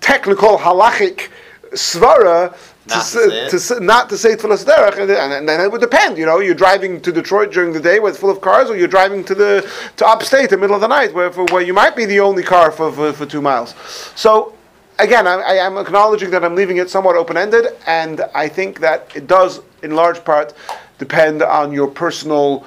technical 0.01 0.57
halachic 0.57 1.29
svara. 1.71 2.55
Not 2.87 3.05
to, 3.05 3.49
to 3.51 3.59
to 3.75 3.79
not 3.81 4.09
to 4.09 4.17
say 4.17 4.35
tefillas 4.35 4.65
derech, 4.65 4.97
and, 4.99 5.07
then- 5.07 5.31
and 5.31 5.47
then 5.47 5.61
it 5.61 5.71
would 5.71 5.81
depend. 5.81 6.17
You 6.17 6.25
know, 6.25 6.39
you're 6.39 6.55
driving 6.55 6.99
to 7.01 7.11
Detroit 7.11 7.51
during 7.51 7.71
the 7.71 7.79
day 7.79 7.99
where 7.99 8.09
it's 8.09 8.17
full 8.19 8.31
of 8.31 8.41
cars, 8.41 8.71
or 8.71 8.75
you're 8.75 8.87
driving 8.87 9.23
to 9.25 9.35
the 9.35 9.69
to 9.97 10.07
upstate 10.07 10.45
in 10.45 10.49
the 10.49 10.57
middle 10.57 10.75
of 10.75 10.81
the 10.81 10.87
night 10.87 11.13
where 11.13 11.31
for, 11.31 11.45
where 11.51 11.61
you 11.61 11.73
might 11.73 11.95
be 11.95 12.05
the 12.05 12.19
only 12.19 12.41
car 12.41 12.71
for, 12.71 12.91
for, 12.91 13.13
for 13.13 13.27
two 13.27 13.41
miles. 13.43 13.75
So 14.15 14.55
again, 14.99 15.27
I, 15.27 15.35
I 15.41 15.53
am 15.55 15.77
acknowledging 15.77 16.29
that 16.31 16.43
I'm 16.43 16.55
leaving 16.55 16.77
it 16.77 16.89
somewhat 16.89 17.15
open 17.15 17.37
ended, 17.37 17.67
and 17.87 18.21
I 18.35 18.47
think 18.47 18.79
that 18.79 19.15
it 19.15 19.27
does, 19.27 19.61
in 19.81 19.95
large 19.95 20.23
part, 20.23 20.53
depend 20.97 21.41
on 21.41 21.71
your 21.71 21.87
personal 21.87 22.65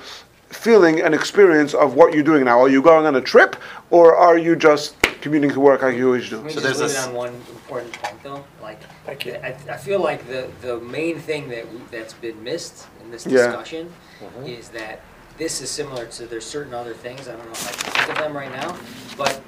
feeling 0.49 1.01
and 1.01 1.15
experience 1.15 1.75
of 1.75 1.95
what 1.95 2.13
you're 2.13 2.23
doing 2.23 2.45
now. 2.45 2.61
Are 2.61 2.69
you 2.69 2.83
going 2.83 3.07
on 3.07 3.17
a 3.17 3.21
trip, 3.21 3.57
or 3.91 4.17
are 4.17 4.37
you 4.39 4.57
just 4.57 5.01
commuting 5.21 5.51
to 5.51 5.61
work 5.61 5.83
like 5.83 5.97
you 5.97 6.07
always 6.07 6.29
do? 6.29 6.37
Let 6.37 6.45
me 6.47 6.53
So 6.53 6.61
just 6.61 6.65
there's 6.65 6.81
leave 6.81 6.91
it 6.91 6.93
this- 6.95 7.07
on 7.07 7.15
one 7.15 7.35
important 7.35 7.93
point 7.93 8.23
though, 8.23 8.45
like, 8.63 8.81
Thank 9.07 9.27
you. 9.27 9.35
I, 9.35 9.57
I 9.71 9.77
feel 9.77 10.01
like 10.01 10.27
the, 10.29 10.49
the 10.61 10.79
main 10.81 11.19
thing 11.19 11.49
that, 11.49 11.71
we- 11.73 11.81
that's 11.91 12.15
been 12.15 12.43
missed 12.43 12.87
in 13.03 13.11
this 13.11 13.27
Yeah. 13.27 13.47
discussion 13.47 13.93
mm-hmm. 14.21 14.45
is 14.47 14.69
that 14.71 15.01
this 15.39 15.61
is 15.61 15.71
similar 15.71 16.07
to, 16.07 16.27
there's 16.27 16.45
certain 16.45 16.75
other 16.75 16.95
things, 16.95 17.29
I 17.29 17.33
don't 17.33 17.45
know 17.47 17.53
if 17.53 17.69
I 17.69 17.73
can 17.73 17.93
think 17.93 18.09
of 18.11 18.25
them 18.25 18.37
right 18.37 18.53
now, 18.53 18.77
but 19.17 19.41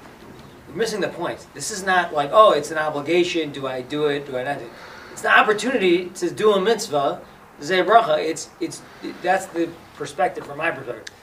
we're 0.75 0.79
missing 0.79 0.99
the 0.99 1.07
point. 1.07 1.45
This 1.53 1.71
is 1.71 1.85
not 1.85 2.13
like, 2.13 2.31
oh, 2.33 2.51
it's 2.51 2.69
an 2.69 2.77
obligation, 2.77 3.51
do 3.51 3.65
I 3.65 3.81
do 3.81 4.07
it, 4.07 4.27
do 4.27 4.37
I 4.37 4.43
not 4.43 4.59
do 4.59 4.65
it? 4.65 4.71
It's 5.13 5.21
the 5.21 5.31
opportunity 5.31 6.09
to 6.09 6.29
do 6.29 6.51
a 6.51 6.61
mitzvah, 6.61 7.21
say 7.61 7.81
bracha, 7.81 8.17
it's, 8.17 8.49
it's, 8.59 8.81
that's 9.23 9.45
the 9.47 9.69
perspective 9.95 10.45
from 10.45 10.57
my 10.57 10.71
perspective. 10.71 11.15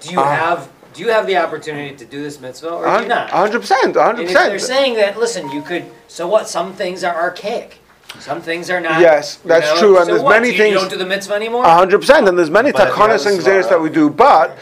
Do 0.00 0.12
you 0.12 0.20
Uh-huh. 0.20 0.30
have, 0.32 0.70
do 0.94 1.02
you 1.02 1.08
have 1.08 1.26
the 1.26 1.36
opportunity 1.36 1.96
to 1.96 2.04
do 2.04 2.22
this 2.22 2.40
mitzvah 2.40 2.70
or 2.70 2.96
do 2.98 3.02
you 3.02 3.08
not? 3.08 3.30
hundred 3.30 3.60
percent, 3.60 3.96
hundred 3.96 4.20
And 4.20 4.30
if 4.30 4.34
they're 4.34 4.58
saying 4.60 4.94
that, 4.94 5.18
listen, 5.18 5.50
you 5.50 5.62
could. 5.62 5.84
So 6.06 6.28
what? 6.28 6.48
Some 6.48 6.74
things 6.74 7.02
are 7.02 7.14
archaic. 7.14 7.78
Some 8.20 8.42
things 8.42 8.68
are 8.70 8.78
not. 8.80 9.00
Yes, 9.00 9.40
you 9.42 9.48
that's 9.48 9.66
know? 9.74 9.78
true, 9.80 9.96
and 9.96 10.04
So 10.04 10.12
there's 10.12 10.22
what, 10.22 10.38
many 10.38 10.52
you, 10.52 10.58
things- 10.58 10.74
You 10.74 10.80
don't 10.80 10.90
do 10.90 10.98
the 10.98 11.06
mitzvah 11.06 11.34
anymore. 11.34 11.64
hundred 11.64 11.98
percent, 12.00 12.28
and 12.28 12.38
there's 12.38 12.50
many 12.50 12.70
But 12.72 12.92
takanas 12.92 13.26
and 13.26 13.40
a 13.40 13.68
that 13.70 13.80
we 13.80 13.88
do. 13.88 14.10
But 14.10 14.56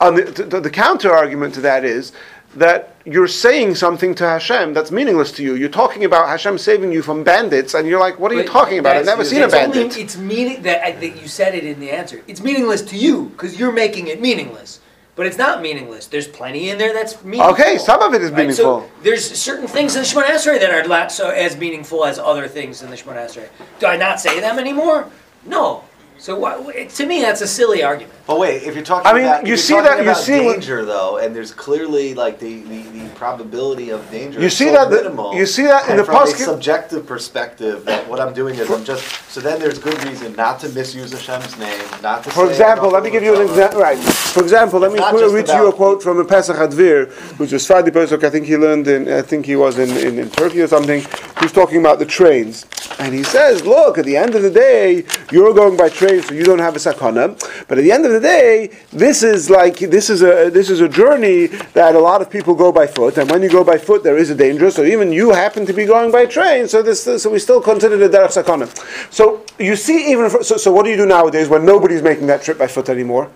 on 0.00 0.16
the, 0.16 0.22
the, 0.22 0.60
the 0.60 0.70
counter 0.70 1.12
argument 1.12 1.54
to 1.54 1.60
that 1.62 1.84
is 1.84 2.12
that 2.58 2.94
you're 3.04 3.28
saying 3.28 3.74
something 3.74 4.14
to 4.16 4.24
Hashem 4.24 4.74
that's 4.74 4.90
meaningless 4.90 5.32
to 5.32 5.42
you. 5.42 5.54
You're 5.54 5.68
talking 5.68 6.04
about 6.04 6.28
Hashem 6.28 6.58
saving 6.58 6.92
you 6.92 7.02
from 7.02 7.24
bandits, 7.24 7.74
and 7.74 7.88
you're 7.88 8.00
like, 8.00 8.18
"What 8.18 8.30
are 8.32 8.34
you 8.34 8.44
talking 8.44 8.78
about? 8.78 8.96
I've 8.96 9.06
never 9.06 9.24
seen 9.24 9.42
a 9.42 9.46
it's 9.46 9.54
only- 9.54 9.78
bandit." 9.80 9.98
it's 9.98 10.16
meaning 10.16 10.62
that 10.62 10.82
uh, 10.82 10.86
I 10.86 10.92
think 10.92 11.20
you 11.22 11.28
said 11.28 11.54
it 11.54 11.64
in 11.64 11.80
the 11.80 11.90
answer. 11.90 12.22
It's 12.26 12.42
meaningless 12.42 12.82
to 12.82 12.96
you 12.96 13.26
because 13.30 13.58
you're 13.58 13.72
making 13.72 14.08
it 14.08 14.20
meaningless. 14.20 14.80
But 15.16 15.26
it's 15.26 15.36
not 15.38 15.62
meaningless. 15.62 16.06
There's 16.06 16.28
plenty 16.28 16.70
in 16.70 16.78
there 16.78 16.94
that's 16.94 17.24
meaningful. 17.24 17.52
Okay, 17.54 17.76
some 17.78 18.00
of 18.02 18.14
it 18.14 18.22
is 18.22 18.30
Right, 18.30 18.38
meaningful. 18.38 18.82
So 18.82 18.90
there's 19.02 19.28
certain 19.28 19.66
things 19.66 19.96
in 19.96 20.02
the 20.02 20.06
Shemona 20.08 20.26
Esrei 20.26 20.60
that 20.60 20.70
are 20.70 20.86
not 20.86 21.10
so 21.10 21.30
as 21.30 21.56
meaningful 21.56 22.04
as 22.04 22.20
other 22.20 22.46
things 22.46 22.82
in 22.82 22.90
the 22.90 22.94
Shemona 22.96 23.26
Esrei. 23.26 23.48
Do 23.80 23.86
I 23.86 23.96
not 23.96 24.20
say 24.20 24.38
them 24.38 24.60
anymore? 24.60 25.10
No. 25.44 25.82
So 26.18 26.36
what, 26.36 26.88
to 26.90 27.06
me, 27.06 27.20
that's 27.20 27.40
a 27.42 27.46
silly 27.46 27.82
argument. 27.84 28.12
But 28.26 28.38
wait, 28.40 28.64
if 28.64 28.74
you're 28.74 28.84
talking 28.84 29.06
I 29.06 29.14
mean, 29.14 29.24
about, 29.24 29.46
you 29.46 29.54
if 29.54 29.60
see 29.60 29.74
that- 29.80 30.04
you 30.04 30.14
see 30.14 30.40
danger 30.40 30.84
though, 30.84 31.18
and 31.18 31.34
there's 31.34 31.52
clearly 31.52 32.12
like 32.14 32.38
the, 32.40 32.60
the, 32.62 32.82
the 32.82 33.08
probability 33.14 33.90
of 33.90 34.08
danger. 34.10 34.40
You 34.40 34.46
is 34.46 34.56
see 34.56 34.66
so 34.66 34.72
that 34.72 34.90
the- 34.90 35.32
you 35.34 35.46
see 35.46 35.62
that 35.62 35.84
in 35.84 35.92
and 35.92 36.00
the 36.00 36.04
from 36.04 36.24
a 36.24 36.26
subjective 36.26 37.06
perspective 37.06 37.84
that 37.84 38.06
what 38.08 38.18
I'm 38.20 38.34
doing 38.34 38.56
is 38.56 38.68
I'm 38.70 38.84
just 38.84 39.04
so 39.30 39.40
then 39.40 39.60
there's 39.60 39.78
good 39.78 40.02
reason 40.04 40.34
not 40.34 40.58
to 40.60 40.68
misuse 40.70 41.12
Hashem's 41.12 41.56
name, 41.58 41.80
not 42.02 42.24
to. 42.24 42.30
For 42.30 42.46
say 42.46 42.50
example, 42.50 42.90
let 42.90 43.02
me 43.04 43.10
give 43.10 43.22
you 43.22 43.36
an 43.36 43.42
example. 43.48 43.80
Right. 43.80 43.98
For 43.98 44.42
example, 44.42 44.80
let 44.80 44.90
me 44.90 44.96
It's 44.98 45.00
not 45.02 45.14
qu- 45.14 45.20
just 45.20 45.34
read 45.34 45.46
to 45.46 45.54
you 45.54 45.68
a 45.68 45.72
quote 45.72 46.02
from 46.02 46.18
a 46.18 46.24
Pesach 46.24 46.56
Advir, 46.56 47.10
who's 47.38 47.52
a 47.52 47.56
Sfadi 47.56 47.92
Pesach. 47.92 48.22
I 48.24 48.30
think 48.30 48.46
he 48.46 48.56
learned 48.56 48.88
in, 48.88 49.08
I 49.10 49.22
think 49.22 49.46
he 49.46 49.54
was 49.56 49.78
in, 49.78 49.90
in, 50.06 50.18
in 50.18 50.30
Turkey 50.30 50.60
or 50.62 50.66
something. 50.68 51.02
Who's 51.38 51.52
talking 51.52 51.78
about 51.78 52.00
the 52.00 52.04
trains, 52.06 52.66
and 52.98 53.14
he 53.14 53.22
says, 53.22 53.64
"Look, 53.64 53.96
at 53.96 54.04
the 54.04 54.16
end 54.16 54.34
of 54.34 54.42
the 54.42 54.50
day, 54.50 55.04
you're 55.30 55.54
going 55.54 55.76
by 55.76 55.88
train, 55.88 56.07
so 56.08 56.34
you 56.34 56.44
don't 56.44 56.58
have 56.58 56.74
a 56.76 56.78
sakana. 56.78 57.26
But 57.68 57.78
at 57.78 57.84
the 57.84 57.92
end 57.92 58.04
of 58.06 58.12
the 58.12 58.20
day, 58.20 58.70
this 58.90 59.22
is 59.22 59.50
like 59.50 59.78
this 59.78 60.08
is 60.08 60.22
a 60.22 60.50
this 60.50 60.70
is 60.70 60.80
a 60.80 60.88
journey 60.88 61.46
that 61.78 61.94
a 61.94 61.98
lot 61.98 62.22
of 62.22 62.30
people 62.30 62.54
go 62.54 62.72
by 62.72 62.86
foot, 62.86 63.18
and 63.18 63.30
when 63.30 63.42
you 63.42 63.50
go 63.50 63.62
by 63.62 63.78
foot, 63.78 64.02
there 64.02 64.16
is 64.16 64.30
a 64.30 64.34
danger. 64.34 64.70
So 64.70 64.82
even 64.84 65.12
you 65.12 65.30
happen 65.30 65.66
to 65.66 65.72
be 65.72 65.84
going 65.84 66.10
by 66.10 66.26
train, 66.26 66.68
so 66.68 66.82
this 66.82 67.02
so 67.22 67.30
we 67.30 67.38
still 67.38 67.60
consider 67.60 67.96
the 67.96 68.08
derech 68.08 68.34
sakana. 68.38 68.66
So 69.12 69.44
you 69.58 69.76
see, 69.76 70.10
even 70.10 70.30
so, 70.42 70.56
so 70.56 70.72
what 70.72 70.84
do 70.84 70.90
you 70.90 70.96
do 70.96 71.06
nowadays 71.06 71.48
when 71.48 71.64
nobody's 71.64 72.02
making 72.02 72.26
that 72.28 72.42
trip 72.42 72.58
by 72.58 72.66
foot 72.66 72.88
anymore? 72.88 73.30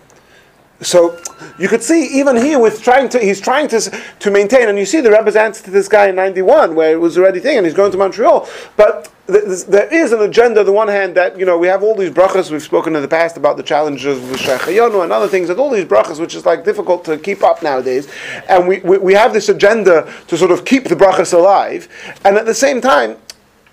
So 0.81 1.17
you 1.59 1.69
could 1.69 1.83
see 1.83 2.07
even 2.19 2.37
here 2.37 2.59
with 2.59 2.83
trying 2.83 3.09
to 3.11 3.19
he's 3.21 3.41
trying 3.41 3.69
to 3.69 3.81
to 4.25 4.31
maintain, 4.31 4.69
and 4.69 4.79
you 4.79 4.87
see 4.87 5.01
the 5.01 5.11
Rebbe's 5.11 5.37
answer 5.37 5.63
to 5.65 5.71
this 5.71 5.89
guy 5.89 6.09
in 6.09 6.17
'91 6.17 6.75
where 6.75 6.93
it 6.93 7.01
was 7.01 7.17
already 7.17 7.41
thing, 7.41 7.57
and 7.57 7.67
he's 7.67 7.75
going 7.75 7.93
to 7.93 7.99
Montreal. 7.99 8.49
But 8.77 9.13
there 9.27 9.93
is 9.93 10.13
an 10.13 10.21
agenda. 10.21 10.61
On 10.61 10.67
the 10.67 10.73
one 10.73 10.89
hand, 10.89 11.15
that 11.15 11.39
you 11.39 11.47
know 11.47 11.57
we 11.57 11.69
have 11.69 11.83
all 11.83 11.95
these 11.95 12.11
brachas 12.11 12.51
we've 12.51 12.63
spoken 12.63 12.97
in 12.97 13.03
the 13.03 13.09
past 13.09 13.37
about 13.37 13.57
the 13.57 13.63
challenges 13.63 14.19
with 14.19 14.41
Shehecheyanu 14.41 15.05
and 15.05 15.13
other 15.13 15.29
things, 15.29 15.49
and 15.49 15.59
all 15.61 15.71
these 15.71 15.85
brachas 15.85 16.19
which 16.19 16.35
is 16.35 16.45
like 16.45 16.65
difficult 16.65 17.05
to 17.05 17.17
keep 17.19 17.43
up 17.43 17.63
nowadays, 17.63 18.09
and 18.49 18.67
we, 18.67 18.81
we 18.81 18.99
we 18.99 19.15
have 19.15 19.33
this 19.33 19.49
agenda 19.49 20.13
to 20.27 20.37
sort 20.37 20.51
of 20.51 20.65
keep 20.65 20.85
the 20.85 20.97
brachas 20.97 21.33
alive, 21.33 21.89
and 22.25 22.37
at 22.37 22.47
the 22.47 22.55
same 22.55 22.81
time 22.81 23.17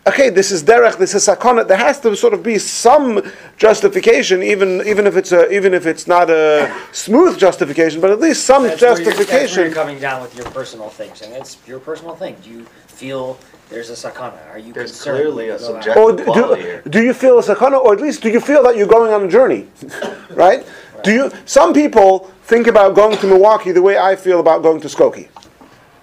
okay, 0.07 0.29
this 0.29 0.51
is 0.51 0.63
derech, 0.63 0.97
this 0.97 1.13
is 1.13 1.27
sakana. 1.27 1.67
There 1.67 1.77
has 1.77 1.99
to 2.01 2.15
sort 2.15 2.33
of 2.33 2.41
be 2.43 2.57
some 2.57 3.21
justification, 3.57 4.43
even 4.43 4.81
even 4.85 5.05
if 5.07 5.15
it's 5.15 5.31
a 5.31 5.49
even 5.51 5.73
if 5.73 5.85
it's 5.85 6.07
not 6.07 6.29
a 6.29 6.73
smooth 6.91 7.37
justification, 7.37 8.01
but 8.01 8.09
at 8.09 8.19
least 8.19 8.45
some 8.45 8.63
That's 8.63 8.81
where, 8.81 8.89
you're, 8.89 8.97
that's 8.97 9.07
where 9.07 9.25
justification. 9.25 9.63
you're 9.65 9.73
coming 9.73 9.99
down 9.99 10.21
with 10.21 10.35
your 10.35 10.45
personal 10.51 10.89
things, 10.89 11.21
and 11.21 11.33
it's 11.33 11.57
your 11.67 11.79
personal 11.79 12.15
thing. 12.15 12.35
Do 12.43 12.49
you 12.49 12.63
feel 12.87 13.37
there's 13.69 13.89
a 13.89 13.93
sakana? 13.93 14.39
Are 14.51 14.57
you 14.59 14.73
There's 14.73 14.91
concerned? 14.91 15.17
clearly 15.19 15.49
a 15.49 15.53
when 15.53 15.59
you 15.61 15.65
subjective- 15.65 16.03
or 16.03 16.11
do, 16.15 16.23
quality 16.23 16.61
here. 16.63 16.81
do 16.89 17.01
you 17.03 17.13
feel 17.13 17.39
a 17.39 17.43
sakana, 17.43 17.79
or 17.79 17.93
at 17.93 18.01
least 18.01 18.21
do 18.21 18.29
you 18.29 18.39
feel 18.39 18.63
that 18.63 18.75
you're 18.77 18.87
going 18.87 19.13
on 19.13 19.23
a 19.23 19.27
journey, 19.27 19.67
right? 20.31 20.65
Do 21.03 21.11
you? 21.13 21.31
Some 21.45 21.73
people 21.73 22.29
think 22.43 22.67
about 22.67 22.95
going 22.95 23.17
to 23.17 23.27
Milwaukee 23.27 23.71
the 23.71 23.81
way 23.81 23.97
I 23.97 24.15
feel 24.15 24.39
about 24.39 24.63
going 24.63 24.81
to 24.81 24.87
Skokie. 24.87 25.29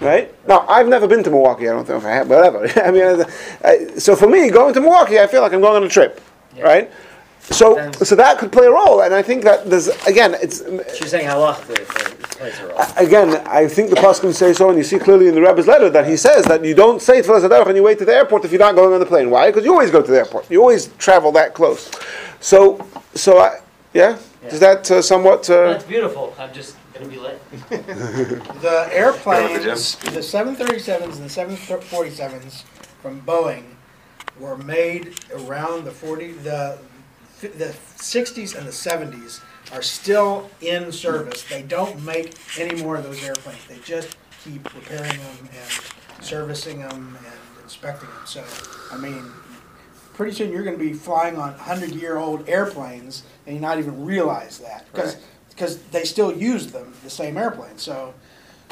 right? 0.01 0.33
Now, 0.47 0.65
I've 0.69 0.89
never 0.89 1.07
been 1.09 1.23
to 1.25 1.31
Milwaukee. 1.31 1.69
I 1.69 1.73
don't 1.73 1.89
know 1.89 1.97
if 1.97 2.05
I 2.05 2.11
have, 2.11 2.29
whatever. 2.31 2.67
I 2.89 2.91
mean, 2.91 3.25
uh, 3.65 3.99
so 3.99 4.15
for 4.17 4.29
me, 4.29 4.49
going 4.51 4.73
to 4.75 4.81
Milwaukee, 4.81 5.19
I 5.19 5.27
feel 5.27 5.43
like 5.43 5.53
I'm 5.53 5.61
going 5.61 5.77
on 5.77 5.83
a 5.85 5.89
trip, 5.89 6.21
Yeah. 6.57 6.63
right? 6.65 6.91
So, 7.51 7.75
Then- 7.77 7.93
so 8.05 8.15
that 8.17 8.39
could 8.39 8.51
play 8.53 8.67
a 8.67 8.71
role, 8.71 9.01
and 9.03 9.15
I 9.15 9.23
think 9.23 9.45
that 9.45 9.71
there's 9.71 9.89
again, 10.07 10.35
it's 10.43 10.63
She's 10.97 11.11
saying 11.11 11.27
halach 11.29 11.61
plays 11.63 12.59
a 12.61 12.67
role. 12.67 12.79
again, 12.97 13.41
I 13.47 13.69
think 13.69 13.91
the 13.91 13.97
Poskim 13.97 14.35
say 14.35 14.53
so, 14.53 14.69
and 14.69 14.77
you 14.77 14.85
see 14.85 14.99
clearly 14.99 15.29
in 15.29 15.35
the 15.35 15.41
Rebbe's 15.41 15.67
letter 15.69 15.89
that 15.91 16.07
he 16.07 16.17
says 16.17 16.45
that 16.47 16.65
you 16.65 16.75
don't 16.75 17.01
say 17.01 17.23
Tfilas 17.23 17.49
Haderech 17.49 17.67
and 17.69 17.77
you 17.77 17.83
wait 17.85 17.99
to 17.99 18.05
the 18.05 18.15
airport 18.15 18.45
if 18.45 18.51
you're 18.53 18.59
not 18.59 18.75
going 18.75 18.93
on 18.93 18.99
the 19.01 19.07
plane. 19.07 19.31
Why? 19.31 19.47
Because 19.47 19.65
you 19.65 19.73
always 19.73 19.91
go 19.93 20.03
to 20.03 20.11
the 20.11 20.19
airport. 20.19 20.51
You 20.51 20.61
always 20.61 20.89
travel 20.99 21.31
that 21.33 21.55
close. 21.55 21.91
So, 22.41 22.85
so 23.15 23.39
I, 23.39 23.61
yeah, 23.95 24.19
is 24.49 24.59
that 24.61 24.91
uh, 24.91 25.01
somewhat? 25.01 25.49
Uh, 25.49 25.73
That's 25.73 25.85
beautiful. 25.85 26.35
I'm 26.39 26.53
just 26.53 26.77
gonna 26.95 27.09
be 27.09 27.19
late. 27.19 27.39
The 28.61 28.89
airplanes, 28.93 29.63
Jim. 29.63 30.13
the 30.15 30.21
737s 30.21 31.17
and 31.17 31.31
the 31.31 31.57
747s 31.57 32.63
from 33.03 33.21
Boeing 33.23 33.65
were 34.41 34.57
made 34.59 35.15
around 35.35 35.85
the 35.85 35.91
40, 35.91 36.33
the, 36.33 36.79
the 37.41 37.75
60s 37.97 38.57
and 38.57 38.67
the 38.67 38.71
70s 38.71 39.41
are 39.73 39.83
still 39.83 40.51
in 40.61 40.93
service. 40.93 41.45
They 41.45 41.63
don't 41.63 42.03
make 42.05 42.35
any 42.59 42.81
more 42.83 42.97
of 42.97 43.05
those 43.05 43.23
airplanes. 43.25 43.65
They 43.67 43.79
just 43.81 44.17
keep 44.45 44.73
repairing 44.75 45.19
them 45.19 45.49
and 45.53 46.25
servicing 46.25 46.81
them 46.81 47.19
and 47.25 47.63
inspecting 47.63 48.09
them. 48.09 48.27
So, 48.27 48.45
I 48.93 48.97
mean, 48.97 49.25
pretty 50.17 50.33
soon 50.33 50.51
you're 50.51 50.65
going 50.65 50.79
to 50.79 50.83
be 50.83 50.95
flying 50.95 51.37
on 51.37 51.51
100 51.51 51.91
year 51.91 52.17
old 52.17 52.49
airplanes 52.49 53.23
and 53.47 53.55
you 53.55 53.61
not 53.61 53.79
even 53.79 54.05
realize 54.05 54.59
that 54.59 54.87
because 54.91 55.17
because 55.51 55.79
they 55.91 56.05
still 56.05 56.35
use 56.35 56.73
them 56.73 56.93
the 57.05 57.11
same 57.11 57.37
airplane 57.37 57.77
so 57.77 58.15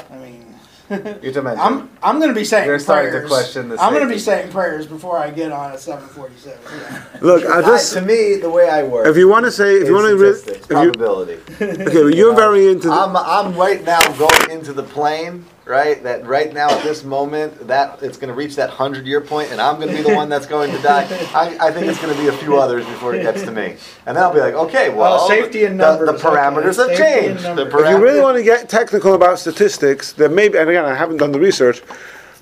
i 0.09 0.17
mean 0.17 0.55
You 0.89 1.31
to 1.31 1.41
mention. 1.41 1.59
i'm 1.59 1.89
i'm 2.03 2.19
going 2.19 2.29
to 2.29 2.35
be 2.39 2.45
saying 2.45 2.67
You're 2.67 2.77
starting 2.79 3.11
to 3.11 3.17
prayers 3.19 3.29
question 3.29 3.69
the 3.69 3.81
i'm 3.81 3.91
going 3.93 4.07
to 4.07 4.13
be 4.13 4.19
saying 4.19 4.51
prayers 4.51 4.85
before 4.85 5.17
i 5.17 5.31
get 5.31 5.51
on 5.51 5.71
a 5.71 5.77
747 5.77 6.59
yeah. 6.79 7.03
look, 7.21 7.43
I 7.45 7.59
I- 7.59 7.61
just 7.61 7.93
to 7.93 8.01
me, 8.01 8.35
the 8.37 8.49
way 8.49 8.69
I 8.69 8.83
work. 8.83 9.07
if 9.07 9.17
you 9.17 9.27
want 9.27 9.45
to 9.45 9.51
say, 9.51 9.75
if 9.75 9.87
you 9.87 9.93
want 9.95 10.07
to, 10.07 10.15
is 10.15 10.21
re- 10.21 10.33
statistics, 10.33 10.65
if 10.65 10.71
you, 10.71 10.91
probability. 10.91 11.39
okay, 11.61 12.03
well, 12.03 12.13
you're 12.13 12.35
very 12.35 12.67
into. 12.69 12.87
The, 12.87 12.93
I'm, 12.93 13.15
I'm 13.17 13.55
right 13.57 13.83
now 13.83 14.01
going 14.17 14.51
into 14.51 14.73
the 14.73 14.83
plane, 14.83 15.45
right? 15.65 16.01
That 16.03 16.25
right 16.25 16.53
now 16.53 16.69
at 16.69 16.83
this 16.83 17.03
moment, 17.03 17.67
that 17.67 18.01
it's 18.03 18.17
going 18.17 18.27
to 18.29 18.33
reach 18.35 18.55
that 18.55 18.69
hundred 18.69 19.05
year 19.07 19.21
point, 19.21 19.51
and 19.51 19.59
I'm 19.59 19.77
going 19.77 19.89
to 19.89 19.95
be 19.95 20.03
the 20.03 20.15
one 20.15 20.29
that's 20.29 20.45
going 20.45 20.71
to 20.71 20.81
die. 20.81 21.03
I, 21.33 21.57
I 21.67 21.71
think 21.71 21.87
it's 21.87 21.99
going 22.01 22.15
to 22.15 22.21
be 22.21 22.27
a 22.27 22.33
few 22.33 22.57
others 22.57 22.85
before 22.85 23.15
it 23.15 23.23
gets 23.23 23.41
to 23.43 23.51
me, 23.51 23.77
and 24.05 24.15
then 24.15 24.23
I'll 24.23 24.33
be 24.33 24.39
like, 24.39 24.53
okay, 24.53 24.89
well, 24.89 25.19
Oh, 25.21 25.27
safety 25.27 25.63
in 25.63 25.77
the- 25.77 25.97
numbers, 25.97 26.21
The, 26.21 26.27
parameters 26.27 26.77
okay, 26.79 26.91
have 26.91 26.97
safety 26.97 27.03
changed. 27.03 27.43
The 27.43 27.55
numbers. 27.55 27.81
If 27.83 27.89
you 27.89 27.97
really 28.03 28.21
want 28.21 28.37
to 28.37 28.43
get 28.43 28.69
technical 28.69 29.13
about 29.15 29.39
statistics, 29.39 30.13
there 30.13 30.29
may 30.29 30.49
be, 30.49 30.57
and 30.57 30.69
again, 30.69 30.85
I 30.85 30.93
haven't 30.93 31.17
done 31.17 31.31
the 31.31 31.39
research, 31.39 31.81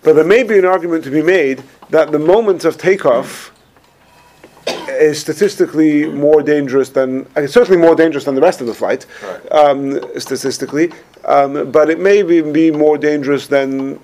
but 0.04 0.14
there 0.14 0.26
may 0.26 0.44
be 0.44 0.58
an 0.60 0.66
argument 0.66 1.04
to 1.06 1.10
be 1.12 1.22
made 1.22 1.64
that 1.90 2.12
the 2.12 2.20
moment 2.20 2.66
of 2.66 2.78
takeoff 2.78 3.53
is 5.04 5.20
statistically 5.20 6.06
more 6.06 6.42
dangerous 6.42 6.90
than, 6.90 7.28
uh, 7.36 7.46
certainly 7.48 7.78
more 7.80 7.96
dangerous 7.96 8.24
than 8.24 8.36
the 8.36 8.42
rest 8.42 8.62
of 8.62 8.68
the 8.68 8.74
flight, 8.74 9.06
Right. 9.24 9.52
um, 9.52 10.00
statistically, 10.20 10.92
um, 11.26 11.72
but 11.72 11.90
it 11.90 12.00
may 12.00 12.24
be, 12.24 12.42
be 12.42 12.72
more 12.72 12.98
dangerous 12.98 13.48
than 13.48 14.00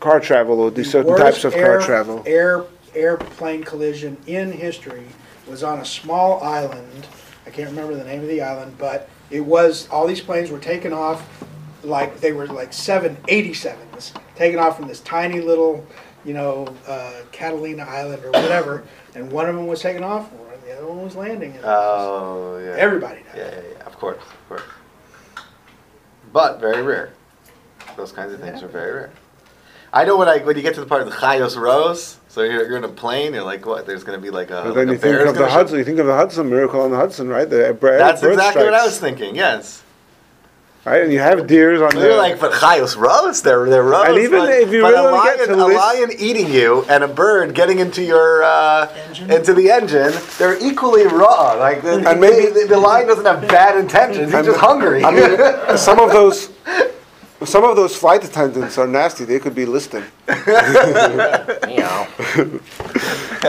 car 0.00 0.20
travel 0.20 0.60
or 0.60 0.70
these 0.70 0.90
certain 0.90 1.16
types 1.16 1.44
of 1.44 1.52
car 1.52 1.62
air- 1.74 1.80
travel. 1.80 2.22
Air 2.26 2.64
airplane 2.94 3.62
collision 3.64 4.16
in 4.26 4.52
history 4.52 5.04
was 5.48 5.62
on 5.62 5.78
a 5.78 5.84
small 5.84 6.42
island. 6.42 7.06
I 7.46 7.50
can't 7.50 7.70
remember 7.70 7.94
the 7.94 8.04
name 8.04 8.20
of 8.20 8.28
the 8.28 8.42
island, 8.42 8.74
but 8.78 9.08
it 9.30 9.40
was 9.40 9.88
all 9.90 10.06
these 10.06 10.20
planes 10.20 10.50
were 10.50 10.58
taken 10.58 10.92
off 10.92 11.22
like 11.84 12.20
they 12.20 12.32
were 12.32 12.46
like 12.46 12.70
787s 12.72 14.12
taken 14.36 14.58
off 14.58 14.76
from 14.76 14.88
this 14.88 15.00
tiny 15.00 15.40
little, 15.40 15.84
you 16.24 16.34
know, 16.34 16.68
uh, 16.86 17.12
Catalina 17.32 17.84
Island 17.84 18.22
or 18.24 18.30
whatever, 18.32 18.82
and 19.14 19.30
one 19.30 19.48
of 19.48 19.54
them 19.54 19.66
was 19.66 19.80
taken 19.80 20.02
off, 20.02 20.30
and 20.32 20.62
the 20.64 20.76
other 20.76 20.86
one 20.86 21.02
was 21.04 21.14
landing. 21.16 21.52
And 21.56 21.64
Oh 21.64 22.60
yeah. 22.62 22.74
everybody 22.76 23.22
died. 23.22 23.32
Yeah, 23.36 23.50
yeah, 23.50 23.60
yeah. 23.78 23.84
Of 23.84 23.98
course, 23.98 24.22
of 24.22 24.48
course. 24.48 24.62
But 26.32 26.60
very 26.60 26.82
rare. 26.82 27.12
Those 27.96 28.12
kinds 28.12 28.32
of 28.32 28.40
things 28.40 28.62
are 28.62 28.68
very 28.68 28.92
rare. 28.92 29.10
I 29.92 30.04
know 30.06 30.16
when 30.16 30.28
I 30.28 30.38
when 30.38 30.56
you 30.56 30.62
get 30.62 30.74
to 30.74 30.80
the 30.80 30.86
part 30.86 31.02
of 31.02 31.08
the 31.10 31.14
Chayos 31.14 31.56
Rose, 31.60 32.18
so 32.28 32.42
you're, 32.42 32.66
you're 32.66 32.78
in 32.78 32.84
a 32.84 32.88
plane, 32.88 33.34
you're 33.34 33.42
like, 33.44 33.66
what? 33.66 33.86
There's 33.86 34.04
going 34.04 34.18
to 34.18 34.22
be 34.22 34.30
like 34.30 34.48
a. 34.50 34.62
But 34.62 34.66
like 34.68 34.74
then 34.74 34.88
a 34.88 34.92
you 34.92 34.98
think 34.98 35.20
of 35.20 35.26
the 35.26 35.32
gonna 35.40 35.50
show- 35.50 35.52
Hudson, 35.58 35.78
you 35.78 35.84
think 35.84 35.98
of 35.98 36.06
the 36.06 36.14
Hudson 36.16 36.48
miracle 36.48 36.80
on 36.80 36.90
the 36.90 36.96
Hudson, 36.96 37.28
right? 37.28 37.48
The 37.48 37.76
bird, 37.78 38.00
That's 38.00 38.22
bird 38.22 38.32
exactly 38.32 38.64
what 38.64 38.72
I 38.74 38.84
was 38.86 38.98
thinking. 38.98 39.36
Yes. 39.36 39.82
Right, 40.84 41.02
and 41.02 41.12
you 41.12 41.20
have 41.20 41.46
deers 41.46 41.80
on 41.80 41.90
They're 41.94 42.08
the. 42.10 42.16
like, 42.16 42.40
but 42.40 42.50
Chayos 42.54 42.96
Rose, 42.96 43.40
they're 43.40 43.68
they're 43.70 43.84
rose. 43.84 44.08
And 44.08 44.18
even 44.18 44.40
but, 44.40 44.50
if 44.50 44.72
you 44.72 44.82
but 44.82 44.92
really 44.94 45.06
a 45.06 45.12
lion, 45.12 45.36
get 45.36 45.46
to 45.46 45.54
a 45.54 45.64
list- 45.66 45.78
lion 45.78 46.10
eating 46.18 46.52
you 46.52 46.84
and 46.88 47.04
a 47.04 47.08
bird 47.08 47.54
getting 47.54 47.78
into 47.78 48.02
your 48.02 48.42
uh, 48.42 48.92
Engine? 49.08 49.30
into 49.30 49.54
the 49.54 49.70
engine, 49.70 50.12
they're 50.38 50.58
equally 50.60 51.06
raw. 51.06 51.52
Like, 51.52 51.82
the, 51.82 52.04
And 52.08 52.20
maybe- 52.20 52.50
the, 52.50 52.66
the 52.68 52.78
lion 52.78 53.06
doesn't 53.06 53.24
have 53.24 53.46
bad 53.48 53.78
intentions; 53.78 54.32
he's 54.32 54.44
just 54.44 54.58
hungry. 54.58 55.04
I 55.04 55.12
mean, 55.12 55.76
some 55.78 56.00
of 56.00 56.10
those, 56.10 56.50
some 57.44 57.62
of 57.62 57.76
those 57.76 57.94
flight 57.94 58.24
attendants 58.24 58.76
are 58.76 58.88
nasty. 58.88 59.24
They 59.24 59.38
could 59.38 59.54
be 59.54 59.66
listing. 59.66 60.02
Meow. 60.28 62.08